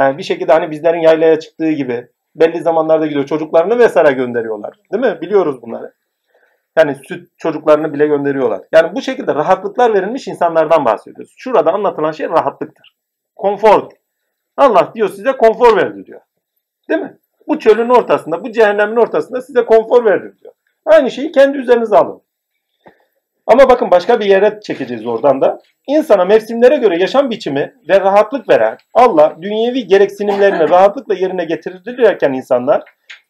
[0.00, 3.26] Yani bir şekilde hani bizlerin yaylaya çıktığı gibi belli zamanlarda gidiyor.
[3.26, 4.74] Çocuklarını vesaire gönderiyorlar.
[4.92, 5.20] Değil mi?
[5.20, 5.94] Biliyoruz bunları.
[6.78, 8.60] Yani süt çocuklarını bile gönderiyorlar.
[8.72, 11.34] Yani bu şekilde rahatlıklar verilmiş insanlardan bahsediyoruz.
[11.36, 12.96] Şurada anlatılan şey rahatlıktır.
[13.36, 13.88] Konfor.
[14.56, 16.20] Allah diyor size konfor verdi diyor.
[16.88, 17.18] Değil mi?
[17.48, 20.52] Bu çölün ortasında, bu cehennemin ortasında size konfor verdim diyor.
[20.86, 22.22] Aynı şeyi kendi üzerinize alın.
[23.50, 25.58] Ama bakın başka bir yere çekeceğiz oradan da.
[25.86, 32.82] İnsana mevsimlere göre yaşam biçimi ve rahatlık veren Allah dünyevi gereksinimlerini rahatlıkla yerine getirirken insanlar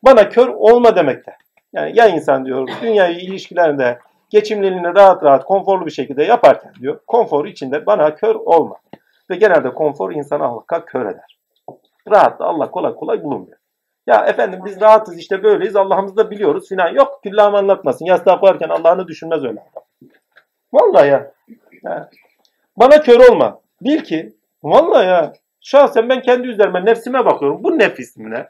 [0.03, 1.37] bana kör olma demekte.
[1.73, 3.99] Yani ya insan diyor dünyayı ilişkilerinde
[4.31, 8.77] geçimliliğini rahat rahat konforlu bir şekilde yaparken diyor konfor içinde bana kör olma.
[9.31, 11.39] Ve genelde konfor insanı Allah'a kör eder.
[12.11, 13.59] Rahat da Allah kolay kolay bulunmuyor.
[14.07, 16.89] Ya efendim biz rahatız işte böyleyiz Allah'ımızı da biliyoruz filan.
[16.89, 18.05] Yok küllahımı anlatmasın.
[18.05, 19.90] Yastığa koyarken Allah'ını düşünmez öyle adam.
[20.73, 21.33] Vallahi ya.
[22.77, 23.61] Bana kör olma.
[23.81, 24.33] Bil ki
[24.63, 27.65] vallahi ya şahsen ben kendi üzerime nefsime bakıyorum.
[27.65, 28.49] Bu nefis mi ne?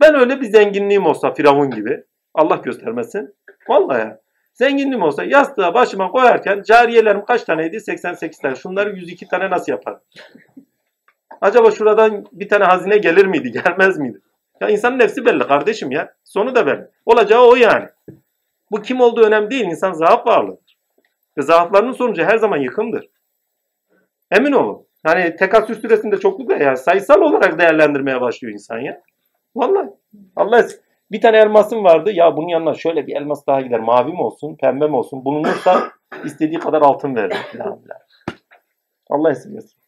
[0.00, 2.04] Ben öyle bir zenginliğim olsa Firavun gibi.
[2.34, 3.34] Allah göstermesin.
[3.68, 4.20] Vallahi ya.
[4.54, 7.80] Zenginliğim olsa yastığa başıma koyarken cariyelerim kaç taneydi?
[7.80, 8.56] 88 tane.
[8.56, 10.00] Şunları 102 tane nasıl yaparım?
[11.40, 13.52] Acaba şuradan bir tane hazine gelir miydi?
[13.64, 14.20] Gelmez miydi?
[14.60, 16.14] Ya insanın nefsi belli kardeşim ya.
[16.24, 16.88] Sonu da belli.
[17.06, 17.88] Olacağı o yani.
[18.70, 19.64] Bu kim olduğu önemli değil.
[19.64, 20.71] İnsan zaaf varlığıdır.
[21.38, 23.08] Ve zaaflarının sonucu her zaman yıkımdır.
[24.30, 24.86] Emin olun.
[25.06, 29.02] Hani tekasür süresinde çokluk ya yani sayısal olarak değerlendirmeye başlıyor insan ya.
[29.56, 29.88] Vallahi.
[30.36, 30.66] Allah
[31.12, 32.10] bir tane elmasım vardı.
[32.12, 33.80] Ya bunun yanına şöyle bir elmas daha gider.
[33.80, 35.24] Mavi mi olsun, pembe mi olsun?
[35.24, 35.90] Bulunursa
[36.24, 37.14] istediği kadar altın
[37.50, 37.82] filan.
[39.10, 39.82] Allah esirgesin.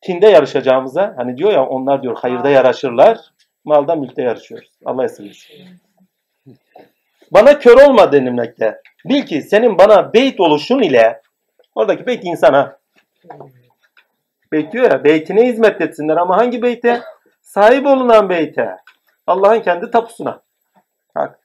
[0.00, 3.18] Tinde yarışacağımıza hani diyor ya onlar diyor hayırda yarışırlar.
[3.64, 4.70] Malda mülkte yarışıyoruz.
[4.84, 5.66] Allah esirgesin.
[7.32, 8.82] Bana kör olma denilmekte.
[9.04, 11.20] Bil ki senin bana beyt oluşun ile
[11.74, 12.78] oradaki beyt insana.
[14.52, 17.00] Beyt diyor ya beytine hizmet etsinler ama hangi beyte?
[17.42, 18.76] Sahip olunan beyte.
[19.26, 20.42] Allah'ın kendi tapusuna.
[21.14, 21.38] Bak.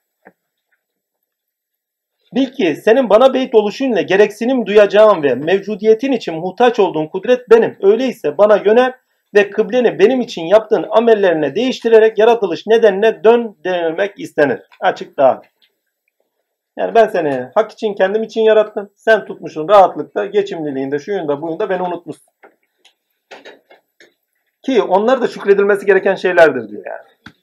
[2.35, 7.77] Bil ki senin bana beyt oluşunla gereksinim duyacağım ve mevcudiyetin için muhtaç olduğun kudret benim.
[7.81, 8.93] Öyleyse bana yönel
[9.35, 14.59] ve kıbleni benim için yaptığın amellerine değiştirerek yaratılış nedenine dön denilmek istenir.
[14.79, 15.41] Açık daha.
[16.77, 18.89] Yani ben seni hak için kendim için yarattım.
[18.95, 22.33] Sen tutmuşsun rahatlıkta, geçimliliğinde, şuyunda, buyunda beni unutmuşsun.
[24.65, 27.33] Ki onlar da şükredilmesi gereken şeylerdir diyor yani.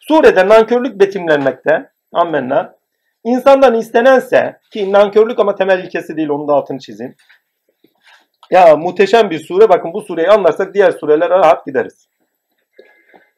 [0.00, 1.90] Surede nankörlük betimlenmekte.
[2.12, 2.76] Ammenna.
[3.24, 7.16] İnsandan istenense ki nankörlük ama temel ilkesi değil onun da altını çizin.
[8.50, 9.68] Ya muhteşem bir sure.
[9.68, 12.08] Bakın bu sureyi anlarsak diğer surelere rahat gideriz.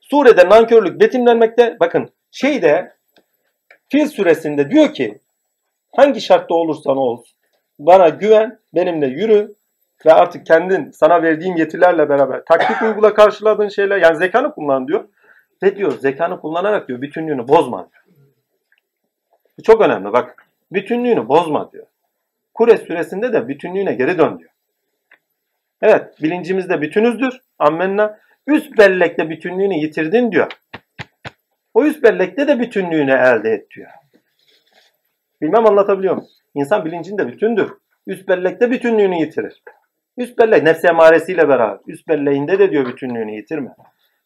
[0.01, 1.77] Surede nankörlük betimlenmekte.
[1.81, 2.96] Bakın şeyde
[3.89, 5.19] Fil suresinde diyor ki
[5.97, 7.23] hangi şartta olursan ol
[7.79, 9.55] bana güven, benimle yürü
[10.07, 15.05] ve artık kendin sana verdiğim yetilerle beraber taktik uygula karşıladığın şeyler yani zekanı kullan diyor.
[15.63, 18.05] Ve diyor zekanı kullanarak diyor bütünlüğünü bozma diyor.
[19.59, 20.47] Bu çok önemli bak.
[20.73, 21.87] Bütünlüğünü bozma diyor.
[22.55, 24.51] Kure suresinde de bütünlüğüne geri dön diyor.
[25.83, 27.41] Evet bilincimizde bütünüzdür.
[27.59, 28.19] Ammenna.
[28.47, 30.53] Üst bellekte bütünlüğünü yitirdin diyor.
[31.77, 33.91] O üst bellekte de bütünlüğünü elde et diyor.
[35.43, 36.29] Bilmem anlatabiliyor muyum?
[36.55, 37.73] İnsan bilincinde bütündür.
[38.07, 39.63] Üst bellekte bütünlüğünü yitirir.
[40.17, 41.79] Üst bellek nefs emaresiyle beraber.
[41.87, 43.75] Üst belleğinde de diyor bütünlüğünü yitirme.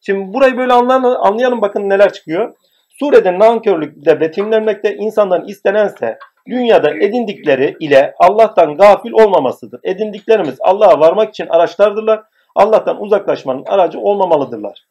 [0.01, 2.53] Şimdi burayı böyle anlayalım, bakın neler çıkıyor.
[2.89, 9.81] Surede nankörlükte betimlenmekte insandan istenense dünyada edindikleri ile Allah'tan gafil olmamasıdır.
[9.85, 12.23] Edindiklerimiz Allah'a varmak için araçlardırlar.
[12.55, 14.90] Allah'tan uzaklaşmanın aracı olmamalıdırlar.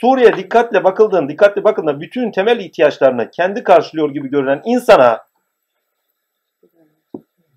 [0.00, 5.26] Suriye dikkatle bakıldığında, dikkatli bakıldığında bütün temel ihtiyaçlarını kendi karşılıyor gibi görünen insana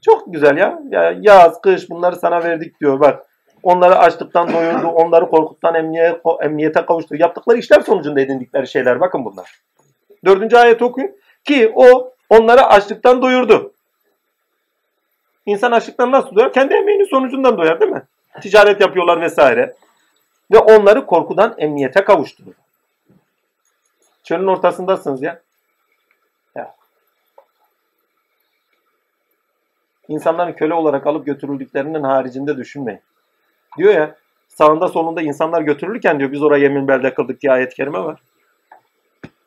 [0.06, 0.80] çok güzel ya.
[0.90, 3.00] ya yaz, kış bunları sana verdik diyor.
[3.00, 3.26] Bak
[3.64, 7.16] onları açlıktan doyurdu, onları korkuttan emniyete, emniyete kavuştu.
[7.16, 9.00] Yaptıkları işler sonucunda edindikleri şeyler.
[9.00, 9.60] Bakın bunlar.
[10.26, 11.12] Dördüncü ayet okuyun.
[11.44, 13.74] Ki o onları açlıktan doyurdu.
[15.46, 16.54] İnsan açlıktan nasıl doyar?
[16.54, 18.04] Kendi emeğinin sonucundan doyar değil mi?
[18.42, 19.74] Ticaret yapıyorlar vesaire.
[20.52, 22.54] Ve onları korkudan emniyete kavuşturur.
[24.24, 25.42] Çölün ortasındasınız ya.
[26.56, 26.76] ya.
[30.08, 33.02] İnsanların köle olarak alıp götürüldüklerinin haricinde düşünmeyin.
[33.78, 34.16] Diyor ya
[34.48, 38.22] sağında solunda insanlar götürülürken diyor biz oraya yemin belde kıldık diye ayet-i kerime var.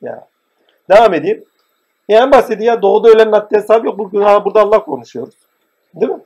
[0.03, 0.29] Ya.
[0.91, 1.45] Devam edeyim.
[2.09, 4.15] Yani bahsediyor ya doğuda ölenin haddi hesabı yok.
[4.15, 5.35] Ha, burada Allah konuşuyoruz.
[5.95, 6.21] Değil mi?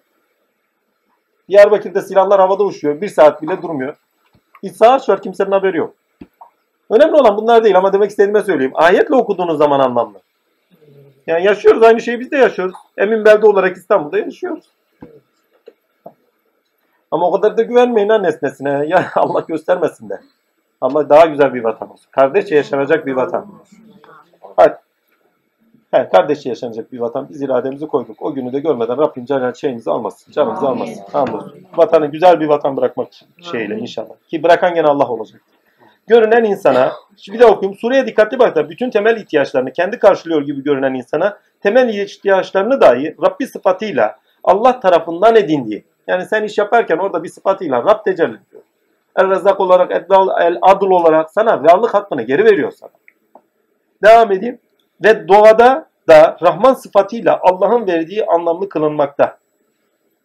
[1.49, 3.01] Diyarbakır'da silahlar havada uçuyor.
[3.01, 3.97] Bir saat bile durmuyor.
[4.63, 5.95] İç savaş var kimsenin haberi yok.
[6.91, 8.73] Önemli olan bunlar değil ama demek istediğime söyleyeyim.
[8.75, 10.21] Ayetle okuduğunuz zaman anlamlı.
[11.27, 12.75] Yani yaşıyoruz aynı şeyi biz de yaşıyoruz.
[12.97, 14.65] Emin belde olarak İstanbul'da yaşıyoruz.
[17.11, 18.87] Ama o kadar da güvenmeyin ha nesnesine.
[18.87, 20.21] Ya Allah göstermesin de.
[20.81, 22.07] Allah daha güzel bir vatan olsun.
[22.11, 23.47] Kardeşçe yaşanacak bir vatan.
[25.91, 27.29] He, kardeşçe yaşanacak bir vatan.
[27.31, 28.23] Biz irademizi koyduk.
[28.23, 30.33] O günü de görmeden Rabbim canı şeyimizi almasın.
[30.33, 30.81] Canımızı Amin.
[30.81, 31.05] almasın.
[31.13, 31.67] Hamdolsun.
[31.77, 33.09] Vatanı güzel bir vatan bırakmak
[33.53, 34.15] şeyle inşallah.
[34.29, 35.41] Ki bırakan gene Allah olacak.
[36.07, 36.93] Görünen insana,
[37.33, 37.79] bir de okuyayım.
[37.79, 38.69] Sureye dikkatli bakın.
[38.69, 45.37] Bütün temel ihtiyaçlarını kendi karşılıyor gibi görünen insana temel ihtiyaçlarını dahi Rabbi sıfatıyla Allah tarafından
[45.37, 45.85] edindiği.
[46.07, 48.63] Yani sen iş yaparken orada bir sıfatıyla Rab tecelli ediyor.
[49.17, 49.91] El Rezzak olarak,
[50.41, 52.91] El Adıl olarak sana varlık hakkını geri veriyor sana.
[54.05, 54.59] Devam edeyim.
[55.05, 59.39] Ve doğada da Rahman sıfatıyla Allah'ın verdiği anlamlı kılınmakta.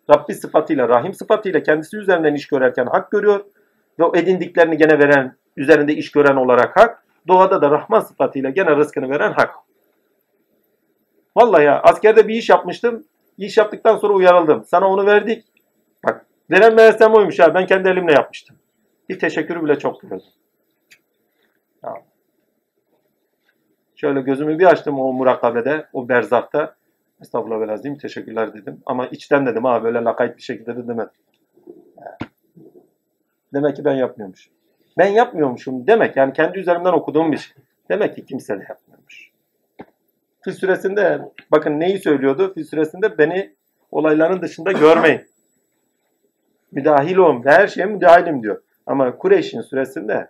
[0.10, 3.46] Rabbi sıfatıyla, Rahim sıfatıyla kendisi üzerinden iş görerken hak görüyor.
[4.00, 7.04] Ve o edindiklerini gene veren, üzerinde iş gören olarak hak.
[7.28, 9.56] Doğada da Rahman sıfatıyla gene rızkını veren hak.
[11.36, 13.04] Vallahi ya askerde bir iş yapmıştım.
[13.38, 14.66] İş yaptıktan sonra uyarıldım.
[14.68, 15.46] Sana onu verdik.
[16.06, 17.56] Bak veren meğersem oymuş ha.
[17.56, 18.56] Ben kendi elimle yapmıştım.
[19.10, 20.22] Bir teşekkürü bile çok gördüm.
[24.04, 26.76] Şöyle gözümü bir açtım o murakabede, o berzakta.
[27.22, 28.82] Estağfurullah ve lazim teşekkürler dedim.
[28.86, 31.12] Ama içten dedim ha böyle lakayt bir şekilde de demedim.
[33.54, 34.54] Demek ki ben yapmıyormuşum.
[34.98, 37.54] Ben yapmıyormuşum demek yani kendi üzerimden okuduğum bir şey.
[37.90, 39.32] Demek ki kimse de yapmıyormuş.
[40.42, 41.22] Fil suresinde
[41.52, 42.54] bakın neyi söylüyordu?
[42.54, 43.54] Fil suresinde beni
[43.92, 45.22] olayların dışında görmeyin.
[46.72, 48.62] Müdahil olun ve her şeye müdahilim diyor.
[48.86, 50.28] Ama Kureyş'in suresinde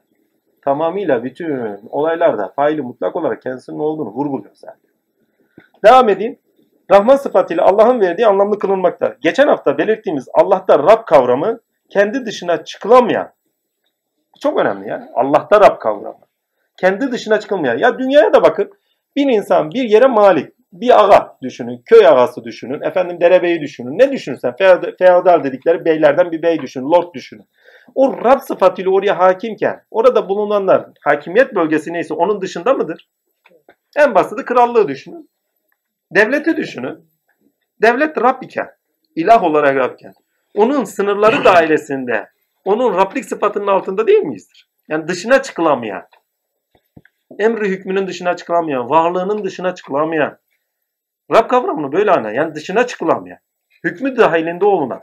[0.63, 4.79] tamamıyla bütün olaylarda faili mutlak olarak kendisinin olduğunu vurguluyor zaten.
[5.85, 6.37] Devam edeyim.
[6.91, 9.15] Rahman sıfatıyla Allah'ın verdiği anlamlı kılınmakta.
[9.21, 11.59] Geçen hafta belirttiğimiz Allah'ta Rab kavramı
[11.89, 13.31] kendi dışına çıkılamayan
[14.41, 15.09] çok önemli ya.
[15.15, 16.19] Allah'ta Rab kavramı.
[16.77, 17.77] Kendi dışına çıkılmayan.
[17.77, 18.71] Ya dünyaya da bakın.
[19.15, 20.53] Bir insan bir yere malik.
[20.73, 21.81] Bir ağa düşünün.
[21.85, 22.81] Köy ağası düşünün.
[22.81, 23.99] Efendim derebeyi düşünün.
[23.99, 24.51] Ne düşünürsen.
[24.51, 26.91] Feod- Feodal dedikleri beylerden bir bey düşünün.
[26.91, 27.45] Lord düşünün.
[27.95, 33.09] O Rab sıfatıyla oraya hakimken orada bulunanlar hakimiyet bölgesi neyse onun dışında mıdır?
[33.95, 35.29] En basiti krallığı düşünün.
[36.11, 37.09] Devleti düşünün.
[37.81, 38.69] Devlet Rab iken,
[39.15, 40.13] ilah olarak Rabken,
[40.55, 42.29] onun sınırları dairesinde,
[42.65, 44.69] onun Rablik sıfatının altında değil miyizdir?
[44.89, 46.07] Yani dışına çıkılamayan,
[47.39, 50.37] emri hükmünün dışına çıkılamayan, varlığının dışına çıkılamayan,
[51.31, 52.31] Rab kavramını böyle anla.
[52.31, 53.39] Yani dışına çıkılamayan,
[53.83, 55.01] hükmü dahilinde olunan,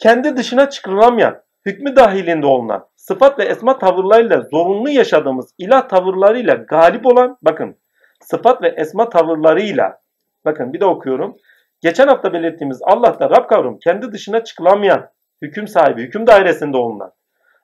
[0.00, 7.06] kendi dışına çıkılamayan, hükmü dahilinde olunan, sıfat ve esma tavırlarıyla zorunlu yaşadığımız ilah tavırlarıyla galip
[7.06, 7.76] olan, bakın
[8.20, 10.00] sıfat ve esma tavırlarıyla,
[10.44, 11.36] bakın bir de okuyorum.
[11.80, 15.08] Geçen hafta belirttiğimiz Allah'ta Rab kavramı kendi dışına çıkılamayan,
[15.42, 17.12] hüküm sahibi, hüküm dairesinde olunan,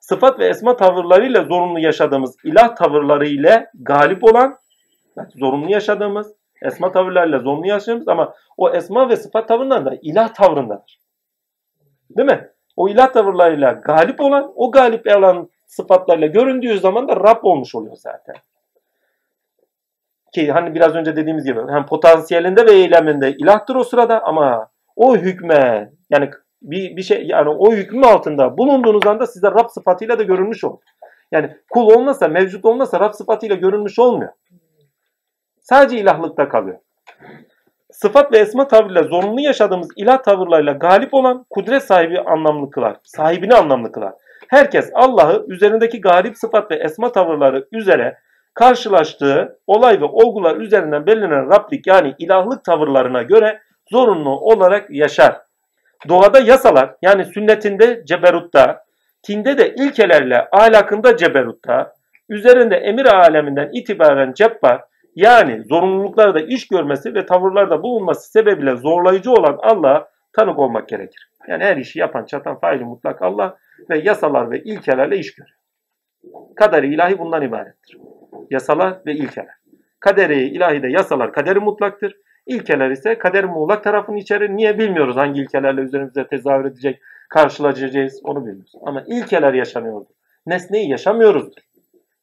[0.01, 4.57] sıfat ve esma tavırlarıyla zorunlu yaşadığımız ilah tavırları ile galip olan,
[5.37, 11.06] zorunlu yaşadığımız, esma tavırlarıyla zorunlu yaşadığımız ama o esma ve sıfat tavırlarında ilah tavrındadır.
[12.11, 12.49] Değil mi?
[12.77, 17.97] O ilah tavırlarıyla galip olan, o galip olan sıfatlarla göründüğü zaman da Rab olmuş oluyor
[17.97, 18.35] zaten.
[20.35, 25.17] Ki hani biraz önce dediğimiz gibi hem potansiyelinde ve eyleminde ilahtır o sırada ama o
[25.17, 26.31] hükme yani
[26.63, 30.79] bir, bir şey yani o hükmün altında bulunduğunuz anda size Rab sıfatıyla da görünmüş olur.
[31.33, 34.33] Yani kul olmasa, mevcut olmasa Rab sıfatıyla görünmüş olmuyor.
[35.61, 36.79] Sadece ilahlıkta kalıyor.
[37.97, 42.97] Sıfat ve esma tavırıyla zorunlu yaşadığımız ilah tavırlarıyla galip olan kudret sahibi anlamlı kılar.
[43.05, 44.13] Sahibini anlamlı kılar.
[44.49, 48.19] Herkes Allah'ı üzerindeki galip sıfat ve esma tavırları üzere
[48.55, 53.61] karşılaştığı olay ve olgular üzerinden belirlenen Rablik yani ilahlık tavırlarına göre
[53.91, 55.37] zorunlu olarak yaşar.
[56.09, 58.85] Doğada yasalar yani sünnetinde ceberutta,
[59.23, 61.93] tinde de ilkelerle ahlakında ceberutta,
[62.29, 64.81] üzerinde emir aleminden itibaren cebbar
[65.17, 71.31] yani zorunluluklarda iş görmesi ve tavırlarda bulunması sebebiyle zorlayıcı olan Allah'a tanık olmak gerekir.
[71.49, 73.57] Yani her işi yapan çatan faili mutlak Allah
[73.91, 75.57] ve yasalar ve ilkelerle iş görüyor.
[76.57, 77.97] Kader-i ilahi bundan ibarettir.
[78.51, 79.55] Yasalar ve ilkeler.
[80.01, 82.17] Kader-i ilahi de yasalar kaderi mutlaktır.
[82.47, 84.51] İlkeler ise kader-i muğlak tarafını içerir.
[84.51, 88.73] Niye bilmiyoruz hangi ilkelerle üzerimize tezahür edecek, karşılaşacağız onu bilmiyoruz.
[88.83, 90.15] Ama ilkeler yaşanıyordur.
[90.47, 91.63] Nesneyi yaşamıyoruzdur.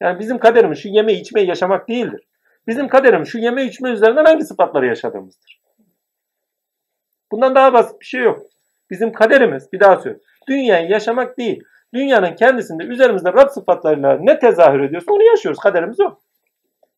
[0.02, 2.22] Yani bizim kaderimiz şu yeme içmeyi yaşamak değildir.
[2.68, 5.62] Bizim kaderimiz şu yeme içme üzerinden hangi sıfatları yaşadığımızdır.
[7.32, 8.40] Bundan daha basit bir şey yok.
[8.90, 10.26] Bizim kaderimiz bir daha söylüyorum.
[10.48, 11.64] Dünyayı yaşamak değil.
[11.94, 15.60] Dünyanın kendisinde üzerimizde Rab sıfatlarıyla ne tezahür ediyorsa onu yaşıyoruz.
[15.60, 16.18] Kaderimiz o.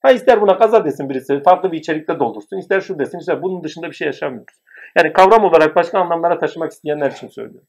[0.01, 3.63] Ha ister buna kaza desin birisi, farklı bir içerikte doldursun, ister şu desin, ister bunun
[3.63, 4.55] dışında bir şey yaşamıyoruz.
[4.95, 7.67] Yani kavram olarak başka anlamlara taşımak isteyenler için söylüyorum.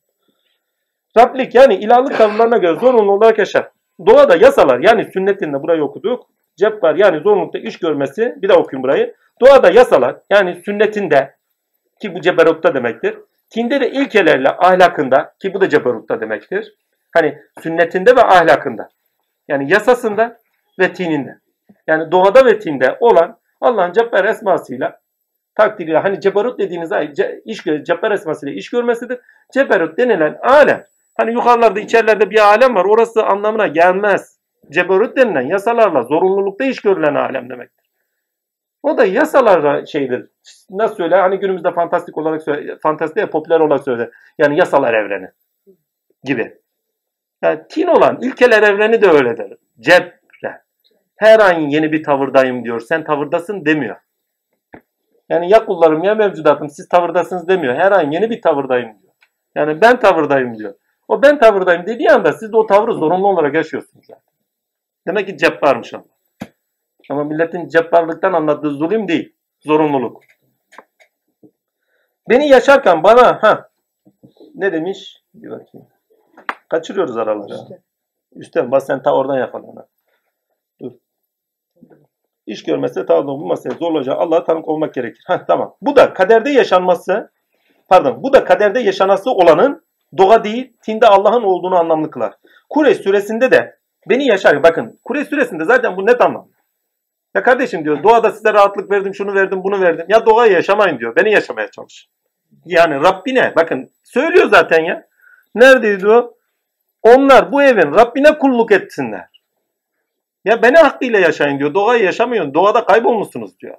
[1.18, 3.70] Rablik yani ilahlık kavramlarına göre zorunlu olarak yaşar.
[4.06, 6.26] Doğada yasalar yani sünnetinde burayı okuduk.
[6.56, 9.14] Cebbar yani zorunlulukta iş görmesi, bir de okuyun burayı.
[9.40, 11.36] Doğada yasalar yani sünnetinde
[12.02, 13.18] ki bu ceberutta demektir.
[13.50, 16.74] Tinde de ilkelerle ahlakında ki bu da ceberutta demektir.
[17.14, 18.88] Hani sünnetinde ve ahlakında.
[19.48, 20.38] Yani yasasında
[20.78, 21.38] ve tininde.
[21.86, 25.00] Yani doğada ve tinde olan Allah'ın cebber esmasıyla
[25.54, 29.18] takdiriyle hani ceberut dediğiniz ay ce, iş cebber esmasıyla iş görmesidir.
[29.52, 30.84] Ceberut denilen alem
[31.16, 34.35] hani yukarılarda içerilerde bir alem var orası anlamına gelmez.
[34.70, 37.90] Ceberut denilen yasalarla zorunlulukta iş görülen alem demektir.
[38.82, 40.26] O da yasalarla şeydir.
[40.70, 41.16] Nasıl söyle?
[41.16, 44.10] Hani günümüzde fantastik olarak söyle, fantastik ya popüler olarak söyle.
[44.38, 45.28] Yani yasalar evreni
[46.24, 46.58] gibi.
[47.42, 49.58] Yani tin olan ilkeler evreni de öyledir.
[49.80, 50.62] Cebre.
[51.16, 52.80] Her an yeni bir tavırdayım diyor.
[52.80, 53.96] Sen tavırdasın demiyor.
[55.28, 57.74] Yani ya kullarım ya mevcudatım siz tavırdasınız demiyor.
[57.74, 59.12] Her an yeni bir tavırdayım diyor.
[59.54, 60.74] Yani ben tavırdayım diyor.
[61.08, 64.25] O ben tavırdayım dediği anda siz de o tavrı zorunlu olarak yaşıyorsunuz zaten.
[65.06, 66.04] Demek ki cebbarmış Allah.
[67.10, 69.36] Ama milletin cebbarlıktan anlattığı zulüm değil.
[69.60, 70.22] Zorunluluk.
[72.28, 73.70] Beni yaşarken bana ha
[74.54, 75.22] ne demiş?
[75.34, 75.86] Bir bakayım.
[76.68, 77.54] Kaçırıyoruz araları.
[77.54, 77.82] İşte.
[78.34, 79.86] Üstten bas sen ta oradan yakalana.
[80.80, 80.92] Dur.
[82.46, 85.24] İş görmezse ta bu masaya zorlayacağı Allah'a tanık olmak gerekir.
[85.26, 85.76] Heh, tamam.
[85.80, 87.30] Bu da kaderde yaşanması
[87.88, 89.84] pardon bu da kaderde yaşanası olanın
[90.18, 92.34] doğa değil tinde Allah'ın olduğunu anlamlı kılar.
[92.68, 93.75] Kureyş suresinde de
[94.06, 94.62] beni yaşar.
[94.62, 96.56] Bakın Kureyş suresinde zaten bu net anlamlı.
[97.34, 100.06] Ya kardeşim diyor doğada size rahatlık verdim şunu verdim bunu verdim.
[100.08, 101.16] Ya doğayı yaşamayın diyor.
[101.16, 102.08] Beni yaşamaya çalış.
[102.64, 105.06] Yani Rabbine bakın söylüyor zaten ya.
[105.54, 106.34] Neredeydi o?
[107.02, 109.26] Onlar bu evin Rabbine kulluk etsinler.
[110.44, 111.74] Ya beni hakkıyla yaşayın diyor.
[111.74, 112.54] Doğayı yaşamıyorsun.
[112.54, 113.76] Doğada kaybolmuşsunuz diyor.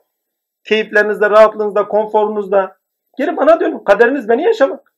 [0.63, 2.77] Keyiflerinizde, rahatlığınızda, konforunuzda.
[3.17, 3.79] Geri bana dönün.
[3.79, 4.93] Kaderiniz beni yaşamak.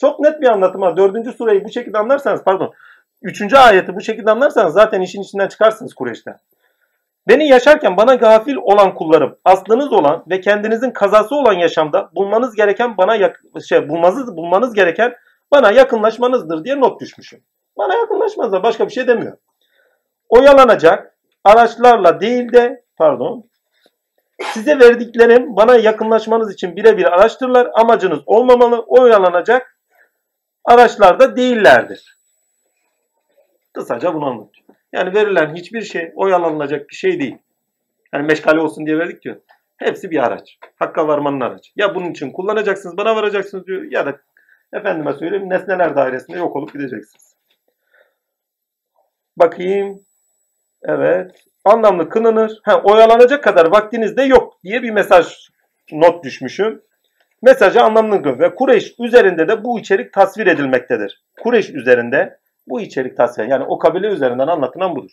[0.00, 0.96] Çok net bir anlatım var.
[0.96, 2.72] Dördüncü sureyi bu şekilde anlarsanız, pardon.
[3.22, 6.36] Üçüncü ayeti bu şekilde anlarsanız zaten işin içinden çıkarsınız Kureyş'ten.
[7.28, 12.96] Beni yaşarken bana gafil olan kullarım, aslınız olan ve kendinizin kazası olan yaşamda bulmanız gereken
[12.96, 15.14] bana yak- şey bulmanız bulmanız gereken
[15.52, 17.44] bana yakınlaşmanızdır diye not düşmüşüm.
[17.78, 19.36] Bana yakınlaşmazlar başka bir şey demiyor.
[20.28, 23.50] Oyalanacak araçlarla değil de pardon
[24.42, 27.68] size verdiklerim bana yakınlaşmanız için birebir araçtırlar.
[27.74, 28.84] Amacınız olmamalı.
[28.86, 29.76] Oyalanacak
[30.64, 32.19] araçlarda değillerdir.
[33.72, 34.68] Kısaca bunu anlatıyor.
[34.92, 37.36] Yani verilen hiçbir şey oyalanılacak bir şey değil.
[38.12, 39.36] Yani meşgale olsun diye verdik diyor.
[39.76, 40.58] Hepsi bir araç.
[40.76, 41.70] Hakka varmanın aracı.
[41.76, 43.82] Ya bunun için kullanacaksınız, bana varacaksınız diyor.
[43.82, 44.18] Ya da
[44.72, 47.34] efendime söyleyeyim nesneler dairesinde yok olup gideceksiniz.
[49.36, 50.00] Bakayım.
[50.82, 51.44] Evet.
[51.64, 52.60] Anlamlı kınanır.
[52.62, 55.50] Ha, oyalanacak kadar vaktiniz de yok diye bir mesaj
[55.92, 56.82] not düşmüşüm.
[57.42, 61.22] Mesajı anlamlı ve Kureyş üzerinde de bu içerik tasvir edilmektedir.
[61.40, 63.44] Kureyş üzerinde bu içerik tasvir.
[63.44, 65.10] Yani o kabile üzerinden anlatılan budur.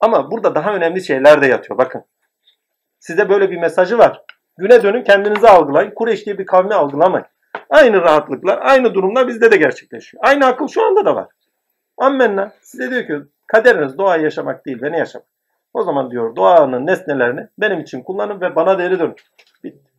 [0.00, 1.78] Ama burada daha önemli şeyler de yatıyor.
[1.78, 2.04] Bakın.
[2.98, 4.22] Size böyle bir mesajı var.
[4.58, 5.90] Güne dönün kendinizi algılayın.
[5.90, 7.26] Kureyş diye bir kavmi algılamayın.
[7.70, 10.24] Aynı rahatlıklar, aynı durumlar bizde de gerçekleşiyor.
[10.26, 11.28] Aynı akıl şu anda da var.
[11.98, 12.52] Ammenna.
[12.60, 15.26] Size diyor ki kaderiniz doğayı yaşamak değil, beni yaşamak.
[15.74, 19.16] O zaman diyor doğanın nesnelerini benim için kullanın ve bana değeri dönün.
[19.64, 19.90] Bitti.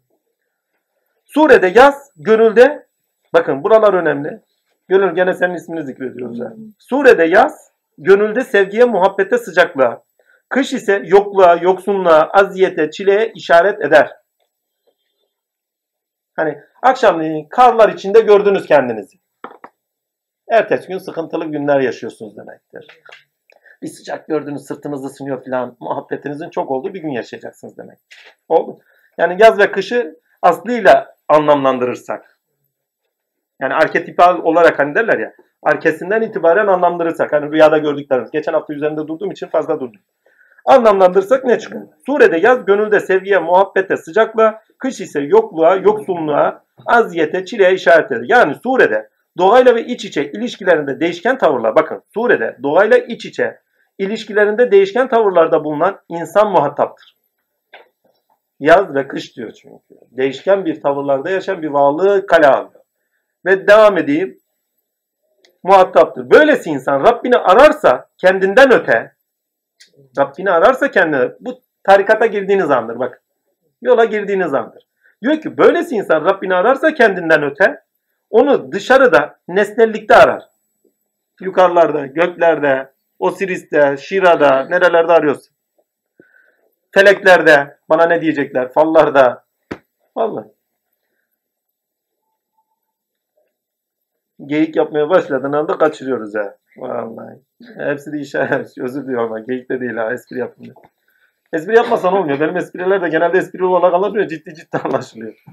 [1.25, 2.87] Surede yaz, gönülde
[3.33, 4.41] bakın buralar önemli.
[4.87, 6.39] Gönül gene senin ismini zikrediyoruz.
[6.39, 6.55] Yani.
[6.79, 10.03] Surede yaz, gönülde sevgiye, muhabbete, sıcaklığa.
[10.49, 14.11] Kış ise yokluğa, yoksunluğa, aziyete, çileye işaret eder.
[16.35, 19.17] Hani akşamleyin karlar içinde gördünüz kendinizi.
[20.49, 22.87] Ertesi gün sıkıntılı günler yaşıyorsunuz demektir.
[23.81, 27.99] Bir sıcak gördünüz sırtınız ısınıyor falan muhabbetinizin çok olduğu bir gün yaşayacaksınız demek.
[28.49, 28.79] Oldu.
[29.17, 32.36] Yani yaz ve kışı aslıyla anlamlandırırsak.
[33.61, 37.33] Yani arketipal olarak hani derler ya arkesinden itibaren anlamlandırırsak.
[37.33, 38.31] Hani rüyada gördüklerimiz.
[38.31, 40.01] Geçen hafta üzerinde durduğum için fazla durdum.
[40.65, 41.81] Anlamlandırırsak ne çıkar?
[42.05, 48.25] Surede yaz gönülde sevgiye, muhabbete, sıcaklığa, kış ise yokluğa, yoksunluğa, aziyete, çileye işaret eder.
[48.27, 51.75] Yani surede doğayla ve iç içe ilişkilerinde değişken tavırlar.
[51.75, 53.59] Bakın surede doğayla iç içe
[53.97, 57.17] ilişkilerinde değişken tavırlarda bulunan insan muhataptır.
[58.59, 59.95] Yaz ve kış diyor çünkü.
[60.11, 62.76] Değişken bir tavırlarda yaşayan bir varlığı kale alıyor.
[63.45, 64.39] Ve devam edeyim.
[65.63, 66.29] Muhataptır.
[66.29, 69.15] Böylesi insan Rabbini ararsa kendinden öte
[70.17, 73.21] Rabbini ararsa kendine bu tarikata girdiğiniz andır bak.
[73.81, 74.87] Yola girdiğiniz andır.
[75.21, 77.83] Diyor ki böylesi insan Rabbini ararsa kendinden öte
[78.29, 80.43] onu dışarıda nesnellikte arar.
[81.41, 85.55] Yukarılarda, göklerde, Osiris'te, Şira'da, nerelerde arıyorsun?
[86.91, 88.73] Feleklerde, bana ne diyecekler?
[88.73, 89.45] Fallarda.
[90.15, 90.47] Vallahi.
[94.45, 96.55] Geyik yapmaya başladığın anda kaçırıyoruz ha.
[96.77, 97.39] Vallahi.
[97.77, 98.77] Hepsi de işaret.
[98.77, 100.13] Özür diliyorum ama geyik de değil ha.
[100.13, 100.75] Espri yapmıyor.
[101.53, 102.39] Espri yapmasan olmuyor.
[102.39, 104.27] Benim espriler de genelde espri olarak anlatılıyor.
[104.27, 105.43] Ciddi ciddi anlaşılıyor.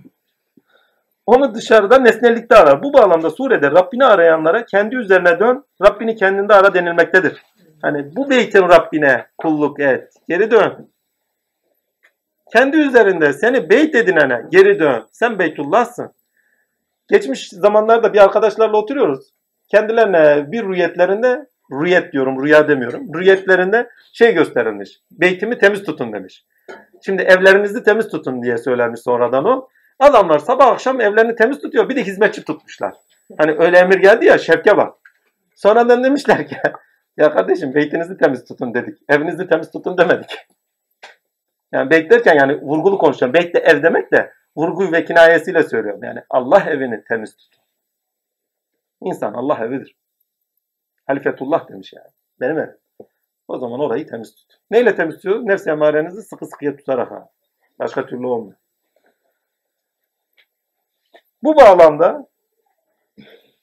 [1.26, 2.82] Onu dışarıda nesnellikte arar.
[2.82, 7.42] Bu bağlamda surede Rabbini arayanlara kendi üzerine dön, Rabbini kendinde ara denilmektedir.
[7.82, 10.12] Hani bu beytin Rabbine kulluk et.
[10.28, 10.90] Geri dön.
[12.52, 15.04] Kendi üzerinde seni beyt edinene geri dön.
[15.12, 16.12] Sen Beytullah'sın.
[17.08, 19.30] Geçmiş zamanlarda bir arkadaşlarla oturuyoruz.
[19.70, 23.14] Kendilerine bir rüyetlerinde, rüyet diyorum, rüya demiyorum.
[23.14, 24.90] Rüyetlerinde şey gösterilmiş.
[25.10, 26.44] Beytimi temiz tutun demiş.
[27.04, 29.68] Şimdi evlerinizi temiz tutun diye söylenmiş sonradan o.
[29.98, 31.88] Adamlar sabah akşam evlerini temiz tutuyor.
[31.88, 32.94] Bir de hizmetçi tutmuşlar.
[33.38, 34.94] Hani öyle emir geldi ya şevke bak.
[35.54, 36.56] Sonradan demişler ki
[37.16, 38.98] ya kardeşim beytinizi temiz tutun dedik.
[39.08, 40.30] Evinizi temiz tutun demedik.
[41.72, 43.34] Yani beyt derken yani vurgulu konuşuyorum.
[43.34, 46.04] Beyt de ev demek de vurgu ve kinayesiyle söylüyorum.
[46.04, 47.62] Yani Allah evini temiz tutun.
[49.00, 49.96] İnsan Allah evidir.
[51.06, 52.10] Halifetullah demiş yani.
[52.40, 52.76] Benim evim.
[53.48, 54.52] O zaman orayı temiz tut.
[54.70, 55.44] Neyle temiz tutuyoruz?
[55.44, 57.28] Nefs emarenizi sıkı sıkıya tutarak ha.
[57.78, 58.56] Başka türlü olmuyor.
[61.42, 62.26] Bu bağlamda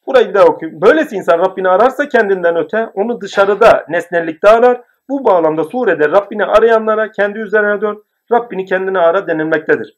[0.08, 0.82] burayı bir daha okuyayım.
[0.82, 4.82] Böylesi insan Rabbini ararsa kendinden öte onu dışarıda nesnellikte arar.
[5.10, 8.04] Bu bağlamda surede Rabbini arayanlara kendi üzerine dön.
[8.32, 9.98] Rabbini kendine ara denilmektedir.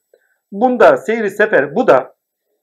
[0.54, 2.16] Bunda seyri sefer bu da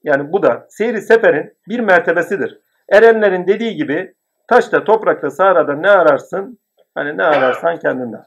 [0.03, 2.59] yani bu da seyri seferin bir mertebesidir.
[2.89, 4.13] Erenlerin dediği gibi
[4.47, 6.59] taşta, toprakta, sahrada ne ararsın?
[6.95, 8.25] Hani ne ararsan kendinde ara.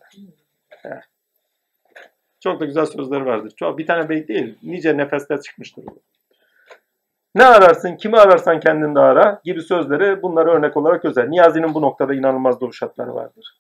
[0.85, 1.03] Evet.
[2.41, 3.53] Çok da güzel sözleri vardır.
[3.57, 5.85] Çok, bir tane beyt değil, nice nefesler çıkmıştır.
[7.35, 11.29] Ne ararsın, kimi ararsan kendinde ara gibi sözleri bunları örnek olarak özel.
[11.29, 13.59] Niyazi'nin bu noktada inanılmaz duruşatları vardır.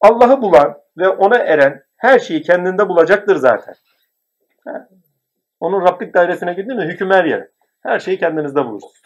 [0.00, 3.74] Allah'ı bulan ve ona eren her şeyi kendinde bulacaktır zaten.
[5.60, 7.50] Onun Rabblik dairesine girdin mi hüküm her yere.
[7.82, 9.02] Her şeyi kendinizde bulursunuz.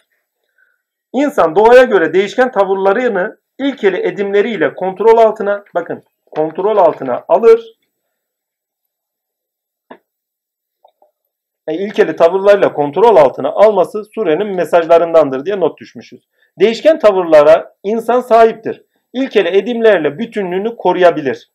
[1.13, 7.79] İnsan doğaya göre değişken tavırlarını ilkeli edimleriyle kontrol altına, bakın kontrol altına alır.
[11.67, 16.21] E, ilkeli tavırlarla kontrol altına alması surenin mesajlarındandır diye not düşmüşüz.
[16.59, 18.83] Değişken tavırlara insan sahiptir.
[19.13, 21.51] İlkeli edimlerle bütünlüğünü koruyabilir.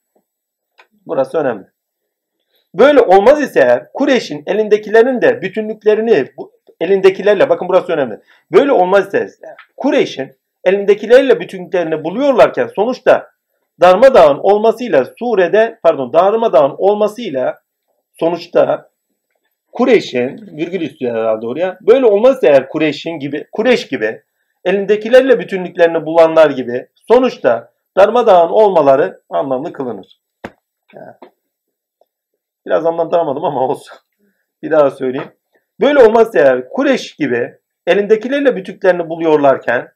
[1.07, 1.74] Burası önemli.
[2.75, 8.21] Böyle olmaz ise eğer Kureyş'in elindekilerin de bütünlüklerini bu, elindekilerle bakın burası önemli.
[8.53, 9.29] Böyle olmaz ise
[9.77, 10.33] Kureyş'in
[10.65, 13.31] elindekilerle bütünlüklerini buluyorlarken sonuçta
[13.81, 17.59] darmadağın olmasıyla surede pardon darmadağın olmasıyla
[18.21, 18.91] sonuçta
[19.73, 21.79] Kureyş'in virgül istiyor herhalde oraya.
[21.81, 24.23] Böyle olmazsa eğer Kureyş'in gibi Kureyş gibi
[24.65, 30.21] elindekilerle bütünlüklerini bulanlar gibi sonuçta darmadağın olmaları anlamlı kılınır.
[30.95, 31.34] Yani.
[32.67, 33.97] Biraz anlatamadım ama olsun.
[34.63, 35.33] Bir daha söyleyeyim.
[35.81, 39.93] Böyle olmazsa eğer Kureyş gibi elindekilerle bütünlüklerini buluyorlarken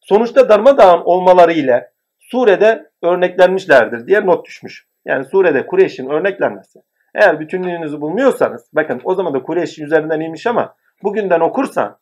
[0.00, 4.86] sonuçta darmadağın olmaları ile surede örneklenmişlerdir diye not düşmüş.
[5.04, 6.82] Yani surede Kureyş'in örneklenmesi.
[7.14, 11.98] Eğer bütünlüğünüzü bulmuyorsanız bakın o zaman da Kureyş'in üzerinden inmiş ama bugünden okursan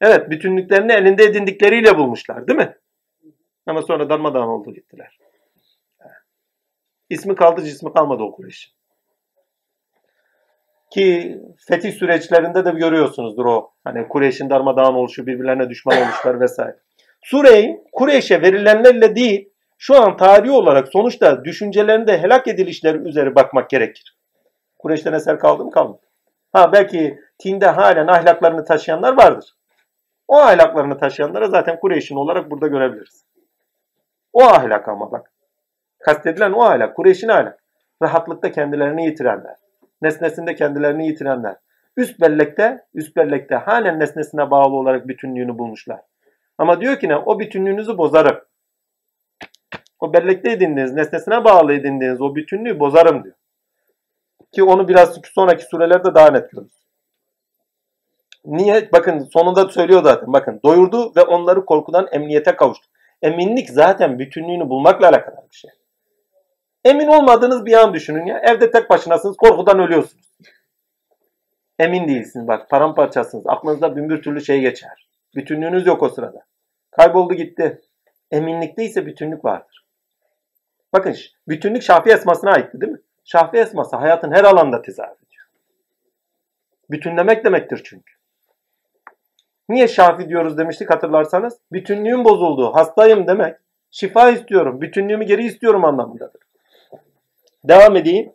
[0.00, 2.76] evet bütünlüklerini elinde edindikleriyle bulmuşlar değil mi?
[3.66, 5.18] Ama sonra darmadağın oldu gittiler.
[7.10, 8.75] İsmi kaldı cismi kalmadı o Kureyş'in.
[10.90, 11.38] Ki
[11.68, 13.70] fetih süreçlerinde de görüyorsunuzdur o.
[13.84, 16.76] Hani Kureyş'in darmadağın oluşu, birbirlerine düşman oluşlar vesaire.
[17.22, 19.48] Sureyi Kureyş'e verilenlerle değil,
[19.78, 24.16] şu an tarihi olarak sonuçta düşüncelerinde helak edilişleri üzeri bakmak gerekir.
[24.78, 26.00] Kureyş'ten eser kaldı mı kalmadı.
[26.52, 29.56] Ha belki Tinde halen ahlaklarını taşıyanlar vardır.
[30.28, 33.24] O ahlaklarını taşıyanlara zaten Kureyş'in olarak burada görebiliriz.
[34.32, 35.32] O ahlak ama bak.
[35.98, 37.62] Kastedilen o ahlak, Kureyş'in ahlak.
[38.02, 39.56] Rahatlıkta kendilerini yitirenler.
[40.02, 41.56] Nesnesinde kendilerini yitirenler.
[41.96, 46.00] Üst bellekte, üst bellekte halen nesnesine bağlı olarak bütünlüğünü bulmuşlar.
[46.58, 47.16] Ama diyor ki ne?
[47.16, 48.40] O bütünlüğünüzü bozarım.
[50.00, 53.34] O bellekte edindiğiniz, nesnesine bağlı edindiğiniz o bütünlüğü bozarım diyor.
[54.52, 56.72] Ki onu biraz sonraki surelerde daha net görürüz.
[58.44, 58.88] Niye?
[58.92, 60.32] Bakın sonunda söylüyor zaten.
[60.32, 62.86] Bakın doyurdu ve onları korkudan emniyete kavuştu.
[63.22, 65.70] Eminlik zaten bütünlüğünü bulmakla alakalı bir şey.
[66.86, 68.38] Emin olmadığınız bir an düşünün ya.
[68.38, 70.26] Evde tek başınasınız, korkudan ölüyorsunuz.
[71.78, 73.46] Emin değilsiniz bak, paramparçasınız.
[73.46, 75.08] Aklınızda bin bir türlü şey geçer.
[75.34, 76.46] Bütünlüğünüz yok o sırada.
[76.90, 77.80] Kayboldu gitti.
[78.30, 79.86] Eminlikte ise bütünlük vardır.
[80.92, 81.16] Bakın
[81.48, 83.00] bütünlük Şafii esmasına aitti değil mi?
[83.24, 85.46] Şafii esması hayatın her alanda tezahür ediyor.
[86.90, 88.12] Bütünlemek demektir çünkü.
[89.68, 91.58] Niye şafi diyoruz demiştik hatırlarsanız?
[91.72, 93.56] Bütünlüğüm bozuldu, hastayım demek.
[93.90, 96.45] Şifa istiyorum, bütünlüğümü geri istiyorum anlamındadır.
[97.68, 98.32] Devam edeyim.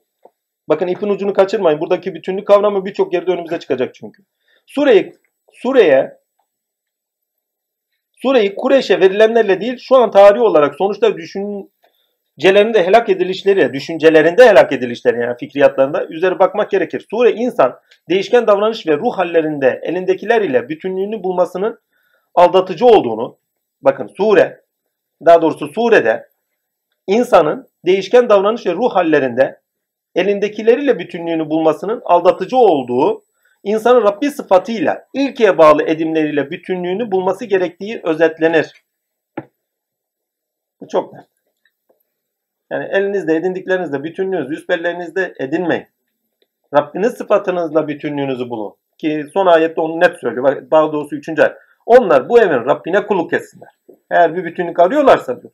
[0.70, 1.80] Bakın ipin ucunu kaçırmayın.
[1.80, 4.24] Buradaki bütünlük kavramı birçok yerde önümüze çıkacak çünkü.
[4.66, 5.14] Sureyi,
[5.53, 6.18] Sureye
[8.22, 15.22] Sureyi Kureyş'e verilenlerle değil şu an tarihi olarak sonuçta düşüncelerinde helak edilişleri, düşüncelerinde helak edilişleri
[15.22, 17.08] yani fikriyatlarında üzeri bakmak gerekir.
[17.10, 17.80] Sure insan
[18.10, 21.80] değişken davranış ve ruh hallerinde elindekiler ile bütünlüğünü bulmasının
[22.36, 23.38] aldatıcı olduğunu
[23.82, 24.62] bakın sure
[25.26, 26.31] daha doğrusu surede
[27.12, 29.62] insanın değişken davranış ve ruh hallerinde
[30.16, 33.24] elindekileriyle bütünlüğünü bulmasının aldatıcı olduğu,
[33.64, 38.84] insanın Rabbi sıfatıyla ilkeye bağlı edimleriyle bütünlüğünü bulması gerektiği özetlenir.
[40.82, 41.26] Bu çok net.
[42.72, 45.86] Yani elinizde edindiklerinizle bütünlüğünüzü üst bellerinizde edinmeyin.
[46.78, 48.74] Rabbiniz sıfatınızla bütünlüğünüzü bulun.
[48.98, 50.72] Ki son ayette onu net söylüyor.
[50.72, 51.30] Daha doğrusu 3.
[51.30, 51.58] ayet.
[51.86, 53.70] Onlar bu evin Rabbine kulluk etsinler.
[54.12, 55.54] Eğer bir bütünlük arıyorlarsa diyor,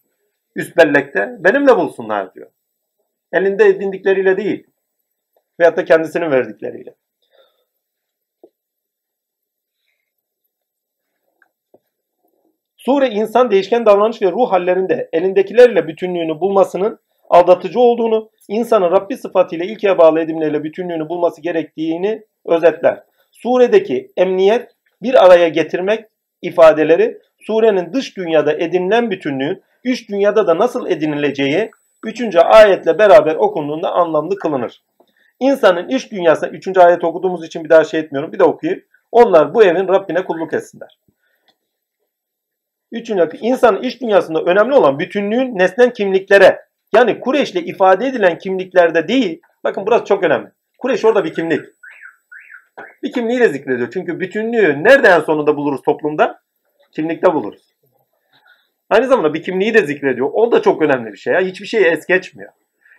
[0.58, 2.48] üst bellekte benimle bulsunlar diyor.
[3.32, 4.68] Elinde edindikleriyle değil.
[5.60, 6.96] Veyahut da kendisinin verdikleriyle.
[12.78, 19.66] Sure insan değişken davranış ve ruh hallerinde elindekilerle bütünlüğünü bulmasının aldatıcı olduğunu, insanın Rabbi sıfatıyla
[19.66, 23.04] ilkeye bağlı edimleriyle bütünlüğünü bulması gerektiğini özetler.
[23.32, 24.72] Suredeki emniyet
[25.02, 26.06] bir araya getirmek
[26.42, 31.72] ifadeleri surenin dış dünyada edinilen bütünlüğün üç dünyada da nasıl edinileceği
[32.03, 32.35] 3.
[32.35, 34.84] ayetle beraber okunduğunda anlamlı kılınır.
[35.39, 36.77] İnsanın iç dünyası 3.
[36.77, 38.31] ayet okuduğumuz için bir daha şey etmiyorum.
[38.31, 38.84] Bir de okuyayım.
[39.11, 40.99] Onlar bu evin Rabbine kulluk etsinler.
[42.91, 46.61] Üçüncü, insanın iç dünyasında önemli olan bütünlüğün nesnen kimliklere
[46.93, 49.41] yani Kureyş'le ifade edilen kimliklerde değil.
[49.64, 50.47] Bakın burası çok önemli.
[50.77, 51.61] Kureyş orada bir kimlik.
[53.03, 53.91] Bir kimliği de zikrediyor.
[53.93, 56.41] Çünkü bütünlüğü nerede en sonunda buluruz toplumda?
[56.91, 57.77] Kimlikte buluruz.
[58.89, 60.30] Aynı zamanda bir kimliği de zikrediyor.
[60.34, 61.34] O da çok önemli bir şey.
[61.34, 61.41] Ya.
[61.41, 62.51] Hiçbir şeyi es geçmiyor.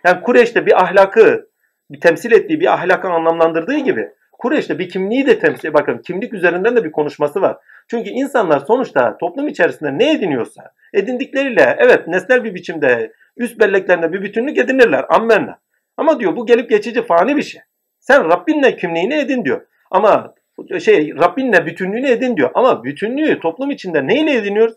[0.05, 1.49] Yani Kureyş'te bir ahlakı,
[1.91, 4.09] bir temsil ettiği bir ahlakı anlamlandırdığı gibi
[4.39, 7.57] Kureyş'te bir kimliği de temsil Bakın kimlik üzerinden de bir konuşması var.
[7.87, 14.21] Çünkü insanlar sonuçta toplum içerisinde ne ediniyorsa edindikleriyle evet nesnel bir biçimde üst belleklerinde bir
[14.21, 15.05] bütünlük edinirler.
[15.09, 15.59] Ammenna.
[15.97, 17.61] Ama diyor bu gelip geçici fani bir şey.
[17.99, 19.61] Sen Rabbinle kimliğini edin diyor.
[19.91, 20.33] Ama
[20.79, 22.51] şey Rabbinle bütünlüğünü edin diyor.
[22.53, 24.75] Ama bütünlüğü toplum içinde neyle ediniyoruz?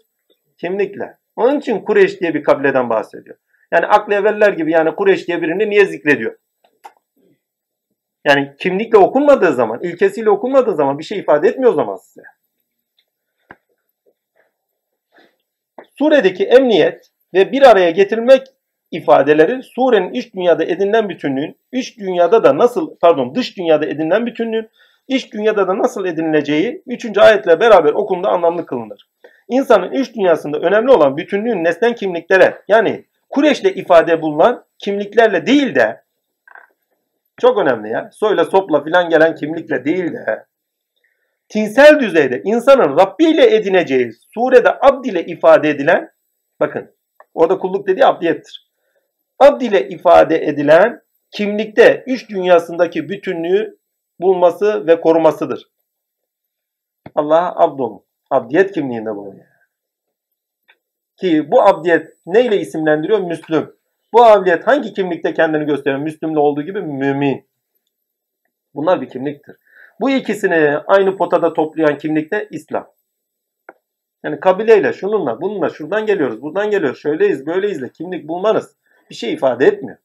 [0.62, 1.16] Kimlikle.
[1.36, 3.36] Onun için Kureyş diye bir kabileden bahsediyor.
[3.72, 6.38] Yani aklı evveller gibi yani Kureyş diye birini niye zikrediyor?
[8.24, 12.22] Yani kimlikle okunmadığı zaman, ilkesiyle okunmadığı zaman bir şey ifade etmiyor o zaman size.
[15.98, 18.42] Suredeki emniyet ve bir araya getirilmek
[18.90, 24.68] ifadeleri surenin iç dünyada edinilen bütünlüğün, iç dünyada da nasıl, pardon dış dünyada edinilen bütünlüğün,
[25.08, 27.18] iç dünyada da nasıl edinileceği 3.
[27.18, 29.08] ayetle beraber okunduğunda anlamlı kılınır.
[29.52, 36.04] İnsanın iç dünyasında önemli olan bütünlüğün nesnen kimliklere yani Kureş'le ifade bulunan kimliklerle değil de
[37.40, 38.10] çok önemli ya.
[38.12, 40.46] Soyla sopla filan gelen kimlikle değil de
[41.48, 46.10] tinsel düzeyde insanın Rabbi ile edineceği surede abd ile ifade edilen
[46.60, 46.94] bakın
[47.34, 48.70] orada kulluk dediği abdiyettir.
[49.38, 51.00] Abd ile ifade edilen
[51.30, 53.78] kimlikte üç dünyasındaki bütünlüğü
[54.20, 55.68] bulması ve korumasıdır.
[57.14, 58.04] Allah'a abd olun.
[58.32, 59.46] Abdiyet kimliğinde bulunuyor.
[61.16, 63.20] Ki bu abdiyet neyle isimlendiriyor?
[63.20, 63.74] Müslüm.
[64.12, 66.02] Bu abdiyet hangi kimlikte kendini gösteriyor?
[66.02, 67.46] Müslümle olduğu gibi mümin.
[68.74, 69.56] Bunlar bir kimliktir.
[70.00, 72.46] Bu ikisini aynı potada toplayan kimlik ne?
[72.50, 72.90] İslam.
[74.24, 78.76] Yani kabileyle, şununla, bununla, şuradan geliyoruz, buradan geliyoruz, şöyleyiz, böyleyiz de kimlik bulmanız
[79.10, 79.98] bir şey ifade etmiyor.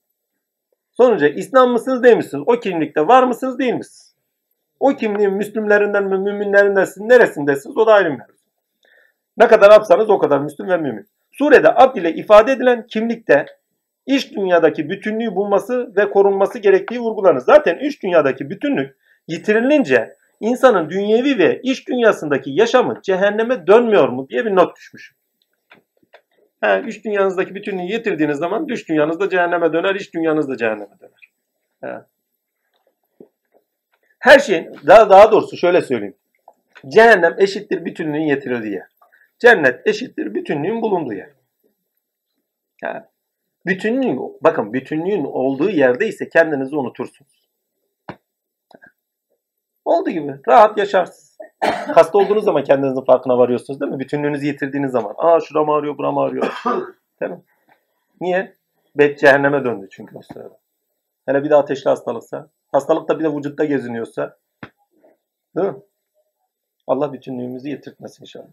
[0.92, 2.44] Sonuca İslam mısınız değil misiniz?
[2.48, 4.07] O kimlikte var mısınız değil misiniz?
[4.80, 7.78] O kimliğin Müslümlerinden mi, müminlerinden neresindesiniz?
[7.78, 8.38] O da ayrı mevzu.
[9.38, 11.08] Ne kadar yapsanız o kadar Müslüm ve mümin.
[11.32, 13.46] Surede abd ile ifade edilen kimlikte
[14.06, 17.40] iç dünyadaki bütünlüğü bulması ve korunması gerektiği vurgulanır.
[17.40, 18.96] Zaten iç dünyadaki bütünlük
[19.28, 25.16] yitirilince insanın dünyevi ve iç dünyasındaki yaşamı cehenneme dönmüyor mu diye bir not düşmüş.
[26.64, 30.96] He, iç dünyanızdaki bütünlüğü yitirdiğiniz zaman dış dünyanız da cehenneme döner, iç dünyanız da cehenneme
[31.00, 31.32] döner.
[31.84, 32.02] He.
[34.28, 36.16] Her şeyin, daha, daha doğrusu şöyle söyleyeyim.
[36.88, 38.88] Cehennem eşittir bütünlüğün yitirildiği yer.
[39.40, 41.30] Cennet eşittir bütünlüğün bulunduğu yer.
[42.84, 43.04] Yani
[43.66, 47.50] bütünlüğün, bakın bütünlüğün olduğu yerde ise kendinizi unutursunuz.
[49.86, 51.38] Olduğu gibi rahat yaşarsınız.
[51.88, 54.00] Hasta olduğunuz zaman kendinizin farkına varıyorsunuz değil mi?
[54.00, 55.14] Bütünlüğünüzü yitirdiğiniz zaman.
[55.18, 56.62] Aa şuram ağrıyor, buram ağrıyor.
[57.22, 57.42] değil mi?
[58.22, 58.54] Niye?
[58.96, 60.60] Bet cehenneme döndü çünkü o sırada.
[61.26, 62.50] Hele bir de ateşli hastalıksa.
[62.72, 64.38] Hastalık da bir de vücutta geziniyorsa.
[65.56, 65.76] Değil mi?
[66.88, 68.48] Allah bütünlüğümüzü yitirtmesin inşallah.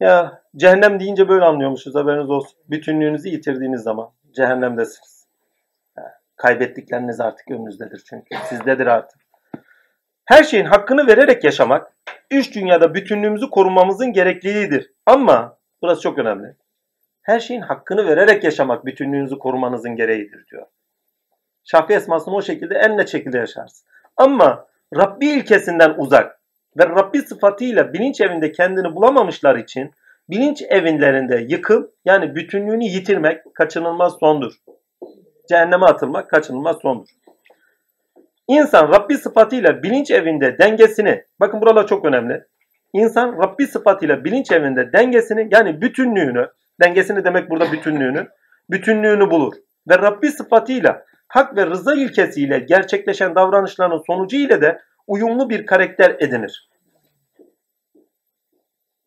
[0.00, 2.58] Ya cehennem deyince böyle anlıyormuşuz haberiniz olsun.
[2.70, 5.26] Bütünlüğünüzü yitirdiğiniz zaman cehennemdesiniz.
[5.96, 8.36] Ya, kaybettikleriniz artık önünüzdedir çünkü.
[8.48, 9.20] Sizdedir artık.
[10.24, 11.92] Her şeyin hakkını vererek yaşamak,
[12.30, 14.92] üç dünyada bütünlüğümüzü korumamızın gerekliliğidir.
[15.06, 16.56] Ama burası çok önemli.
[17.22, 20.66] Her şeyin hakkını vererek yaşamak bütünlüğünüzü korumanızın gereğidir diyor.
[21.70, 23.86] Şafi esmasını o şekilde en net şekilde yaşarsın.
[24.16, 24.66] Ama
[24.96, 26.40] Rabbi ilkesinden uzak
[26.78, 29.90] ve Rabbi sıfatıyla bilinç evinde kendini bulamamışlar için
[30.30, 34.52] bilinç evinlerinde yıkım yani bütünlüğünü yitirmek kaçınılmaz sondur.
[35.48, 37.08] Cehenneme atılmak kaçınılmaz sondur.
[38.48, 42.44] İnsan Rabbi sıfatıyla bilinç evinde dengesini, bakın buralar çok önemli.
[42.92, 46.48] İnsan Rabbi sıfatıyla bilinç evinde dengesini yani bütünlüğünü,
[46.82, 48.28] dengesini demek burada bütünlüğünü,
[48.70, 49.54] bütünlüğünü bulur.
[49.88, 56.16] Ve Rabbi sıfatıyla hak ve rıza ilkesiyle gerçekleşen davranışların sonucu ile de uyumlu bir karakter
[56.20, 56.68] edinir.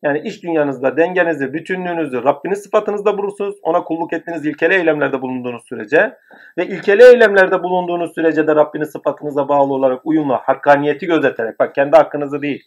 [0.02, 3.54] Yani iş dünyanızda dengenizi, bütünlüğünüzü Rabbinin sıfatınızda bulursunuz.
[3.62, 6.16] Ona kulluk ettiğiniz ilkeli eylemlerde bulunduğunuz sürece
[6.58, 11.96] ve ilkeli eylemlerde bulunduğunuz sürece de Rabbinin sıfatınıza bağlı olarak uyumlu, hakkaniyeti gözeterek, bak kendi
[11.96, 12.62] hakkınızı değil,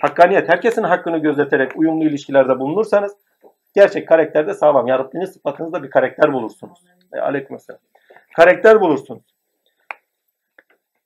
[0.00, 3.12] hakkaniyet, herkesin hakkını gözeterek uyumlu ilişkilerde bulunursanız
[3.74, 4.86] gerçek karakterde sağlam.
[4.86, 6.78] Ya Rabbinin sıfatınızda bir karakter bulursunuz.
[7.12, 7.80] E, aleykümselam.
[8.36, 9.22] Karakter bulursunuz.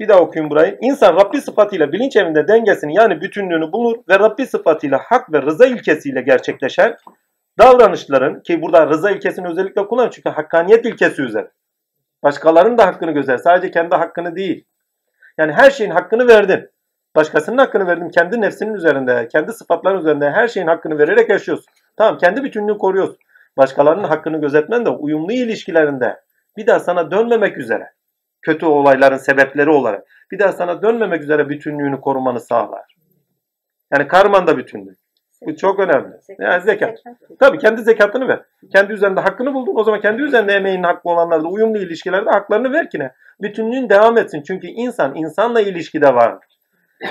[0.00, 0.78] Bir daha okuyun burayı.
[0.80, 5.66] İnsan Rabbi sıfatıyla bilinç evinde dengesini yani bütünlüğünü bulur ve Rabbi sıfatıyla hak ve rıza
[5.66, 6.96] ilkesiyle gerçekleşen
[7.58, 11.50] davranışların ki burada rıza ilkesini özellikle kullanıyor çünkü hakkaniyet ilkesi üzere.
[12.22, 13.36] Başkalarının da hakkını gözer.
[13.36, 14.64] Sadece kendi hakkını değil.
[15.38, 16.70] Yani her şeyin hakkını verdin.
[17.16, 18.08] Başkasının hakkını verdin.
[18.08, 21.66] Kendi nefsinin üzerinde, kendi sıfatların üzerinde her şeyin hakkını vererek yaşıyorsun.
[21.96, 23.18] Tamam kendi bütünlüğünü koruyorsun.
[23.56, 26.20] Başkalarının hakkını gözetmen de uyumlu ilişkilerinde
[26.56, 27.92] bir daha sana dönmemek üzere
[28.42, 32.96] kötü olayların sebepleri olarak bir daha sana dönmemek üzere bütünlüğünü korumanı sağlar.
[33.92, 34.98] Yani karman da bütünlük.
[35.46, 36.14] Bu çok önemli.
[36.38, 36.98] Yani zekat.
[37.38, 38.42] Tabii kendi zekatını ver.
[38.72, 39.74] Kendi üzerinde hakkını buldun.
[39.76, 43.12] O zaman kendi üzerinde emeğinin hakkı olanlarda uyumlu ilişkilerde haklarını ver ki ne?
[43.42, 44.42] Bütünlüğün devam etsin.
[44.42, 46.48] Çünkü insan insanla ilişkide vardır.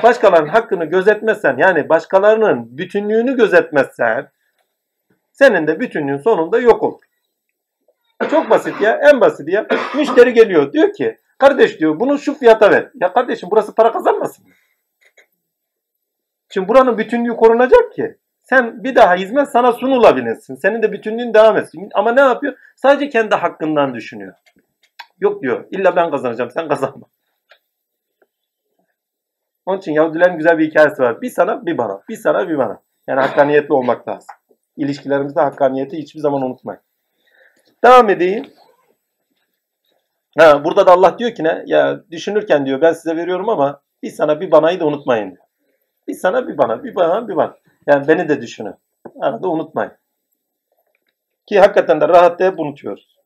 [0.04, 4.30] Başkalarının hakkını gözetmezsen yani başkalarının bütünlüğünü gözetmezsen
[5.32, 6.79] senin de bütünlüğün sonunda yok.
[8.32, 9.00] Çok basit ya.
[9.14, 9.68] En basit ya.
[9.96, 10.74] Müşteri geliyor.
[10.74, 12.92] Diyor ki kardeş diyor bunu şu fiyata ver.
[13.02, 14.46] Ya kardeşim burası para kazanmasın.
[16.50, 18.18] Şimdi buranın bütünlüğü korunacak ki.
[18.42, 20.56] Sen bir daha hizmet sana sunulabilirsin.
[20.56, 21.90] Senin de bütünlüğün devam etsin.
[21.94, 22.54] Ama ne yapıyor?
[22.76, 24.34] Sadece kendi hakkından düşünüyor.
[25.20, 25.66] Yok diyor.
[25.72, 26.52] İlla ben kazanacağım.
[26.52, 27.08] Sen kazanma.
[29.66, 31.22] Onun için Yahudilerin güzel bir hikayesi var.
[31.22, 32.02] Bir sana bir bana.
[32.10, 32.82] Bir sana bir bana.
[33.08, 34.36] Yani hakkaniyetli olmak lazım.
[34.78, 36.82] İlişkilerimizde hakkaniyeti hiçbir zaman unutmayın.
[37.84, 38.54] Devam edeyim.
[40.38, 41.64] Ha, burada da Allah diyor ki ne?
[41.66, 45.38] Ya düşünürken diyor ben size veriyorum ama bir sana bir banayı da unutmayın.
[46.08, 47.58] Bir sana bir bana, bir bana bir bana.
[47.88, 48.76] Yani beni de düşünün.
[49.22, 49.92] Arada unutmayın.
[51.46, 53.20] Ki hakikaten de rahatta hep unutuyoruz.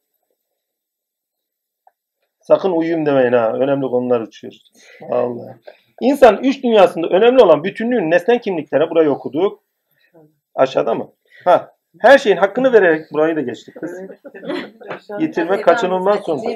[2.41, 3.53] Sakın uyuyayım demeyin ha.
[3.53, 4.71] Önemli konular uçuyoruz.
[5.11, 5.57] Allah.
[6.01, 9.63] İnsan üç dünyasında önemli olan bütünlüğün nesnen kimliklere burayı okuduk.
[10.55, 11.11] Aşağıda mı?
[11.45, 11.72] Ha.
[11.99, 13.91] Her şeyin hakkını vererek burayı da geçtik kız.
[15.19, 16.51] Yitirme kaçınılmaz sondur.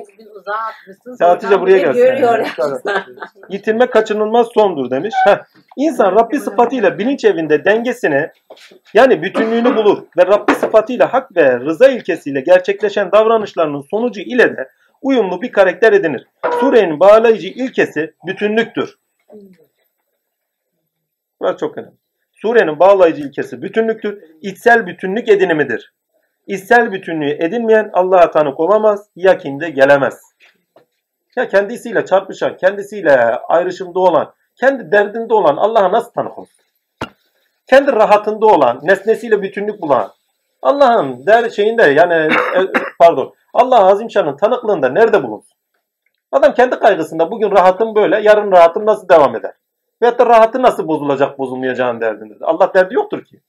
[1.19, 2.25] Ya Hatice buraya gelsin.
[3.49, 5.15] Yitirme kaçınılmaz sondur demiş.
[5.25, 5.37] Heh.
[5.77, 8.29] İnsan Rabbi sıfatıyla bilinç evinde dengesini
[8.93, 14.69] yani bütünlüğünü bulur ve Rabbi sıfatıyla hak ve rıza ilkesiyle gerçekleşen davranışlarının sonucu ile de
[15.01, 16.27] uyumlu bir karakter edinir.
[16.59, 18.99] Surenin bağlayıcı ilkesi bütünlüktür.
[21.41, 22.06] Burası çok önemli.
[22.41, 24.23] Surenin bağlayıcı ilkesi bütünlüktür.
[24.41, 25.93] İçsel bütünlük edinimidir.
[26.47, 30.21] İçsel bütünlüğü edinmeyen Allah'a tanık olamaz, yakinde gelemez.
[31.35, 33.15] Ya kendisiyle çarpışan, kendisiyle
[33.47, 36.47] ayrışımda olan, kendi derdinde olan Allah'a nasıl tanık olur?
[37.69, 40.11] Kendi rahatında olan, nesnesiyle bütünlük bulan,
[40.61, 42.13] Allah'ın der şeyinde yani
[42.55, 42.59] e,
[42.99, 45.57] pardon, Allah Azimşan'ın tanıklığında nerede bulunsun?
[46.31, 49.51] Adam kendi kaygısında bugün rahatım böyle, yarın rahatım nasıl devam eder?
[50.01, 52.41] Veyahut da rahatı nasıl bozulacak, bozulmayacağın derdindedir.
[52.41, 53.39] Allah derdi yoktur ki.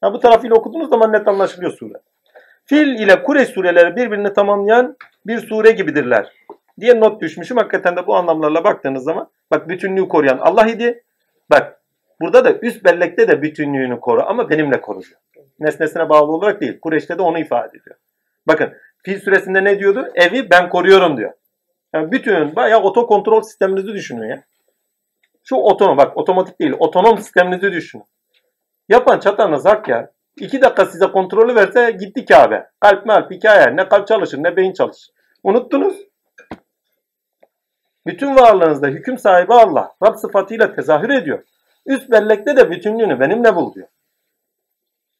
[0.00, 1.94] Ha, bu tarafıyla okuduğunuz zaman net anlaşılıyor sure.
[2.64, 4.96] Fil ile Kureyş sureleri birbirini tamamlayan
[5.26, 6.32] bir sure gibidirler
[6.80, 7.56] diye not düşmüşüm.
[7.56, 11.04] Hakikaten de bu anlamlarla baktığınız zaman bak bütünlüğü koruyan Allah idi.
[11.50, 11.80] Bak
[12.20, 15.20] burada da üst bellekte de bütünlüğünü koru ama benimle koru diyor.
[15.60, 16.80] Nesnesine bağlı olarak değil.
[16.80, 17.96] Kureyş'te de onu ifade ediyor.
[18.46, 20.08] Bakın Fil suresinde ne diyordu?
[20.14, 21.32] Evi ben koruyorum diyor.
[21.94, 24.42] Yani bütün bayağı otokontrol sisteminizi düşünün ya.
[25.48, 28.04] Şu otonom bak otomatik değil otonom sisteminizi düşünün.
[28.88, 30.10] Yapan çatanız hak ya.
[30.36, 32.70] İki dakika size kontrolü verse gitti Kabe.
[32.80, 33.76] Kalp malp hikaye.
[33.76, 35.10] Ne kalp çalışır ne beyin çalışır.
[35.42, 35.96] Unuttunuz.
[38.06, 39.92] Bütün varlığınızda hüküm sahibi Allah.
[40.06, 41.42] Rab sıfatıyla tezahür ediyor.
[41.86, 43.88] Üst bellekte de bütünlüğünü benimle bul diyor.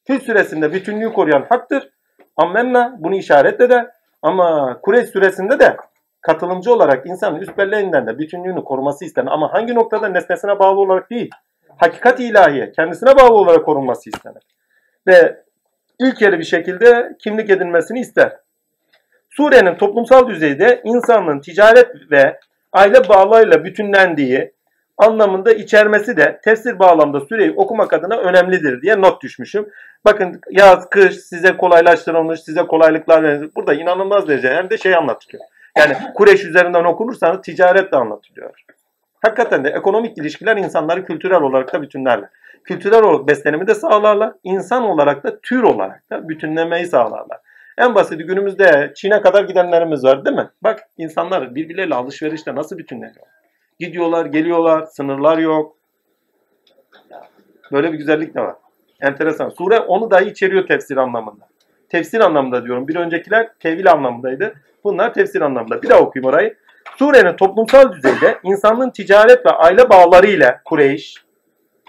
[0.07, 1.91] Fil süresinde bütünlüğü koruyan haktır.
[2.37, 3.87] Ammenna bunu işaret eder.
[4.23, 5.77] Ama Kureyş süresinde de
[6.21, 9.29] katılımcı olarak insanın üst belleğinden de bütünlüğünü koruması istenir.
[9.31, 11.31] Ama hangi noktada nesnesine bağlı olarak değil.
[11.77, 14.43] Hakikat ilahiye, kendisine bağlı olarak korunması istenir.
[15.07, 15.43] Ve
[15.99, 18.37] ilkeli bir şekilde kimlik edinmesini ister.
[19.31, 22.41] Surenin toplumsal düzeyde insanlığın ticaret ve
[22.73, 24.53] aile bağlarıyla bütünlendiği
[24.99, 29.69] anlamında içermesi de tefsir bağlamda süreyi okumak adına önemlidir diye not düşmüşüm.
[30.05, 33.57] Bakın yaz, kış size kolaylaştırılmış, size kolaylıklar verilmiş.
[33.57, 35.45] Burada inanılmaz derece hem de şey anlatılıyor.
[35.79, 38.65] Yani Kureş üzerinden okunursanız ticaret de anlatılıyor.
[39.23, 42.29] Hakikaten de ekonomik ilişkiler insanları kültürel olarak da bütünlerler.
[42.65, 44.33] Kültürel olarak beslenimi de sağlarlar.
[44.45, 47.39] İnsan olarak da tür olarak da bütünlemeyi sağlarlar.
[47.79, 50.51] En basiti günümüzde Çin'e kadar gidenlerimiz var değil mi?
[50.63, 53.27] Bak insanlar birbirleriyle alışverişte nasıl bütünleniyor?
[53.79, 55.77] Gidiyorlar, geliyorlar, sınırlar yok.
[57.73, 58.57] Böyle bir güzellik de var.
[59.01, 59.49] Enteresan.
[59.49, 61.49] Sure onu dahi içeriyor tefsir anlamında.
[61.89, 62.89] Tefsir anlamında diyorum.
[62.89, 64.55] Bir öncekiler tevil anlamındaydı.
[64.85, 65.83] Bunlar tefsir anlamında.
[65.83, 66.57] Bir daha okuyayım orayı.
[66.97, 71.15] Surenin toplumsal düzeyde insanlığın ticaret ve aile bağları ile Kureyş,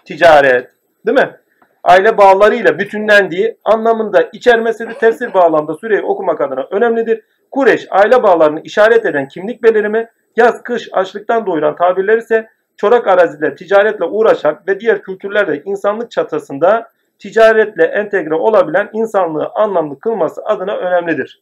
[0.05, 0.69] ticaret,
[1.05, 1.37] değil mi?
[1.83, 4.93] Aile bağlarıyla bütünlendiği anlamında içermesidir.
[4.93, 7.21] Tefsir bağlamda süreyi okumak adına önemlidir.
[7.51, 13.55] Kureş aile bağlarını işaret eden kimlik belirimi, yaz kış açlıktan doyuran tabirler ise çorak arazide
[13.55, 21.41] ticaretle uğraşan ve diğer kültürlerde insanlık çatısında ticaretle entegre olabilen insanlığı anlamlı kılması adına önemlidir.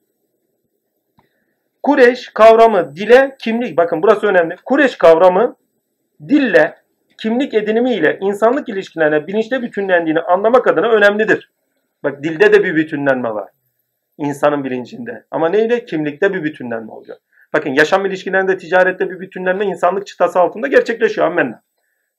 [1.83, 4.55] Kureş kavramı dile kimlik bakın burası önemli.
[4.65, 5.55] Kureş kavramı
[6.27, 6.75] dille
[7.21, 11.51] kimlik edinimi ile insanlık ilişkilerine bilinçli bütünlendiğini anlamak adına önemlidir.
[12.03, 13.49] Bak dilde de bir bütünlenme var.
[14.17, 15.25] İnsanın bilincinde.
[15.31, 15.85] Ama neyle?
[15.85, 17.17] Kimlikte bir bütünlenme oluyor.
[17.53, 21.27] Bakın yaşam ilişkilerinde, ticarette bir bütünlenme insanlık çıtası altında gerçekleşiyor.
[21.27, 21.61] Amenna.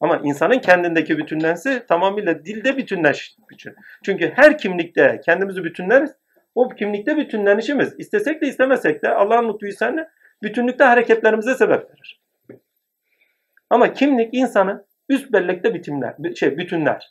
[0.00, 3.36] Ama insanın kendindeki bütünlensi tamamıyla dilde bütünleş.
[3.50, 3.74] Bütün.
[4.04, 6.10] Çünkü her kimlikte kendimizi bütünleriz.
[6.54, 10.08] O kimlikte bütünlenişimiz istesek de istemesek de Allah'ın lütfu ihsanı
[10.42, 12.22] bütünlükte hareketlerimize sebep verir.
[13.70, 17.10] Ama kimlik insanı üst bellekte bitimler, şey, bütünler.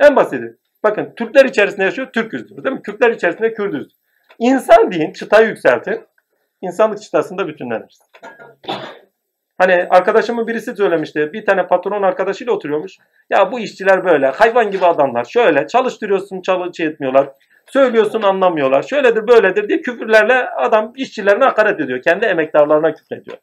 [0.00, 0.56] En basiti.
[0.82, 2.82] Bakın Türkler içerisinde yaşıyor, Türküz diyor değil mi?
[2.82, 3.96] Kürtler içerisinde Kürdüz.
[4.38, 6.00] İnsan deyin, çıtayı yükseltin.
[6.60, 7.98] İnsanlık çıtasında bütünleniriz.
[9.58, 11.32] Hani arkadaşımın birisi söylemişti.
[11.32, 12.96] Bir tane patron arkadaşıyla oturuyormuş.
[13.30, 15.24] Ya bu işçiler böyle hayvan gibi adamlar.
[15.24, 17.28] Şöyle çalıştırıyorsun çalışı etmiyorlar.
[17.66, 18.82] Söylüyorsun anlamıyorlar.
[18.82, 22.02] Şöyledir böyledir diye küfürlerle adam işçilerine hakaret ediyor.
[22.02, 23.38] Kendi emektarlarına küfrediyor.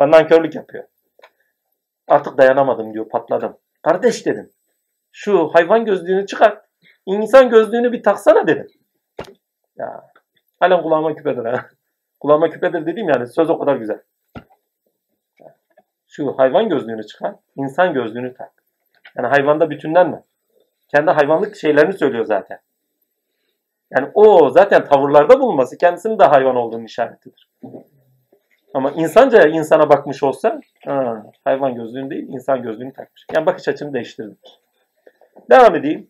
[0.00, 0.84] Benden körlük yapıyor.
[2.08, 3.56] Artık dayanamadım diyor patladım.
[3.82, 4.50] Kardeş dedim.
[5.12, 6.60] Şu hayvan gözlüğünü çıkar.
[7.06, 8.66] İnsan gözlüğünü bir taksana dedim.
[9.76, 10.10] Ya
[10.60, 11.66] halen kulağıma küpedir ha.
[12.20, 14.00] Kulağıma küpedir dediğim yani söz o kadar güzel.
[16.16, 17.34] Şu hayvan gözlüğünü çıkar.
[17.56, 18.52] insan gözlüğünü tak.
[19.16, 20.22] Yani hayvanda bütünlenme.
[20.88, 22.58] Kendi hayvanlık şeylerini söylüyor zaten.
[23.90, 27.48] Yani o zaten tavırlarda bulunması kendisinin de hayvan olduğunun işaretidir.
[28.74, 33.26] Ama insanca insana bakmış olsa ha, hayvan gözlüğünü değil insan gözlüğünü takmış.
[33.34, 34.34] Yani bakış açını değiştirdi.
[35.50, 36.08] Devam edeyim.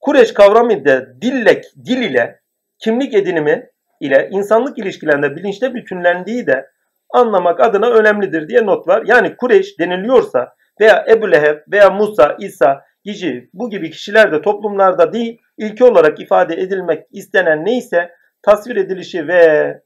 [0.00, 2.40] Kureş kavramı da dillek, dil ile
[2.78, 3.70] kimlik edinimi
[4.00, 6.73] ile insanlık ilişkilerinde bilinçte bütünlendiği de
[7.14, 9.02] anlamak adına önemlidir diye not var.
[9.06, 15.12] Yani Kureş deniliyorsa veya Ebu Leheb veya Musa, İsa, Gici bu gibi kişiler de toplumlarda
[15.12, 18.10] değil ilki olarak ifade edilmek istenen neyse
[18.42, 19.82] tasvir edilişi ve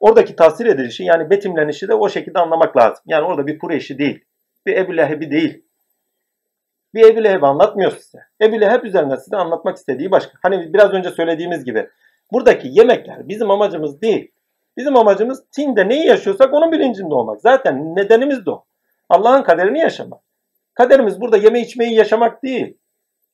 [0.00, 3.04] oradaki tasvir edilişi yani betimlenişi de o şekilde anlamak lazım.
[3.06, 4.24] Yani orada bir Kureyş'i değil,
[4.66, 5.64] bir Ebu Leheb'i değil.
[6.94, 8.18] Bir Ebu Leheb'i anlatmıyor size.
[8.42, 10.32] Ebu Leheb üzerine size anlatmak istediği başka.
[10.42, 11.88] Hani biraz önce söylediğimiz gibi
[12.32, 14.32] buradaki yemekler bizim amacımız değil.
[14.78, 17.40] Bizim amacımız Tin'de neyi yaşıyorsak onun bilincinde olmak.
[17.40, 18.64] Zaten nedenimiz de o.
[19.08, 20.20] Allah'ın kaderini yaşamak.
[20.74, 22.76] Kaderimiz burada yeme içmeyi yaşamak değil.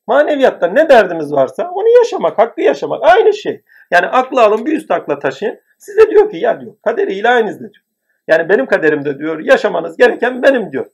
[0.07, 3.03] Maneviyatta ne derdimiz varsa onu yaşamak, hakkı yaşamak.
[3.03, 3.63] Aynı şey.
[3.91, 5.61] Yani aklı alın bir üst akla taşıyın.
[5.79, 7.85] Size diyor ki ya diyor kaderi ilahinizde diyor.
[8.29, 10.87] Yani benim kaderimde diyor yaşamanız gereken benim diyor.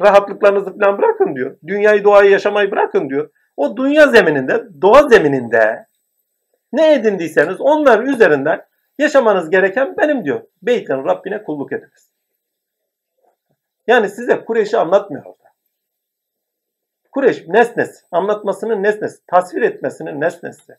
[0.00, 1.56] Rahatlıklarınızı falan bırakın diyor.
[1.66, 3.30] Dünyayı doğayı yaşamayı bırakın diyor.
[3.56, 5.86] O dünya zemininde, doğa zemininde
[6.72, 8.67] ne edindiyseniz onlar üzerinden
[8.98, 10.42] yaşamanız gereken benim diyor.
[10.62, 12.10] Beytin Rabbine kulluk ediniz.
[13.86, 15.48] Yani size Kureyş'i anlatmıyor orada.
[17.12, 20.76] Kureyş nesnesi, anlatmasının nesnesi, tasvir etmesinin nesnesi.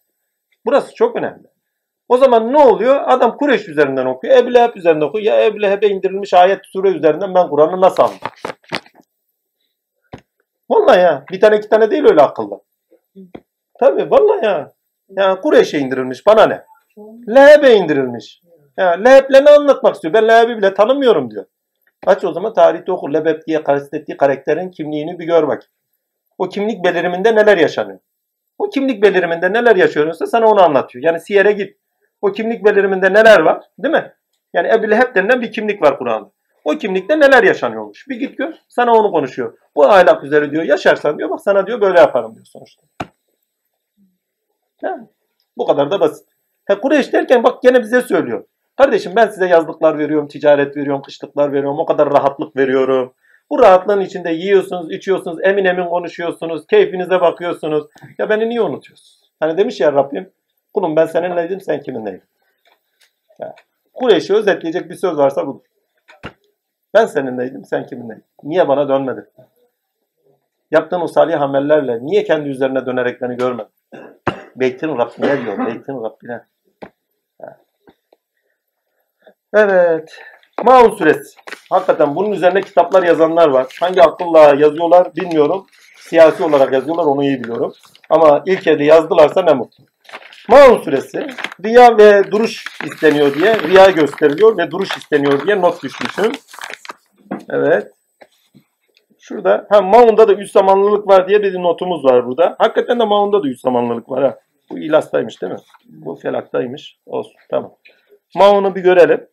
[0.66, 1.48] Burası çok önemli.
[2.10, 3.02] O zaman ne oluyor?
[3.06, 5.26] Adam Kureyş üzerinden okuyor, Ebu Leheb üzerinden okuyor.
[5.26, 8.28] Ya Ebu Leheb'e indirilmiş ayet sure üzerinden ben Kur'an'ı nasıl anladım?
[10.70, 11.24] Vallahi ya.
[11.32, 12.62] Bir tane iki tane değil öyle akıllı.
[13.80, 14.74] Tabii vallahi ya.
[15.10, 16.69] Ya Kureyş'e indirilmiş bana ne?
[17.28, 18.42] Leheb'e indirilmiş.
[18.78, 20.14] Ya Leheb'le ne anlatmak istiyor?
[20.14, 21.46] Ben Leheb'i bile tanımıyorum diyor.
[22.06, 23.14] Aç o zaman tarihte oku.
[23.14, 25.64] Lebeb diye kastettiği karakterin kimliğini bir gör bak.
[26.38, 28.00] O kimlik beliriminde neler yaşanıyor?
[28.58, 31.06] O kimlik beliriminde neler yaşıyorsa sana onu anlatıyor.
[31.06, 31.78] Yani siyere git.
[32.22, 33.64] O kimlik beliriminde neler var?
[33.80, 34.14] Değil mi?
[34.54, 36.32] Yani Ebu Leheb denilen bir kimlik var Kur'an'da.
[36.64, 38.08] O kimlikte neler yaşanıyormuş?
[38.10, 38.54] Bir git gör.
[38.68, 39.58] Sana onu konuşuyor.
[39.76, 40.64] Bu ahlak üzere diyor.
[40.64, 41.30] Yaşarsan diyor.
[41.30, 42.84] Bak sana diyor böyle yaparım diyor sonuçta.
[44.82, 45.08] Yani,
[45.58, 46.28] bu kadar da basit.
[46.70, 48.44] He, Kureyş derken bak gene bize söylüyor.
[48.78, 53.14] Kardeşim ben size yazlıklar veriyorum, ticaret veriyorum, kışlıklar veriyorum, o kadar rahatlık veriyorum.
[53.50, 57.88] Bu rahatlığın içinde yiyorsunuz, içiyorsunuz, emin emin konuşuyorsunuz, keyfinize bakıyorsunuz.
[58.18, 59.32] Ya beni niye unutuyorsunuz?
[59.40, 60.32] Hani demiş ya Rabbim,
[60.74, 62.24] kulum ben seninleydim, sen kiminleydin?
[63.40, 63.56] Ya,
[63.94, 65.66] Kureyş'i özetleyecek bir söz varsa budur.
[66.94, 68.26] Ben seninleydim, sen kiminleydin?
[68.44, 69.26] Niye bana dönmedin?
[70.72, 73.72] Yaptığın o salih amellerle niye kendi üzerine dönerek beni görmedin?
[74.56, 76.42] Beytin Rabbine diyor, Beytin Rabbine.
[79.54, 80.20] Evet.
[80.64, 81.40] Maun suresi.
[81.70, 83.78] Hakikaten bunun üzerine kitaplar yazanlar var.
[83.80, 85.66] Hangi akılla yazıyorlar bilmiyorum.
[85.98, 87.74] Siyasi olarak yazıyorlar onu iyi biliyorum.
[88.10, 89.84] Ama ilk elde yazdılarsa ne mutlu.
[90.50, 91.28] Maun suresi
[91.64, 96.32] riya ve duruş isteniyor diye riya gösteriliyor ve duruş isteniyor diye not düşmüşüm.
[97.50, 97.92] Evet.
[99.20, 102.56] Şurada ha Maun'da da üç zamanlılık var diye bir notumuz var burada.
[102.60, 104.40] Hakikaten de Maun'da da üç zamanlılık var ha.
[104.70, 105.60] Bu İlas'taymış değil mi?
[105.86, 106.98] Bu Felak'taymış.
[107.06, 107.72] Olsun tamam.
[108.36, 109.28] Maun'u bir görelim.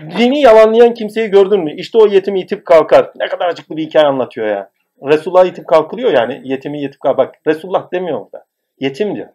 [0.00, 1.74] Dini yalanlayan kimseyi gördün mü?
[1.76, 3.12] İşte o yetimi itip kalkar.
[3.16, 4.70] Ne kadar acıklı bir hikaye anlatıyor ya.
[5.02, 6.40] Resulullah itip kalkılıyor yani.
[6.44, 7.18] Yetimi itip kalk.
[7.18, 8.44] Bak Resulullah demiyor orada.
[8.80, 9.28] Yetim diyor.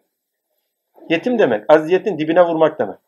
[1.08, 1.64] Yetim demek.
[1.68, 2.98] Aziyetin dibine vurmak demek.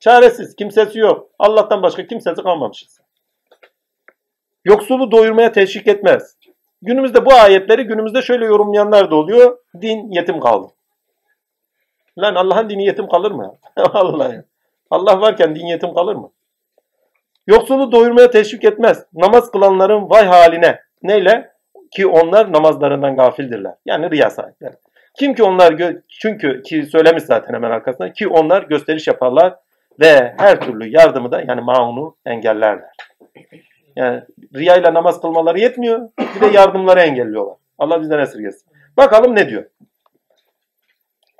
[0.00, 0.56] Çaresiz.
[0.56, 1.28] Kimsesi yok.
[1.38, 3.00] Allah'tan başka kimsesi kalmamışız.
[4.64, 6.36] Yoksulu doyurmaya teşvik etmez.
[6.82, 9.58] Günümüzde bu ayetleri günümüzde şöyle yorumlayanlar da oluyor.
[9.80, 10.72] Din yetim kaldı.
[12.18, 13.56] Lan Allah'ın dini yetim kalır mı?
[13.78, 14.42] Vallahi.
[14.90, 16.30] Allah varken din yetim kalır mı?
[17.46, 19.06] Yoksulu doyurmaya teşvik etmez.
[19.14, 20.80] Namaz kılanların vay haline.
[21.02, 21.52] Neyle?
[21.90, 23.74] Ki onlar namazlarından gafildirler.
[23.86, 24.72] Yani riya sahipleri.
[25.18, 29.54] Kim ki onlar çünkü ki söylemiş zaten hemen arkasında ki onlar gösteriş yaparlar
[30.00, 32.90] ve her türlü yardımı da yani maunu engellerler.
[33.96, 34.22] Yani
[34.54, 36.08] riya ile namaz kılmaları yetmiyor.
[36.36, 37.56] Bir de yardımları engelliyorlar.
[37.78, 38.72] Allah bizden esirgesin.
[38.96, 39.64] Bakalım ne diyor.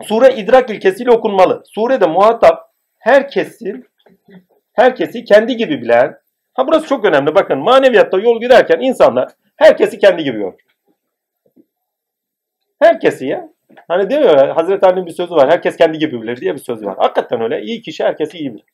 [0.02, 1.62] Sure idrak ilkesiyle okunmalı.
[1.66, 3.86] Surede muhatap herkesin
[4.72, 6.18] herkesi kendi gibi bilen
[6.54, 10.54] ha burası çok önemli bakın maneviyatta yol giderken insanlar herkesi kendi gibi görür.
[12.78, 13.48] Herkesi ya.
[13.88, 15.50] Hani diyor ya Hazreti Ali'nin bir sözü var.
[15.50, 16.96] Herkes kendi gibi bilir diye bir sözü var.
[16.98, 17.62] Hakikaten öyle.
[17.62, 18.64] İyi kişi herkesi iyi bilir.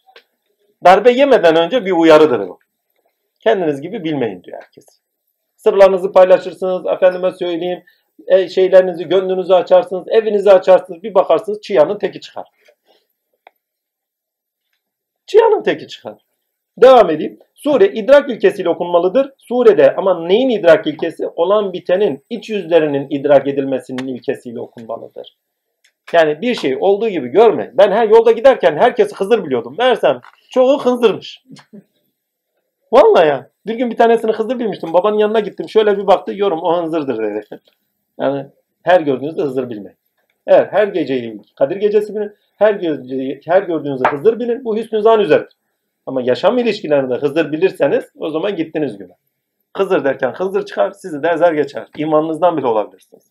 [0.85, 2.59] Darbe yemeden önce bir uyarıdır bu.
[3.41, 4.87] Kendiniz gibi bilmeyin diyor herkes.
[5.57, 6.87] Sırlarınızı paylaşırsınız.
[6.87, 7.83] Efendime söyleyeyim.
[8.27, 10.09] E, şeylerinizi, gönlünüzü açarsınız.
[10.09, 11.03] Evinizi açarsınız.
[11.03, 12.47] Bir bakarsınız çıyanın teki çıkar.
[15.29, 16.15] Çıyanın teki çıkar.
[16.79, 17.39] Devam edeyim.
[17.55, 19.33] Sure idrak ilkesiyle okunmalıdır.
[19.39, 21.29] Surede ama neyin idrak ilkesi?
[21.29, 25.37] Olan bitenin iç yüzlerinin idrak edilmesinin ilkesiyle okunmalıdır.
[26.13, 27.71] Yani bir şey olduğu gibi görme.
[27.75, 29.75] Ben her yolda giderken herkesi Hızır biliyordum.
[29.79, 31.45] Meğersem çoğu Hızır'mış.
[32.93, 33.51] Vallahi ya.
[33.67, 34.93] Bir gün bir tanesini Hızır bilmiştim.
[34.93, 35.69] Babanın yanına gittim.
[35.69, 36.33] Şöyle bir baktı.
[36.35, 37.61] Yorum o Hızır'dır dedi.
[38.21, 38.47] Yani
[38.83, 39.98] her gördüğünüzde Hızır bilmeyin.
[40.49, 42.33] Evet her geceyi Kadir gecesi bilin.
[42.57, 44.65] Her, geceyi, her gördüğünüzde Hızır bilin.
[44.65, 45.57] Bu hüsnü zan üzeridir.
[46.07, 49.13] Ama yaşam ilişkilerinde Hızır bilirseniz o zaman gittiniz güne.
[49.77, 51.87] Hızır derken Hızır çıkar, sizi de ezer geçer.
[51.97, 53.23] İmanınızdan bile olabilirsiniz.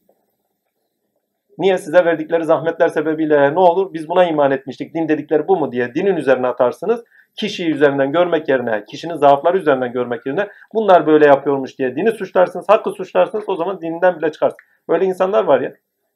[1.57, 3.93] Niye size verdikleri zahmetler sebebiyle ne olur?
[3.93, 4.93] Biz buna iman etmiştik.
[4.93, 7.03] Din dedikleri bu mu diye dinin üzerine atarsınız.
[7.35, 12.69] Kişiyi üzerinden görmek yerine, kişinin zaafları üzerinden görmek yerine bunlar böyle yapıyormuş diye dini suçlarsınız,
[12.69, 14.59] hakkı suçlarsınız o zaman dininden bile çıkarsınız.
[14.89, 15.73] Böyle insanlar var ya.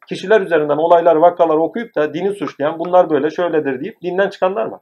[0.07, 4.79] Kişiler üzerinden olaylar, vakalar okuyup da dini suçlayan bunlar böyle şöyledir deyip dinden çıkanlar var.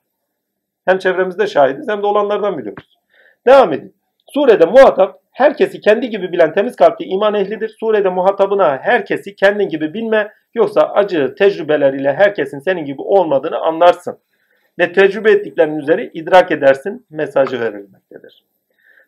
[0.85, 2.97] Hem çevremizde şahidiz hem de olanlardan biliyoruz.
[3.47, 3.95] Devam edin.
[4.33, 7.75] Surede muhatap herkesi kendi gibi bilen temiz kalpli iman ehlidir.
[7.79, 14.19] Surede muhatabına herkesi kendin gibi bilme yoksa acı tecrübeler ile herkesin senin gibi olmadığını anlarsın.
[14.79, 18.43] Ve tecrübe ettiklerinin üzeri idrak edersin mesajı verilmektedir.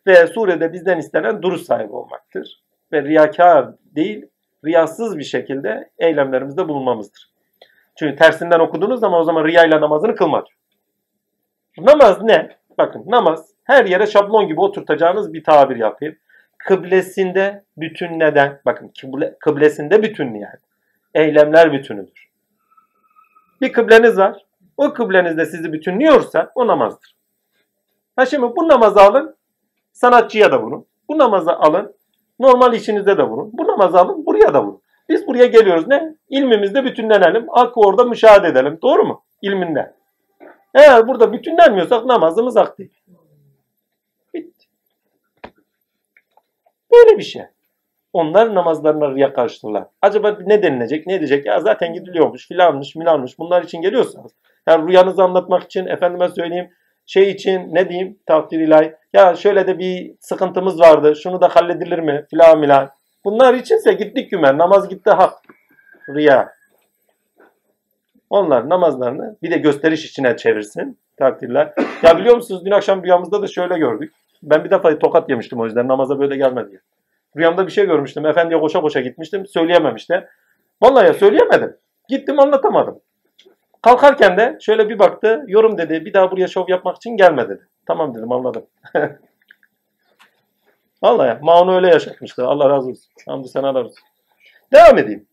[0.06, 2.62] Ve surede bizden istenen duruş sahibi olmaktır.
[2.92, 4.26] Ve riyakar değil,
[4.64, 7.32] riyasız bir şekilde eylemlerimizde bulunmamızdır.
[7.98, 10.44] Çünkü tersinden okuduğunuz zaman o zaman riyayla namazını kılma.
[11.78, 12.56] Namaz ne?
[12.78, 16.16] Bakın namaz her yere şablon gibi oturtacağınız bir tabir yapayım.
[16.58, 18.60] Kıblesinde bütün neden?
[18.64, 20.58] Bakın kıble, kıblesinde bütün yani.
[21.14, 22.28] Eylemler bütünüdür.
[23.60, 24.46] Bir kıbleniz var.
[24.76, 27.16] O kıblenizde sizi bütünlüyorsa o namazdır.
[28.16, 29.36] Ha şimdi bu namazı alın.
[29.92, 30.86] Sanatçıya da vurun.
[31.08, 31.94] Bu namazı alın.
[32.42, 33.50] Normal işinizde de vurun.
[33.52, 34.26] Bu namazı alın.
[34.26, 34.82] Buraya da vurun.
[35.08, 36.14] Biz buraya geliyoruz ne?
[36.28, 37.48] İlmimizde bütünlenelim.
[37.48, 38.78] Hakkı orada müşahede edelim.
[38.82, 39.24] Doğru mu?
[39.42, 39.94] İlminde.
[40.74, 43.00] Eğer burada bütünlenmiyorsak namazımız hak değil.
[44.34, 44.66] Bitti.
[46.92, 47.42] Böyle bir şey.
[48.12, 49.84] Onlar namazlarına riya karşılar.
[50.02, 51.46] Acaba ne denilecek, ne diyecek?
[51.46, 53.38] Ya zaten gidiliyormuş, filanmış, milanmış.
[53.38, 54.32] Bunlar için geliyorsanız.
[54.68, 56.70] Yani rüyanızı anlatmak için, efendime söyleyeyim,
[57.06, 58.94] şey için ne diyeyim takdir ilahi.
[59.12, 61.16] Ya şöyle de bir sıkıntımız vardı.
[61.22, 62.26] Şunu da halledilir mi?
[62.30, 62.90] Filan milan.
[63.24, 64.58] Bunlar içinse gittik gümen.
[64.58, 65.32] Namaz gitti hak.
[66.08, 66.48] Riya.
[68.30, 70.98] Onlar namazlarını bir de gösteriş içine çevirsin.
[71.16, 71.72] Takdirler.
[72.02, 74.14] Ya biliyor musunuz dün akşam rüyamızda da şöyle gördük.
[74.42, 76.80] Ben bir defa tokat yemiştim o yüzden namaza böyle gelmedi.
[77.36, 78.26] Rüyamda bir şey görmüştüm.
[78.26, 79.46] Efendiye koşa koşa gitmiştim.
[79.46, 80.28] Söyleyemem işte.
[80.82, 81.76] Vallahi ya söyleyemedim.
[82.08, 83.00] Gittim anlatamadım.
[83.82, 85.44] Kalkarken de şöyle bir baktı.
[85.46, 86.04] Yorum dedi.
[86.04, 87.66] Bir daha buraya şov yapmak için gelme dedi.
[87.86, 88.66] Tamam dedim anladım.
[91.02, 91.38] Vallahi ya.
[91.42, 92.46] Maunu öyle yaşatmıştı.
[92.46, 93.12] Allah razı olsun.
[93.26, 94.04] Hamdü senalar olsun.
[94.72, 95.26] Devam edeyim.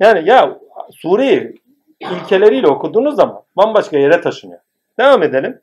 [0.00, 0.58] Yani ya
[0.90, 1.60] sureyi
[2.00, 4.60] ilkeleriyle okuduğunuz zaman bambaşka yere taşınıyor.
[4.98, 5.60] Devam edelim.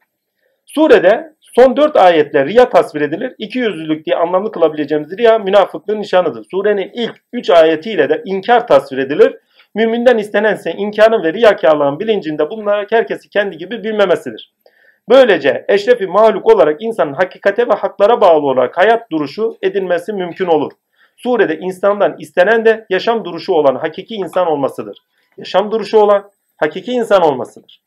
[0.65, 3.35] Surede son dört ayetle riya tasvir edilir.
[3.37, 6.45] İki yüzlülük diye anlamlı kılabileceğimiz riya münafıklığın nişanıdır.
[6.51, 9.37] Surenin ilk üç ayetiyle de inkar tasvir edilir.
[9.75, 14.53] Müminden istenense inkarın ve riyakarlığın bilincinde bulunarak herkesi kendi gibi bilmemesidir.
[15.09, 20.71] Böylece eşrefi mahluk olarak insanın hakikate ve haklara bağlı olarak hayat duruşu edinmesi mümkün olur.
[21.17, 24.97] Surede insandan istenen de yaşam duruşu olan hakiki insan olmasıdır.
[25.37, 27.81] Yaşam duruşu olan hakiki insan olmasıdır.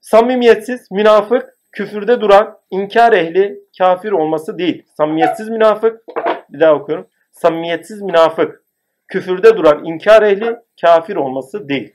[0.00, 4.82] Samimiyetsiz, münafık, küfürde duran, inkar ehli, kafir olması değil.
[4.96, 6.00] Samimiyetsiz münafık,
[6.48, 7.06] bir daha okuyorum.
[7.32, 8.63] Samimiyetsiz münafık,
[9.08, 11.92] küfürde duran, inkar ehli, kafir olması değil.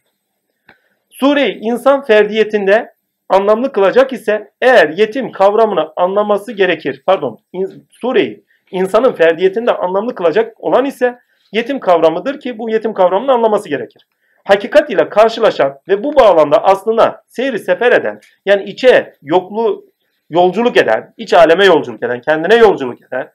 [1.10, 2.94] Sureyi insan ferdiyetinde
[3.30, 7.04] anlamlı kılacak ise eğer yetim kavramını anlaması gerekir.
[7.06, 11.20] Pardon, in- sureyi insanın ferdiyetinde anlamlı kılacak olan ise
[11.52, 14.08] yetim kavramıdır ki bu yetim kavramını anlaması gerekir.
[14.44, 19.86] Hakikat ile karşılaşan ve bu bağlamda aslında seyri sefer eden yani içe yoklu
[20.30, 23.32] yolculuk eden, iç aleme yolculuk eden, kendine yolculuk eden,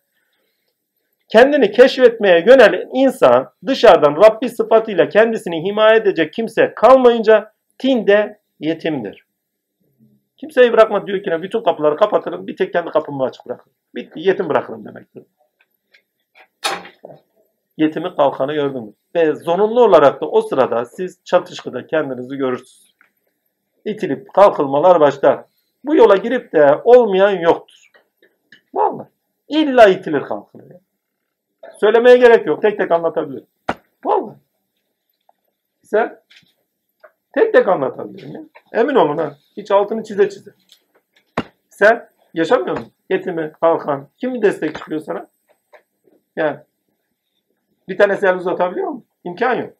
[1.34, 9.24] kendini keşfetmeye yönelen insan dışarıdan Rabbi sıfatıyla kendisini himaye edecek kimse kalmayınca tinde yetimdir.
[10.36, 13.72] Kimseyi bırakma diyor ki bütün kapıları kapatırım bir tek kendi kapımı açık bırakırım.
[13.94, 15.22] Bitti yetim bırakırım demektir.
[17.76, 18.92] Yetimi kalkanı gördün mü?
[19.14, 22.94] Ve zorunlu olarak da o sırada siz çatışkıda kendinizi görürsünüz.
[23.84, 25.44] İtilip kalkılmalar başlar.
[25.84, 27.90] Bu yola girip de olmayan yoktur.
[28.74, 29.08] Vallahi.
[29.48, 30.83] İlla itilir kalkılır.
[31.80, 32.62] Söylemeye gerek yok.
[32.62, 33.46] Tek tek anlatabilirim.
[34.04, 34.36] Vallahi.
[35.82, 36.20] Sen
[37.34, 38.40] tek tek anlatabilirim ya.
[38.72, 39.34] Emin olun ha.
[39.56, 40.50] Hiç altını çize çize.
[41.70, 42.92] Sen yaşamıyor musun?
[43.10, 44.08] Yetimi, kalkan.
[44.18, 45.26] Kim destek çıkıyor sana?
[46.36, 46.58] Yani.
[47.88, 49.04] Bir tane el uzatabiliyor mu?
[49.24, 49.72] İmkan yok.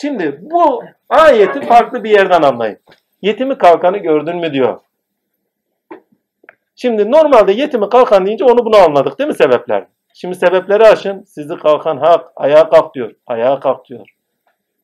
[0.00, 2.78] Şimdi bu ayeti farklı bir yerden anlayın.
[3.22, 4.80] Yetimi kalkanı gördün mü diyor.
[6.82, 9.86] Şimdi normalde yetimi kalkan deyince onu bunu anladık değil mi sebepler?
[10.14, 11.22] Şimdi sebepleri aşın.
[11.22, 12.32] Sizi kalkan hak.
[12.36, 13.14] Ayağa kalk diyor.
[13.26, 14.06] Ayağa kalk diyor.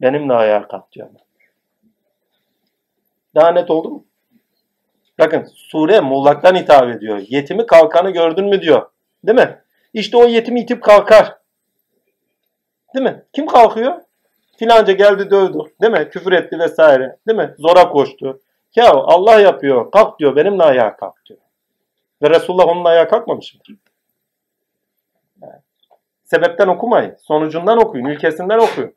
[0.00, 1.08] Benimle ayağa kalk diyor.
[3.34, 4.04] Daha net oldu mu?
[5.18, 7.18] Bakın sure muğlaktan hitap ediyor.
[7.28, 8.90] Yetimi kalkanı gördün mü diyor.
[9.24, 9.58] Değil mi?
[9.92, 11.36] İşte o yetim itip kalkar.
[12.94, 13.22] Değil mi?
[13.32, 13.94] Kim kalkıyor?
[14.58, 15.58] Filanca geldi dövdü.
[15.80, 16.08] Değil mi?
[16.10, 17.16] Küfür etti vesaire.
[17.28, 17.54] Değil mi?
[17.58, 18.40] Zora koştu.
[18.76, 19.90] Ya Allah yapıyor.
[19.90, 20.36] Kalk diyor.
[20.36, 21.40] Benimle ayağa kalk diyor.
[22.22, 23.76] Ve Resulullah onunla ayağa kalkmamış mıdır?
[26.24, 27.16] Sebepten okumayın.
[27.20, 28.04] Sonucundan okuyun.
[28.04, 28.94] Ülkesinden okuyun.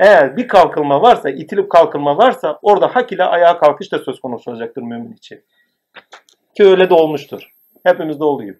[0.00, 4.50] Eğer bir kalkılma varsa, itilip kalkılma varsa orada hak ile ayağa kalkış da söz konusu
[4.50, 5.44] olacaktır mümin için.
[6.54, 7.54] Ki öyle de olmuştur.
[7.82, 8.58] Hepimizde olduğu gibi.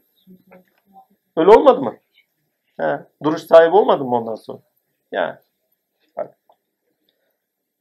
[1.36, 1.96] Öyle olmadı mı?
[2.76, 4.58] He, duruş sahibi olmadın mı ondan sonra?
[5.12, 5.36] Yani.
[6.16, 6.38] Bak.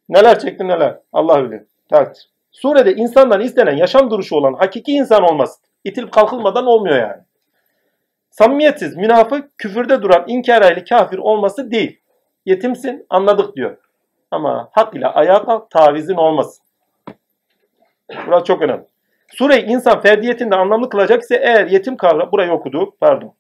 [0.10, 0.99] Neler çekti neler.
[1.14, 1.64] Allah bilir.
[1.90, 2.32] Takdir.
[2.53, 5.59] Surede insandan istenen yaşam duruşu olan hakiki insan olması.
[5.84, 7.21] İtilip kalkılmadan olmuyor yani.
[8.30, 11.99] Samimiyetsiz, münafık, küfürde duran inkar kafir olması değil.
[12.45, 13.77] Yetimsin anladık diyor.
[14.31, 16.63] Ama hak ile ayağa kalk tavizin olmasın.
[18.27, 18.84] Burası çok önemli.
[19.35, 23.34] Sure insan ferdiyetinde anlamlı kılacak ise eğer yetim kavramı burayı okudu pardon.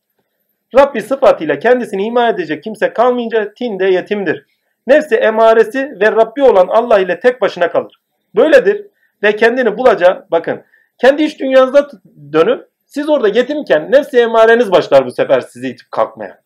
[0.75, 4.45] Rabbi sıfatıyla kendisini himaye edecek kimse kalmayınca tinde yetimdir.
[4.87, 7.95] Nefsi emaresi ve Rabbi olan Allah ile tek başına kalır.
[8.35, 8.87] Böyledir
[9.23, 10.63] ve kendini bulacağı bakın
[10.97, 11.89] kendi iç dünyanızda
[12.33, 16.43] dönüp siz orada yetimken nefsi emareniz başlar bu sefer sizi itip kalkmaya.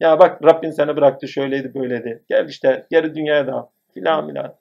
[0.00, 2.22] Ya bak Rabbin seni bıraktı şöyleydi böyleydi.
[2.28, 4.54] Gel işte geri dünyaya da filan filan.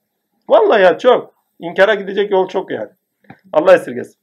[0.49, 1.33] Vallahi ya çok.
[1.59, 2.89] İnkara gidecek yol çok yani.
[3.53, 4.15] Allah esirgesin.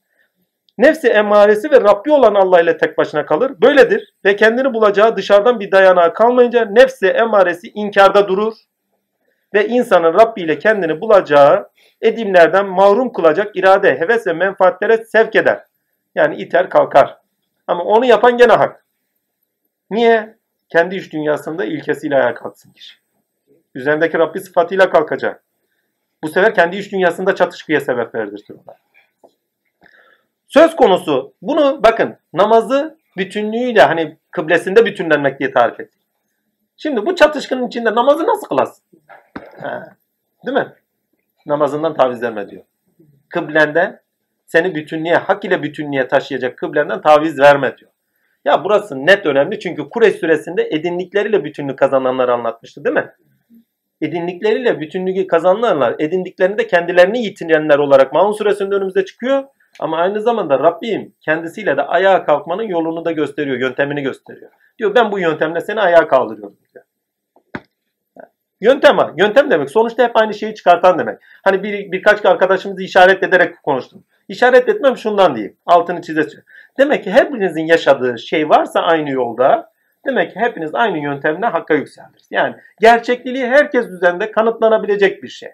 [0.78, 3.52] Nefsi emaresi ve Rabbi olan Allah ile tek başına kalır.
[3.62, 8.54] Böyledir ve kendini bulacağı dışarıdan bir dayanağı kalmayınca nefsi emaresi inkarda durur
[9.54, 11.68] ve insanın Rabbi ile kendini bulacağı
[12.02, 15.64] edimlerden mahrum kılacak irade, heves ve menfaatlere sevk eder.
[16.14, 17.18] Yani iter kalkar.
[17.66, 18.84] Ama onu yapan gene hak.
[19.90, 20.36] Niye?
[20.68, 22.96] Kendi iç dünyasında ilkesiyle ayağa kalksın kişi.
[23.74, 25.42] Üzerindeki Rabbi sıfatıyla kalkacak.
[26.22, 28.76] Bu sefer kendi iç dünyasında çatışkıya sebep verir onlar.
[30.48, 36.02] Söz konusu bunu bakın namazı bütünlüğüyle hani kıblesinde bütünlenmek diye tarif ettik.
[36.76, 38.84] Şimdi bu çatışkının içinde namazı nasıl kılasın?
[39.60, 39.96] Ha,
[40.46, 40.72] değil mi?
[41.46, 42.62] Namazından taviz verme diyor.
[43.28, 44.00] Kıblenden
[44.46, 47.90] seni bütünlüğe, hak ile bütünlüğe taşıyacak kıblenden taviz verme diyor.
[48.44, 53.12] Ya burası net önemli çünkü Kureyş süresinde edindikleriyle bütünlük kazananları anlatmıştı değil mi?
[54.00, 59.44] Edindikleriyle bütünlüğü kazananlar edindiklerini de kendilerini yitirenler olarak Maun suresinde önümüze çıkıyor.
[59.80, 64.50] Ama aynı zamanda Rabbim kendisiyle de ayağa kalkmanın yolunu da gösteriyor, yöntemini gösteriyor.
[64.78, 66.84] Diyor ben bu yöntemle seni ayağa kaldırıyorum diyor.
[68.62, 69.12] Yöntem var.
[69.16, 71.18] Yöntem demek sonuçta hep aynı şeyi çıkartan demek.
[71.44, 74.04] Hani bir, birkaç arkadaşımızı işaret ederek konuştum.
[74.28, 75.56] İşaret etmem şundan diyeyim.
[75.66, 76.26] Altını çize.
[76.78, 79.72] Demek ki hepinizin yaşadığı şey varsa aynı yolda
[80.06, 82.28] demek ki hepiniz aynı yöntemle hakka yükseldiniz.
[82.30, 85.50] Yani gerçekliği herkes üzerinde kanıtlanabilecek bir şey.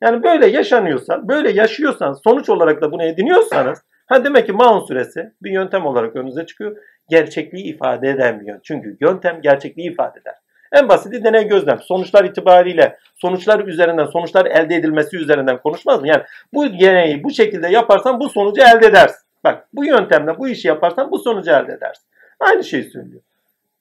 [0.00, 5.32] Yani böyle yaşanıyorsa, böyle yaşıyorsan, sonuç olarak da bunu ediniyorsanız, ha demek ki Maun suresi
[5.42, 6.76] bir yöntem olarak önünüze çıkıyor.
[7.08, 8.60] Gerçekliği ifade eden bir yöntem.
[8.64, 10.34] Çünkü yöntem gerçekliği ifade eder.
[10.72, 11.80] En basiti deney gözlem.
[11.80, 16.08] Sonuçlar itibariyle, sonuçlar üzerinden, sonuçlar elde edilmesi üzerinden konuşmaz mı?
[16.08, 16.22] Yani
[16.52, 19.28] bu deneyi bu şekilde yaparsan bu sonucu elde edersin.
[19.44, 22.04] Bak bu yöntemle bu işi yaparsan bu sonucu elde edersin.
[22.40, 23.22] Aynı şeyi söylüyor.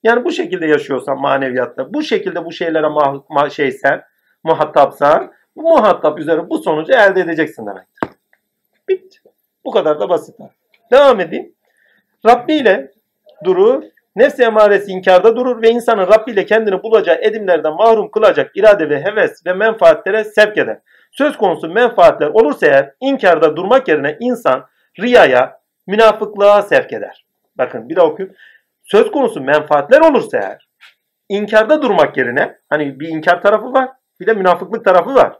[0.03, 4.03] Yani bu şekilde yaşıyorsan maneviyatta, bu şekilde bu şeylere mah, ma- şeysen,
[4.43, 8.09] muhatapsan, bu muhatap üzere bu sonucu elde edeceksin demektir.
[8.89, 9.19] Bitti.
[9.65, 10.35] Bu kadar da basit.
[10.91, 11.53] Devam edeyim.
[12.25, 12.91] Rabbi ile
[13.43, 13.83] durur,
[14.17, 19.03] nefsi emaresi inkarda durur ve insanın Rabbi ile kendini bulacağı edimlerden mahrum kılacak irade ve
[19.03, 20.77] heves ve menfaatlere sevk eder.
[21.11, 24.67] Söz konusu menfaatler olursa eğer inkarda durmak yerine insan
[24.99, 27.25] riyaya, münafıklığa sevk eder.
[27.57, 28.35] Bakın bir daha okuyayım.
[28.83, 30.67] Söz konusu menfaatler olursa eğer
[31.29, 33.89] inkarda durmak yerine hani bir inkar tarafı var
[34.19, 35.39] bir de münafıklık tarafı var.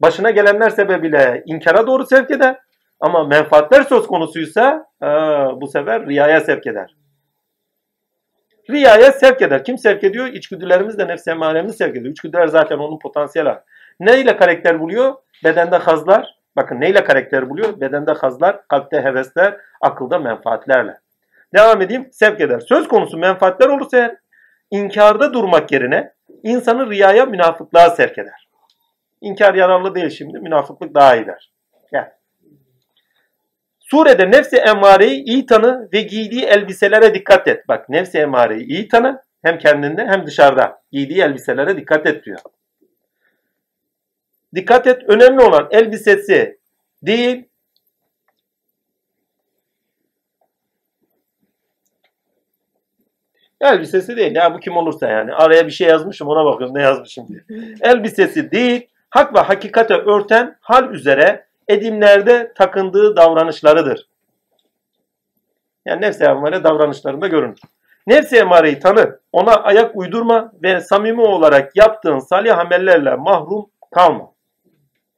[0.00, 2.56] Başına gelenler sebebiyle inkara doğru sevk eder.
[3.04, 6.96] Ama menfaatler söz konusuysa aa, bu sefer riyaya sevk eder.
[8.70, 9.64] Riyaya sevk eder.
[9.64, 10.26] Kim sevk ediyor?
[10.26, 12.12] İçgüdülerimiz de nefs emaremiz sevk ediyor.
[12.12, 13.60] İçgüdüler zaten onun potansiyel.
[14.00, 15.14] Neyle karakter buluyor?
[15.44, 16.34] Bedende hazlar.
[16.56, 17.80] Bakın neyle karakter buluyor?
[17.80, 20.98] Bedende hazlar, kalpte hevesler, akılda menfaatlerle.
[21.56, 22.08] Devam edeyim.
[22.12, 22.60] Sevk eder.
[22.60, 24.16] Söz konusu menfaatler olursa eğer
[24.70, 26.12] inkarda durmak yerine
[26.42, 28.48] insanı riyaya, münafıklığa sevk eder.
[29.20, 30.38] İnkar yararlı değil şimdi.
[30.38, 31.52] Münafıklık daha iyiler.
[31.92, 32.10] Gel.
[33.94, 37.68] Surede nefsi emmareyi iyi tanı ve giydiği elbiselere dikkat et.
[37.68, 40.82] Bak nefsi emmareyi iyi tanı hem kendinde hem dışarıda.
[40.92, 42.38] Giydiği elbiselere dikkat et diyor.
[44.54, 46.58] Dikkat et önemli olan elbisesi
[47.02, 47.44] değil
[53.60, 54.34] Elbisesi değil.
[54.34, 55.32] Ya bu kim olursa yani.
[55.32, 57.40] Araya bir şey yazmışım ona bakıyorum ne yazmışım diye.
[57.80, 64.08] Elbisesi değil, hak ve hakikate örten hal üzere edimlerde takındığı davranışlarıdır.
[65.86, 67.58] Yani nefsi emmare davranışlarında görünür.
[68.06, 74.30] Nefsi emmareyi tanı, ona ayak uydurma ve samimi olarak yaptığın salih amellerle mahrum kalma.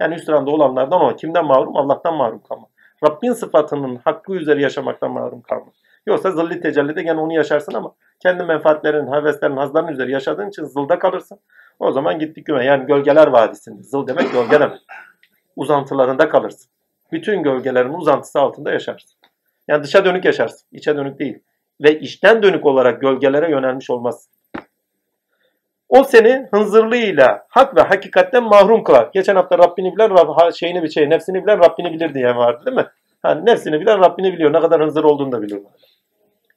[0.00, 1.16] Yani sırada olanlardan o.
[1.16, 1.76] Kimden mahrum?
[1.76, 2.66] Allah'tan mahrum kalma.
[3.04, 5.66] Rabbin sıfatının hakkı üzere yaşamaktan mahrum kalma.
[6.06, 10.98] Yoksa zilli tecellide gene onu yaşarsın ama kendi menfaatlerin, heveslerin, hazların üzeri yaşadığın için zılda
[10.98, 11.38] kalırsın.
[11.78, 12.64] O zaman gittik güme.
[12.64, 13.82] Yani gölgeler vadisinde.
[13.82, 14.80] Zıl demek gölge demek.
[15.56, 16.70] Uzantılarında kalırsın.
[17.12, 19.18] Bütün gölgelerin uzantısı altında yaşarsın.
[19.68, 20.68] Yani dışa dönük yaşarsın.
[20.72, 21.38] içe dönük değil.
[21.80, 24.32] Ve içten dönük olarak gölgelere yönelmiş olmazsın.
[25.88, 29.10] O seni hınzırlığıyla hak ve hakikatten mahrum kılar.
[29.14, 32.76] Geçen hafta Rabbini bilen, Rab, şeyini bir şey, nefsini bilen Rabbini bilir diye vardı değil
[32.76, 32.86] mi?
[33.24, 34.52] Yani nefsini bilen Rabbini biliyor.
[34.52, 35.60] Ne kadar hınzır olduğunu da biliyor.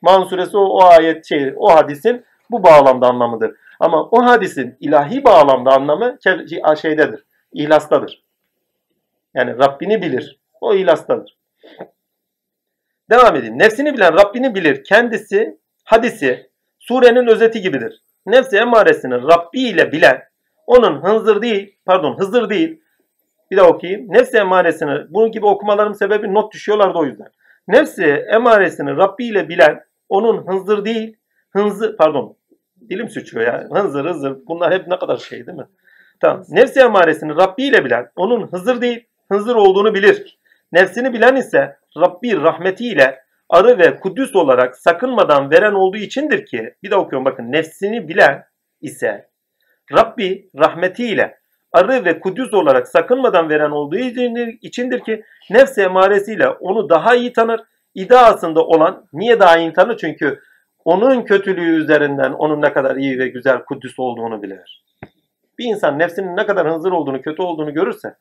[0.02, 3.56] Maun suresi o, o ayet şey, o hadisin bu bağlamda anlamıdır.
[3.80, 7.26] Ama o hadisin ilahi bağlamda anlamı ke- şeydedir.
[7.54, 8.24] İhlastadır.
[9.34, 10.40] Yani Rabbini bilir.
[10.62, 11.38] O ilastadır.
[13.10, 13.60] Devam edin.
[13.60, 14.84] Nefsini bilen Rabbini bilir.
[14.84, 16.50] Kendisi hadisi
[16.80, 18.02] surenin özeti gibidir.
[18.26, 20.24] Nefsi emaresini Rabbi ile bilen
[20.68, 22.82] onun hınzır değil, pardon hızır değil.
[23.52, 24.14] Bir daha okuyayım.
[24.14, 27.28] Nefsi emaresini bunun gibi okumalarım sebebi not düşüyorlardı o yüzden.
[27.68, 31.18] Nefsi emaresini Rabbi ile bilen onun hınzır değil,
[31.50, 32.38] hınzır pardon
[32.90, 33.68] dilim suçuyor ya.
[33.72, 35.68] Hınzır hızır bunlar hep ne kadar şey değil mi?
[36.20, 36.46] Tamam.
[36.50, 40.40] Nefsi emaresini Rabbi ile bilen onun hızır değil, hınzır olduğunu bilir.
[40.72, 43.20] Nefsini bilen ise Rabbi rahmetiyle
[43.50, 48.46] arı ve kudüs olarak sakınmadan veren olduğu içindir ki bir de okuyorum bakın nefsini bilen
[48.82, 49.30] ise
[49.98, 51.40] Rabbi rahmetiyle
[51.72, 53.98] arı ve kudüs olarak sakınmadan veren olduğu
[54.62, 57.62] içindir, ki nefsi emaresiyle onu daha iyi tanır.
[57.96, 59.98] İddiasında olan niye daha iyi tanır?
[59.98, 60.40] Çünkü
[60.86, 64.86] onun kötülüğü üzerinden onun ne kadar iyi ve güzel kudüs olduğunu bilir.
[65.60, 68.16] Bir insan nefsinin ne kadar hınzır olduğunu, kötü olduğunu görürse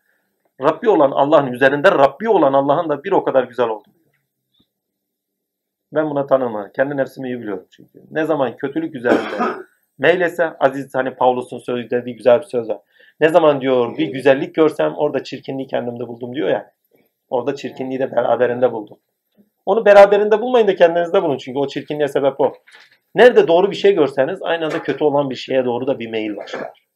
[0.62, 3.94] Rabbi olan Allah'ın üzerinde Rabbi olan Allah'ın da bir o kadar güzel olduğunu.
[5.93, 6.70] Ben buna tanımam.
[6.76, 8.02] Kendi nefsimi iyi biliyorum çünkü.
[8.10, 9.36] Ne zaman kötülük üzerinde
[9.98, 12.78] meylese Aziz hani Pavlus'un söylediği güzel bir söz var.
[13.20, 16.72] Ne zaman diyor bir güzellik görsem orada çirkinliği kendimde buldum diyor ya.
[17.30, 18.98] Orada çirkinliği de beraberinde buldum.
[19.66, 22.52] Onu beraberinde bulmayın da kendinizde bulun çünkü o çirkinliğe sebep o.
[23.14, 26.36] Nerede doğru bir şey görseniz aynı anda kötü olan bir şeye doğru da bir meyil
[26.36, 26.86] başlar.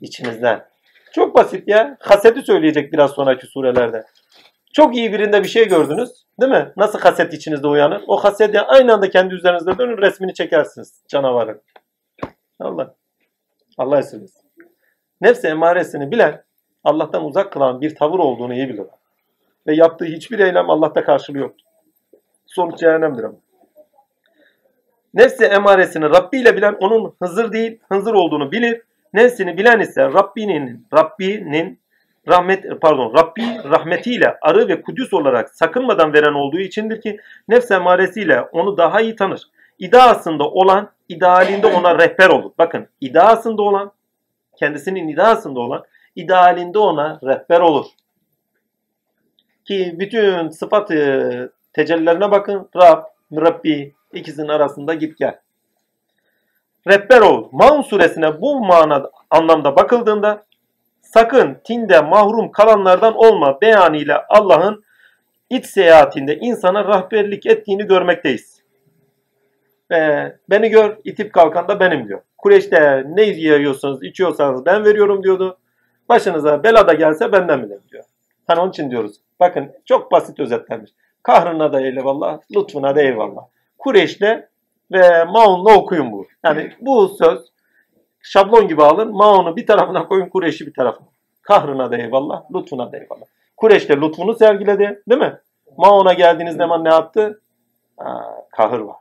[0.00, 0.71] İçinizden.
[1.14, 1.96] Çok basit ya.
[2.00, 4.04] Hasedi söyleyecek biraz sonraki surelerde.
[4.72, 6.10] Çok iyi birinde bir şey gördünüz.
[6.40, 6.72] Değil mi?
[6.76, 8.02] Nasıl haset içinizde uyanır?
[8.06, 11.62] O hasedi aynı anda kendi üzerinizde dönün resmini çekersiniz canavarın.
[12.60, 12.94] Allah.
[13.78, 14.42] Allah esirgesin.
[15.20, 16.44] Nefsi emaresini bilen
[16.84, 18.86] Allah'tan uzak kılan bir tavır olduğunu iyi bilir.
[19.66, 21.66] Ve yaptığı hiçbir eylem Allah'ta karşılığı yoktur.
[22.46, 23.36] Sonuç cehennemdir ama.
[25.14, 28.82] Nefsi emaresini Rabbi ile bilen onun hızır değil, hınzır olduğunu bilir
[29.14, 31.80] Nefsini bilen ise Rabbinin Rabbinin
[32.28, 38.40] rahmet pardon Rabbi rahmetiyle arı ve kudüs olarak sakınmadan veren olduğu içindir ki nefs emaresiyle
[38.40, 39.42] onu daha iyi tanır.
[39.78, 42.50] İddiasında olan idealinde ona rehber olur.
[42.58, 43.92] Bakın iddiasında olan
[44.56, 45.84] kendisinin iddiasında olan
[46.16, 47.86] idealinde ona rehber olur.
[49.64, 52.68] Ki bütün sıfatı tecellilerine bakın.
[52.76, 53.02] Rab,
[53.32, 55.38] Rabbi ikisinin arasında git gel.
[56.88, 57.48] Rehber ol.
[57.52, 60.44] Maun suresine bu mana anlamda bakıldığında
[61.00, 64.84] sakın tinde mahrum kalanlardan olma beyanıyla Allah'ın
[65.50, 68.62] iç seyahatinde insana rehberlik ettiğini görmekteyiz.
[69.90, 72.20] Ve beni gör, itip kalkan da benim diyor.
[72.38, 75.58] Kureyş'te ne yiyorsanız, içiyorsanız ben veriyorum diyordu.
[76.08, 78.04] Başınıza bela da gelse benden bilir diyor.
[78.46, 79.16] Hani onun için diyoruz.
[79.40, 80.90] Bakın çok basit özetlenmiş.
[81.22, 83.42] Kahrına da eyvallah, lütfuna da eyvallah.
[83.78, 84.51] Kureyş'le
[84.92, 86.26] ve Maun'la okuyun bu.
[86.44, 87.52] Yani bu söz
[88.22, 89.16] şablon gibi alın.
[89.16, 91.06] Maun'u bir tarafına koyun, Kureyş'i bir tarafına.
[91.42, 93.26] Kahrına da eyvallah, lütfuna da eyvallah.
[93.56, 95.40] Kureyş de lütfunu sergiledi, değil mi?
[95.76, 97.40] Maun'a geldiğiniz zaman ne yaptı?
[97.96, 98.96] Ha, kahır var.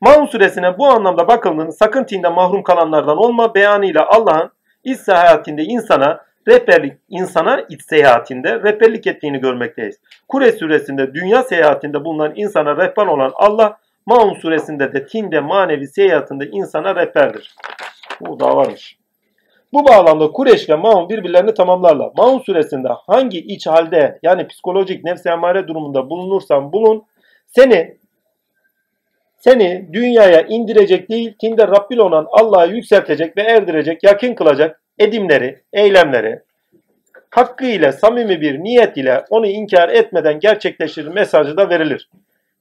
[0.00, 4.50] Maun suresine bu anlamda bakıldığında sakın tinde mahrum kalanlardan olma beyanıyla Allah'ın
[4.84, 10.00] iç seyahatinde insana rehberlik insana iç seyahatinde rehberlik ettiğini görmekteyiz.
[10.28, 16.46] Kure suresinde dünya seyahatinde bulunan insana rehber olan Allah Maun suresinde de tinde manevi seyahatinde
[16.46, 17.54] insana rehberdir.
[18.20, 18.98] Bu da varmış.
[19.72, 22.10] Bu bağlamda Kureş ile Maun birbirlerini tamamlarlar.
[22.16, 27.04] Maun suresinde hangi iç halde yani psikolojik nefsi emare durumunda bulunursan bulun
[27.46, 27.96] seni
[29.36, 36.42] seni dünyaya indirecek değil, tinde Rabbil olan Allah'a yükseltecek ve erdirecek, yakın kılacak edimleri, eylemleri,
[37.30, 42.10] hakkıyla samimi bir niyet ile onu inkar etmeden gerçekleştirir mesajı da verilir.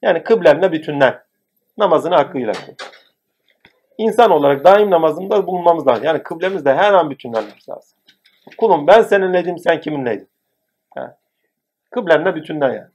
[0.01, 1.19] Yani kıblenle bütünlen.
[1.77, 2.73] Namazını hakkıyla kıl.
[3.97, 6.03] İnsan olarak daim namazında bulunmamız lazım.
[6.03, 7.97] Yani kıblemizde her an bütünlenmemiz lazım.
[8.57, 10.29] Kulum ben seninleydim, sen kiminleydin?
[10.95, 11.17] Ha.
[11.91, 12.87] Kıblenle bütünlen yani.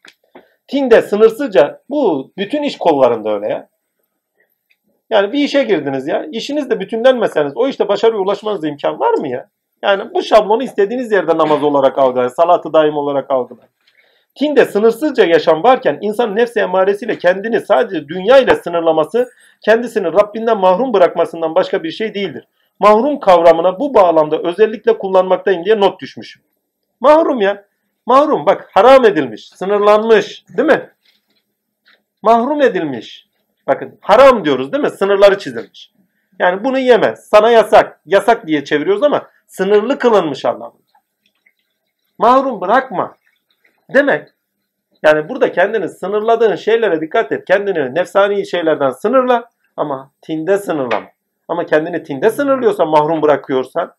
[0.69, 3.69] Tinde sınırsızca bu bütün iş kollarında öyle ya.
[5.11, 6.27] Yani bir işe girdiniz ya.
[6.33, 9.49] İşinizde bütünlenmeseniz o işte başarıya ulaşmanıza imkan var mı ya?
[9.83, 12.29] Yani bu şablonu istediğiniz yerde namaz olarak algılayın.
[12.29, 13.71] Salatı daim olarak algılayın.
[14.35, 19.31] Tinde sınırsızca yaşam varken insan nefsi emaresiyle kendini sadece dünya ile sınırlaması
[19.65, 22.49] kendisini Rabbinden mahrum bırakmasından başka bir şey değildir.
[22.81, 26.43] Mahrum kavramına bu bağlamda özellikle kullanmaktayım diye not düşmüşüm.
[27.01, 27.65] Mahrum ya.
[28.07, 30.91] Mahrum bak haram edilmiş, sınırlanmış değil mi?
[32.23, 33.28] Mahrum edilmiş.
[33.69, 34.91] Bakın haram diyoruz değil mi?
[34.91, 35.93] Sınırları çizilmiş.
[36.39, 37.17] Yani bunu yeme.
[37.17, 38.01] Sana yasak.
[38.07, 40.83] Yasak diye çeviriyoruz ama sınırlı kılınmış anlamında.
[42.19, 43.17] Mahrum bırakma.
[43.95, 44.29] Demek.
[45.03, 47.45] Yani burada kendini sınırladığın şeylere dikkat et.
[47.45, 51.07] Kendini nefsani şeylerden sınırla ama tinde sınırlama.
[51.49, 53.95] Ama kendini tinde sınırlıyorsan, mahrum bırakıyorsan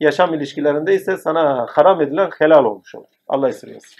[0.00, 3.06] yaşam ilişkilerinde ise sana haram edilen helal olmuş olur.
[3.28, 3.96] Allah esirgesin.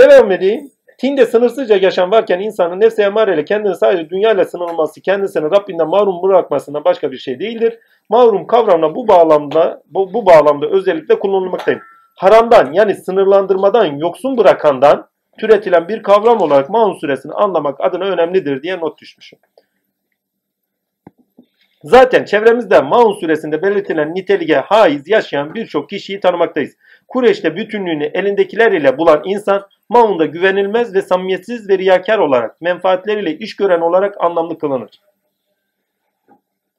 [0.00, 0.73] Devam edeyim.
[0.98, 6.84] Tinde sınırsızca yaşam varken insanın nefsi emareyle kendini sadece dünyayla sınırlaması, kendisini Rabbinden mahrum bırakmasından
[6.84, 7.78] başka bir şey değildir.
[8.08, 11.80] Mahrum kavramına bu bağlamda bu, bu bağlamda özellikle kullanılmaktayım.
[12.16, 15.08] Haramdan yani sınırlandırmadan yoksun bırakandan
[15.38, 19.38] türetilen bir kavram olarak Maun suresini anlamak adına önemlidir diye not düşmüşüm.
[21.84, 26.76] Zaten çevremizde Maun suresinde belirtilen niteliğe haiz yaşayan birçok kişiyi tanımaktayız.
[27.08, 33.56] Kureyş'te bütünlüğünü elindekiler ile bulan insan Maun'da güvenilmez ve samimiyetsiz ve riyakar olarak menfaatleriyle iş
[33.56, 34.90] gören olarak anlamlı kılınır.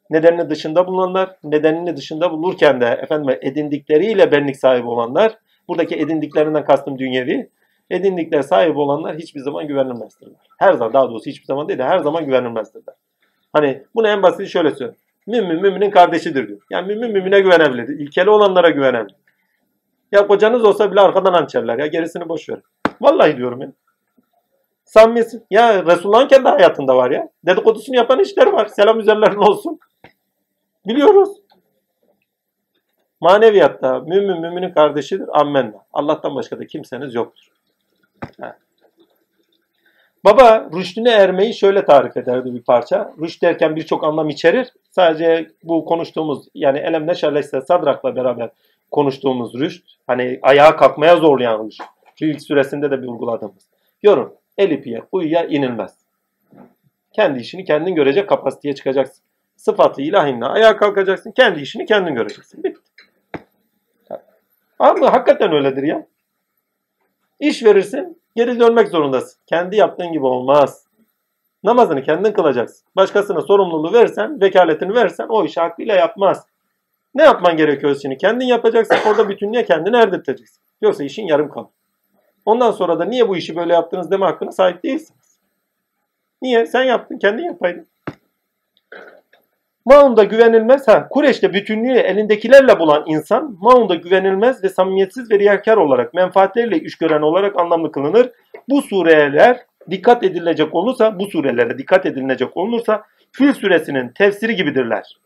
[0.10, 5.38] Nedenini dışında bulunanlar, nedenini dışında bulurken de efendim edindikleriyle benlik sahibi olanlar,
[5.68, 7.50] buradaki edindiklerinden kastım dünyevi,
[7.90, 10.40] edindikleri sahibi olanlar hiçbir zaman güvenilmezdirler.
[10.60, 12.96] Her zaman, daha doğrusu hiçbir zaman değil de her zaman güvenilmezdirler.
[13.54, 15.00] Hani bunu en basit şöyle söylüyorum.
[15.28, 16.60] Mümin müminin kardeşidir diyor.
[16.70, 18.00] Yani mümin mümine güvenebilir.
[18.00, 19.16] İlkeli olanlara güvenebilir.
[20.12, 22.60] Ya kocanız olsa bile arkadan hançerler ya gerisini boş ver.
[23.02, 23.72] Vallahi diyorum ya.
[24.86, 25.42] Samimiyetsiz.
[25.50, 27.30] Ya Resulullah'ın kendi hayatında var ya.
[27.46, 28.66] Dedikodusunu yapan işler var.
[28.66, 29.80] Selam üzerlerine olsun.
[30.88, 31.30] Biliyoruz.
[33.22, 35.40] Maneviyatta mümin müminin kardeşidir.
[35.40, 35.86] Ammenna.
[35.94, 37.48] Allah'tan başka da kimseniz yoktur.
[38.42, 38.58] Ha.
[40.26, 43.14] Baba rüştüne ermeyi şöyle tarif ederdi bir parça.
[43.22, 44.74] Rüşt derken birçok anlam içerir.
[44.92, 48.50] Sadece bu konuştuğumuz yani elem neşerleşse sadrakla beraber
[48.92, 49.86] konuştuğumuz rüşt.
[50.08, 51.82] Hani ayağa kalkmaya zorlayan rüşt.
[52.20, 53.70] İlk süresinde de bir uyguladığımız.
[54.04, 54.34] Yorum.
[54.58, 55.98] El ipiye, kuyuya inilmez.
[57.14, 59.24] Kendi işini kendin görecek kapasiteye çıkacaksın.
[59.56, 61.32] Sıfatı ilahinle ayağa kalkacaksın.
[61.32, 62.64] Kendi işini kendin göreceksin.
[62.64, 62.82] Bitti.
[64.80, 66.08] Abi hakikaten öyledir ya.
[67.40, 69.42] İş verirsin, geri dönmek zorundasın.
[69.46, 70.88] Kendi yaptığın gibi olmaz.
[71.64, 72.88] Namazını kendin kılacaksın.
[72.96, 76.46] Başkasına sorumluluğu versen, vekaletini versen o işi hakkıyla yapmaz.
[77.16, 78.18] Ne yapman gerekiyor şimdi?
[78.18, 78.98] Kendin yapacaksın.
[79.08, 80.64] Orada bütünlüğe kendini erdirteceksin.
[80.82, 81.70] Yoksa işin yarım kalır.
[82.46, 85.40] Ondan sonra da niye bu işi böyle yaptınız deme hakkına sahip değilsiniz.
[86.42, 86.66] Niye?
[86.66, 87.18] Sen yaptın.
[87.18, 87.88] Kendin yapaydın.
[89.86, 96.14] Maun'da güvenilmez, ha Kureş'te bütünlüğü elindekilerle bulan insan Maun'da güvenilmez ve samimiyetsiz ve riyakar olarak
[96.14, 98.32] menfaatleriyle iş gören olarak anlamlı kılınır.
[98.70, 99.60] Bu sureler
[99.90, 105.18] dikkat edilecek olursa, bu surelere dikkat edilecek olursa Fil suresinin tefsiri gibidirler.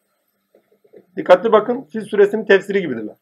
[1.17, 3.15] Dikkatli bakın Fil suresinin tefsiri gibidirler.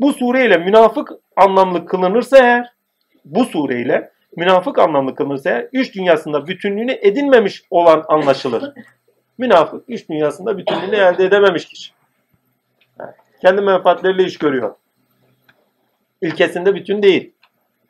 [0.00, 2.72] Bu sureyle münafık anlamlı kılınırsa eğer,
[3.24, 8.72] bu sureyle münafık anlamlı kılınırsa eğer, üç dünyasında bütünlüğünü edinmemiş olan anlaşılır.
[9.38, 11.92] Münafık iş dünyasında bütünlüğünü elde edememiş kişi.
[12.98, 14.74] Yani kendi menfaatleriyle iş görüyor.
[16.22, 17.32] İlkesinde bütün değil.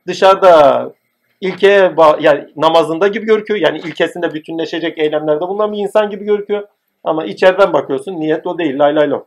[0.06, 0.92] Dışarıda
[1.40, 3.60] ilkeye yani namazında gibi görüküyor.
[3.60, 6.68] Yani ilkesinde bütünleşecek eylemlerde bulunan bir insan gibi görüküyor.
[7.04, 8.78] Ama içeriden bakıyorsun niyet o değil.
[8.78, 9.26] Lay lay lo.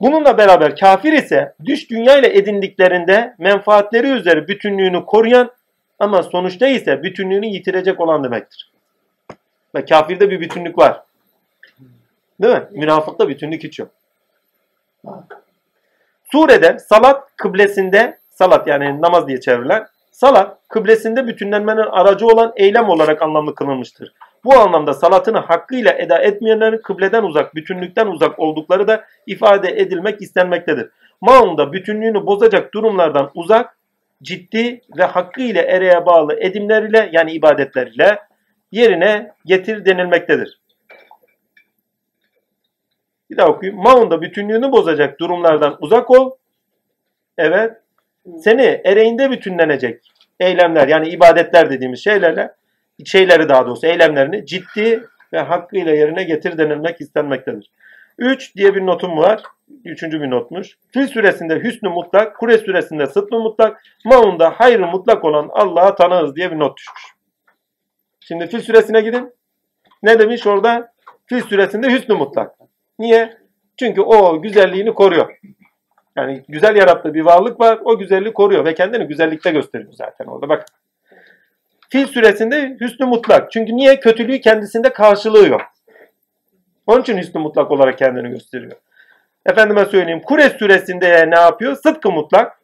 [0.00, 5.50] Bununla beraber kafir ise düş dünya ile edindiklerinde menfaatleri üzeri bütünlüğünü koruyan
[5.98, 8.67] ama sonuçta ise bütünlüğünü yitirecek olan demektir.
[9.74, 11.02] Ve kafirde bir bütünlük var.
[12.42, 12.62] Değil mi?
[12.70, 13.90] Münafıkta bütünlük hiç yok.
[16.32, 23.22] Surede salat kıblesinde salat yani namaz diye çevrilen salat kıblesinde bütünlenmenin aracı olan eylem olarak
[23.22, 24.12] anlamlı kılınmıştır.
[24.44, 30.90] Bu anlamda salatını hakkıyla eda etmeyenlerin kıbleden uzak, bütünlükten uzak oldukları da ifade edilmek istenmektedir.
[31.20, 33.76] Maun'da bütünlüğünü bozacak durumlardan uzak,
[34.22, 38.18] ciddi ve hakkıyla ereğe bağlı edimleriyle yani ibadetleriyle
[38.72, 40.60] yerine getir denilmektedir.
[43.30, 43.82] Bir daha okuyayım.
[43.82, 46.30] Maun'da bütünlüğünü bozacak durumlardan uzak ol.
[47.38, 47.72] Evet.
[48.38, 52.54] Seni ereğinde bütünlenecek eylemler yani ibadetler dediğimiz şeylerle
[53.04, 57.70] şeyleri daha doğrusu eylemlerini ciddi ve hakkıyla yerine getir denilmek istenmektedir.
[58.18, 59.42] 3 diye bir notum var.
[59.84, 60.78] Üçüncü bir notmuş.
[60.92, 66.50] Fil suresinde hüsnü mutlak, Kure suresinde sıdkı mutlak, Maun'da hayrı mutlak olan Allah'a tanığız diye
[66.50, 67.17] bir not düşmüş.
[68.28, 69.32] Şimdi Fil suresine gidin.
[70.02, 70.92] Ne demiş orada?
[71.26, 72.54] Fil suresinde hüsnü mutlak.
[72.98, 73.38] Niye?
[73.76, 75.38] Çünkü o güzelliğini koruyor.
[76.16, 77.78] Yani güzel yarattığı bir varlık var.
[77.84, 80.48] O güzelliği koruyor ve kendini güzellikte gösteriyor zaten orada.
[80.48, 80.66] Bak.
[81.88, 83.52] Fil suresinde hüsnü mutlak.
[83.52, 84.00] Çünkü niye?
[84.00, 85.62] Kötülüğü kendisinde karşılığı yok.
[86.86, 88.76] Onun için hüsnü mutlak olarak kendini gösteriyor.
[89.46, 90.22] Efendime söyleyeyim.
[90.22, 91.76] Kure suresinde ne yapıyor?
[91.76, 92.60] Sıdkı mutlak.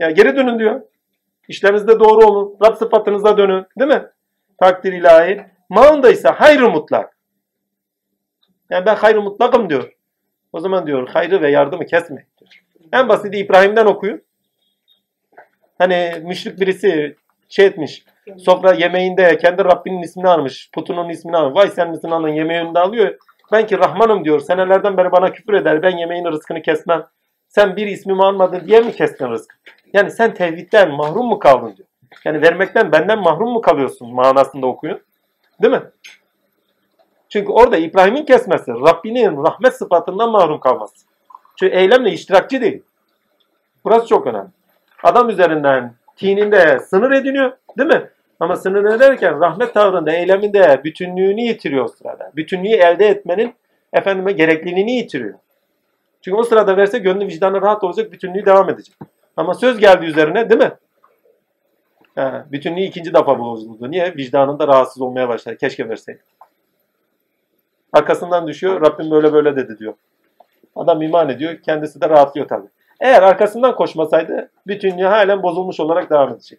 [0.00, 0.80] Ya geri dönün diyor.
[1.48, 2.56] İşlerinizde doğru olun.
[2.64, 3.66] Rab sıfatınıza dönün.
[3.78, 4.02] Değil mi?
[4.60, 5.46] Takdir ilahi.
[5.68, 7.16] Maunda ise hayrı mutlak.
[8.70, 9.92] Yani ben hayrı mutlakım diyor.
[10.52, 12.26] O zaman diyor hayrı ve yardımı kesme.
[12.92, 14.22] En basiti İbrahim'den okuyun.
[15.78, 17.16] Hani müşrik birisi
[17.48, 18.04] şey etmiş.
[18.38, 20.70] Sofra yemeğinde kendi Rabbinin ismini almış.
[20.74, 21.56] Putunun ismini almış.
[21.56, 23.18] Vay sen misin anın yemeğini de alıyor.
[23.52, 24.40] Ben ki Rahmanım diyor.
[24.40, 25.82] Senelerden beri bana küfür eder.
[25.82, 27.06] Ben yemeğin rızkını kesmem.
[27.48, 29.56] Sen bir ismimi almadın diye mi kestin rızkı?
[29.92, 31.87] Yani sen tevhidden mahrum mu kaldın diyor.
[32.24, 35.00] Yani vermekten benden mahrum mu kalıyorsun manasında okuyun.
[35.62, 35.82] Değil mi?
[37.28, 41.06] Çünkü orada İbrahim'in kesmesi, Rabbinin rahmet sıfatından mahrum kalması.
[41.56, 42.82] Çünkü eylemle iştirakçı değil.
[43.84, 44.48] Burası çok önemli.
[45.02, 48.10] Adam üzerinden tininde sınır ediniyor, değil mi?
[48.40, 52.32] Ama sınır ederken rahmet tavrında, eyleminde bütünlüğünü yitiriyor sırada.
[52.36, 53.54] Bütünlüğü elde etmenin
[53.92, 55.34] efendime gerekliliğini yitiriyor.
[56.22, 58.94] Çünkü o sırada verse gönlü vicdanı rahat olacak, bütünlüğü devam edecek.
[59.36, 60.72] Ama söz geldi üzerine, değil mi?
[62.18, 63.90] Ha, bütünlüğü ikinci defa bozuldu.
[63.90, 64.16] Niye?
[64.16, 65.56] Vicdanında rahatsız olmaya başladı.
[65.56, 66.22] Keşke verseydi.
[67.92, 68.80] Arkasından düşüyor.
[68.80, 69.94] Rabbim böyle böyle dedi diyor.
[70.76, 71.62] Adam iman ediyor.
[71.62, 72.68] Kendisi de rahatlıyor tabii.
[73.00, 76.58] Eğer arkasından koşmasaydı bütünlüğü halen bozulmuş olarak devam edecek.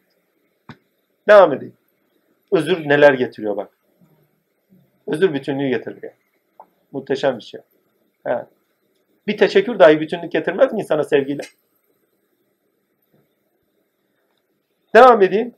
[1.28, 1.74] Devam edeyim.
[2.52, 3.70] Özür neler getiriyor bak.
[5.08, 6.14] Özür bütünlüğü getiriyor.
[6.92, 7.62] Muhteşem bir şey.
[8.26, 8.46] Evet.
[9.28, 11.42] Bir teşekkür dahi bütünlük getirmez mi insana sevgiyle?
[14.96, 15.54] Devam edeyim.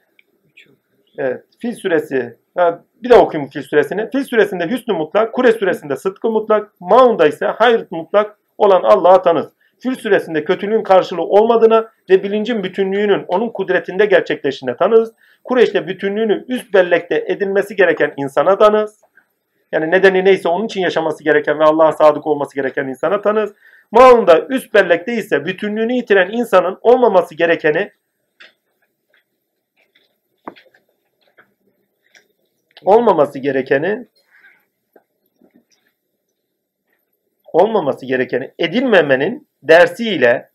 [1.17, 1.43] Evet.
[1.59, 2.37] Fil suresi.
[2.57, 4.09] Ha, bir de okuyayım Fil suresini.
[4.09, 9.53] Fil suresinde hüsnü mutlak, Kure suresinde sıdkı mutlak, Maun'da ise hayır mutlak olan Allah'a tanız.
[9.79, 15.13] Fil suresinde kötülüğün karşılığı olmadığına ve bilincin bütünlüğünün onun kudretinde gerçekleştiğine tanız.
[15.43, 19.01] Kureyş'te bütünlüğünü üst bellekte edilmesi gereken insana tanız.
[19.71, 23.53] Yani nedeni neyse onun için yaşaması gereken ve Allah'a sadık olması gereken insana tanız.
[23.91, 27.91] Maun'da üst bellekte ise bütünlüğünü yitiren insanın olmaması gerekeni
[32.85, 34.07] olmaması gerekeni
[37.53, 40.49] olmaması gerekeni edinmemenin dersiyle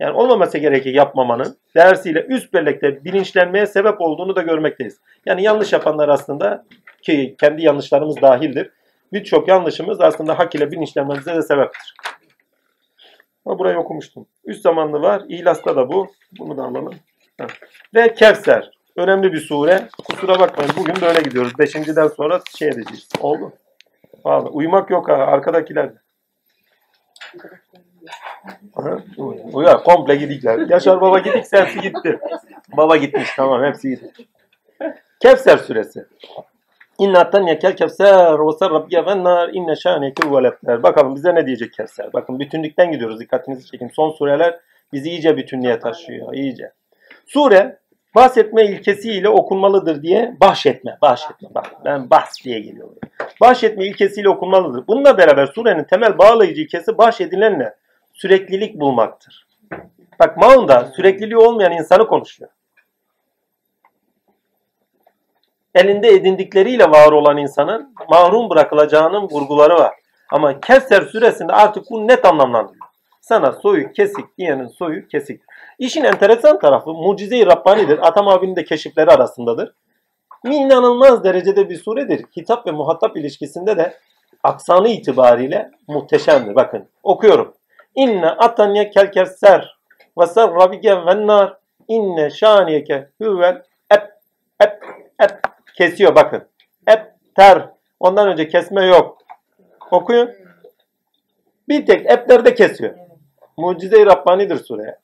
[0.00, 5.00] yani olmaması gereken yapmamanın dersiyle üst bellekte bilinçlenmeye sebep olduğunu da görmekteyiz.
[5.26, 6.64] Yani yanlış yapanlar aslında
[7.02, 8.70] ki kendi yanlışlarımız dahildir.
[9.12, 11.94] Birçok yanlışımız aslında hak ile bilinçlenmemize de sebeptir.
[13.44, 14.26] Ama burayı okumuştum.
[14.44, 15.22] Üst zamanlı var.
[15.28, 16.08] İhlas'ta da bu.
[16.38, 16.94] Bunu da alalım.
[17.40, 17.46] Ha.
[17.94, 18.70] Ve Kevser.
[19.00, 19.88] Önemli bir sure.
[20.04, 20.72] Kusura bakmayın.
[20.76, 21.58] Bugün böyle gidiyoruz.
[21.58, 23.08] Beşinciden sonra şey edeceğiz.
[23.20, 23.52] Oldu.
[24.24, 25.12] Vallahi uyumak yok ha.
[25.12, 25.90] Arkadakiler.
[29.52, 29.84] Uyar.
[29.84, 30.58] Komple gidikler.
[30.58, 32.20] Yaşar baba gidik hepsi gitti.
[32.76, 34.26] Baba gitmiş tamam hepsi gitti.
[35.20, 36.04] Kevser suresi.
[36.98, 40.82] İnna yekel kevser ve sarrabye ve nar inne şaneke huvelepler.
[40.82, 42.12] Bakalım bize ne diyecek Kevser.
[42.12, 43.20] Bakın bütünlükten gidiyoruz.
[43.20, 43.88] Dikkatinizi çekin.
[43.88, 44.60] Son sureler
[44.92, 46.34] bizi iyice bütünlüğe taşıyor.
[46.34, 46.72] iyice.
[47.26, 47.80] Sure
[48.14, 50.98] bahsetme ilkesiyle okunmalıdır diye bahşetme.
[51.02, 51.48] Bahşetme.
[51.54, 52.94] Bak ben bahs diye geliyorum.
[53.40, 54.86] Bahşetme ilkesiyle okunmalıdır.
[54.86, 57.74] Bununla beraber surenin temel bağlayıcı ilkesi bahşedilenle
[58.12, 59.46] süreklilik bulmaktır.
[60.20, 62.50] Bak Maun'da sürekliliği olmayan insanı konuşuyor.
[65.74, 69.94] Elinde edindikleriyle var olan insanın mahrum bırakılacağının vurguları var.
[70.30, 72.86] Ama Kevser suresinde artık bu net anlamlandırıyor.
[73.20, 75.42] Sana soyu kesik diyenin soyu kesik.
[75.80, 77.98] İşin enteresan tarafı mucize-i Rabbani'dir.
[78.08, 79.74] Atam abinin de keşifleri arasındadır.
[80.44, 82.24] İnanılmaz derecede bir suredir.
[82.36, 83.94] Hitap ve muhatap ilişkisinde de
[84.42, 86.54] aksanı itibariyle muhteşemdir.
[86.54, 87.54] Bakın okuyorum.
[87.94, 89.76] İnne atanye kel kevser
[90.18, 91.56] ve sarrabike ve nar
[91.88, 94.12] inne şaniyeke huvel ep
[94.60, 94.84] ep
[95.20, 95.40] ep
[95.76, 96.42] kesiyor bakın.
[96.86, 97.68] Ep ter.
[98.00, 99.18] Ondan önce kesme yok.
[99.90, 100.30] Okuyun.
[101.68, 102.94] Bir tek eplerde kesiyor.
[103.56, 104.96] Mucize-i Rabbani'dir sure.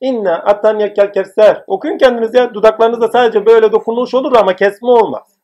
[0.00, 1.64] İnne atanye kel kevser.
[1.66, 2.54] Okuyun kendiniz ya.
[2.54, 5.38] Dudaklarınızda sadece böyle dokunuş olur ama kesme olmaz.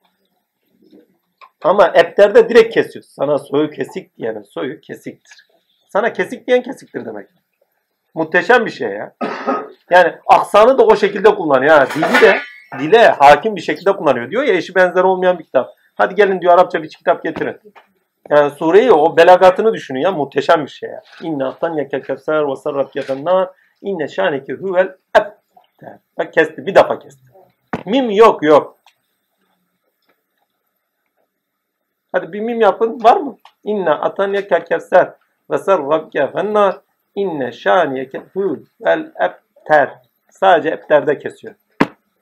[1.62, 3.04] Ama eplerde direkt kesiyor.
[3.08, 5.46] Sana soyu kesik diyenin soyu kesiktir.
[5.88, 7.28] Sana kesik diyen kesiktir demek.
[8.14, 9.14] Muhteşem bir şey ya.
[9.90, 11.74] Yani aksanı da o şekilde kullanıyor.
[11.74, 11.86] Ha.
[11.94, 12.36] Dili de
[12.78, 14.30] dile hakim bir şekilde kullanıyor.
[14.30, 15.74] Diyor ya eşi benzer olmayan bir kitap.
[15.94, 17.56] Hadi gelin diyor Arapça bir kitap getirin.
[18.30, 21.02] Yani sureyi o belagatını düşünün ya muhteşem bir şey ya.
[21.22, 22.92] İnne attan yekel kevser ve sarraf
[23.82, 25.26] inne şaneke huvel eb.
[26.18, 27.22] Bak kesti bir defa kesti.
[27.86, 28.76] Mim yok yok.
[32.12, 33.36] Hadi bir mim yapın var mı?
[33.64, 35.12] İnne atan yekel kevser
[35.50, 36.80] ve sarraf nar
[37.14, 39.98] inne şaniyeke huvel ebter.
[40.30, 41.54] Sadece ebterde kesiyor.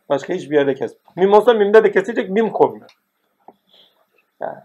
[0.08, 1.16] Başka hiçbir yerde kesmiyor.
[1.16, 2.90] Mim olsa mimde de kesecek mim koymuyor.
[4.40, 4.58] Yani.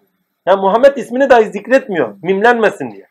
[0.45, 2.15] Ya Muhammed ismini dahi zikretmiyor.
[2.23, 3.07] Mimlenmesin diye.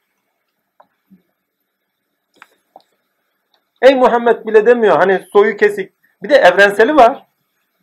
[3.83, 4.97] Ey Muhammed bile demiyor.
[4.97, 5.93] Hani soyu kesik.
[6.23, 7.27] Bir de evrenseli var.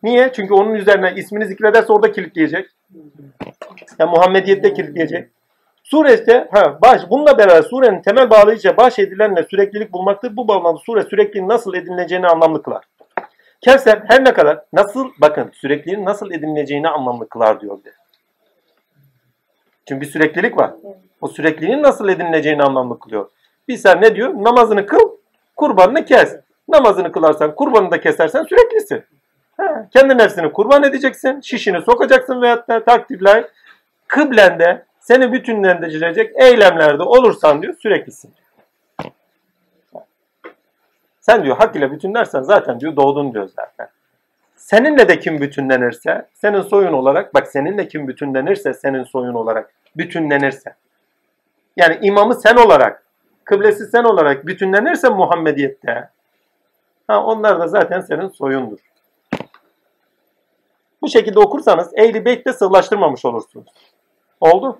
[0.03, 0.31] Niye?
[0.33, 2.69] Çünkü onun üzerine ismini zikrederse orada kilitleyecek.
[3.99, 5.29] Ya Muhammediyette kilitleyecek.
[5.83, 10.37] Sure ise ha, baş, bununla beraber surenin temel bağlayıcı baş edilenle süreklilik bulmaktır.
[10.37, 12.83] Bu bağlamda sure sürekliliğin nasıl edinileceğini anlamlı kılar.
[13.61, 17.93] Kevser her ne kadar nasıl bakın sürekliliğin nasıl edinileceğini anlamlı kılar diyor bir.
[19.87, 20.71] Çünkü bir süreklilik var.
[21.21, 23.29] O sürekliliğin nasıl edinileceğini anlamlı kılıyor.
[23.67, 24.33] Bir sen ne diyor?
[24.33, 25.18] Namazını kıl,
[25.59, 26.35] kurbanını kes.
[26.67, 29.03] Namazını kılarsan, kurbanını da kesersen süreklisin.
[29.57, 33.45] Ha, kendi nefsini kurban edeceksin, şişini sokacaksın veyahut da takdirler
[34.07, 38.33] kıblende seni bütünlendirecek eylemlerde olursan diyor süreklisin.
[41.19, 43.87] Sen diyor hak ile bütünlersen zaten diyor doğdun diyor zaten.
[44.55, 50.75] Seninle de kim bütünlenirse, senin soyun olarak, bak seninle kim bütünlenirse, senin soyun olarak bütünlenirse.
[51.77, 53.03] Yani imamı sen olarak,
[53.49, 56.09] kıblesi sen olarak bütünlenirse Muhammediyette,
[57.07, 58.79] ha, onlar da zaten senin soyundur.
[61.01, 63.67] Bu şekilde okursanız Ehl-i Beyt'te sığlaştırmamış olursunuz.
[64.41, 64.79] Oldu.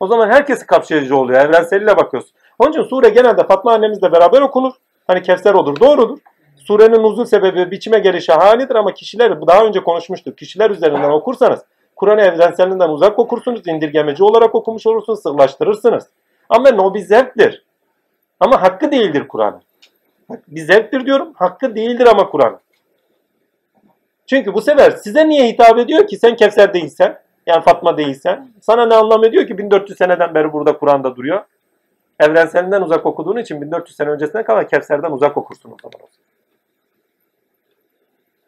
[0.00, 1.40] O zaman herkesi kapsayıcı oluyor.
[1.40, 2.32] Evrenseliyle bakıyoruz.
[2.58, 4.72] Onun için sure genelde Fatma annemizle beraber okunur.
[5.06, 5.80] Hani Kevser olur.
[5.80, 6.18] Doğrudur.
[6.56, 10.38] Surenin uzun sebebi biçime gelişi halidir ama kişiler, daha önce konuşmuştuk.
[10.38, 11.60] Kişiler üzerinden okursanız
[11.96, 13.66] Kur'an evrenselinden uzak okursunuz.
[13.66, 15.22] indirgemeci olarak okumuş olursunuz.
[15.22, 16.06] Sırlaştırırsınız.
[16.48, 17.64] Ama zevktir.
[18.42, 19.62] Ama hakkı değildir Kur'an.
[20.48, 21.32] Bir zevktir diyorum.
[21.34, 22.60] Hakkı değildir ama Kur'an.
[24.26, 28.86] Çünkü bu sefer size niye hitap ediyor ki sen Kevser değilsen, yani Fatma değilsen, sana
[28.86, 31.44] ne anlam ediyor ki 1400 seneden beri burada Kur'an'da duruyor?
[32.20, 36.08] Evrenselinden uzak okuduğun için 1400 sene öncesine kadar Kevser'den uzak okursun o zaman.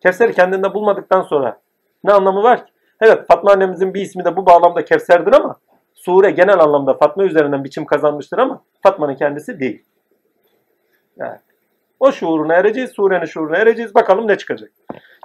[0.03, 1.61] Kevser'i kendinde bulmadıktan sonra
[2.05, 2.73] ne anlamı var ki?
[3.01, 5.57] Evet Fatma annemizin bir ismi de bu bağlamda Kevser'dir ama
[6.05, 9.85] sure genel anlamda Fatma üzerinden biçim kazanmıştır ama Fatma'nın kendisi değil.
[11.17, 11.39] Yani
[12.01, 13.95] o şuuruna ereceğiz, surenin şuuruna ereceğiz.
[13.95, 14.71] Bakalım ne çıkacak.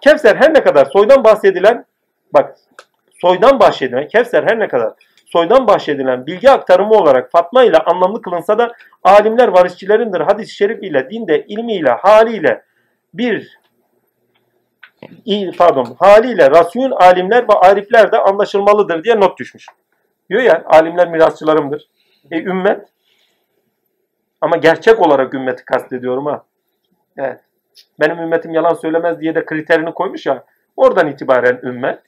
[0.02, 1.86] Kevser her ne kadar soydan bahsedilen,
[2.34, 2.56] bak
[3.22, 4.94] soydan bahsedilen, Kevser her ne kadar
[5.26, 8.74] soydan bahsedilen bilgi aktarımı olarak Fatma ile anlamlı kılınsa da
[9.04, 10.22] alimler varisçilerindir.
[10.22, 12.64] Hadis-i şerif ile, dinde, ilmiyle, haliyle
[13.14, 13.60] bir
[15.58, 19.66] pardon haliyle rasyun alimler ve arifler de anlaşılmalıdır diye not düşmüş.
[20.30, 21.88] Diyor ya alimler mirasçılarımdır.
[22.32, 22.88] E ümmet
[24.42, 26.44] ama gerçek olarak ümmeti kastediyorum ha.
[27.18, 27.40] Evet.
[28.00, 30.44] Benim ümmetim yalan söylemez diye de kriterini koymuş ya.
[30.78, 32.00] Oradan itibaren ümmet.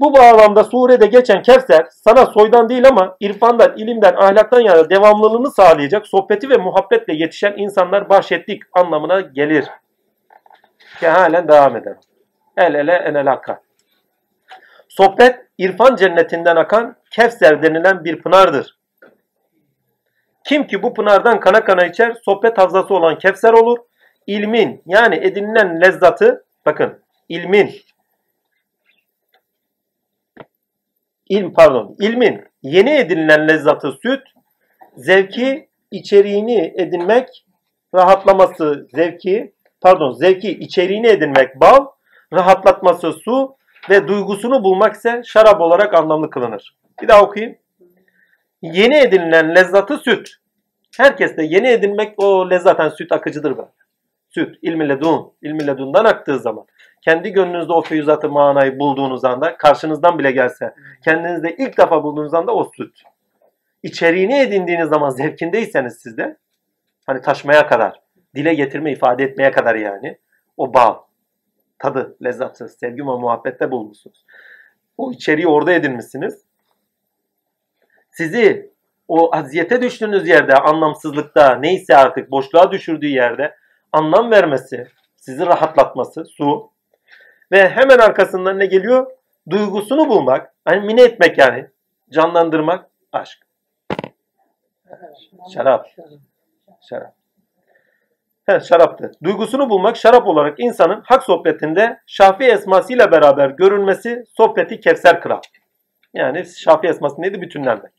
[0.00, 6.06] Bu bağlamda surede geçen Kevser sana soydan değil ama irfandan, ilimden, ahlaktan yana devamlılığını sağlayacak
[6.06, 9.64] sohbeti ve muhabbetle yetişen insanlar bahşetlik anlamına gelir.
[11.00, 11.96] Ki halen devam eder.
[12.56, 13.60] El ele enel hakka.
[14.96, 18.78] Sohbet irfan cennetinden akan Kevser denilen bir pınardır.
[20.44, 23.78] Kim ki bu pınardan kana kana içer, sohbet havzası olan Kevser olur.
[24.26, 27.70] İlmin yani edinilen lezzatı, bakın ilmin,
[31.28, 34.22] ilm pardon, ilmin yeni edinilen lezzatı süt,
[34.96, 37.46] zevki içeriğini edinmek,
[37.94, 41.86] rahatlaması zevki, pardon zevki içeriğini edinmek bal,
[42.32, 43.56] rahatlatması su
[43.90, 46.76] ve duygusunu bulmak ise şarap olarak anlamlı kılınır.
[47.02, 47.56] Bir daha okuyayım.
[48.62, 50.28] Yeni edinilen lezzatı süt.
[50.96, 53.68] Herkes de yeni edinmek o lezzaten süt akıcıdır böyle.
[54.28, 56.66] Süt, ilmi ledun, ilmi ledundan aktığı zaman.
[57.02, 62.54] Kendi gönlünüzde o feyzatı manayı bulduğunuz anda, karşınızdan bile gelse, kendinizde ilk defa bulduğunuz anda
[62.54, 63.02] o süt.
[63.82, 66.36] İçeriğini edindiğiniz zaman zevkindeyseniz sizde,
[67.06, 68.00] hani taşmaya kadar,
[68.34, 70.18] dile getirme, ifade etmeye kadar yani,
[70.56, 71.05] o bağ,
[71.78, 74.24] tadı, lezzatı, sevgi ve muhabbette bulmuşsunuz.
[74.98, 76.44] O içeriği orada edinmişsiniz.
[78.10, 78.70] Sizi
[79.08, 83.56] o aziyete düştüğünüz yerde, anlamsızlıkta, neyse artık boşluğa düşürdüğü yerde
[83.92, 84.86] anlam vermesi,
[85.16, 86.70] sizi rahatlatması, su.
[87.52, 89.10] Ve hemen arkasından ne geliyor?
[89.50, 91.70] Duygusunu bulmak, hani mine etmek yani,
[92.10, 93.38] canlandırmak, aşk.
[95.54, 95.88] Şarap.
[96.88, 97.14] Şarap.
[98.46, 99.12] He, şaraptı.
[99.24, 105.40] Duygusunu bulmak şarap olarak insanın hak sohbetinde Şafi esmasıyla beraber görülmesi sohbeti Kevser kırar.
[106.14, 107.40] Yani Şafi esması neydi?
[107.40, 107.92] Bütünlenmek.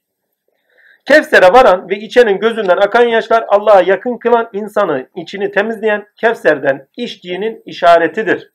[1.05, 7.63] Kevser'e varan ve içenin gözünden akan yaşlar Allah'a yakın kılan insanı içini temizleyen Kevser'den içtiğinin
[7.65, 8.51] işaretidir.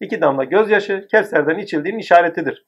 [0.00, 2.64] İki damla gözyaşı Kevser'den içildiğinin işaretidir.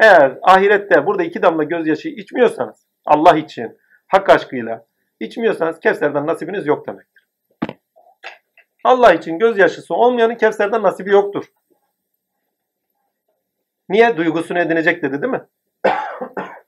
[0.00, 4.84] Eğer ahirette burada iki damla gözyaşı içmiyorsanız Allah için hak aşkıyla
[5.20, 7.17] içmiyorsanız Kevser'den nasibiniz yok demektir.
[8.84, 11.44] Allah için gözyaşısı olmayanın Kevser'den nasibi yoktur.
[13.88, 14.16] Niye?
[14.16, 15.46] Duygusunu edinecek dedi değil mi?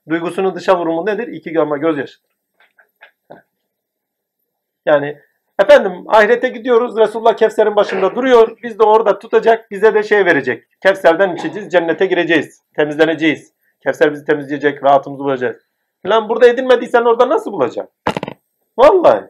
[0.09, 1.27] Duygusunun dışa vurumu nedir?
[1.27, 2.31] İki gamma gözyaşıdır.
[4.85, 5.17] Yani
[5.59, 6.97] efendim ahirete gidiyoruz.
[6.97, 8.57] Resulullah Kevser'in başında duruyor.
[8.63, 9.71] Biz de orada tutacak.
[9.71, 10.67] Bize de şey verecek.
[10.83, 11.71] Kevser'den içeceğiz.
[11.71, 12.63] Cennete gireceğiz.
[12.75, 13.53] Temizleneceğiz.
[13.83, 14.83] Kevser bizi temizleyecek.
[14.83, 15.57] Rahatımızı bulacağız.
[16.05, 17.95] Lan burada edinmediysen orada nasıl bulacaksın?
[18.77, 19.27] Vallahi.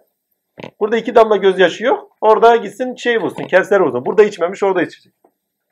[0.79, 2.11] Burada iki damla gözyaşı yok.
[2.21, 3.43] Orada gitsin şey bulsun.
[3.43, 4.05] Kevser bulsun.
[4.05, 5.13] Burada içmemiş orada içecek.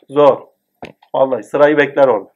[0.10, 0.42] Zor.
[1.14, 2.34] Vallahi sırayı bekler orada.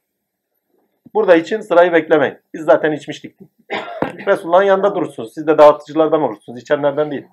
[1.14, 2.38] Burada için sırayı beklemeyin.
[2.54, 3.36] Biz zaten içmiştik.
[4.26, 5.34] Resulullah'ın yanında durursunuz.
[5.34, 6.60] Siz de dağıtıcılardan olursunuz.
[6.60, 7.26] içenlerden değil.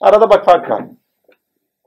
[0.00, 0.84] Arada bak fark var.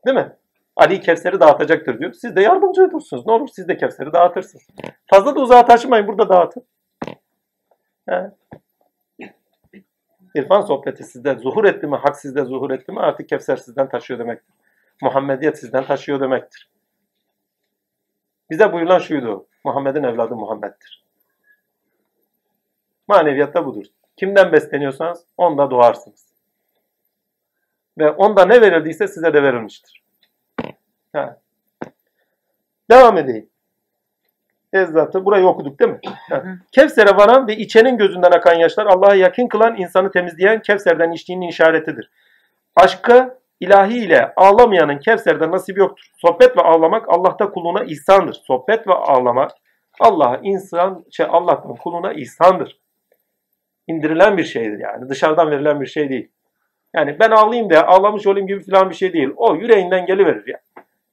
[0.05, 0.35] Değil mi?
[0.75, 2.13] Ali Kevser'i dağıtacaktır diyor.
[2.13, 3.27] Siz de yardımcı olursunuz.
[3.27, 4.67] Ne olur siz de Kevser'i dağıtırsınız.
[5.07, 6.07] Fazla da uzağa taşımayın.
[6.07, 6.63] Burada dağıtın.
[8.09, 8.31] He.
[10.35, 14.19] İrfan sohbeti sizde zuhur etti mi, hak sizde zuhur etti mi artık Kevser sizden taşıyor
[14.19, 14.55] demektir.
[15.01, 16.69] Muhammediyet sizden taşıyor demektir.
[18.49, 19.47] Bize buyurulan şuydu.
[19.65, 21.05] Muhammed'in evladı Muhammed'dir.
[23.07, 23.85] Maneviyatta budur.
[24.17, 26.25] Kimden besleniyorsanız onda doğarsınız.
[27.97, 30.03] Ve onda ne verildiyse size de verilmiştir.
[31.13, 31.37] Ha.
[32.91, 33.49] Devam edeyim.
[34.73, 35.99] Ezzatı burayı okuduk değil mi?
[36.71, 42.09] Kevser'e varan ve içenin gözünden akan yaşlar Allah'a yakın kılan insanı temizleyen Kevser'den içtiğinin işaretidir.
[42.75, 46.11] Aşkı ilahi ile ağlamayanın Kevser'den nasibi yoktur.
[46.17, 48.33] Sohbet ve ağlamak Allah'ta kuluna ihsandır.
[48.33, 49.51] Sohbet ve ağlamak
[49.99, 52.79] Allah'a insan şey Allah'tan kuluna ihsandır.
[53.87, 55.09] İndirilen bir şeydir yani.
[55.09, 56.31] Dışarıdan verilen bir şey değil.
[56.95, 59.29] Yani ben ağlayayım da ağlamış olayım gibi falan bir şey değil.
[59.35, 60.59] O yüreğinden geliverir ya.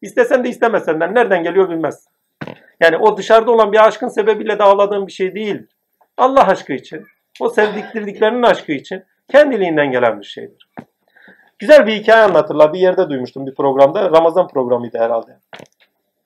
[0.03, 2.09] İstesen de istemesen de nereden geliyor bilmez.
[2.81, 5.67] Yani o dışarıda olan bir aşkın sebebiyle de ağladığın bir şey değil.
[6.17, 7.07] Allah aşkı için,
[7.41, 10.69] o sevdiklerinin aşkı için kendiliğinden gelen bir şeydir.
[11.59, 12.73] Güzel bir hikaye anlatırlar.
[12.73, 14.11] Bir yerde duymuştum bir programda.
[14.11, 15.39] Ramazan programıydı herhalde.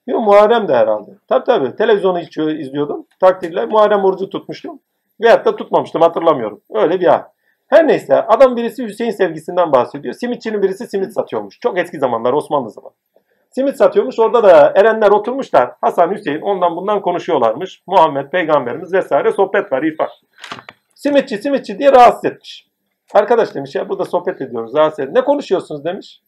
[0.07, 1.11] Yok Muharrem de herhalde.
[1.27, 1.75] Tabii tabii.
[1.75, 2.19] Televizyonu
[2.51, 3.05] izliyordum.
[3.19, 4.79] Takdirle Muharrem orucu tutmuştum.
[5.21, 6.61] Veyahut da tutmamıştım hatırlamıyorum.
[6.73, 7.27] Öyle bir an.
[7.67, 10.13] Her neyse adam birisi Hüseyin sevgisinden bahsediyor.
[10.13, 11.59] Simitçinin birisi simit satıyormuş.
[11.59, 12.93] Çok eski zamanlar Osmanlı zamanı.
[13.55, 14.19] Simit satıyormuş.
[14.19, 15.71] Orada da erenler oturmuşlar.
[15.81, 17.81] Hasan, Hüseyin ondan bundan konuşuyorlarmış.
[17.87, 20.09] Muhammed peygamberimiz vesaire sohbet var ifade.
[20.95, 22.67] Simitçi simitçi diye rahatsız etmiş.
[23.13, 25.15] Arkadaş demiş ya burada sohbet ediyoruz rahatsız edin.
[25.15, 26.21] Ne konuşuyorsunuz demiş.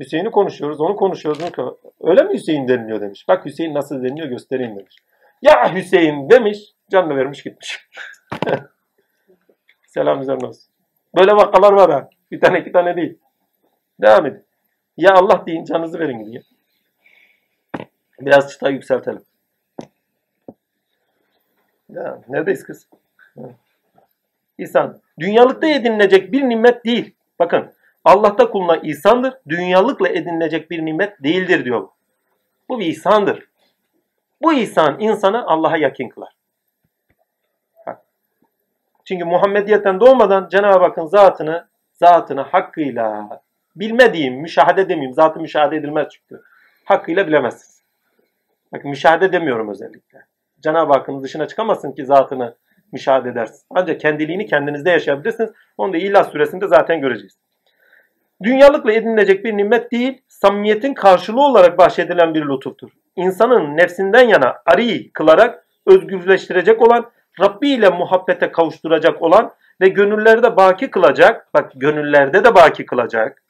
[0.00, 1.42] Hüseyin'i konuşuyoruz, onu konuşuyoruz.
[1.42, 3.24] onu ko- Öyle mi Hüseyin deniliyor demiş.
[3.28, 4.96] Bak Hüseyin nasıl deniliyor göstereyim demiş.
[5.42, 6.58] Ya Hüseyin demiş,
[6.90, 7.88] canını vermiş gitmiş.
[9.86, 10.62] Selam üzerine olsun.
[11.18, 12.08] Böyle vakalar var ha.
[12.30, 13.18] Bir tane iki tane değil.
[14.00, 14.44] Devam edin.
[14.96, 16.44] Ya Allah deyin canınızı verin gidiyor.
[18.20, 19.22] Biraz çıtayı yükseltelim.
[21.88, 22.88] Ya, neredeyiz kız?
[24.58, 25.00] İhsan.
[25.18, 27.14] Dünyalıkta edinilecek bir nimet değil.
[27.38, 27.72] Bakın.
[28.04, 29.34] Allah'ta kuluna ihsandır.
[29.48, 31.88] Dünyalıkla edinilecek bir nimet değildir diyor.
[32.68, 33.48] Bu bir ihsandır.
[34.42, 36.32] Bu ihsan insanı Allah'a yakın kılar.
[37.86, 38.02] Bak.
[39.04, 43.28] Çünkü Muhammediyetten doğmadan Cenab-ı Hakk'ın zatını, zatını hakkıyla
[43.76, 45.14] bilmediğim, müşahede demeyeyim.
[45.14, 46.42] Zatı müşahede edilmez çünkü.
[46.84, 47.75] Hakkıyla bilemezsiniz.
[48.76, 50.18] Bakın müşahede demiyorum özellikle.
[50.60, 52.56] Cenab-ı Hakk'ın dışına çıkamazsın ki zatını
[52.92, 53.66] müşahede edersin.
[53.70, 55.50] Ancak kendiliğini kendinizde yaşayabilirsiniz.
[55.78, 57.38] Onu da İlah suresinde zaten göreceğiz.
[58.42, 62.90] Dünyalıkla edinilecek bir nimet değil, samimiyetin karşılığı olarak bahşedilen bir lütuftur.
[63.16, 70.90] İnsanın nefsinden yana arıyı kılarak özgürleştirecek olan, Rabbi ile muhabbete kavuşturacak olan ve gönüllerde baki
[70.90, 73.42] kılacak, bak gönüllerde de baki kılacak,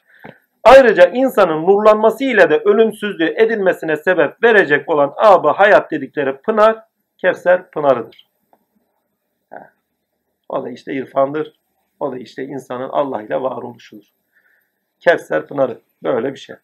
[0.66, 6.82] ayrıca insanın nurlanması ile de ölümsüzlüğü edilmesine sebep verecek olan abı hayat dedikleri pınar,
[7.18, 8.26] Kevser pınarıdır.
[10.48, 11.52] O da işte irfandır.
[12.00, 14.04] O da işte insanın Allah ile varoluşudur.
[15.00, 15.80] Kevser pınarı.
[16.02, 16.56] Böyle bir şey.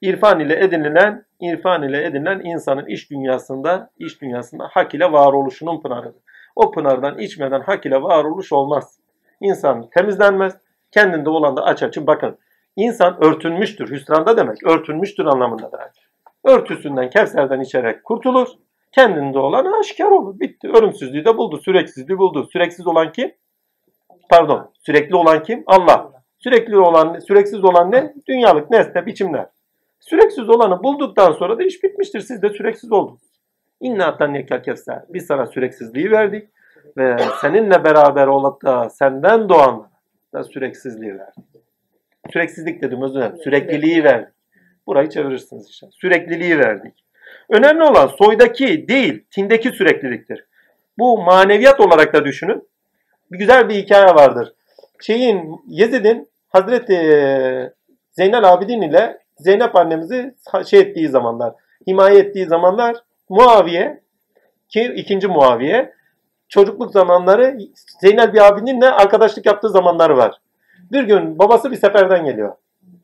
[0.00, 6.22] İrfan ile edinilen, irfan ile edinilen insanın iş dünyasında, iş dünyasında hak ile varoluşunun pınarıdır.
[6.56, 8.98] O pınardan içmeden hak ile varoluş olmaz.
[9.40, 10.56] İnsan temizlenmez.
[10.90, 12.06] Kendinde olan da aç açın.
[12.06, 12.38] Bakın
[12.78, 13.90] insan örtünmüştür.
[13.90, 15.80] Hüsranda demek örtünmüştür anlamındadır.
[16.44, 18.48] Örtüsünden, kevserden içerek kurtulur.
[18.92, 20.40] Kendinde olan aşikar olur.
[20.40, 20.68] Bitti.
[20.68, 21.60] Ölümsüzlüğü de buldu.
[21.64, 22.48] Süreksizliği buldu.
[22.52, 23.32] Süreksiz olan kim?
[24.30, 24.70] Pardon.
[24.86, 25.62] Sürekli olan kim?
[25.66, 26.10] Allah.
[26.38, 28.14] Sürekli olan, süreksiz olan ne?
[28.28, 29.46] Dünyalık, nesne, biçimler.
[30.00, 32.20] Süreksiz olanı bulduktan sonra da iş bitmiştir.
[32.20, 33.22] Siz de süreksiz oldunuz.
[33.80, 35.02] İnna atan yekel kevser.
[35.08, 36.48] Biz sana süreksizliği verdik
[36.96, 39.90] ve seninle beraber olup da senden doğanlara
[40.34, 41.57] da süreksizliği verdik.
[42.32, 43.36] Süreksizlik dedim özür dilerim.
[43.36, 44.34] Sürekliliği verdik.
[44.86, 45.86] Burayı çevirirsiniz işte.
[45.92, 46.94] Sürekliliği verdik.
[47.50, 50.44] Önemli olan soydaki değil, tindeki sürekliliktir.
[50.98, 52.68] Bu maneviyat olarak da düşünün.
[53.32, 54.52] Bir güzel bir hikaye vardır.
[55.00, 56.94] Şeyin Yezid'in Hazreti
[58.10, 60.34] Zeynel Abidin ile Zeynep annemizi
[60.66, 61.54] şey ettiği zamanlar,
[61.86, 62.96] himaye ettiği zamanlar
[63.28, 64.00] Muaviye
[64.68, 65.92] ki ikinci Muaviye
[66.48, 67.58] çocukluk zamanları
[68.00, 70.40] Zeynel bir abidinle arkadaşlık yaptığı zamanlar var.
[70.92, 72.52] Bir gün babası bir seferden geliyor.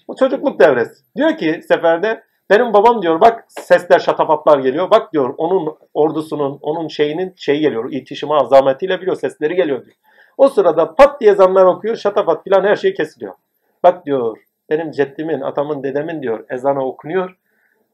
[0.08, 1.04] O çocukluk devresi.
[1.16, 4.90] Diyor ki seferde benim babam diyor bak sesler şatafatlar geliyor.
[4.90, 7.92] Bak diyor onun ordusunun onun şeyinin şeyi geliyor.
[7.92, 9.96] İtişimi azametiyle biliyor sesleri geliyor diyor.
[10.36, 11.96] O sırada pat diye zanlar okuyor.
[11.96, 13.34] Şatafat filan her şey kesiliyor.
[13.82, 14.38] Bak diyor
[14.70, 17.36] benim ceddimin, atamın, dedemin diyor ezanı okunuyor.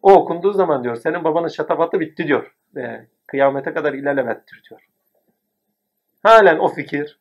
[0.02, 2.54] O okunduğu zaman diyor senin babanın şatafatı bitti diyor.
[2.74, 4.80] Ve kıyamete kadar ilelemettir diyor.
[6.22, 7.19] Halen o fikir,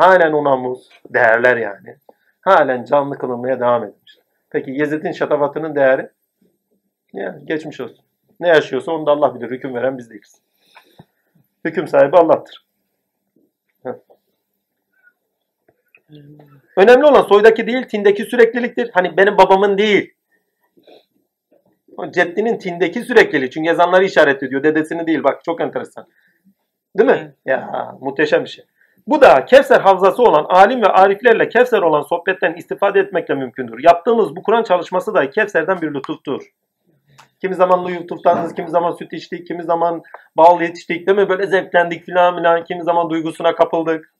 [0.00, 1.96] halen o namus, değerler yani.
[2.40, 4.18] Halen canlı kılınmaya devam etmiş.
[4.50, 6.10] Peki Yezid'in şatafatının değeri?
[7.12, 8.04] Ya geçmiş olsun.
[8.40, 9.50] Ne yaşıyorsa onu da Allah bilir.
[9.50, 10.40] Hüküm veren biz değiliz.
[11.64, 12.66] Hüküm sahibi Allah'tır.
[13.82, 13.92] Heh.
[16.76, 18.90] Önemli olan soydaki değil, tindeki sürekliliktir.
[18.94, 20.14] Hani benim babamın değil.
[22.10, 23.50] Ceddinin tindeki sürekliliği.
[23.50, 24.62] Çünkü yazanları işaret ediyor.
[24.62, 25.24] Dedesini değil.
[25.24, 26.06] Bak çok enteresan.
[26.98, 27.34] Değil mi?
[27.44, 28.64] Ya muhteşem bir şey.
[29.06, 33.84] Bu da Kevser havzası olan alim ve ariflerle Kevser olan sohbetten istifade etmekle mümkündür.
[33.84, 36.42] Yaptığımız bu Kur'an çalışması da Kevser'den bir lütuftur.
[37.40, 40.02] Kimi zaman lütuftanız, kimi zaman süt içtik, kimi zaman
[40.36, 41.28] bal yetiştik değil mi?
[41.28, 44.14] Böyle zevklendik filan filan, kimi zaman duygusuna kapıldık.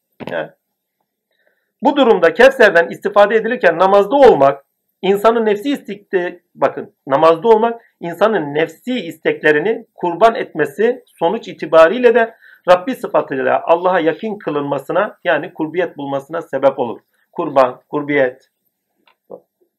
[1.82, 4.64] Bu durumda Kevser'den istifade edilirken namazda olmak,
[5.02, 12.34] insanın nefsi istekte bakın namazda olmak insanın nefsi isteklerini kurban etmesi sonuç itibariyle de
[12.70, 17.00] Rabbi sıfatıyla Allah'a yakın kılınmasına yani kurbiyet bulmasına sebep olur.
[17.32, 18.50] Kurban, kurbiyet.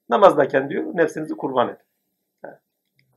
[0.10, 1.78] Namazdayken diyor nefsinizi kurban edin.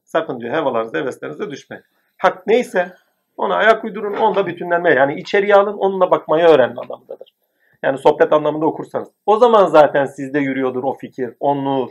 [0.05, 1.85] Sakın diyor hevalarınıza, heveslerinize düşmeyin.
[2.19, 2.95] Hak neyse
[3.37, 4.95] ona ayak uydurun, onda bütünlenme.
[4.95, 7.35] Yani içeriye alın, onunla bakmayı öğrenin anlamındadır.
[7.83, 9.09] Yani sohbet anlamında okursanız.
[9.27, 11.91] O zaman zaten sizde yürüyordur o fikir, o nur.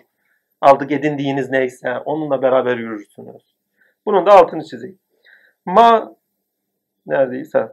[0.62, 3.56] Aldık edindiğiniz neyse onunla beraber yürürsünüz.
[4.06, 5.00] Bunun da altını çizeyim.
[5.66, 6.16] Ma
[7.08, 7.72] neredeyse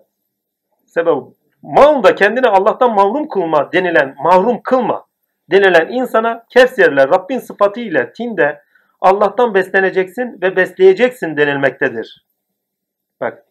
[0.86, 1.22] sebep
[1.62, 5.06] Malında kendini Allah'tan mahrum kılma denilen mahrum kılma
[5.50, 8.62] denilen insana Kevserler Rabbin sıfatı ile tinde
[9.00, 12.26] Allah'tan besleneceksin ve besleyeceksin denilmektedir.
[13.20, 13.46] Bak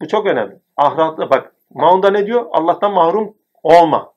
[0.00, 0.58] bu çok önemli.
[0.76, 2.46] Ahiratta bak Maunda ne diyor?
[2.50, 4.12] Allah'tan mahrum olma.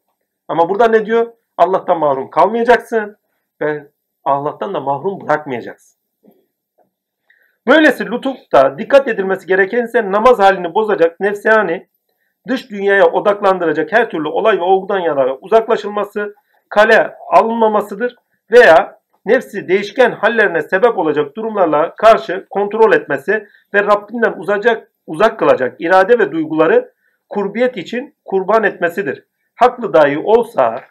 [0.48, 1.34] Ama burada ne diyor?
[1.58, 3.18] Allah'tan mahrum kalmayacaksın
[3.62, 3.92] ve
[4.24, 5.97] Allah'tan da mahrum bırakmayacaksın.
[7.68, 11.88] Böylesi lütufta dikkat edilmesi gereken ise namaz halini bozacak nefsani,
[12.48, 16.36] dış dünyaya odaklandıracak her türlü olay ve olgudan yana uzaklaşılması,
[16.70, 18.16] kale alınmamasıdır
[18.52, 25.76] veya nefsi değişken hallerine sebep olacak durumlarla karşı kontrol etmesi ve Rabbinden uzak, uzak kılacak
[25.80, 26.92] irade ve duyguları
[27.30, 29.24] kurbiyet için kurban etmesidir.
[29.56, 30.82] Haklı dahi olsa,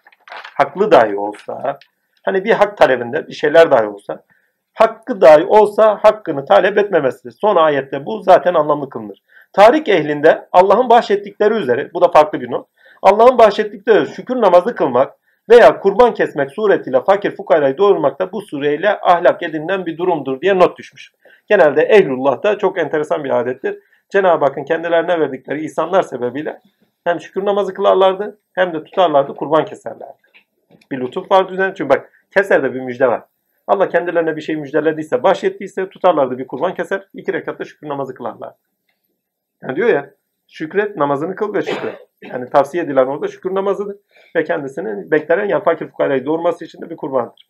[0.55, 1.79] haklı dahi olsa,
[2.25, 4.23] hani bir hak talebinde bir şeyler dahi olsa,
[4.77, 7.37] hakkı dahi olsa hakkını talep etmemesidir.
[7.41, 9.23] Son ayette bu zaten anlamlı kılınır.
[9.53, 12.69] Tarih ehlinde Allah'ın bahşettikleri üzere, bu da farklı bir not,
[13.03, 15.15] Allah'ın bahşettikleri şükür namazı kılmak
[15.51, 20.59] veya kurban kesmek suretiyle fakir fukarayı doyurmak da bu sureyle ahlak edinilen bir durumdur diye
[20.59, 21.13] not düşmüş.
[21.49, 23.79] Genelde ehlullah'ta çok enteresan bir adettir.
[24.11, 26.61] Cenab-ı Hakk'ın kendilerine verdikleri ihsanlar sebebiyle
[27.05, 30.23] hem şükür namazı kılarlardı hem de tutarlardı kurban keserlerdi.
[30.91, 31.75] Bir lütuf var düzen.
[31.77, 33.23] Çünkü bak keserde bir müjde var.
[33.67, 37.09] Allah kendilerine bir şey müjdelediyse, bahşettiyse tutarlardı bir kurban keser.
[37.15, 38.55] iki rekatta şükür namazı kılarlar.
[39.63, 40.11] Yani diyor ya
[40.49, 42.09] şükret namazını kıl ve şükret.
[42.23, 43.97] Yani tavsiye edilen orada şükür namazıdır.
[44.37, 47.49] Ve kendisini beklenen yani fakir fukarayı doğurması için de bir kurbandır.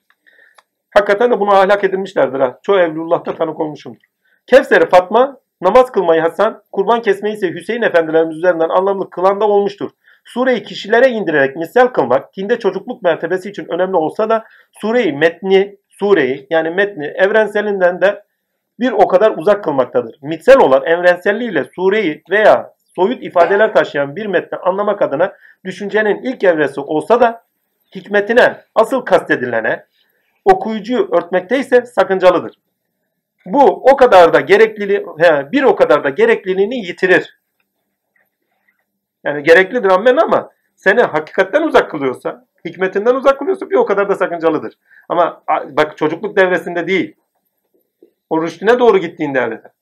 [0.91, 2.59] Hakikaten de bunu ahlak edilmişlerdir ha.
[2.63, 4.03] Çoğu Evlullah'ta tanık olmuşumdur.
[4.47, 9.91] Kevser-i Fatma namaz kılmayı Hasan, kurban kesmeyi ise Hüseyin efendilerimiz üzerinden anlamlı kılan da olmuştur.
[10.25, 14.45] Sureyi kişilere indirerek misal kılmak dinde çocukluk mertebesi için önemli olsa da
[14.81, 18.23] sureyi metni, sureyi yani metni evrenselinden de
[18.81, 20.19] bir o kadar uzak kılmaktadır.
[20.23, 25.33] Mitsel olan evrenselliğiyle sureyi veya soyut ifadeler taşıyan bir metni anlamak adına
[25.65, 27.43] düşüncenin ilk evresi olsa da
[27.95, 29.85] hikmetine asıl kastedilene
[30.45, 32.57] okuyucuyu örtmekte ise sakıncalıdır.
[33.47, 37.39] Bu o kadar da gerekliliği, he, bir o kadar da gerekliliğini yitirir.
[39.25, 44.15] Yani gereklidir ammen ama seni hakikatten uzak kılıyorsa, hikmetinden uzak kılıyorsa bir o kadar da
[44.15, 44.75] sakıncalıdır.
[45.09, 47.17] Ama bak çocukluk devresinde değil.
[48.31, 49.73] O rüştüne doğru gittiğinde evrede.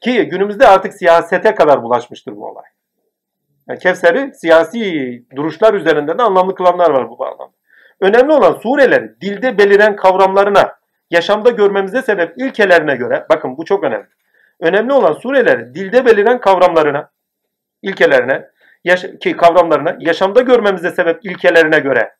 [0.00, 2.64] Ki günümüzde artık siyasete kadar bulaşmıştır bu olay.
[3.68, 7.52] Yani Kevser'i siyasi duruşlar üzerinde de anlamlı kılanlar var bu bağlamda.
[8.00, 10.76] Önemli olan sureleri dilde beliren kavramlarına,
[11.10, 14.06] yaşamda görmemize sebep ilkelerine göre, bakın bu çok önemli.
[14.60, 17.10] Önemli olan sureleri dilde beliren kavramlarına,
[17.82, 18.50] ilkelerine,
[19.20, 22.12] ki kavramlarına, yaşamda görmemize sebep ilkelerine göre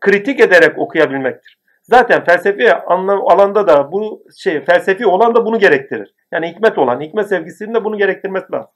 [0.00, 1.58] kritik ederek okuyabilmektir.
[1.82, 6.14] Zaten felsefi anlam alanda da bu şey felsefi olan da bunu gerektirir.
[6.32, 8.70] Yani hikmet olan, hikmet sevgisinin de bunu gerektirmesi lazım.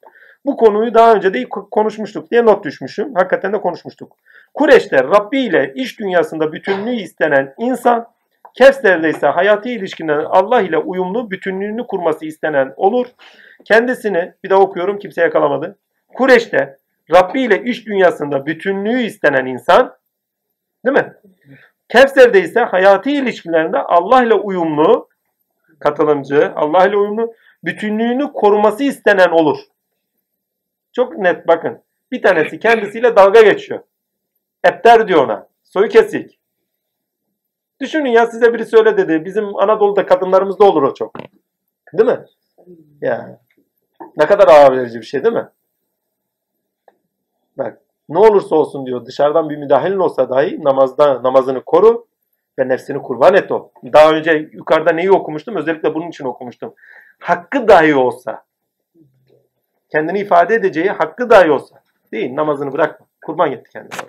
[0.44, 3.14] Bu konuyu daha önce de konuşmuştuk diye not düşmüşüm.
[3.14, 4.16] Hakikaten de konuşmuştuk.
[4.54, 8.06] Kureş'te Rabbi ile iş dünyasında bütünlüğü istenen insan,
[8.54, 13.06] Kevser'de ise hayati ilişkilerin Allah ile uyumlu bütünlüğünü kurması istenen olur.
[13.64, 15.78] Kendisini, bir daha okuyorum kimse yakalamadı.
[16.14, 16.76] Kureş'te
[17.12, 19.96] Rabbi ile iş dünyasında bütünlüğü istenen insan,
[20.84, 21.14] değil mi?
[21.88, 25.08] Kevser'de ise hayati ilişkilerinde Allah ile uyumlu,
[25.78, 29.58] katılımcı, Allah ile uyumlu bütünlüğünü koruması istenen olur.
[30.92, 31.82] Çok net bakın.
[32.12, 33.80] Bir tanesi kendisiyle dalga geçiyor.
[34.64, 35.48] Epter diyor ona.
[35.62, 36.38] Soyu kesik.
[37.80, 39.24] Düşünün ya size biri söyle dedi.
[39.24, 41.14] Bizim Anadolu'da kadınlarımızda olur o çok.
[41.92, 42.24] Değil mi?
[43.00, 43.40] Ya.
[44.16, 45.48] Ne kadar ağır verici bir şey değil mi?
[47.60, 52.06] Bak ne olursa olsun diyor dışarıdan bir müdahalin olsa dahi namazda namazını koru
[52.58, 53.72] ve nefsini kurban et o.
[53.92, 55.56] Daha önce yukarıda neyi okumuştum?
[55.56, 56.74] Özellikle bunun için okumuştum.
[57.20, 58.44] Hakkı dahi olsa
[59.88, 61.82] kendini ifade edeceği hakkı dahi olsa
[62.12, 63.06] değil namazını bırakma.
[63.24, 64.00] Kurban etti kendine.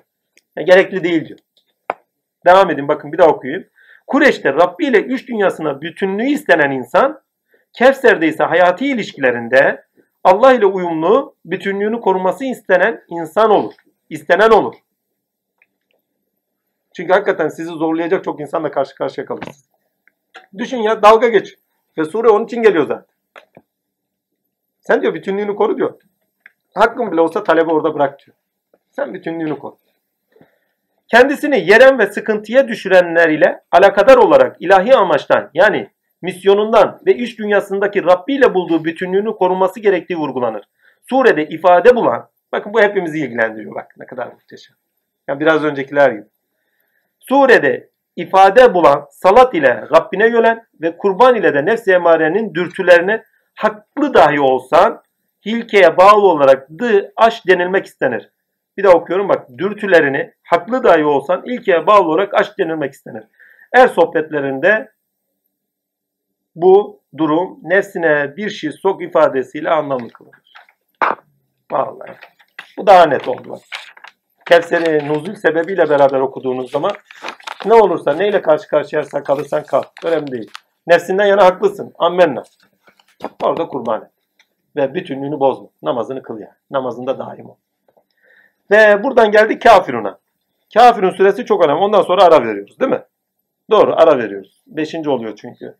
[0.55, 1.39] Yani gerekli değil diyor.
[2.45, 3.67] Devam edin bakın bir daha okuyayım.
[4.07, 7.21] Kureş'te Rabbi ile üç dünyasına bütünlüğü istenen insan
[7.73, 9.83] Kevser'de ise hayati ilişkilerinde
[10.23, 13.73] Allah ile uyumlu bütünlüğünü koruması istenen insan olur.
[14.09, 14.75] İstenen olur.
[16.95, 19.65] Çünkü hakikaten sizi zorlayacak çok insanla karşı karşıya kalırsınız.
[20.57, 21.55] Düşün ya dalga geç.
[21.97, 23.15] Ve sure onun için geliyor zaten.
[24.81, 25.99] Sen diyor bütünlüğünü koru diyor.
[26.73, 28.37] Hakkın bile olsa talebi orada bırak diyor.
[28.91, 29.77] Sen bütünlüğünü koru.
[31.07, 35.89] Kendisini yeren ve sıkıntıya düşürenler ile alakadar olarak ilahi amaçtan yani
[36.21, 40.63] misyonundan ve iş dünyasındaki Rabbi ile bulduğu bütünlüğünü koruması gerektiği vurgulanır.
[41.09, 44.75] Surede ifade bulan, bakın bu hepimizi ilgilendiriyor bak ne kadar muhteşem.
[45.27, 46.23] Yani biraz öncekiler gibi.
[47.19, 53.23] Surede ifade bulan salat ile Rabbine yölen ve kurban ile de nefs-i emarenin dürtülerine
[53.55, 55.03] haklı dahi olsan
[55.45, 58.29] hilkeye bağlı olarak dı aş denilmek istenir.
[58.77, 63.23] Bir daha okuyorum bak dürtülerini haklı dahi olsan ilkeye bağlı olarak aşk denilmek istenir.
[63.73, 64.91] Er sohbetlerinde
[66.55, 70.53] bu durum nefsine bir şey sok ifadesiyle anlamlı kılınır.
[71.71, 72.11] Vallahi.
[72.77, 73.59] Bu daha net oldu.
[74.45, 76.91] Kevser'i nuzul sebebiyle beraber okuduğunuz zaman
[77.65, 79.83] Ne olursa neyle karşı karşıyaysan kalırsan kal.
[80.05, 80.51] Önemli değil.
[80.87, 81.93] Nefsinden yana haklısın.
[81.99, 82.43] Ammenna.
[83.43, 84.11] Orada kurban et.
[84.75, 85.67] Ve bütünlüğünü bozma.
[85.83, 86.53] Namazını kıl yani.
[86.71, 87.55] Namazında daim ol.
[88.71, 90.19] Ve buradan geldik kafiruna.
[90.73, 91.79] Kafirun süresi çok önemli.
[91.79, 93.03] Ondan sonra ara veriyoruz değil mi?
[93.71, 94.61] Doğru ara veriyoruz.
[94.67, 95.75] Beşinci oluyor çünkü.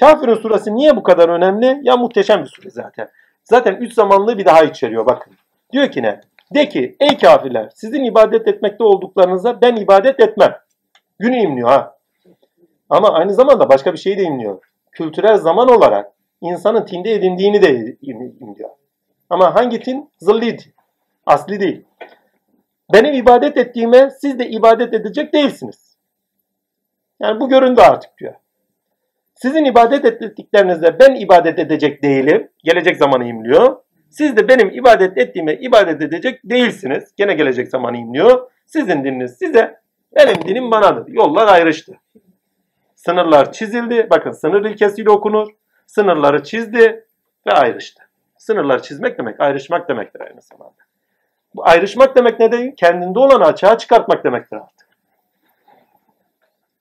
[0.00, 1.80] Kafirun suresi niye bu kadar önemli?
[1.82, 3.08] Ya muhteşem bir sure zaten.
[3.44, 5.32] Zaten üç zamanlığı bir daha içeriyor bakın.
[5.72, 6.20] Diyor ki ne?
[6.54, 10.56] De ki ey kafirler sizin ibadet etmekte olduklarınıza ben ibadet etmem.
[11.18, 11.96] Günü imliyor ha.
[12.90, 14.58] Ama aynı zamanda başka bir şey de imliyor.
[14.92, 18.70] Kültürel zaman olarak insanın tinde edindiğini de im- imliyor.
[19.30, 20.10] Ama hangi tin?
[20.18, 20.74] Zilli tin.
[21.26, 21.84] Asli değil.
[22.92, 25.96] Benim ibadet ettiğime siz de ibadet edecek değilsiniz.
[27.20, 28.34] Yani bu göründü artık diyor.
[29.36, 32.48] Sizin ibadet ettiklerinize ben ibadet edecek değilim.
[32.64, 33.76] Gelecek zamanı imliyor.
[34.10, 37.14] Siz de benim ibadet ettiğime ibadet edecek değilsiniz.
[37.16, 38.50] Gene gelecek zamanı imliyor.
[38.66, 39.80] Sizin dininiz size,
[40.16, 41.12] benim dinim banadır.
[41.12, 41.92] Yollar ayrıştı.
[42.94, 44.06] Sınırlar çizildi.
[44.10, 45.48] Bakın sınır ilkesiyle okunur.
[45.86, 47.04] Sınırları çizdi
[47.46, 48.02] ve ayrıştı.
[48.38, 50.82] Sınırları çizmek demek ayrışmak demektir aynı zamanda.
[51.54, 52.72] Bu ayrışmak demek ne değil?
[52.76, 54.85] Kendinde olanı açığa çıkartmak demektir artık.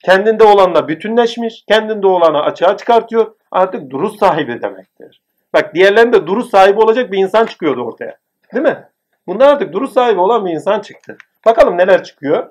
[0.05, 3.31] Kendinde olanla bütünleşmiş, kendinde olanı açığa çıkartıyor.
[3.51, 5.21] Artık duruş sahibi demektir.
[5.53, 8.17] Bak diğerlerinde duruş sahibi olacak bir insan çıkıyordu ortaya.
[8.53, 8.87] Değil mi?
[9.27, 11.17] Bunda artık duruş sahibi olan bir insan çıktı.
[11.45, 12.49] Bakalım neler çıkıyor.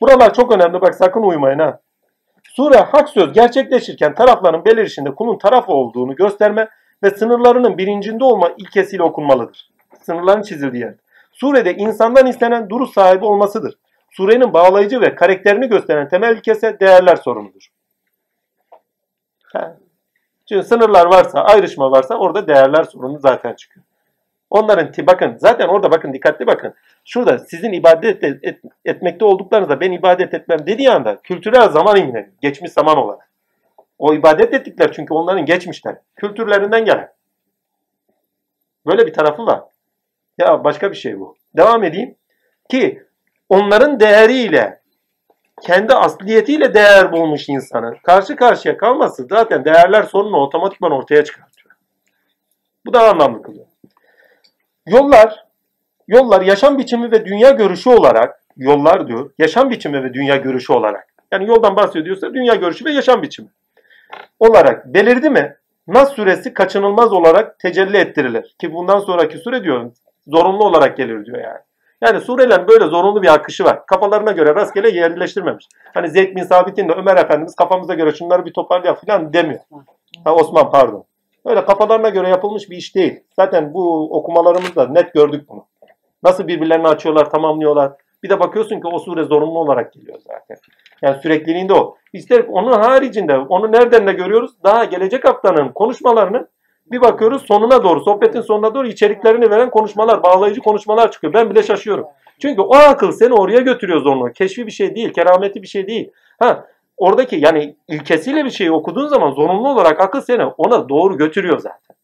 [0.00, 0.80] Buralar çok önemli.
[0.80, 1.80] Bak sakın uyumayın ha.
[2.44, 6.68] Sure hak söz gerçekleşirken tarafların belirişinde kulun taraf olduğunu gösterme
[7.02, 9.70] ve sınırlarının bilincinde olma ilkesiyle okunmalıdır.
[10.02, 10.94] Sınırların çizildiği yer.
[11.32, 13.74] Surede insandan istenen duruş sahibi olmasıdır.
[14.10, 17.68] Surenin bağlayıcı ve karakterini gösteren temel ilkese değerler sorunudur.
[19.52, 19.76] Ha.
[20.48, 23.86] Çünkü sınırlar varsa, ayrışma varsa orada değerler sorunu zaten çıkıyor.
[24.50, 26.74] Onların bakın zaten orada bakın dikkatli bakın.
[27.04, 32.32] Şurada sizin ibadet et- et- etmekte olduklarınızda ben ibadet etmem dediği anda kültürel zaman ilgileniyor.
[32.40, 33.30] Geçmiş zaman olarak.
[33.98, 35.96] O ibadet ettikler çünkü onların geçmişler.
[36.16, 37.12] Kültürlerinden gelen.
[38.86, 39.60] Böyle bir tarafı var.
[40.38, 41.36] Ya başka bir şey bu.
[41.56, 42.14] Devam edeyim.
[42.70, 43.02] Ki
[43.48, 44.80] onların değeriyle
[45.62, 51.74] kendi asliyetiyle değer bulmuş insanın karşı karşıya kalması zaten değerler sorununu otomatikman ortaya çıkartıyor.
[52.86, 53.66] Bu da anlamlı kılıyor.
[54.86, 55.44] Yollar,
[56.08, 61.08] yollar yaşam biçimi ve dünya görüşü olarak, yollar diyor, yaşam biçimi ve dünya görüşü olarak.
[61.32, 63.48] Yani yoldan bahsediyorsa dünya görüşü ve yaşam biçimi
[64.40, 65.56] olarak belirdi mi?
[65.86, 68.54] Nas suresi kaçınılmaz olarak tecelli ettirilir.
[68.58, 69.90] Ki bundan sonraki sure diyor
[70.26, 71.58] zorunlu olarak gelir diyor yani.
[72.00, 73.86] Yani surelerin böyle zorunlu bir akışı var.
[73.86, 75.68] Kafalarına göre rastgele yerleştirmemiş.
[75.94, 79.60] Hani Zeyd bin Sabit'in de Ömer Efendimiz kafamıza göre şunları bir toparlayalım falan demiyor.
[80.24, 81.04] Ha, Osman pardon.
[81.44, 83.20] Öyle kafalarına göre yapılmış bir iş değil.
[83.36, 85.64] Zaten bu okumalarımızda net gördük bunu.
[86.22, 87.92] Nasıl birbirlerini açıyorlar, tamamlıyorlar.
[88.22, 90.56] Bir de bakıyorsun ki o sure zorunlu olarak geliyor zaten.
[91.02, 91.96] Yani sürekliliğinde o.
[92.12, 94.50] İster onun haricinde onu nereden de görüyoruz?
[94.64, 96.48] Daha gelecek haftanın konuşmalarını
[96.90, 101.32] bir bakıyoruz sonuna doğru, sohbetin sonuna doğru içeriklerini veren konuşmalar, bağlayıcı konuşmalar çıkıyor.
[101.32, 102.06] Ben bile şaşıyorum.
[102.42, 104.32] Çünkü o akıl seni oraya götürüyor zorunlu.
[104.32, 106.10] Keşfi bir şey değil, kerameti bir şey değil.
[106.38, 111.58] Ha, oradaki yani ilkesiyle bir şeyi okuduğun zaman zorunlu olarak akıl seni ona doğru götürüyor
[111.58, 111.96] zaten.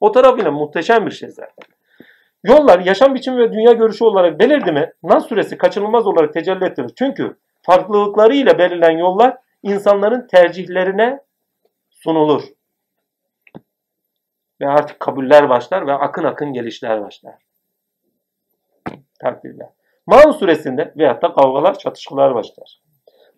[0.00, 1.64] O tarafıyla muhteşem bir şey zaten.
[2.44, 4.92] Yollar yaşam biçimi ve dünya görüşü olarak belirdi mi?
[5.02, 6.92] Nas suresi kaçınılmaz olarak tecelli ettirir.
[6.98, 11.20] Çünkü farklılıklarıyla belirlen yollar insanların tercihlerine
[11.90, 12.42] sunulur.
[14.60, 17.34] Ve artık kabuller başlar ve akın akın gelişler başlar.
[19.20, 19.68] Takdirler.
[20.06, 22.80] Maun suresinde veyahut da kavgalar, çatışmalar başlar.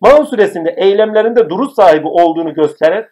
[0.00, 3.08] Maun suresinde eylemlerinde duruş sahibi olduğunu gösteren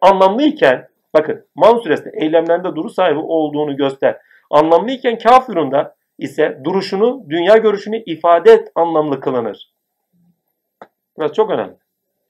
[0.00, 4.18] anlamlıyken, bakın Maun suresinde eylemlerinde duruş sahibi olduğunu göster.
[4.50, 9.72] Anlamlıyken kafirunda ise duruşunu, dünya görüşünü ifade et anlamlı kılınır.
[11.16, 11.76] Burası çok önemli.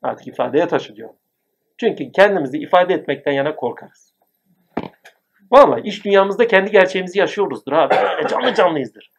[0.03, 1.11] Artık ifadeye taşı diyor.
[1.79, 4.16] Çünkü kendimizi ifade etmekten yana korkarız.
[5.51, 7.95] Vallahi iş dünyamızda kendi gerçeğimizi yaşıyoruzdur abi.
[8.17, 9.11] Böyle canlı canlıyızdır.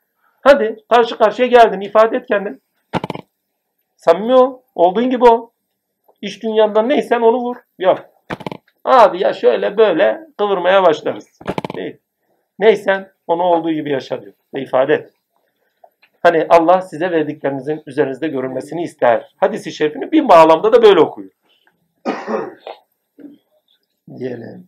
[0.41, 2.57] Hadi karşı karşıya geldin ifade et kendini.
[3.97, 4.59] Samimi ol.
[4.75, 5.49] Olduğun gibi ol.
[6.21, 7.55] İş dünyanda neysen onu vur.
[7.79, 8.05] Yok.
[8.85, 11.39] Abi ya şöyle böyle kıvırmaya başlarız.
[11.75, 11.97] Değil.
[12.59, 14.33] Neysen onu olduğu gibi yaşa diyor.
[14.53, 15.13] Ve ifade et.
[16.23, 19.33] Hani Allah size verdiklerinizin üzerinizde görülmesini ister.
[19.37, 21.31] Hadis-i şerifini bir bağlamda da böyle okuyor.
[24.17, 24.67] Diyelim.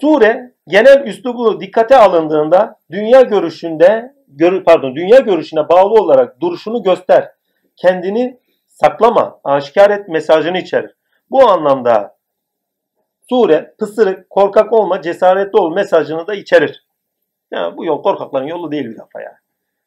[0.00, 7.32] Sure genel üslubu dikkate alındığında dünya görüşünde gör, pardon dünya görüşüne bağlı olarak duruşunu göster.
[7.76, 10.94] Kendini saklama, aşikar et mesajını içerir.
[11.30, 12.16] Bu anlamda
[13.28, 16.84] sure pısırık, korkak olma, cesaretli ol mesajını da içerir.
[17.50, 19.38] Ya bu yol korkakların yolu değil bir defa ya.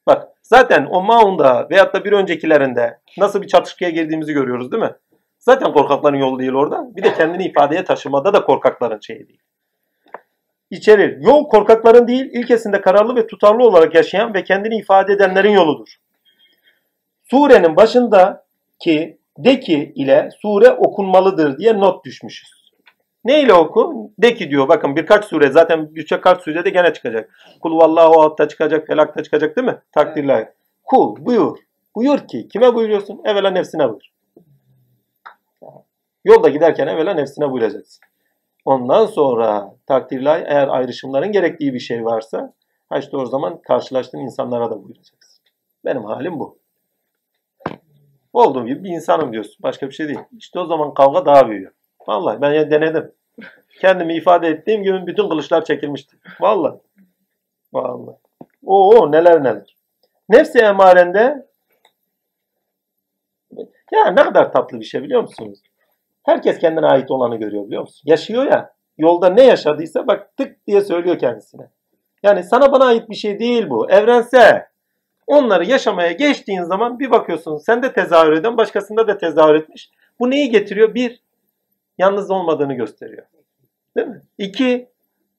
[0.08, 4.93] Bak zaten o Maun'da veyahut da bir öncekilerinde nasıl bir çatışmaya girdiğimizi görüyoruz değil mi?
[5.40, 6.95] Zaten korkakların yolu değil orada.
[6.95, 9.40] Bir de kendini ifadeye taşımada da korkakların şeyi değil.
[10.73, 11.17] İçerir.
[11.21, 15.95] Yol korkakların değil, ilkesinde kararlı ve tutarlı olarak yaşayan ve kendini ifade edenlerin yoludur.
[17.29, 22.49] Surenin başındaki de ki ile sure okunmalıdır diye not düşmüşüz.
[23.25, 24.11] Ne ile oku?
[24.19, 24.67] De ki diyor.
[24.67, 27.29] Bakın birkaç sure zaten birçok kaç surede gene çıkacak.
[27.61, 29.77] Kul vallahu altta çıkacak, felakta çıkacak değil mi?
[29.91, 30.49] Takdirler.
[30.83, 31.57] Kul buyur.
[31.95, 33.21] Buyur ki kime buyuruyorsun?
[33.25, 34.09] Evvela nefsine buyur.
[36.25, 38.12] Yolda giderken evvela nefsine buyuracaksın.
[38.66, 42.53] Ondan sonra takdirler eğer ayrışımların gerektiği bir şey varsa
[42.90, 45.43] ha işte o zaman karşılaştığın insanlara da buyuracaksın.
[45.85, 46.58] Benim halim bu.
[48.33, 49.56] Olduğum gibi bir insanım diyorsun.
[49.64, 50.19] Başka bir şey değil.
[50.38, 51.72] İşte o zaman kavga daha büyüyor.
[52.08, 53.11] Vallahi ben ya denedim.
[53.82, 56.17] Kendimi ifade ettiğim gibi bütün kılıçlar çekilmişti.
[56.40, 56.80] Vallahi.
[57.74, 58.17] Vallahi.
[58.66, 59.75] Oo neler neler.
[60.30, 61.48] Nefsi emarende
[63.92, 65.59] ya ne kadar tatlı bir şey biliyor musunuz?
[66.23, 68.01] Herkes kendine ait olanı görüyor biliyor musun?
[68.05, 68.73] Yaşıyor ya.
[68.97, 71.69] Yolda ne yaşadıysa bak tık diye söylüyor kendisine.
[72.23, 73.89] Yani sana bana ait bir şey değil bu.
[73.89, 74.65] Evrensel.
[75.27, 79.91] Onları yaşamaya geçtiğin zaman bir bakıyorsun sen de tezahür eden başkasında da tezahür etmiş.
[80.19, 80.93] Bu neyi getiriyor?
[80.93, 81.21] Bir,
[81.97, 83.23] yalnız olmadığını gösteriyor.
[83.97, 84.21] Değil mi?
[84.37, 84.89] İki,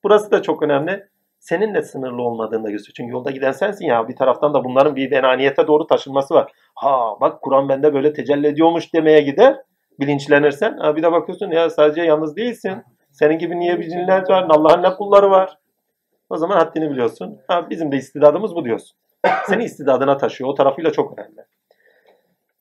[0.04, 1.06] burası da çok önemli.
[1.38, 2.94] Seninle sınırlı olmadığını da gösteriyor.
[2.96, 4.08] Çünkü yolda giden sensin ya.
[4.08, 6.52] Bir taraftan da bunların bir enaniyete doğru taşınması var.
[6.74, 9.62] Ha bak Kur'an bende böyle tecelli ediyormuş demeye gider.
[10.00, 10.96] Bilinçlenirsen.
[10.96, 12.82] Bir de bakıyorsun ya sadece yalnız değilsin.
[13.12, 14.46] Senin gibi niye bir cinler var?
[14.48, 15.58] Allah'ın ne kulları var?
[16.30, 17.38] O zaman haddini biliyorsun.
[17.48, 18.96] Ha, bizim de istidadımız bu diyorsun.
[19.46, 20.50] Seni istidadına taşıyor.
[20.50, 21.44] O tarafıyla çok önemli.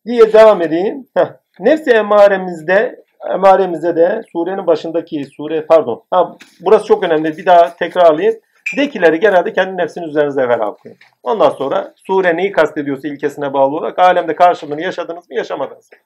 [0.05, 1.07] Diye devam edeyim.
[1.17, 1.27] Heh.
[1.59, 6.03] Nefsi emaremizde emaremize de surenin başındaki sure pardon.
[6.11, 7.37] Ha, burası çok önemli.
[7.37, 8.39] Bir daha tekrarlayayım.
[8.77, 10.97] Dekileri genelde kendi nefsinin üzerinize evvel okuyun.
[11.23, 15.97] Ondan sonra sure neyi kastediyorsa ilkesine bağlı olarak alemde karşılığını yaşadınız mı yaşamadınız mı?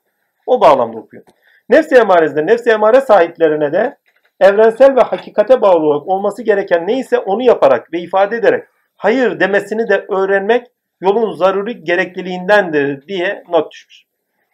[0.48, 1.26] O bağlamda okuyun.
[1.70, 3.98] Nefsi emarezde nefsi emare sahiplerine de
[4.40, 8.64] evrensel ve hakikate bağlı olarak olması gereken neyse onu yaparak ve ifade ederek
[8.96, 10.68] hayır demesini de öğrenmek
[11.02, 14.04] yolun zaruri gerekliliğindendir diye not düşmüş.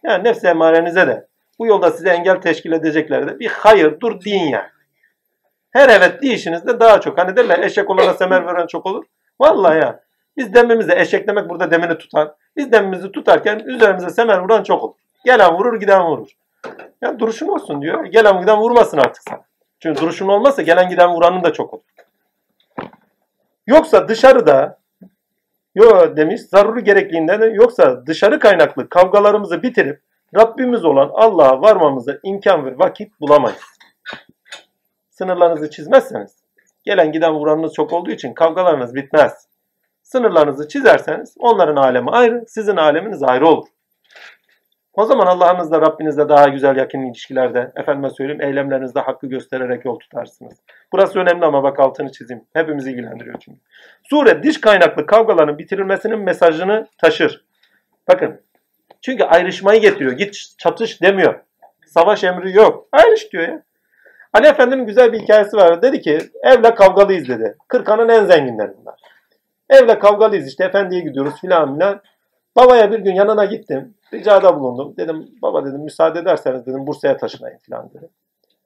[0.03, 1.27] Yani nefsi emarenize de
[1.59, 4.67] bu yolda size engel teşkil edecekler de bir hayır dur deyin yani.
[5.71, 7.17] Her evet deyişinizde daha çok.
[7.17, 9.05] Hani derler eşek olana semer veren çok olur.
[9.39, 9.99] Vallahi ya.
[10.37, 12.35] Biz demimize eşek demek burada demini tutan.
[12.57, 14.95] Biz demimizi tutarken üzerimize semer vuran çok olur.
[15.25, 16.27] Gelen vurur giden vurur.
[17.01, 18.05] Ya duruşun olsun diyor.
[18.05, 19.41] Gelen giden vurmasın artık sana.
[19.79, 21.83] Çünkü duruşun olmazsa gelen giden vuranın da çok olur.
[23.67, 24.79] Yoksa dışarıda
[25.75, 30.01] yo demiş zaruri gerekliğinden de yoksa dışarı kaynaklı kavgalarımızı bitirip
[30.35, 33.63] Rabbimiz olan Allah'a varmamıza imkan ve vakit bulamayız.
[35.09, 36.43] Sınırlarınızı çizmezseniz
[36.83, 39.47] gelen giden vuranınız çok olduğu için kavgalarınız bitmez.
[40.03, 43.67] Sınırlarınızı çizerseniz onların alemi ayrı, sizin aleminiz ayrı olur.
[44.93, 50.53] O zaman Allah'ınızla Rabbinizle daha güzel yakın ilişkilerde, efendime söyleyeyim eylemlerinizde hakkı göstererek yol tutarsınız.
[50.91, 52.43] Burası önemli ama bak altını çizeyim.
[52.53, 53.59] Hepimizi ilgilendiriyor çünkü.
[54.09, 57.45] Sure dış kaynaklı kavgaların bitirilmesinin mesajını taşır.
[58.07, 58.41] Bakın.
[59.01, 60.11] Çünkü ayrışmayı getiriyor.
[60.11, 61.39] Git çatış demiyor.
[61.85, 62.87] Savaş emri yok.
[62.91, 63.63] Ayrış diyor ya.
[64.33, 65.81] Ali Efendi'nin güzel bir hikayesi var.
[65.81, 67.57] Dedi ki evle kavgalıyız dedi.
[67.67, 68.99] Kırkanın en zenginleri bunlar.
[69.69, 72.01] Evle kavgalıyız işte efendiye gidiyoruz filan filan.
[72.55, 73.93] Babaya bir gün yanına gittim.
[74.13, 74.93] Ricada bulundum.
[74.97, 78.09] Dedim baba dedim müsaade ederseniz dedim Bursa'ya taşınayım filan dedi.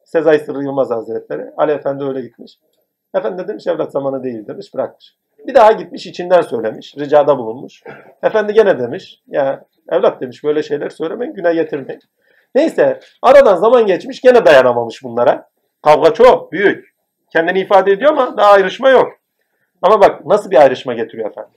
[0.06, 1.52] Sezai Sırrı Yılmaz Hazretleri.
[1.58, 2.60] Ali Efendi öyle gitmiş.
[3.16, 5.16] Efendi demiş evlat zamanı değil demiş bırakmış.
[5.48, 6.98] Bir daha gitmiş içinden söylemiş.
[6.98, 7.84] Ricada bulunmuş.
[8.24, 9.22] Efendi gene demiş.
[9.28, 12.02] Ya evlat demiş böyle şeyler söylemeyin güne getirmeyin.
[12.56, 15.50] Neyse aradan zaman geçmiş gene dayanamamış bunlara.
[15.82, 16.96] Kavga çok büyük.
[17.34, 19.10] Kendini ifade ediyor ama daha ayrışma yok.
[19.82, 21.54] Ama bak nasıl bir ayrışma getiriyor efendim.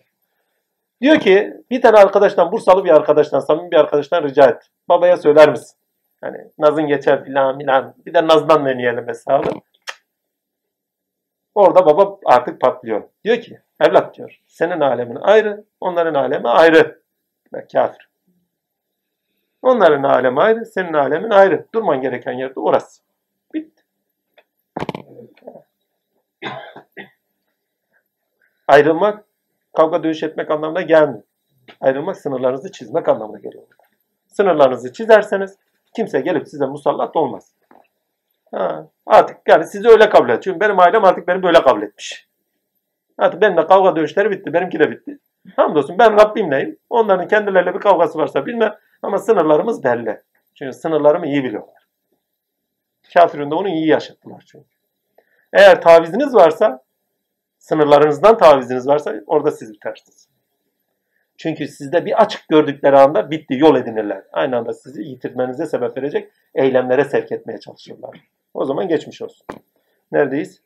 [1.01, 4.71] Diyor ki bir tane arkadaştan Bursalı bir arkadaştan samimi bir arkadaştan rica et.
[4.89, 5.79] Babaya söyler misin?
[6.21, 7.95] Hani nazın geçer filan filan.
[8.07, 9.49] Bir de nazdan deneyelim hesabı.
[11.55, 13.03] Orada baba artık patlıyor.
[13.25, 17.03] Diyor ki evlat diyor senin alemin ayrı onların alemi ayrı.
[17.53, 18.09] Bak kafir.
[19.63, 21.67] Onların alemi ayrı senin alemin ayrı.
[21.75, 23.03] Durman gereken yerde orası.
[23.55, 23.83] Bitti.
[28.69, 29.25] Ayrılmak
[29.77, 31.23] kavga dövüş etmek anlamına gelmiyor.
[31.81, 33.67] Ayrılmak sınırlarınızı çizmek anlamına geliyor.
[34.27, 35.59] Sınırlarınızı çizerseniz
[35.97, 37.55] kimse gelip size musallat olmaz.
[38.55, 40.43] Ha, artık yani sizi öyle kabul et.
[40.43, 42.29] Çünkü benim ailem artık beni böyle kabul etmiş.
[43.19, 44.53] Artık benimle kavga dövüşleri bitti.
[44.53, 45.19] Benimki de bitti.
[45.57, 46.79] Hamdolsun ben Rabbimleyim.
[46.91, 48.75] Onların kendileriyle bir kavgası varsa bilmem.
[49.03, 50.21] Ama sınırlarımız belli.
[50.55, 51.87] Çünkü sınırlarımı iyi biliyorlar.
[53.15, 54.69] Kafirin de onu iyi yaşattılar çünkü.
[55.53, 56.83] Eğer taviziniz varsa,
[57.61, 60.29] sınırlarınızdan taviziniz varsa orada siz bitersiniz.
[61.37, 64.23] Çünkü sizde bir açık gördükleri anda bitti, yol edinirler.
[64.33, 68.21] Aynı anda sizi yitirmenize sebep verecek eylemlere sevk etmeye çalışırlar.
[68.55, 69.47] O zaman geçmiş olsun.
[70.13, 70.61] Neredeyiz?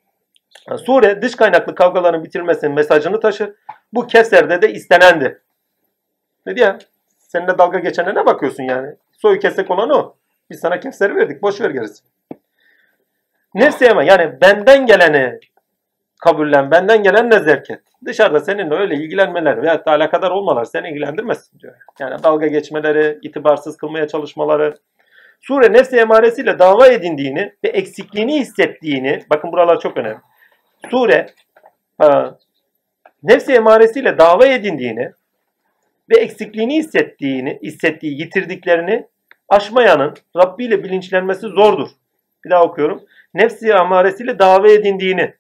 [0.86, 3.54] Sure dış kaynaklı kavgaların bitirilmesinin mesajını taşır.
[3.92, 5.42] Bu Kevser'de de istenendi.
[6.46, 6.78] Dedi ya,
[7.18, 8.94] seninle dalga geçene ne bakıyorsun yani?
[9.12, 10.14] Soyu kesek olan o.
[10.50, 12.08] Biz sana Kevser'i verdik, boş ver gerisini.
[13.54, 15.40] Nefsi yani benden geleni
[16.24, 17.80] kabullen, benden gelen ne zevk et.
[18.04, 21.74] Dışarıda seninle öyle ilgilenmeler veyahut da alakadar olmalar seni ilgilendirmesin diyor.
[21.98, 24.74] Yani dalga geçmeleri, itibarsız kılmaya çalışmaları.
[25.40, 30.18] Sure nefsi emaresiyle dava edindiğini ve eksikliğini hissettiğini, bakın buralar çok önemli.
[30.90, 31.26] Sure
[31.98, 32.38] ha,
[33.22, 35.12] nefsi emaresiyle dava edindiğini
[36.10, 39.06] ve eksikliğini hissettiğini, hissettiği, yitirdiklerini
[39.48, 41.88] aşmayanın Rabbi ile bilinçlenmesi zordur.
[42.44, 43.02] Bir daha okuyorum.
[43.34, 45.34] Nefsi amaresiyle dava edindiğini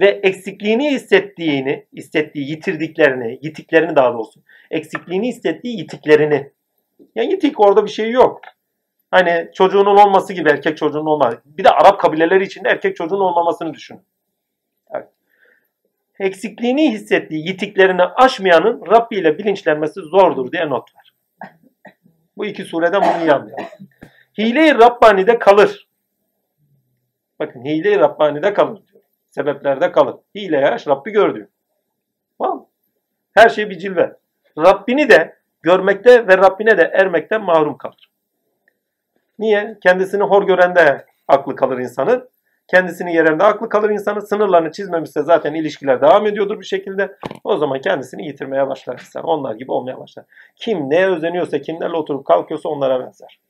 [0.00, 4.40] ve eksikliğini hissettiğini, hissettiği yitirdiklerini, yitiklerini daha doğrusu,
[4.70, 6.50] eksikliğini hissettiği yitiklerini.
[7.14, 8.40] Yani yitik orada bir şey yok.
[9.10, 11.40] Hani çocuğunun olması gibi erkek çocuğunun olması.
[11.44, 14.00] Bir de Arap kabileleri içinde erkek çocuğun olmamasını düşün.
[16.18, 21.14] Eksikliğini hissettiği yitiklerini aşmayanın Rabbi ile bilinçlenmesi zordur diye not var.
[22.36, 23.50] Bu iki sureden bunu anlayalım.
[24.38, 25.88] Hile-i Rabbani'de kalır.
[27.38, 28.93] Bakın hile-i Rabbani'de kalır diyor.
[29.34, 30.16] Sebeplerde kalır.
[30.34, 31.46] Hile yaş Rabbi gör diyor.
[32.38, 32.66] Tamam?
[33.34, 34.16] Her şey bir cilve.
[34.58, 38.10] Rabbini de görmekte ve Rabbine de ermekten mahrum kalır.
[39.38, 39.78] Niye?
[39.82, 42.28] Kendisini hor görende aklı kalır insanın.
[42.68, 44.20] Kendisini yerinde aklı kalır insanın.
[44.20, 47.16] Sınırlarını çizmemişse zaten ilişkiler devam ediyordur bir şekilde.
[47.44, 49.24] O zaman kendisini yitirmeye başlar insan.
[49.24, 50.24] Onlar gibi olmaya başlar.
[50.56, 53.40] Kim neye özeniyorsa, kimlerle oturup kalkıyorsa onlara benzer.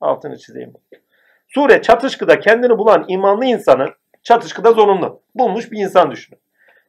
[0.00, 0.72] Altını çizeyim.
[1.48, 3.86] Sure çatışkıda kendini bulan imanlı insanı
[4.22, 5.22] çatışkıda zorunlu.
[5.34, 6.40] Bulmuş bir insan düşünün.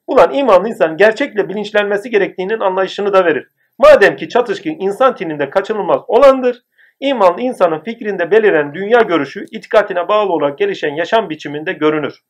[0.08, 3.48] Bulan imanlı insan gerçekle bilinçlenmesi gerektiğinin anlayışını da verir.
[3.78, 6.62] Madem ki çatışkı insan tininde kaçınılmaz olandır,
[7.00, 12.22] imanlı insanın fikrinde beliren dünya görüşü itikatine bağlı olarak gelişen yaşam biçiminde görünür.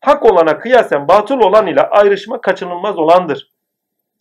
[0.00, 3.50] Hak olana kıyasen batıl olan ile ayrışma kaçınılmaz olandır.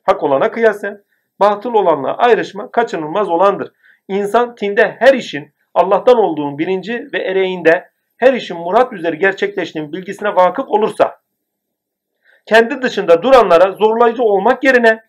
[0.04, 1.04] Hak olana kıyasen
[1.40, 3.72] batıl olanla ayrışma kaçınılmaz olandır.
[4.08, 7.90] İnsan tinde her işin Allah'tan olduğunun bilinci ve ereğinde
[8.24, 11.20] her işin murat üzeri gerçekleştiğinin bilgisine vakıf olursa,
[12.46, 15.04] kendi dışında duranlara zorlayıcı olmak yerine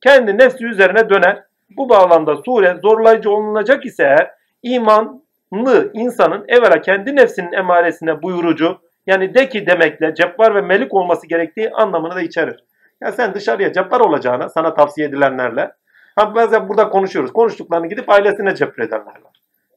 [0.00, 1.44] kendi nefsi üzerine döner.
[1.76, 4.30] Bu bağlamda sure zorlayıcı olunacak ise eğer
[4.62, 11.26] imanlı insanın evvela kendi nefsinin emaresine buyurucu yani de ki demekle cebbar ve melik olması
[11.26, 12.64] gerektiği anlamını da içerir.
[13.00, 15.72] Ya sen dışarıya cebbar olacağına sana tavsiye edilenlerle
[16.16, 17.32] ha bazen burada konuşuyoruz.
[17.32, 19.29] Konuştuklarını gidip ailesine cebrederler var.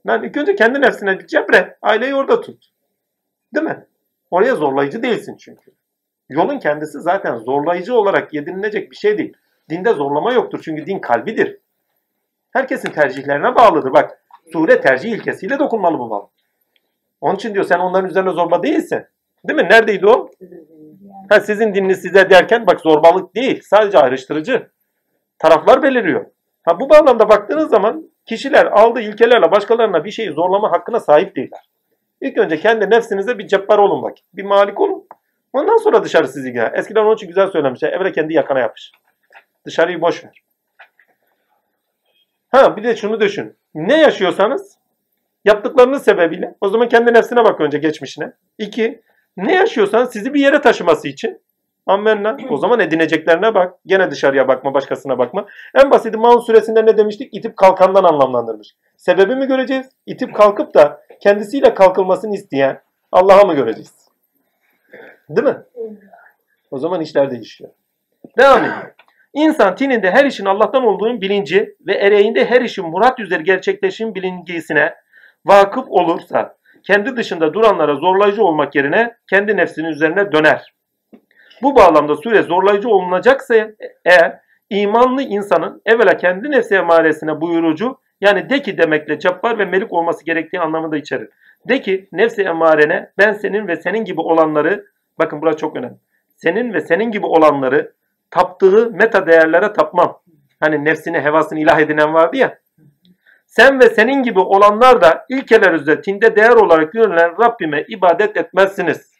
[0.06, 1.78] Ben ilk önce kendi nefsine cebre.
[1.82, 2.66] Aileyi orada tut.
[3.56, 3.86] Değil mi?
[4.32, 5.72] Oraya zorlayıcı değilsin çünkü.
[6.30, 9.34] Yolun kendisi zaten zorlayıcı olarak yedinilecek bir şey değil.
[9.70, 11.58] Dinde zorlama yoktur çünkü din kalbidir.
[12.52, 13.94] Herkesin tercihlerine bağlıdır.
[13.94, 14.24] Bak
[14.54, 16.28] sure tercih ilkesiyle dokunmalı bu mal.
[17.22, 19.06] Onun için diyor sen onların üzerine zorba değilsin.
[19.48, 19.70] Değil mi?
[19.70, 20.30] Neredeydi o?
[21.30, 23.62] Ha, sizin dininiz size derken bak zorbalık değil.
[23.64, 24.70] Sadece ayrıştırıcı.
[25.40, 26.26] Taraflar beliriyor.
[26.64, 31.70] Ha, bu bağlamda baktığınız zaman kişiler aldığı ilkelerle başkalarına bir şeyi zorlama hakkına sahip değiller.
[32.22, 34.18] İlk önce kendi nefsinize bir cebbar olun bak.
[34.34, 35.08] Bir malik olun.
[35.54, 36.74] Ondan sonra dışarı sizi girer.
[36.74, 37.94] Eskiden onun için güzel söylemişler.
[37.94, 38.92] Evre kendi yakana yapış.
[39.66, 40.44] Dışarıyı boş ver.
[42.52, 43.58] Ha bir de şunu düşün.
[43.76, 44.78] Ne yaşıyorsanız
[45.46, 48.34] yaptıklarınız sebebiyle o zaman kendi nefsine bak önce geçmişine.
[48.58, 49.02] İki,
[49.38, 51.42] ne yaşıyorsan sizi bir yere taşıması için
[51.86, 52.38] Ammenna.
[52.50, 53.74] O zaman edineceklerine bak.
[53.86, 55.46] Gene dışarıya bakma, başkasına bakma.
[55.76, 57.34] En basiti Maun suresinde ne demiştik?
[57.34, 58.76] İtip kalkandan anlamlandırmış.
[58.98, 59.90] Sebebi mi göreceğiz?
[60.06, 62.82] İtip kalkıp da kendisiyle kalkılmasını isteyen
[63.12, 64.10] Allah'a mı göreceğiz?
[65.30, 65.58] Değil mi?
[66.72, 67.70] O zaman işler değişiyor.
[68.38, 68.94] Devam ediyor.
[69.34, 74.94] İnsan tininde her işin Allah'tan olduğunun bilinci ve ereğinde her işin murat üzeri gerçekleşim bilincisine
[75.46, 80.73] vakıf olursa kendi dışında duranlara zorlayıcı olmak yerine kendi nefsinin üzerine döner.
[81.64, 83.56] Bu bağlamda sure zorlayıcı olunacaksa
[84.06, 89.94] eğer imanlı insanın evvela kendi nefsi emaresine buyurucu yani de ki demekle cabbar ve melik
[89.94, 91.30] olması gerektiği anlamında içerir.
[91.70, 94.86] De ki nefsi emarene ben senin ve senin gibi olanları
[95.20, 95.96] bakın burası çok önemli.
[96.36, 97.94] Senin ve senin gibi olanları
[98.32, 100.20] taptığı meta değerlere tapmam.
[100.60, 102.58] Hani nefsini hevasını ilah edinen vardı ya.
[103.46, 109.13] Sen ve senin gibi olanlar da ilkeler üzere tinde değer olarak görülen Rabbime ibadet etmezsiniz.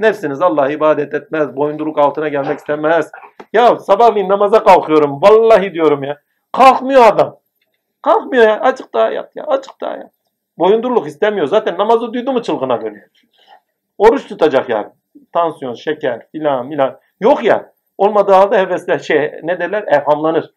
[0.00, 1.56] Nefsiniz Allah'a ibadet etmez.
[1.56, 3.10] Boyunduruk altına gelmek istemez.
[3.52, 5.22] Ya sabahleyin namaza kalkıyorum.
[5.22, 6.20] Vallahi diyorum ya.
[6.52, 7.38] Kalkmıyor adam.
[8.02, 8.60] Kalkmıyor ya.
[8.60, 9.44] Açık daha yat ya.
[9.44, 10.12] Açık daha yat.
[10.58, 11.46] Boyundurluk istemiyor.
[11.46, 13.08] Zaten namazı duydu mu çılgına dönüyor.
[13.98, 14.86] Oruç tutacak yani.
[15.32, 16.98] Tansiyon, şeker filan filan.
[17.20, 17.72] Yok ya.
[17.98, 19.82] Olmadığı halde hevesler şey ne derler?
[19.82, 20.52] Evhamlanır.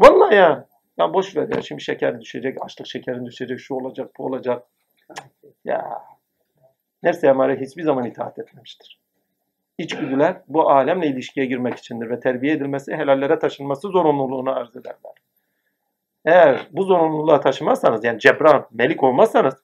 [0.00, 0.66] Vallahi ya.
[0.98, 4.62] Ya boş ver ya şimdi şeker düşecek, açlık şekerin düşecek, şu olacak, bu olacak.
[5.64, 6.02] Ya.
[7.02, 8.98] Nefse emare hiçbir zaman itaat etmemiştir.
[9.78, 15.12] İçgüdüler bu alemle ilişkiye girmek içindir ve terbiye edilmesi, helallere taşınması zorunluluğunu arz ederler.
[16.24, 19.54] Eğer bu zorunluluğa taşımazsanız, yani cebran, melik olmazsanız,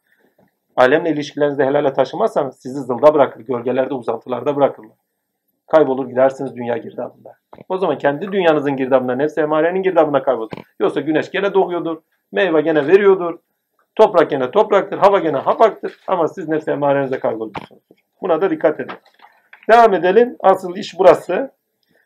[0.77, 4.97] alemle ilişkilerinizi helale taşımazsanız sizi zılda bırakır, gölgelerde, uzantılarda bırakırlar.
[5.67, 7.35] Kaybolur gidersiniz dünya girdabında.
[7.69, 10.51] O zaman kendi dünyanızın girdabında, nefs emarenin girdabında kaybolur.
[10.81, 11.99] Yoksa güneş gene doğuyordur,
[12.33, 13.39] meyve gene veriyordur,
[13.99, 17.97] toprak gene topraktır, hava gene hapaktır ama siz nefs emarenize kaybolursunuzdur.
[18.23, 18.97] Buna da dikkat edin.
[19.71, 20.37] Devam edelim.
[20.41, 21.51] Asıl iş burası.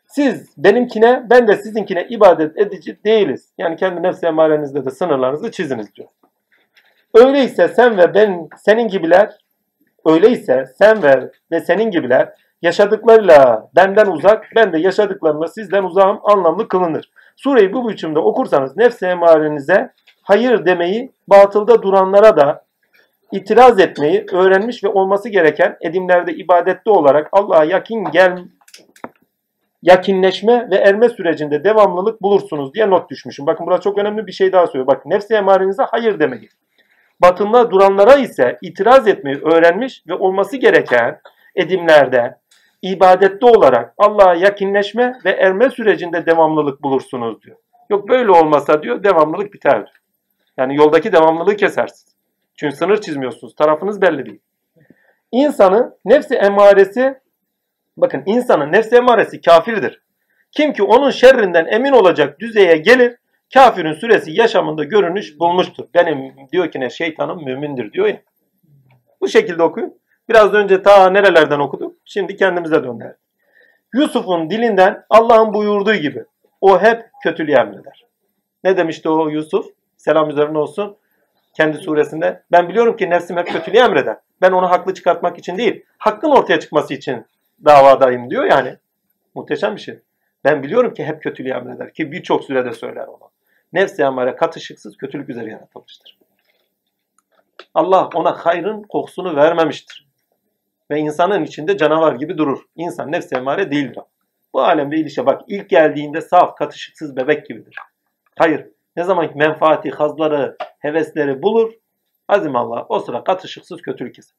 [0.07, 3.53] Siz benimkine, ben de sizinkine ibadet edici değiliz.
[3.57, 6.09] Yani kendi nefs emarenizde de sınırlarınızı çiziniz diyor.
[7.13, 9.37] Öyleyse sen ve ben, senin gibiler,
[10.05, 16.67] öyleyse sen ve, ve senin gibiler yaşadıklarıyla benden uzak, ben de yaşadıklarımla sizden uzağım anlamlı
[16.67, 17.09] kılınır.
[17.35, 22.65] Sureyi bu biçimde okursanız nefs emarenize hayır demeyi, batılda duranlara da
[23.31, 28.45] itiraz etmeyi öğrenmiş ve olması gereken edimlerde ibadette olarak Allah'a yakin gel
[29.81, 33.45] yakinleşme ve erme sürecinde devamlılık bulursunuz diye not düşmüşüm.
[33.45, 34.87] Bakın burada çok önemli bir şey daha söylüyor.
[34.87, 36.49] Bak nefsi emarenize hayır demeyi.
[37.21, 41.19] Batınla duranlara ise itiraz etmeyi öğrenmiş ve olması gereken
[41.55, 42.37] edimlerde
[42.81, 47.57] ibadette olarak Allah'a yakinleşme ve erme sürecinde devamlılık bulursunuz diyor.
[47.89, 50.02] Yok böyle olmasa diyor devamlılık biter diyor.
[50.57, 52.15] Yani yoldaki devamlılığı kesersiniz.
[52.55, 53.55] Çünkü sınır çizmiyorsunuz.
[53.55, 54.39] Tarafınız belli değil.
[55.31, 57.19] İnsanın nefsi emaresi
[57.97, 60.01] bakın insanın nefsi emaresi kafirdir.
[60.51, 63.17] Kim ki onun şerrinden emin olacak düzeye gelir
[63.53, 65.85] kafirin süresi yaşamında görünüş bulmuştur.
[65.93, 68.21] Benim diyor ki ne şeytanım mümindir diyor ya.
[69.21, 69.93] Bu şekilde okuyun.
[70.29, 71.95] Biraz önce ta nerelerden okuduk?
[72.05, 73.15] Şimdi kendimize döndürelim.
[73.93, 76.25] Yusuf'un dilinden Allah'ın buyurduğu gibi
[76.61, 78.05] o hep kötülüğü emreder.
[78.63, 79.65] Ne demişti o Yusuf?
[80.03, 80.97] Selam üzerine olsun.
[81.53, 82.43] Kendi suresinde.
[82.51, 84.17] Ben biliyorum ki nefsim hep kötülüğü emreder.
[84.41, 87.25] Ben onu haklı çıkartmak için değil, hakkın ortaya çıkması için
[87.65, 88.77] davadayım diyor yani.
[89.35, 89.99] Muhteşem bir şey.
[90.43, 93.31] Ben biliyorum ki hep kötülüğü emreder ki birçok sürede söyler onu.
[93.73, 96.17] Nefsi amare katışıksız kötülük üzere yaratılmıştır.
[97.73, 100.07] Allah ona hayrın kokusunu vermemiştir.
[100.91, 102.61] Ve insanın içinde canavar gibi durur.
[102.75, 104.03] İnsan nefsi emare değildir.
[104.53, 107.75] Bu alemde ilişe bak ilk geldiğinde saf, katışıksız bebek gibidir.
[108.37, 108.72] Hayır.
[108.95, 111.73] Ne zaman ki menfaati, hazları, hevesleri bulur,
[112.27, 114.35] azim Allah o sıra katışıksız kötülük keser.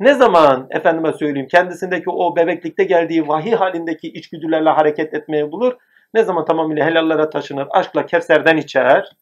[0.00, 5.76] Ne zaman efendime söyleyeyim kendisindeki o bebeklikte geldiği vahiy halindeki içgüdülerle hareket etmeyi bulur.
[6.14, 9.12] Ne zaman tamamıyla helallara taşınır, aşkla kevserden içer.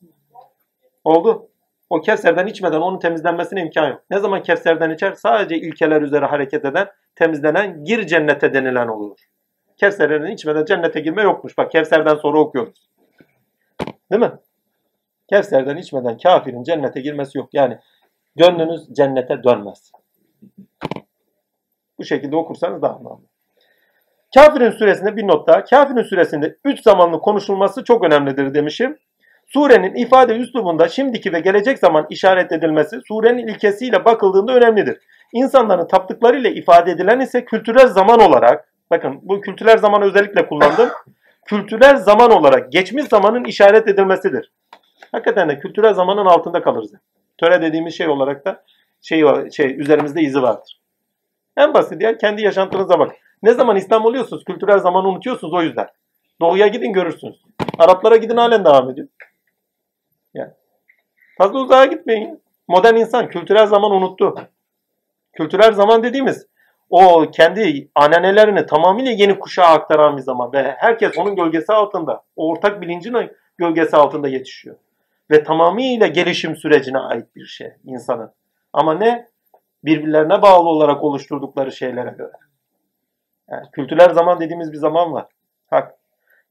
[1.05, 1.49] Oldu.
[1.91, 4.03] O kevserden içmeden onun temizlenmesine imkan yok.
[4.11, 5.13] Ne zaman kevserden içer?
[5.13, 9.19] Sadece ilkeler üzere hareket eden, temizlenen, gir cennete denilen olur.
[9.77, 11.59] Kevserden içmeden cennete girme yokmuş.
[11.59, 12.89] Bak Kevser'den sonra okuyoruz.
[14.13, 14.33] Değil mi?
[15.31, 17.49] Kevser'den içmeden kafirin cennete girmesi yok.
[17.53, 17.79] Yani
[18.37, 19.93] gönlünüz cennete dönmez.
[21.99, 23.27] Bu şekilde okursanız daha anlamlı.
[24.35, 25.65] Kafirin suresinde bir not daha.
[25.65, 28.99] Kafirin suresinde üç zamanlı konuşulması çok önemlidir demişim.
[29.47, 34.99] Surenin ifade üslubunda şimdiki ve gelecek zaman işaret edilmesi surenin ilkesiyle bakıldığında önemlidir.
[35.33, 40.89] İnsanların taptıklarıyla ifade edilen ise kültürel zaman olarak, bakın bu kültürel zamanı özellikle kullandım.
[41.47, 44.53] kültürel zaman olarak geçmiş zamanın işaret edilmesidir.
[45.13, 46.93] Hakikaten de kültürel zamanın altında kalırız.
[47.39, 48.65] Töre dediğimiz şey olarak da
[49.03, 50.81] şey, şey üzerimizde izi vardır.
[51.57, 53.17] En basit ya kendi yaşantınıza bak.
[53.43, 55.89] Ne zaman İslam oluyorsunuz kültürel zamanı unutuyorsunuz o yüzden.
[56.41, 57.43] Doğuya gidin görürsünüz.
[57.79, 59.09] Araplara gidin halen devam ediyor.
[60.35, 60.51] Yani.
[61.39, 62.43] Fazla uzağa gitmeyin.
[62.69, 64.35] Modern insan kültürel zaman unuttu.
[65.33, 66.47] Kültürel zaman dediğimiz
[66.91, 72.49] o kendi ananelerini tamamıyla yeni kuşağa aktaran bir zaman ve herkes onun gölgesi altında, o
[72.51, 74.77] ortak bilincin gölgesi altında yetişiyor.
[75.31, 78.33] Ve tamamıyla gelişim sürecine ait bir şey insanın.
[78.73, 79.29] Ama ne?
[79.85, 82.33] Birbirlerine bağlı olarak oluşturdukları şeylere göre.
[83.51, 85.27] Yani kültürel zaman dediğimiz bir zaman var.
[85.71, 85.95] Hak.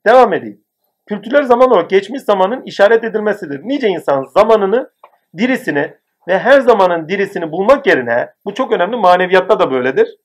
[0.05, 0.61] Devam edeyim.
[1.05, 3.61] Kültürel zaman olarak geçmiş zamanın işaret edilmesidir.
[3.63, 4.91] Nice insan zamanını,
[5.37, 5.93] dirisini
[6.27, 10.17] ve her zamanın dirisini bulmak yerine, bu çok önemli maneviyatta da böyledir.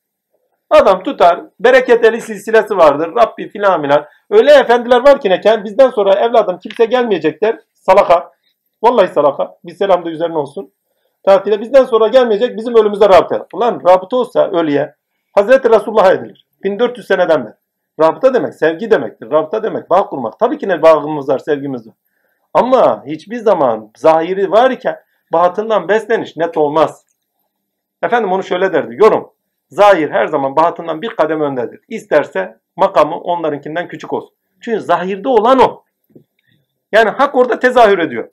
[0.71, 4.07] Adam tutar, bereketeli silsilesi vardır, Rabbi filan filan.
[4.31, 8.33] Öyle efendiler var ki ne, bizden sonra evladım kimse gelmeyecekler, salaka.
[8.83, 10.73] Vallahi salaka, bir selam da üzerine olsun.
[11.23, 13.47] Tatile bizden sonra gelmeyecek, bizim ölümüze rabıta.
[13.55, 14.95] Ulan rabıta olsa ölüye,
[15.33, 16.47] Hazreti Resulullah'a edilir.
[16.65, 17.55] 1400 seneden beri.
[18.01, 19.31] Rabıta demek sevgi demektir.
[19.31, 20.39] Rabıta demek bağ kurmak.
[20.39, 21.95] Tabii ki ne bağımız var, sevgimiz var.
[22.55, 25.01] Ama hiçbir zaman zahiri var iken
[25.33, 27.05] batından besleniş net olmaz.
[28.03, 28.97] Efendim onu şöyle derdi.
[28.99, 29.33] Yorum.
[29.69, 31.81] Zahir her zaman batından bir kadem öndedir.
[31.89, 34.35] İsterse makamı onlarınkinden küçük olsun.
[34.61, 35.85] Çünkü zahirde olan o.
[36.93, 38.29] Yani hak orada tezahür ediyor.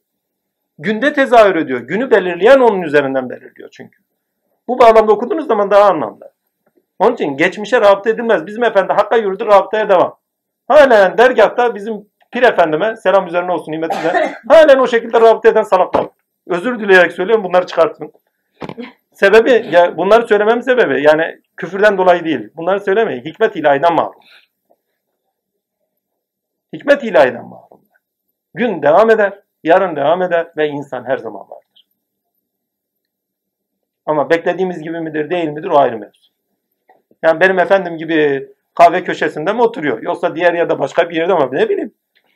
[0.80, 1.80] Günde tezahür ediyor.
[1.80, 3.98] Günü belirleyen onun üzerinden belirliyor çünkü.
[4.68, 6.32] Bu bağlamda okuduğunuz zaman daha anlamlı.
[7.00, 8.46] Onun için geçmişe rabıta edilmez.
[8.46, 10.18] Bizim efendi hakka yürüdü, rabıtaya devam.
[10.68, 16.08] Halen dergahta bizim pir efendime selam üzerine olsun nimetiyle halen o şekilde rabıta eden salaklar.
[16.48, 18.12] Özür dileyerek söylüyorum bunları çıkartın.
[19.14, 22.50] Sebebi, ya bunları söylemem sebebi yani küfürden dolayı değil.
[22.58, 23.26] Bunları söylemeyin.
[23.26, 24.22] Hikmet ilahiden mahrum.
[26.74, 27.82] Hikmet ilahiden mahrum.
[28.54, 29.34] Gün devam eder,
[29.68, 31.86] yarın devam eder ve insan her zaman vardır.
[34.06, 36.32] Ama beklediğimiz gibi midir değil midir o ayrı mevzu.
[37.24, 40.02] Yani benim efendim gibi kahve köşesinde mi oturuyor?
[40.02, 41.48] Yoksa diğer yerde başka bir yerde mi?
[41.52, 41.94] Ne bileyim.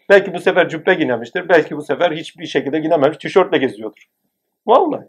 [0.10, 1.50] Belki bu sefer cübbe ginemiştir.
[1.50, 3.18] Belki bu sefer hiçbir şekilde ginememiş.
[3.18, 4.08] Tişörtle geziyordur.
[4.68, 5.08] Vallahi.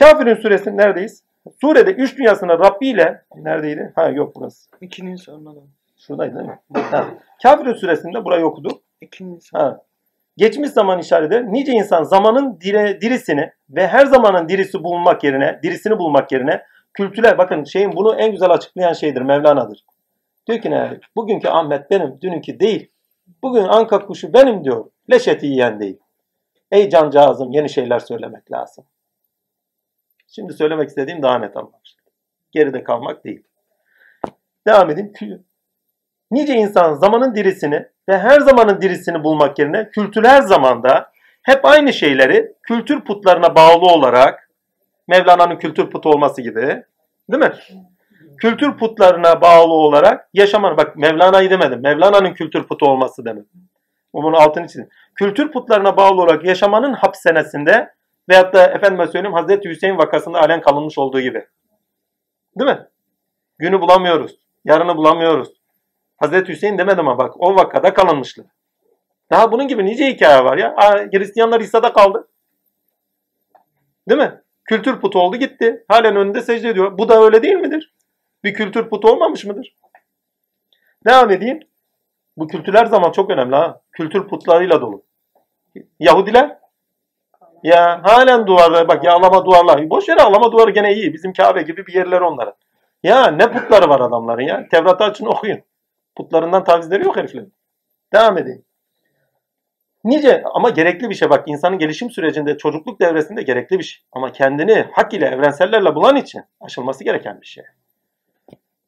[0.00, 1.22] Kafirin suresi neredeyiz?
[1.60, 3.92] Surede üç dünyasına Rabbi ile neredeydi?
[3.94, 4.70] Ha yok burası.
[4.80, 5.60] İkinin sonuna da.
[5.98, 6.58] Şuradaydı değil mi?
[6.74, 7.08] Ha.
[7.42, 8.82] Kafirin suresinde burayı okuduk.
[9.00, 9.64] İkinin sonuna.
[9.66, 9.80] Ha.
[10.36, 15.98] Geçmiş zaman işareti nice insan zamanın dire, dirisini ve her zamanın dirisi bulmak yerine, dirisini
[15.98, 16.62] bulmak yerine
[16.94, 19.84] kültürel bakın şeyin bunu en güzel açıklayan şeydir Mevlana'dır.
[20.46, 21.00] Diyor ki ne?
[21.16, 22.90] Bugünkü Ahmet benim, dününki değil.
[23.42, 24.90] Bugün anka kuşu benim diyor.
[25.12, 25.98] Leş eti yiyen değil.
[26.70, 28.84] Ey cancağızım yeni şeyler söylemek lazım.
[30.28, 32.10] Şimdi söylemek istediğim daha net anlaşıldı.
[32.52, 33.42] Geride kalmak değil.
[34.66, 35.12] Devam edeyim.
[36.30, 41.10] Nice insan zamanın dirisini ve her zamanın dirisini bulmak yerine kültürel zamanda
[41.42, 44.50] hep aynı şeyleri kültür putlarına bağlı olarak
[45.08, 46.82] Mevlana'nın kültür putu olması gibi
[47.30, 47.52] değil mi?
[48.38, 51.80] Kültür putlarına bağlı olarak yaşamanı bak Mevlana'yı demedim.
[51.82, 53.48] Mevlana'nın kültür putu olması demedim.
[54.12, 54.88] Bunun altını çizdim.
[55.14, 57.94] Kültür putlarına bağlı olarak yaşamanın hapishanesinde
[58.28, 61.46] veyahut da efendime söyleyeyim Hazreti Hüseyin vakasında alen kalınmış olduğu gibi.
[62.58, 62.86] Değil mi?
[63.58, 64.38] Günü bulamıyoruz.
[64.64, 65.48] Yarını bulamıyoruz.
[66.16, 68.46] Hazreti Hüseyin demedim ama bak o vakada kalınmışlar.
[69.30, 70.74] Daha bunun gibi nice hikaye var ya.
[70.76, 72.28] Aa, Hristiyanlar İsa'da kaldı.
[74.08, 74.40] Değil mi?
[74.64, 75.84] Kültür putu oldu gitti.
[75.88, 76.98] Halen önünde secde ediyor.
[76.98, 77.94] Bu da öyle değil midir?
[78.44, 79.76] Bir kültür putu olmamış mıdır?
[81.06, 81.60] Devam edeyim.
[82.36, 83.80] Bu kültürler zaman çok önemli ha.
[83.92, 85.02] Kültür putlarıyla dolu.
[86.00, 86.58] Yahudiler
[87.62, 89.90] ya halen duvarlar bak yağlama duvarlar.
[89.90, 91.12] Boş yere ağlama duvarı gene iyi.
[91.12, 92.54] Bizim Kabe gibi bir yerleri onların.
[93.02, 94.68] Ya ne putları var adamların ya.
[94.68, 95.62] Tevrat'ı açın okuyun.
[96.16, 97.52] Putlarından tavizleri yok heriflerin.
[98.12, 98.64] Devam edeyim.
[100.04, 104.04] Nice ama gerekli bir şey bak insanın gelişim sürecinde çocukluk devresinde gerekli bir şey.
[104.12, 107.64] Ama kendini hak ile evrensellerle bulan için aşılması gereken bir şey.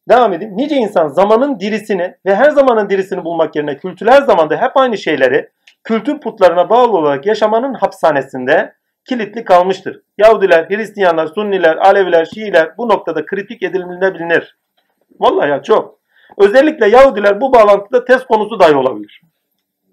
[0.09, 0.57] Devam edeyim.
[0.57, 5.51] Nice insan zamanın dirisini ve her zamanın dirisini bulmak yerine kültürel zamanda hep aynı şeyleri
[5.85, 8.75] kültür putlarına bağlı olarak yaşamanın hapishanesinde
[9.09, 10.03] kilitli kalmıştır.
[10.19, 14.57] Yahudiler, Hristiyanlar, Sunniler, Aleviler, Şiiler bu noktada kritik edilebilir.
[15.21, 15.98] Vallahi ya çok.
[16.39, 19.23] Özellikle Yahudiler bu bağlantıda test konusu dahi olabilir.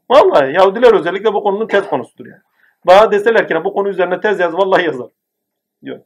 [0.09, 2.41] Vallahi Yahudiler özellikle bu konunun test konusudur yani.
[2.87, 5.07] Bana deseler ki bu konu üzerine tez yaz vallahi yazar.
[5.83, 5.99] Diyor.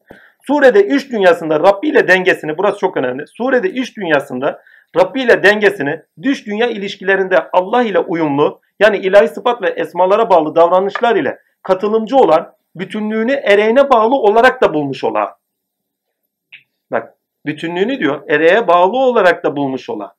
[0.47, 3.27] Surede iş dünyasında Rabbi ile dengesini, burası çok önemli.
[3.27, 4.61] Surede iş dünyasında
[4.97, 10.55] Rabbi ile dengesini, dış dünya ilişkilerinde Allah ile uyumlu, yani ilahi sıfat ve esmalara bağlı
[10.55, 15.27] davranışlar ile katılımcı olan, bütünlüğünü ereğine bağlı olarak da bulmuş olan.
[16.91, 17.13] Bak,
[17.45, 20.11] bütünlüğünü diyor, ereğe bağlı olarak da bulmuş olan.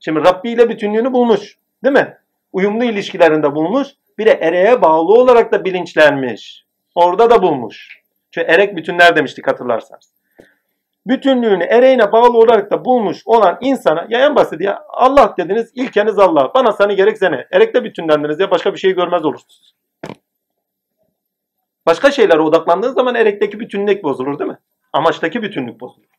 [0.00, 2.18] Şimdi Rabbi ile bütünlüğünü bulmuş, değil mi?
[2.52, 6.64] Uyumlu ilişkilerinde bulmuş, bir de ereğe bağlı olarak da bilinçlenmiş.
[6.94, 8.00] Orada da bulmuş.
[8.30, 10.16] Çünkü erek bütünler demiştik hatırlarsanız.
[11.06, 16.18] Bütünlüğünü ereğine bağlı olarak da bulmuş olan insana ya en basit ya Allah dediniz ilkeniz
[16.18, 16.50] Allah.
[16.54, 17.44] Bana seni gerek seni.
[17.52, 19.74] Erekte bütünlendiniz ya başka bir şey görmez olursunuz.
[21.86, 24.58] Başka şeylere odaklandığınız zaman erekteki bütünlük bozulur değil mi?
[24.92, 26.15] Amaçtaki bütünlük bozulur.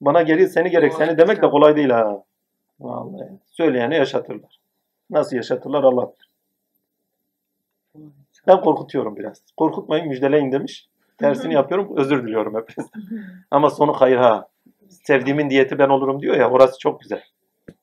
[0.00, 2.22] Bana geri seni gerek seni demek de kolay değil ha.
[2.80, 3.30] Vallahi.
[3.46, 4.60] Söyleyeni yaşatırlar.
[5.10, 6.30] Nasıl yaşatırlar Allah bilir.
[8.46, 9.42] Ben korkutuyorum biraz.
[9.56, 10.88] Korkutmayın müjdeleyin demiş.
[11.18, 13.02] Tersini yapıyorum özür diliyorum hepinizden.
[13.50, 14.48] Ama sonu hayır ha.
[14.88, 17.22] Sevdiğimin diyeti ben olurum diyor ya orası çok güzel.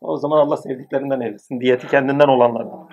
[0.02, 1.62] O zaman Allah sevdiklerinden eylesin.
[1.62, 2.90] Diyeti kendinden olanlardan.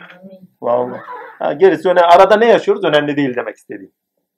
[0.62, 1.00] Vallahi.
[1.38, 2.06] Ha, gerisi önemli.
[2.06, 3.92] Arada ne yaşıyoruz önemli değil demek istediğim.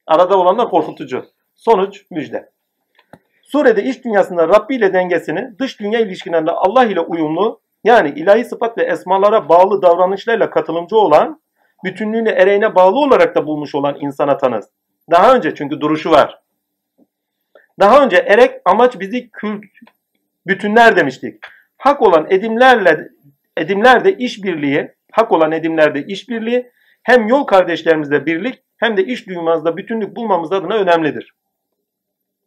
[0.06, 1.24] Arada olanlar korkutucu.
[1.54, 2.50] Sonuç müjde.
[3.52, 8.78] Surede iç dünyasında Rabbi ile dengesini, dış dünya ilişkilerinde Allah ile uyumlu, yani ilahi sıfat
[8.78, 11.40] ve esmalara bağlı davranışlarla katılımcı olan,
[11.84, 14.68] bütünlüğünü ereğine bağlı olarak da bulmuş olan insana tanız.
[15.10, 16.38] Daha önce çünkü duruşu var.
[17.80, 19.64] Daha önce erek amaç bizi kült,
[20.46, 21.34] bütünler demiştik.
[21.78, 23.08] Hak olan edimlerle
[23.56, 26.70] edimlerde işbirliği, hak olan edimlerde işbirliği
[27.02, 31.32] hem yol kardeşlerimizle birlik hem de iş dünyamızda bütünlük bulmamız adına önemlidir.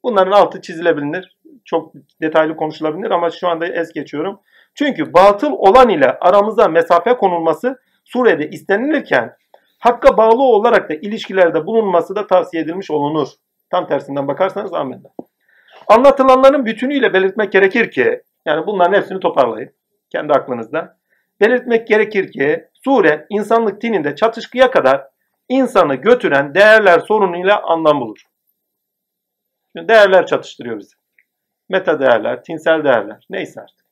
[0.06, 1.38] Bunların altı çizilebilir.
[1.66, 4.40] Çok detaylı konuşulabilir ama şu anda es geçiyorum.
[4.75, 9.35] Çünkü batıl olan ile aramıza mesafe konulması surede istenilirken
[9.80, 13.27] hakka bağlı olarak da ilişkilerde bulunması da tavsiye edilmiş olunur.
[13.72, 15.09] Tam tersinden bakarsanız amenna.
[15.88, 19.72] Anlatılanların bütünüyle belirtmek gerekir ki, yani bunların hepsini toparlayın
[20.09, 20.98] kendi aklınızda.
[21.42, 25.03] Belirtmek gerekir ki sure insanlık dininde çatışkıya kadar
[25.50, 28.34] insanı götüren değerler sorunuyla anlam bulur.
[29.75, 30.95] Şimdi değerler çatıştırıyor bizi.
[31.69, 33.85] Meta değerler, tinsel değerler, neyse artık.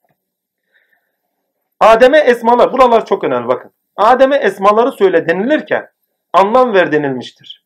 [1.80, 3.72] Adem'e esmalar, buralar çok önemli bakın.
[3.96, 5.90] Adem'e esmaları söyle denilirken
[6.34, 7.66] anlam ver denilmiştir.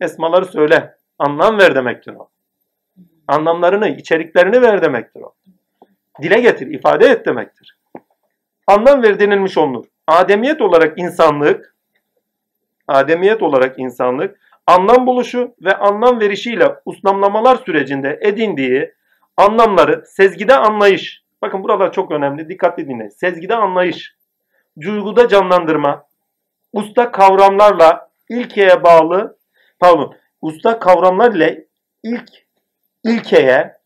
[0.00, 2.30] Esmaları söyle, anlam ver demektir o.
[3.28, 5.34] Anlamlarını, içeriklerini ver demektir o.
[6.22, 7.78] Dile getir, ifade et demektir.
[8.66, 9.84] Anlam ver denilmiş olunur.
[10.06, 11.74] Ademiyet olarak insanlık,
[12.88, 18.94] ademiyet olarak insanlık, anlam buluşu ve anlam verişiyle uslamlamalar sürecinde edindiği
[19.36, 21.22] anlamları sezgide anlayış.
[21.42, 22.48] Bakın buralar çok önemli.
[22.48, 23.10] Dikkatli dinleyin.
[23.10, 24.14] Sezgide anlayış,
[24.80, 26.04] duyguda canlandırma,
[26.72, 29.38] usta kavramlarla ilkeye bağlı,
[29.78, 31.64] pardon, usta kavramlar ile
[32.02, 32.28] ilk
[33.04, 33.76] ilkeye,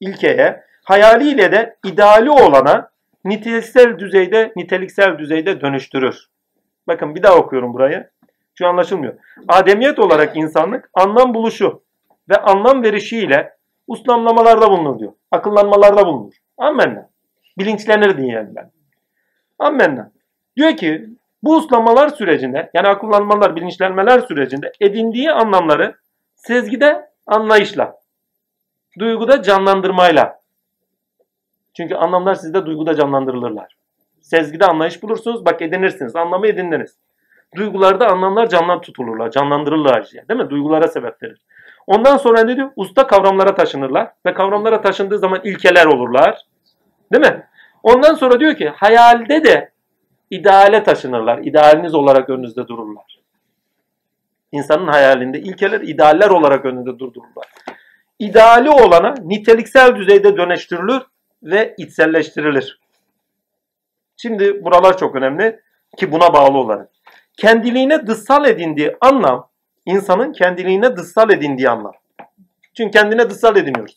[0.00, 2.90] ilkeye, hayaliyle de ideali olana
[3.24, 6.26] niteliksel düzeyde, niteliksel düzeyde dönüştürür.
[6.86, 8.10] Bakın bir daha okuyorum burayı.
[8.58, 9.14] Şu anlaşılmıyor.
[9.48, 11.82] Ademiyet olarak insanlık anlam buluşu
[12.28, 15.12] ve anlam verişiyle uslamlamalarda bulunur diyor.
[15.30, 16.32] Akıllanmalarda bulunur.
[16.58, 17.10] Ammenna.
[17.58, 18.54] Bilinçlenir diyelim
[19.58, 20.12] Ammenna.
[20.56, 21.06] Diyor ki
[21.42, 25.94] bu uslamalar sürecinde yani akıllanmalar, bilinçlenmeler sürecinde edindiği anlamları
[26.34, 27.96] sezgide anlayışla,
[28.98, 30.40] duyguda canlandırmayla.
[31.76, 33.76] Çünkü anlamlar sizde duyguda canlandırılırlar.
[34.20, 36.98] Sezgide anlayış bulursunuz, bak edinirsiniz, anlamı edindiniz.
[37.56, 40.08] Duygularda anlamlar canlan tutulurlar, canlandırırlar.
[40.12, 40.50] Yani, değil mi?
[40.50, 41.40] Duygulara sebep verir.
[41.86, 42.70] Ondan sonra ne diyor?
[42.76, 46.40] Usta kavramlara taşınırlar ve kavramlara taşındığı zaman ilkeler olurlar.
[47.12, 47.46] Değil mi?
[47.82, 49.70] Ondan sonra diyor ki hayalde de
[50.30, 51.38] ideale taşınırlar.
[51.38, 53.20] İdealiniz olarak önünüzde dururlar.
[54.52, 57.46] İnsanın hayalinde ilkeler idealler olarak önünde durdururlar.
[58.18, 61.02] İdeali olana niteliksel düzeyde dönüştürülür
[61.42, 62.80] ve içselleştirilir.
[64.16, 65.60] Şimdi buralar çok önemli
[65.98, 66.88] ki buna bağlı olarak.
[67.36, 69.48] Kendiliğine dışsal edindiği anlam,
[69.86, 71.92] insanın kendiliğine dışsal edindiği anlam.
[72.76, 73.94] Çünkü kendine dışsal ediniyoruz.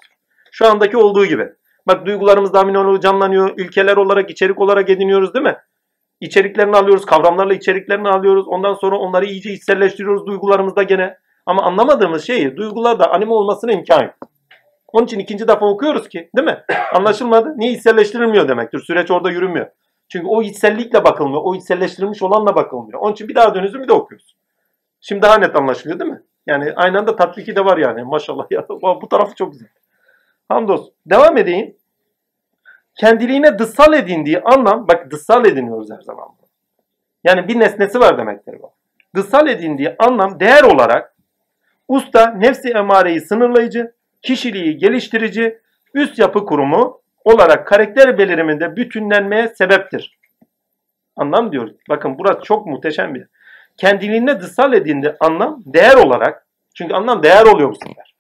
[0.51, 1.50] Şu andaki olduğu gibi.
[1.88, 3.58] Bak duygularımız daha canlanıyor.
[3.58, 5.58] İlkeler olarak, içerik olarak ediniyoruz değil mi?
[6.22, 8.48] İçeriklerini alıyoruz, kavramlarla içeriklerini alıyoruz.
[8.48, 11.18] Ondan sonra onları iyice içselleştiriyoruz duygularımızda gene.
[11.45, 14.16] Ama anlamadığımız şeyi duygularda anime olmasına imkan yok.
[14.93, 16.64] Onun için ikinci defa okuyoruz ki değil mi?
[16.93, 17.53] Anlaşılmadı.
[17.58, 18.80] Niye içselleştirilmiyor demektir.
[18.80, 19.68] Süreç orada yürümüyor.
[20.10, 21.42] Çünkü o içsellikle bakılmıyor.
[21.44, 23.00] O içselleştirilmiş olanla bakılmıyor.
[23.00, 24.36] Onun için bir daha dönüyorsun bir de okuyoruz.
[25.02, 26.22] Şimdi daha net anlaşılıyor değil mi?
[26.48, 28.04] Yani aynı anda tatbiki de var yani.
[28.04, 28.66] Maşallah ya.
[28.70, 29.68] Bu tarafı çok güzel.
[30.50, 30.94] Hamdolsun.
[31.06, 31.76] Devam edeyim.
[32.96, 36.28] Kendiliğine dışsal edindiği anlam, bak dışsal ediniyoruz her zaman.
[37.24, 38.72] Yani bir nesnesi var demektir bu.
[39.16, 41.16] Dışsal edindiği anlam değer olarak
[41.88, 45.60] usta nefsi emareyi sınırlayıcı, kişiliği geliştirici,
[45.94, 47.02] üst yapı kurumu
[47.33, 50.19] olarak karakter beliriminde bütünlenmeye sebeptir.
[51.16, 51.69] Anlam diyor.
[51.90, 53.27] Bakın burası çok muhteşem bir.
[53.77, 58.16] Kendiliğine dışsal edindiği anlam değer olarak, çünkü anlam değer oluyor bu sefer.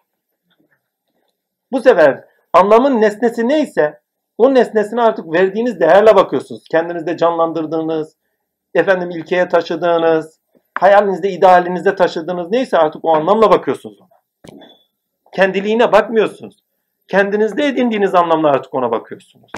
[1.71, 2.23] Bu sefer
[2.53, 3.99] anlamın nesnesi neyse
[4.37, 6.63] o nesnesine artık verdiğiniz değerle bakıyorsunuz.
[6.71, 8.15] Kendinizde canlandırdığınız,
[8.73, 10.39] efendim ilkeye taşıdığınız,
[10.79, 14.09] hayalinizde, idealinizde taşıdığınız neyse artık o anlamla bakıyorsunuz ona.
[15.33, 16.57] Kendiliğine bakmıyorsunuz.
[17.09, 19.51] Kendinizde edindiğiniz anlamla artık ona bakıyorsunuz.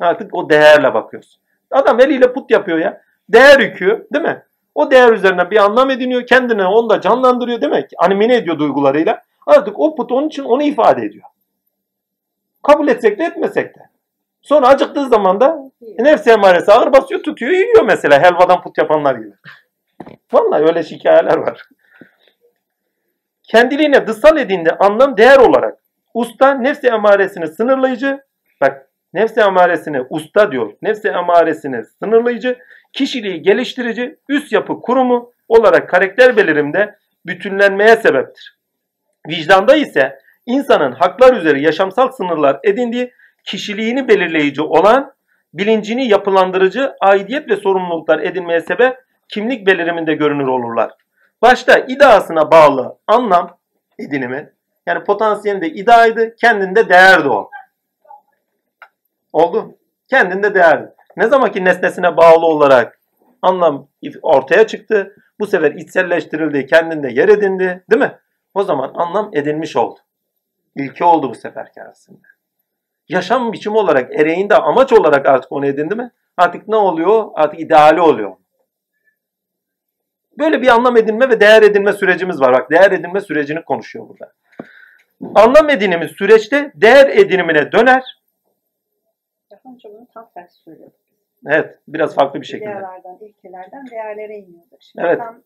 [0.00, 1.42] Artık o değerle bakıyorsun.
[1.70, 3.02] Adam eliyle put yapıyor ya.
[3.28, 4.42] Değer yükü değil mi?
[4.74, 6.26] O değer üzerine bir anlam ediniyor.
[6.26, 7.90] Kendine onu da canlandırıyor demek.
[7.98, 9.22] Animine ediyor duygularıyla.
[9.46, 11.24] Artık o put onun için onu ifade ediyor.
[12.62, 13.80] Kabul etsek de etmesek de.
[14.42, 15.58] Sonra acıktığı zaman da
[15.98, 19.32] nefsi emaresi ağır basıyor tutuyor yiyor mesela helvadan put yapanlar gibi.
[20.32, 21.62] Vallahi öyle hikayeler var.
[23.42, 25.85] Kendiliğine dışsal edindiği anlam değer olarak
[26.16, 28.20] usta nefsi emaresini sınırlayıcı
[28.60, 30.72] bak nefsi emaresini usta diyor.
[30.82, 32.58] Nefsi emaresini sınırlayıcı,
[32.92, 36.96] kişiliği geliştirici, üst yapı kurumu olarak karakter belirimde
[37.26, 38.58] bütünlenmeye sebeptir.
[39.28, 43.12] Vicdanda ise insanın haklar üzeri yaşamsal sınırlar edindiği
[43.44, 45.12] kişiliğini belirleyici olan
[45.54, 48.96] bilincini yapılandırıcı aidiyet ve sorumluluklar edinmeye sebep
[49.28, 50.90] kimlik beliriminde görünür olurlar.
[51.42, 53.58] Başta iddiasına bağlı anlam
[53.98, 54.55] edinimi
[54.86, 57.50] yani potansiyelinde iddiaydı, kendinde değerdi o.
[59.32, 59.78] Oldu.
[60.08, 60.94] Kendinde değerdi.
[61.16, 63.00] Ne zaman ki nesnesine bağlı olarak
[63.42, 63.88] anlam
[64.22, 68.18] ortaya çıktı, bu sefer içselleştirildi, kendinde yer edindi, değil mi?
[68.54, 70.00] O zaman anlam edinmiş oldu.
[70.74, 72.18] İlke oldu bu seferki arasında.
[73.08, 76.10] yaşam biçimi olarak, ereğinde amaç olarak artık onu edindi mi?
[76.36, 77.30] Artık ne oluyor?
[77.34, 78.36] Artık ideali oluyor.
[80.38, 82.52] Böyle bir anlam edinme ve değer edinme sürecimiz var.
[82.52, 84.32] Bak değer edinme sürecini konuşuyor burada.
[85.34, 88.02] Anlam edinimi süreçte değer edinimine döner.
[89.74, 90.96] Önce bunu tam tersi söylüyorduk.
[91.46, 92.70] Evet, biraz farklı bir şekilde.
[92.70, 94.82] İdealardan, ilkelerden değerlere iniyorduk.
[94.82, 95.18] Şimdi Evet.
[95.18, 95.42] tam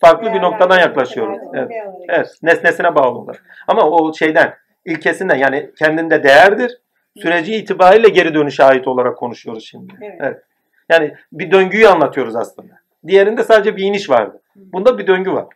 [0.00, 1.38] Farklı bir değerlerden, noktadan yaklaşıyoruz.
[1.54, 1.70] Evet.
[2.08, 3.44] Evet, nesnesine bağlı olarak.
[3.68, 4.54] Ama o şeyden,
[4.84, 6.80] ilkesinden yani kendinde değerdir.
[7.16, 9.94] Süreci itibariyle geri dönüşe ait olarak konuşuyoruz şimdi.
[10.02, 10.16] Evet.
[10.20, 10.42] Evet.
[10.88, 12.72] Yani bir döngüyü anlatıyoruz aslında.
[13.06, 14.40] Diğerinde sadece bir iniş vardı.
[14.56, 15.46] Bunda bir döngü var.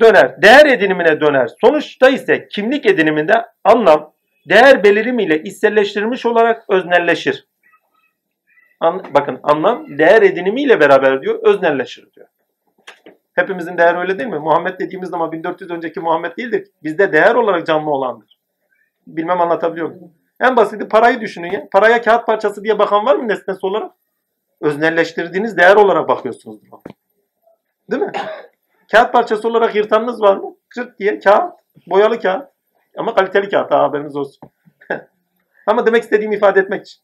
[0.00, 0.42] Döner.
[0.42, 1.50] Değer edinimine döner.
[1.60, 4.12] Sonuçta ise kimlik ediniminde anlam
[4.48, 7.46] değer belirimiyle içselleştirilmiş olarak öznelleşir.
[8.80, 12.26] An- bakın anlam değer edinimiyle beraber diyor öznelleşir diyor.
[13.32, 14.38] Hepimizin değeri öyle değil mi?
[14.38, 16.68] Muhammed dediğimiz zaman 1400 önceki Muhammed değildir.
[16.82, 18.38] Bizde değer olarak canlı olandır.
[19.06, 20.12] Bilmem anlatabiliyor muyum?
[20.40, 21.68] En basiti parayı düşünün ya.
[21.72, 23.92] Paraya kağıt parçası diye bakan var mı nesnesi olarak?
[24.60, 26.60] Öznelleştirdiğiniz değer olarak bakıyorsunuz.
[27.90, 28.12] Değil mi?
[28.92, 30.56] Kağıt parçası olarak yırtanınız var mı?
[30.68, 31.52] Kırt diye kağıt.
[31.86, 32.48] Boyalı kağıt.
[32.96, 33.70] Ama kaliteli kağıt.
[33.70, 34.40] Ha, haberiniz olsun.
[35.66, 37.02] Ama demek istediğimi ifade etmek için.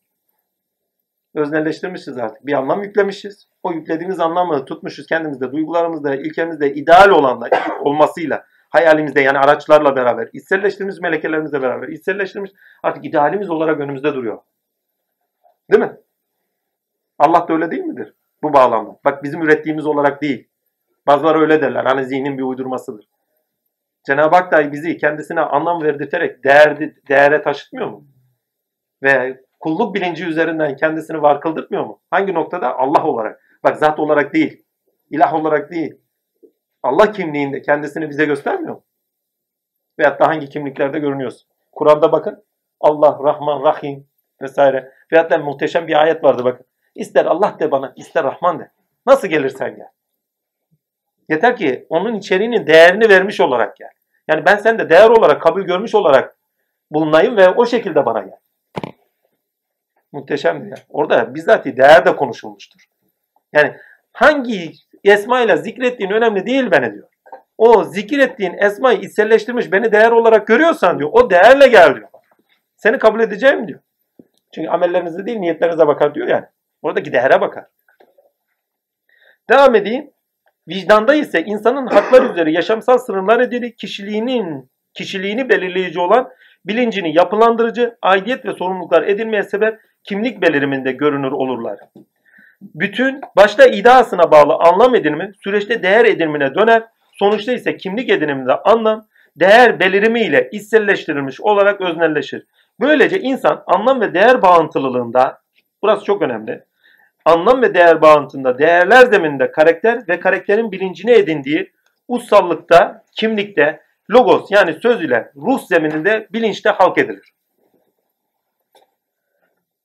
[1.35, 2.47] Öznelleştirmişiz artık.
[2.47, 3.49] Bir anlam yüklemişiz.
[3.63, 7.49] O yüklediğimiz anlamı tutmuşuz kendimizde, duygularımızda, ilkemizde, ideal olanla
[7.81, 12.51] olmasıyla, hayalimizde yani araçlarla beraber, içselleştirmiş melekelerimizle beraber, içselleştirmiş
[12.83, 14.39] artık idealimiz olarak önümüzde duruyor.
[15.71, 15.97] Değil mi?
[17.19, 18.15] Allah da öyle değil midir?
[18.43, 18.99] Bu bağlamda.
[19.05, 20.49] Bak bizim ürettiğimiz olarak değil.
[21.07, 21.85] Bazıları öyle derler.
[21.85, 23.09] Hani zihnin bir uydurmasıdır.
[24.07, 26.79] Cenab-ı Hak dahi bizi kendisine anlam verdirterek değer,
[27.09, 28.07] değere taşıtmıyor mu?
[29.03, 32.01] Ve kulluk bilinci üzerinden kendisini var kıldırtmıyor mu?
[32.11, 32.79] Hangi noktada?
[32.79, 33.41] Allah olarak.
[33.65, 34.65] Bak zat olarak değil.
[35.11, 35.95] ilah olarak değil.
[36.83, 38.85] Allah kimliğinde kendisini bize göstermiyor mu?
[39.99, 41.49] Veyahut da hangi kimliklerde görünüyorsun?
[41.73, 42.45] Kur'an'da bakın.
[42.81, 44.09] Allah, Rahman, Rahim
[44.43, 44.93] vesaire.
[45.13, 46.67] Veyahut da muhteşem bir ayet vardı bakın.
[46.95, 48.71] İster Allah de bana, ister Rahman de.
[49.07, 49.89] Nasıl gelirsen gel.
[51.29, 53.91] Yeter ki onun içeriğinin değerini vermiş olarak gel.
[54.29, 56.37] Yani ben sende değer olarak kabul görmüş olarak
[56.91, 58.39] bulunayım ve o şekilde bana gel.
[60.13, 60.77] Muhteşem ya.
[60.89, 62.81] Orada bizzati değer de konuşulmuştur.
[63.53, 63.77] Yani
[64.13, 64.73] hangi
[65.05, 67.09] esma ile zikrettiğin önemli değil beni diyor.
[67.59, 71.11] O zikir ettiğin esmayı içselleştirmiş beni değer olarak görüyorsan diyor.
[71.13, 72.09] O değerle gel diyor.
[72.77, 73.81] Seni kabul edeceğim diyor.
[74.55, 76.45] Çünkü amellerinize değil niyetlerinize bakar diyor yani.
[76.83, 77.65] Oradaki değere bakar.
[79.51, 80.11] Devam edeyim.
[80.69, 86.29] Vicdanda ise insanın haklar üzere yaşamsal sınırlar edili kişiliğinin kişiliğini belirleyici olan
[86.67, 91.79] bilincini yapılandırıcı, aidiyet ve sorumluluklar edinmeye sebep kimlik beliriminde görünür olurlar.
[92.63, 96.83] Bütün başta iddiasına bağlı anlam edinimi süreçte değer edinimine döner.
[97.13, 102.47] Sonuçta ise kimlik ediniminde anlam değer belirimi ile içselleştirilmiş olarak öznelleşir.
[102.81, 105.39] Böylece insan anlam ve değer bağıntılılığında
[105.83, 106.65] burası çok önemli.
[107.27, 111.73] Anlam ve değer bağıntında değerler zemininde karakter ve karakterin bilincini edindiği
[112.09, 117.33] ussallıkta, kimlikte, logos yani söz ile ruh zemininde bilinçte halk edilir.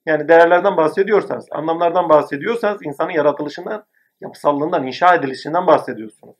[0.06, 3.86] Yani değerlerden bahsediyorsanız, anlamlardan bahsediyorsanız insanın yaratılışından,
[4.22, 6.36] yapısallığından, inşa edilişinden bahsediyorsunuz.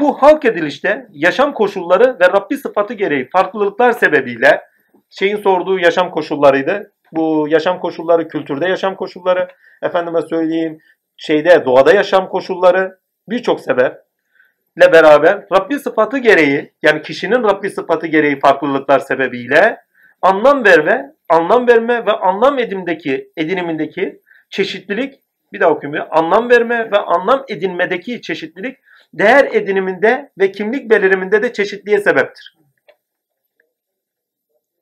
[0.00, 4.62] Bu halk edilişte yaşam koşulları ve Rabbi sıfatı gereği farklılıklar sebebiyle
[5.10, 6.92] şeyin sorduğu yaşam koşullarıydı.
[7.12, 9.48] Bu yaşam koşulları kültürde yaşam koşulları,
[9.82, 10.78] efendime söyleyeyim
[11.16, 12.98] şeyde doğada yaşam koşulları
[13.28, 19.80] birçok sebeple beraber Rabbi sıfatı gereği yani kişinin Rabbi sıfatı gereği farklılıklar sebebiyle
[20.22, 25.20] anlam verme, anlam verme ve anlam edimdeki edinimindeki çeşitlilik
[25.52, 25.96] bir daha okuyayım.
[25.96, 26.08] ya.
[26.10, 28.78] Anlam verme ve anlam edinmedeki çeşitlilik
[29.14, 32.59] değer ediniminde ve kimlik beliriminde de çeşitliğe sebeptir.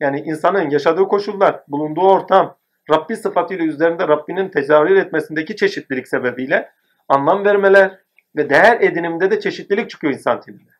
[0.01, 2.57] Yani insanın yaşadığı koşullar, bulunduğu ortam,
[2.91, 6.71] Rabbi sıfatıyla üzerinde Rabbinin tezahür etmesindeki çeşitlilik sebebiyle
[7.09, 7.99] anlam vermeler
[8.37, 10.71] ve değer ediniminde de çeşitlilik çıkıyor insan tipinde.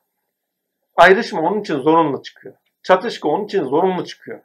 [0.97, 2.55] Ayrışma onun için zorunlu çıkıyor.
[2.83, 4.41] Çatışkı onun için zorunlu çıkıyor.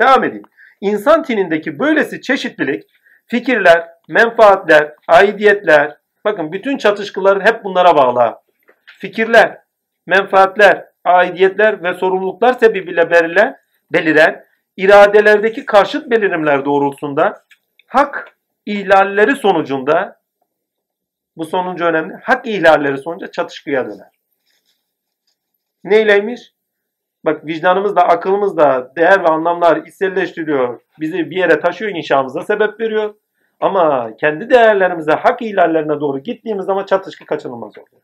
[0.00, 0.44] Devam edeyim.
[0.80, 2.84] İnsan tinindeki böylesi çeşitlilik
[3.26, 8.38] fikirler, menfaatler, aidiyetler, bakın bütün çatışkıların hep bunlara bağlı.
[8.86, 9.58] Fikirler,
[10.06, 13.56] menfaatler, aidiyetler ve sorumluluklar sebebiyle beliren,
[13.92, 14.44] beliren
[14.76, 17.44] iradelerdeki karşıt belirimler doğrultusunda
[17.86, 20.20] hak ihlalleri sonucunda
[21.36, 22.14] bu sonuncu önemli.
[22.22, 24.10] Hak ihlalleri sonucu çatışkıya döner.
[25.84, 26.40] Neyleymiş?
[27.24, 30.80] Bak vicdanımız da akılımız da değer ve anlamlar içselleştiriyor.
[31.00, 33.14] Bizi bir yere taşıyor inşamıza sebep veriyor.
[33.60, 38.02] Ama kendi değerlerimize hak ihlallerine doğru gittiğimiz zaman çatışkı kaçınılmaz oluyor.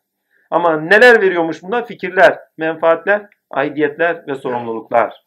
[0.51, 1.87] Ama neler veriyormuş bunlar?
[1.87, 5.25] Fikirler, menfaatler, aidiyetler ve sorumluluklar.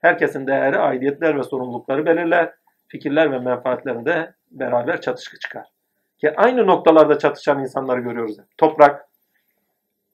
[0.00, 2.54] Herkesin değeri, aidiyetler ve sorumlulukları belirler.
[2.88, 5.66] Fikirler ve menfaatlerinde beraber çatışkı çıkar.
[6.20, 8.36] Ki aynı noktalarda çatışan insanları görüyoruz.
[8.58, 9.08] Toprak,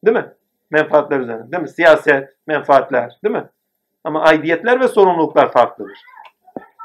[0.04, 0.26] değil mi?
[0.70, 1.68] Menfaatler üzerine, değil mi?
[1.68, 3.44] Siyaset, menfaatler, değil mi?
[4.04, 5.98] Ama aidiyetler ve sorumluluklar farklıdır.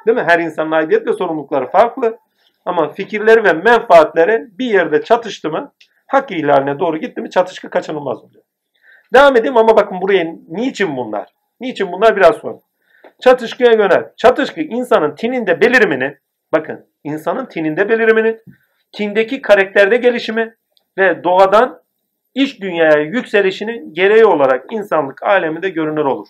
[0.08, 0.24] Değil mi?
[0.24, 2.18] Her insanın aidiyet ve sorumlulukları farklı.
[2.66, 5.74] Ama fikirleri ve menfaatleri bir yerde çatıştı mı,
[6.08, 8.44] hak ihlaline doğru gitti mi çatışkı kaçınılmaz oluyor.
[9.14, 11.34] Devam edeyim ama bakın buraya niçin bunlar?
[11.60, 12.60] Niçin bunlar biraz sonra.
[13.22, 14.12] Çatışkıya yönel.
[14.18, 16.18] Çatışkı insanın tininde belirimini,
[16.52, 18.38] bakın insanın tininde belirimini,
[18.92, 20.56] tindeki karakterde gelişimi
[20.98, 21.82] ve doğadan
[22.36, 26.28] iç dünyaya yükselişinin gereği olarak insanlık aleminde görünür olur.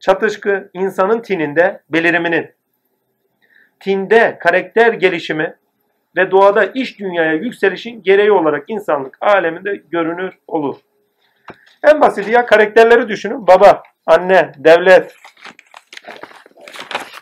[0.00, 2.50] Çatışkı insanın tininde beliriminin,
[3.80, 5.54] tinde karakter gelişimi
[6.16, 10.76] ve doğada iç dünyaya yükselişin gereği olarak insanlık aleminde görünür olur.
[11.82, 13.46] En basiti ya karakterleri düşünün.
[13.46, 15.14] Baba, anne, devlet.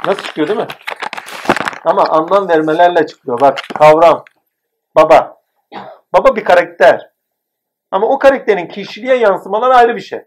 [0.07, 0.67] Nasıl çıkıyor değil mi?
[1.85, 3.41] Ama anlam vermelerle çıkıyor.
[3.41, 4.25] Bak kavram.
[4.97, 5.37] Baba.
[6.13, 7.11] Baba bir karakter.
[7.91, 10.21] Ama o karakterin kişiliğe yansımaları ayrı bir şey.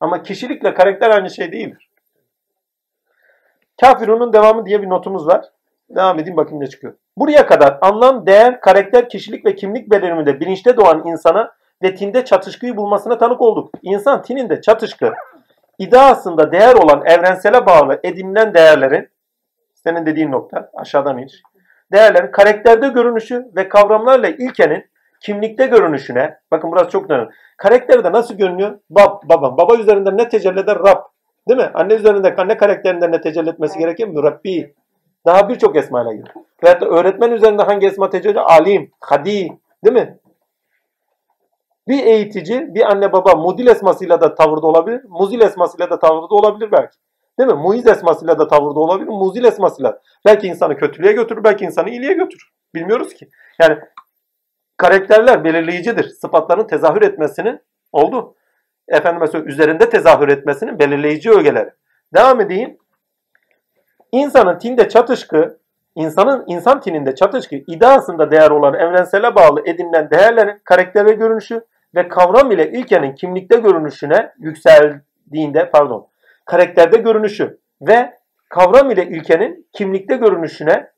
[0.00, 1.90] Ama kişilikle karakter aynı şey değildir.
[3.80, 5.44] Kafirunun devamı diye bir notumuz var.
[5.90, 6.94] Devam edeyim bakayım ne çıkıyor.
[7.16, 11.52] Buraya kadar anlam, değer, karakter, kişilik ve kimlik beliriminde bilinçte doğan insana
[11.82, 13.70] ve tinde çatışkıyı bulmasına tanık olduk.
[13.82, 15.12] İnsan tininde çatışkı,
[15.78, 19.08] iddiasında değer olan evrensele bağlı edinilen değerlerin,
[19.74, 21.42] senin dediğin nokta aşağıdan iniş,
[21.92, 24.84] değerlerin karakterde görünüşü ve kavramlarla ilkenin
[25.20, 27.28] kimlikte görünüşüne, bakın burası çok önemli.
[27.56, 28.78] Karakterde nasıl görünüyor?
[28.90, 29.56] Bab, baba.
[29.56, 30.78] Baba üzerinde ne tecelli eder?
[30.78, 31.02] Rab.
[31.48, 31.70] Değil mi?
[31.74, 34.22] Anne üzerinde anne karakterinden ne tecelli etmesi gerekiyor mu?
[34.22, 34.74] Rabbi.
[35.26, 36.34] Daha birçok esmayla giriyor.
[36.64, 38.40] Veyahut da öğretmen üzerinde hangi esma tecelli?
[38.40, 39.48] Alim, hadi.
[39.84, 40.18] Değil mi?
[41.88, 45.00] Bir eğitici, bir anne baba mudil esmasıyla da tavırda olabilir.
[45.08, 46.98] Muzil esmasıyla da tavırda olabilir belki.
[47.38, 47.54] Değil mi?
[47.54, 49.08] Muiz esmasıyla da tavırda olabilir.
[49.08, 50.00] Muzil esmasıyla.
[50.26, 52.52] Belki insanı kötülüğe götürür, belki insanı iyiliğe götürür.
[52.74, 53.28] Bilmiyoruz ki.
[53.60, 53.78] Yani
[54.76, 56.08] karakterler belirleyicidir.
[56.08, 57.60] Sıfatların tezahür etmesinin
[57.92, 58.34] oldu.
[58.88, 61.70] Efendim mesela üzerinde tezahür etmesinin belirleyici ögeleri.
[62.14, 62.78] Devam edeyim.
[64.12, 65.58] İnsanın tinde çatışkı,
[65.94, 72.08] insanın insan tininde çatışkı, iddiasında değer olan evrensele bağlı edinilen değerlerin karakter ve görünüşü ve
[72.08, 76.08] kavram ile ilkenin kimlikte görünüşüne yükseldiğinde, pardon,
[76.44, 78.18] karakterde görünüşü ve
[78.48, 80.90] kavram ile ilkenin kimlikte görünüşüne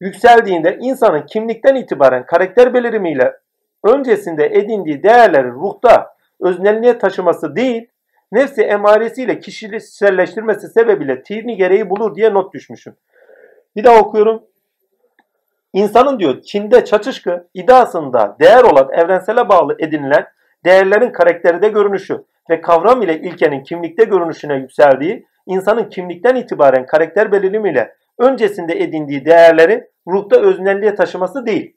[0.00, 3.36] yükseldiğinde insanın kimlikten itibaren karakter belirimiyle
[3.84, 7.88] öncesinde edindiği değerleri ruhta öznelliğe taşıması değil,
[8.32, 12.94] nefsi emaresiyle kişiselleştirmesi sebebiyle tini gereği bulur diye not düşmüşüm.
[13.76, 14.42] Bir daha okuyorum.
[15.72, 20.26] İnsanın diyor Çin'de çatışkı iddiasında değer olan evrensele bağlı edinilen
[20.64, 27.94] değerlerin karakterde görünüşü ve kavram ile ilkenin kimlikte görünüşüne yükseldiği, insanın kimlikten itibaren karakter belirimiyle
[28.18, 31.76] öncesinde edindiği değerleri ruhta öznelliğe taşıması değil.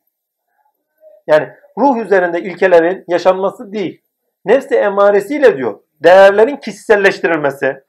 [1.27, 4.01] Yani ruh üzerinde ilkelerin yaşanması değil.
[4.45, 7.83] Nefsi emaresiyle diyor değerlerin kişiselleştirilmesi.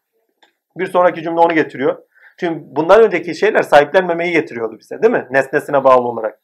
[0.76, 2.02] Bir sonraki cümle onu getiriyor.
[2.40, 5.26] Çünkü bundan önceki şeyler sahiplenmemeyi getiriyordu bize değil mi?
[5.30, 6.40] Nesnesine bağlı olarak.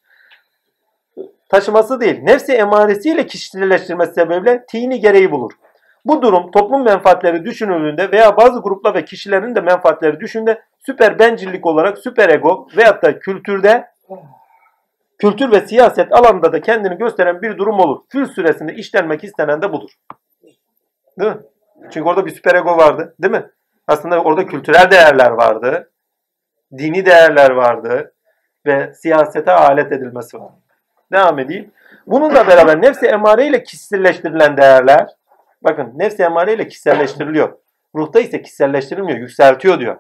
[1.49, 2.23] Taşıması değil.
[2.23, 5.53] Nefsi emaresiyle kişiselleştirmesi sebebiyle tini gereği bulur.
[6.05, 11.67] Bu durum toplum menfaatleri düşünüldüğünde veya bazı gruplar ve kişilerin de menfaatleri düşündüğünde süper bencillik
[11.67, 13.87] olarak süper ego veyahut da kültürde
[15.19, 18.01] kültür ve siyaset alanında da kendini gösteren bir durum olur.
[18.09, 19.91] Fül süresinde işlenmek istenen de budur.
[21.21, 21.39] Değil mi?
[21.91, 23.15] Çünkü orada bir süper ego vardı.
[23.23, 23.51] Değil mi?
[23.91, 25.91] Aslında orada kültürel değerler vardı.
[26.79, 28.15] Dini değerler vardı.
[28.67, 30.53] Ve siyasete alet edilmesi var.
[31.13, 31.71] Devam edeyim.
[32.07, 35.09] Bununla beraber nefsi emare ile kişiselleştirilen değerler
[35.63, 37.59] bakın nefsi emare ile kişiselleştiriliyor.
[37.95, 39.19] Ruhta ise kişiselleştirilmiyor.
[39.19, 39.97] Yükseltiyor diyor.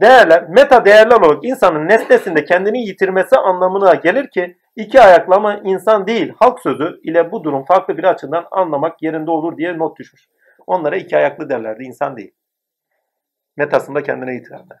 [0.00, 6.32] Değerler meta değerler olarak insanın nesnesinde kendini yitirmesi anlamına gelir ki iki ayaklama insan değil
[6.36, 10.28] halk sözü ile bu durum farklı bir açıdan anlamak yerinde olur diye not düşmüş.
[10.66, 12.34] Onlara iki ayaklı derlerdi insan değil.
[13.56, 14.78] Metasında kendine yitirerler.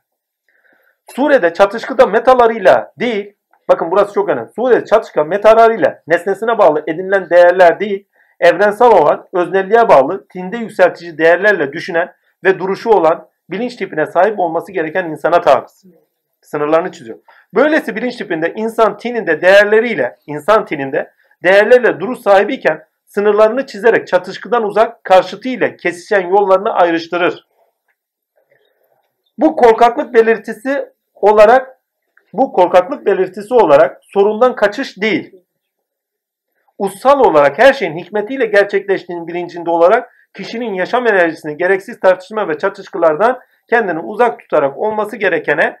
[1.16, 3.34] Surede çatışkıda metalarıyla değil
[3.68, 4.50] bakın burası çok önemli.
[4.56, 8.06] Surede çatışkı metalarıyla nesnesine bağlı edinilen değerler değil
[8.40, 12.14] evrensel olan öznelliğe bağlı tinde yükseltici değerlerle düşünen
[12.44, 15.84] ve duruşu olan bilinç tipine sahip olması gereken insana tabiz.
[16.42, 17.18] Sınırlarını çiziyor.
[17.54, 21.10] Böylesi bilinç tipinde insan tininde değerleriyle, insan tininde
[21.42, 27.46] değerlerle duruş sahibiyken sınırlarını çizerek çatışkıdan uzak karşıtı ile kesişen yollarını ayrıştırır.
[29.38, 31.80] Bu korkaklık belirtisi olarak
[32.32, 35.34] bu korkaklık belirtisi olarak sorundan kaçış değil.
[36.78, 43.40] Ussal olarak her şeyin hikmetiyle gerçekleştiğinin bilincinde olarak kişinin yaşam enerjisini gereksiz tartışma ve çatışkılardan
[43.70, 45.78] kendini uzak tutarak olması gerekene.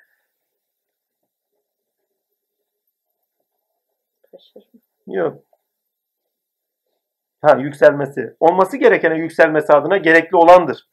[5.06, 5.53] Yok.
[7.44, 8.36] Ha yükselmesi.
[8.40, 10.88] Olması gerekene yükselmesi adına gerekli olandır.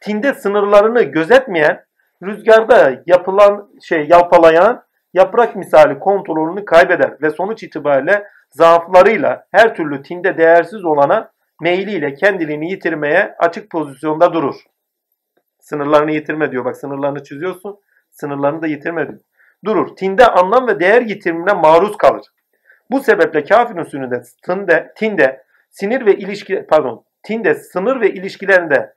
[0.00, 1.84] Tinde sınırlarını gözetmeyen,
[2.22, 4.84] rüzgarda yapılan şey yalpalayan
[5.14, 12.70] yaprak misali kontrolünü kaybeder ve sonuç itibariyle zaaflarıyla her türlü tinde değersiz olana meyliyle kendiliğini
[12.70, 14.54] yitirmeye açık pozisyonda durur.
[15.60, 16.64] Sınırlarını yitirme diyor.
[16.64, 17.78] Bak sınırlarını çiziyorsun.
[18.10, 19.20] Sınırlarını da yitirme diyor.
[19.64, 19.96] Durur.
[19.96, 22.26] Tinde anlam ve değer yitirimine maruz kalır.
[22.90, 25.43] Bu sebeple kafir usulünde tinde, tinde
[25.74, 28.94] sinir ve ilişki pardon tinde sınır ve ilişkilerinde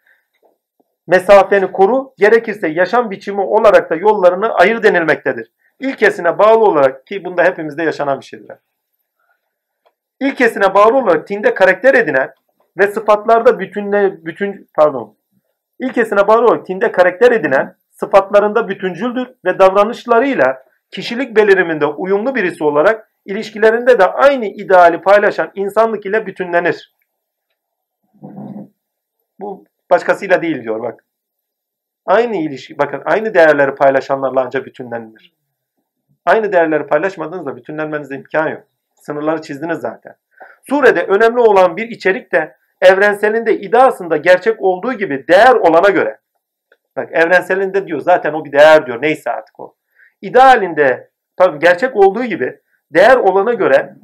[1.08, 5.52] mesafeni koru gerekirse yaşam biçimi olarak da yollarını ayır denilmektedir.
[5.80, 8.56] İlkesine bağlı olarak ki bunda hepimizde yaşanan bir şeydir.
[10.20, 12.34] İlkesine bağlı olarak tinde karakter edinen
[12.78, 15.18] ve sıfatlarda bütünle bütün pardon
[15.80, 23.12] İlkesine bağlı olarak tinde karakter edinen sıfatlarında bütüncüldür ve davranışlarıyla kişilik beliriminde uyumlu birisi olarak
[23.26, 26.94] ilişkilerinde de aynı ideali paylaşan insanlık ile bütünlenir.
[29.40, 31.04] Bu başkasıyla değil diyor bak.
[32.06, 35.34] Aynı ilişki, bakın aynı değerleri paylaşanlarla ancak bütünlenilir.
[36.26, 38.64] Aynı değerleri paylaşmadığınızda bütünlenmenize imkan yok.
[38.96, 40.16] Sınırları çizdiniz zaten.
[40.70, 46.20] Surede önemli olan bir içerik de evrenselinde iddiasında gerçek olduğu gibi değer olana göre.
[46.96, 49.77] Bak evrenselinde diyor zaten o bir değer diyor neyse artık o.
[50.22, 52.60] İdealinde tabii gerçek olduğu gibi
[52.92, 53.96] değer olana göre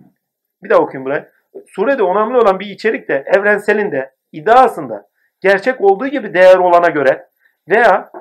[0.63, 1.29] bir daha okuyayım burayı.
[1.67, 5.07] Surede önemli olan bir içerik de evrenselinde iddiasında
[5.41, 7.27] gerçek olduğu gibi değer olana göre
[7.69, 8.11] veya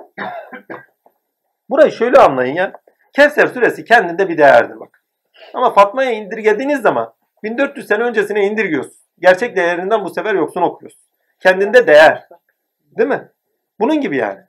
[1.70, 2.72] burayı şöyle anlayın ya.
[3.12, 5.04] Kevser suresi kendinde bir değerdir bak.
[5.54, 9.02] Ama Fatma'ya indirgediğiniz zaman 1400 sene öncesine indirgiyorsun.
[9.18, 11.02] Gerçek değerinden bu sefer yoksun okuyorsun.
[11.40, 12.28] Kendinde değer.
[12.98, 13.28] Değil mi?
[13.80, 14.40] Bunun gibi yani.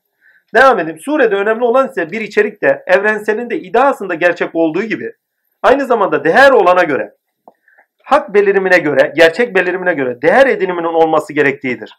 [0.54, 1.00] Devam edeyim.
[1.00, 5.14] Surede önemli olan ise bir içerik de evrenselinde iddiasında gerçek olduğu gibi
[5.62, 7.16] aynı zamanda değer olana göre
[8.04, 11.98] hak belirimine göre, gerçek belirimine göre değer ediniminin olması gerektiğidir.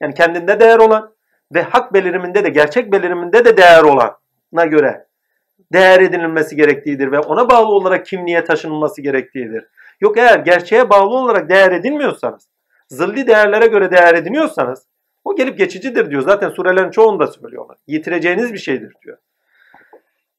[0.00, 1.14] Yani kendinde değer olan
[1.54, 5.06] ve hak beliriminde de gerçek beliriminde de değer olana göre
[5.72, 9.68] değer edinilmesi gerektiğidir ve ona bağlı olarak kimliğe taşınılması gerektiğidir.
[10.00, 12.48] Yok eğer gerçeğe bağlı olarak değer edinmiyorsanız,
[12.88, 14.86] zilli değerlere göre değer ediniyorsanız
[15.24, 16.22] o gelip geçicidir diyor.
[16.22, 17.78] Zaten surelerin çoğunda söylüyorlar.
[17.86, 19.18] Yitireceğiniz bir şeydir diyor.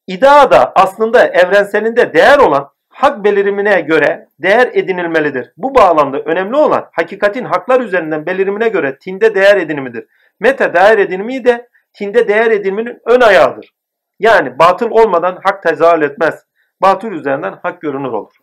[0.07, 5.53] İda da aslında evrenselinde değer olan hak belirimine göre değer edinilmelidir.
[5.57, 10.05] Bu bağlamda önemli olan hakikatin haklar üzerinden belirimine göre tinde değer edinimidir.
[10.39, 13.73] Meta değer edinimi de tinde değer ediniminin ön ayağıdır.
[14.19, 16.45] Yani batıl olmadan hak tezahür etmez.
[16.81, 18.33] Batıl üzerinden hak görünür olur.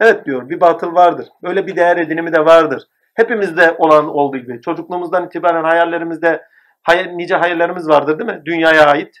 [0.00, 1.28] Evet diyor bir batıl vardır.
[1.42, 2.82] Böyle bir değer edinimi de vardır.
[3.18, 4.60] Hepimizde olan olduğu gibi.
[4.60, 6.42] Çocukluğumuzdan itibaren hayallerimizde
[6.82, 8.42] hayal, nice hayallerimiz vardır değil mi?
[8.44, 9.16] Dünyaya ait.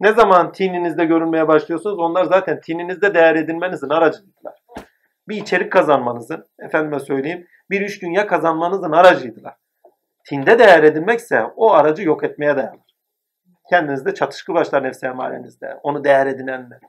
[0.00, 4.54] Ne zaman tininizde görünmeye başlıyorsunuz onlar zaten tininizde değer edinmenizin aracıydılar.
[5.28, 9.54] Bir içerik kazanmanızın, efendime söyleyeyim, bir üç dünya kazanmanızın aracıydılar.
[10.28, 12.96] Tinde değer edinmekse o aracı yok etmeye dayanır.
[13.70, 15.74] Kendinizde çatışkı başlar nefsi emarenizde.
[15.82, 16.80] Onu değer edinenler.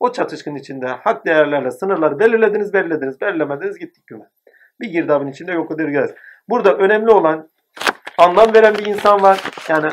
[0.00, 4.24] O çatışkın içinde hak değerlerle sınırları belirlediniz, belirlediniz, belirlemediniz gittik güme.
[4.80, 6.10] Bir girdabın içinde yok edileceğiz.
[6.48, 7.48] Burada önemli olan
[8.18, 9.40] anlam veren bir insan var.
[9.68, 9.90] Yani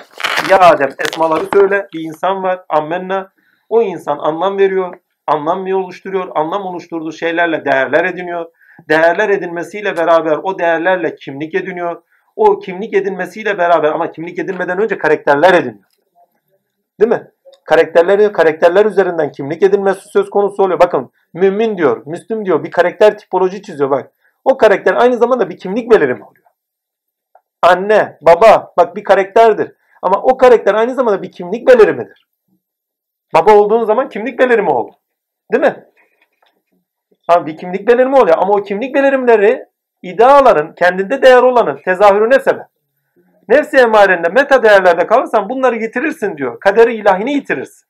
[0.50, 2.64] ya Adem esmaları söyle bir insan var.
[2.70, 3.32] Ammenna.
[3.70, 4.98] O insan anlam veriyor.
[5.28, 6.28] Anlam oluşturuyor?
[6.36, 8.46] Anlam oluşturduğu şeylerle değerler ediniyor.
[8.90, 12.02] Değerler edinmesiyle beraber o değerlerle kimlik ediniyor.
[12.36, 15.84] O kimlik edinmesiyle beraber ama kimlik edinmeden önce karakterler ediniyor.
[17.00, 17.28] Değil mi?
[17.64, 20.80] Karakterleri, karakterler üzerinden kimlik edinmesi söz konusu oluyor.
[20.80, 24.12] Bakın mümin diyor, Müslüm diyor bir karakter tipoloji çiziyor bak.
[24.48, 26.46] O karakter aynı zamanda bir kimlik belirimi oluyor.
[27.62, 29.72] Anne, baba bak bir karakterdir.
[30.02, 32.28] Ama o karakter aynı zamanda bir kimlik belirimidir.
[33.34, 34.96] Baba olduğun zaman kimlik belirimi oldu.
[35.52, 35.86] Değil mi?
[37.28, 39.66] Ha, bir kimlik belirimi oluyor ama o kimlik belirimleri
[40.02, 42.66] ideaların kendinde değer olanın tezahürüne sebep.
[43.50, 46.60] Nefsi emarende meta değerlerde kalırsan bunları yitirirsin diyor.
[46.60, 47.88] Kaderi ilahini yitirirsin.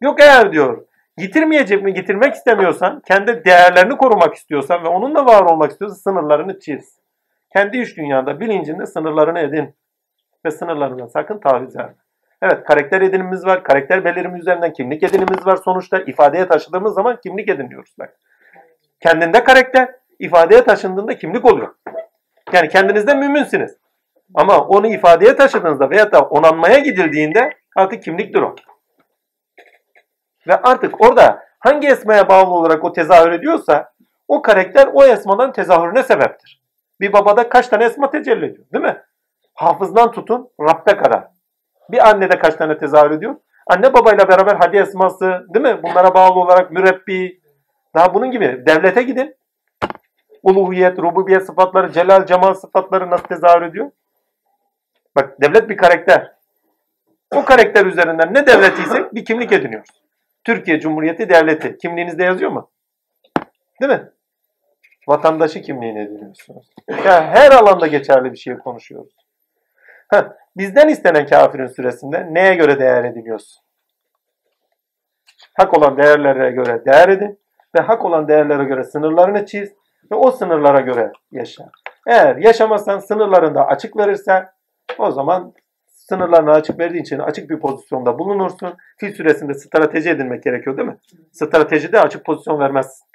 [0.00, 0.87] Yok eğer diyor
[1.18, 6.98] yitirmeyecek mi yitirmek istemiyorsan kendi değerlerini korumak istiyorsan ve onunla var olmak istiyorsan sınırlarını çiz.
[7.52, 9.74] Kendi iş dünyanda bilincinde sınırlarını edin.
[10.44, 11.94] Ve sınırlarından sakın taviz verme.
[12.42, 13.62] Evet karakter edinimimiz var.
[13.64, 15.56] Karakter belirimi üzerinden kimlik edinimimiz var.
[15.56, 17.94] Sonuçta ifadeye taşıdığımız zaman kimlik ediniyoruz.
[17.98, 18.16] Bak.
[19.00, 19.88] Kendinde karakter,
[20.18, 21.74] ifadeye taşındığında kimlik oluyor.
[22.52, 23.76] Yani kendinizde müminsiniz.
[24.34, 28.54] Ama onu ifadeye taşıdığınızda veya da onanmaya gidildiğinde artık kimliktir o.
[30.48, 33.92] Ve artık orada hangi esmaya bağlı olarak o tezahür ediyorsa
[34.28, 36.62] o karakter o esmadan tezahürüne sebeptir.
[37.00, 39.02] Bir babada kaç tane esma tecelli ediyor değil mi?
[39.54, 41.24] Hafızdan tutun Rabbe kadar.
[41.90, 43.36] Bir annede kaç tane tezahür ediyor?
[43.66, 45.82] Anne babayla beraber hadi esması değil mi?
[45.82, 47.40] Bunlara bağlı olarak mürebbi.
[47.94, 49.36] Daha bunun gibi devlete gidin.
[50.42, 53.90] Uluhiyet, rububiyet sıfatları, celal, cemal sıfatları nasıl tezahür ediyor?
[55.16, 56.32] Bak devlet bir karakter.
[57.34, 60.07] O karakter üzerinden ne devletiysek bir kimlik ediniyoruz.
[60.44, 61.78] Türkiye Cumhuriyeti Devleti.
[61.78, 62.70] Kimliğinizde yazıyor mu?
[63.80, 64.10] Değil mi?
[65.08, 66.70] Vatandaşı kimliğini ediniyorsunuz.
[66.88, 69.14] Ya her alanda geçerli bir şey konuşuyoruz.
[70.10, 70.22] Heh,
[70.56, 73.62] bizden istenen kafirin süresinde neye göre değer ediniyorsun?
[75.54, 77.38] Hak olan değerlere göre değer edin
[77.76, 79.72] ve hak olan değerlere göre sınırlarını çiz
[80.12, 81.70] ve o sınırlara göre yaşa.
[82.06, 84.50] Eğer yaşamazsan sınırlarında açık verirsen
[84.98, 85.54] o zaman
[86.08, 88.76] sınırlarını açık verdiğin için açık bir pozisyonda bulunursun.
[88.96, 90.96] Fil süresinde strateji edinmek gerekiyor değil mi?
[91.32, 93.06] Stratejide açık pozisyon vermezsin.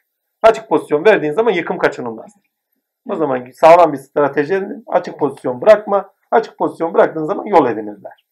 [0.44, 2.32] Açık pozisyon verdiğin zaman yıkım kaçınılmaz.
[3.10, 4.84] O zaman sağlam bir strateji edin.
[4.88, 6.10] Açık pozisyon bırakma.
[6.32, 8.26] Açık pozisyon bıraktığın zaman yol edinirler.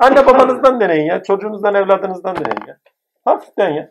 [0.00, 1.22] Anne babanızdan deneyin ya.
[1.22, 2.76] Çocuğunuzdan, evladınızdan deneyin ya.
[3.24, 3.90] Hafiften ya.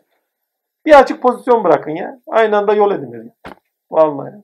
[0.86, 2.18] Bir açık pozisyon bırakın ya.
[2.28, 3.32] Aynı anda yol edinir.
[3.90, 4.34] Vallahi.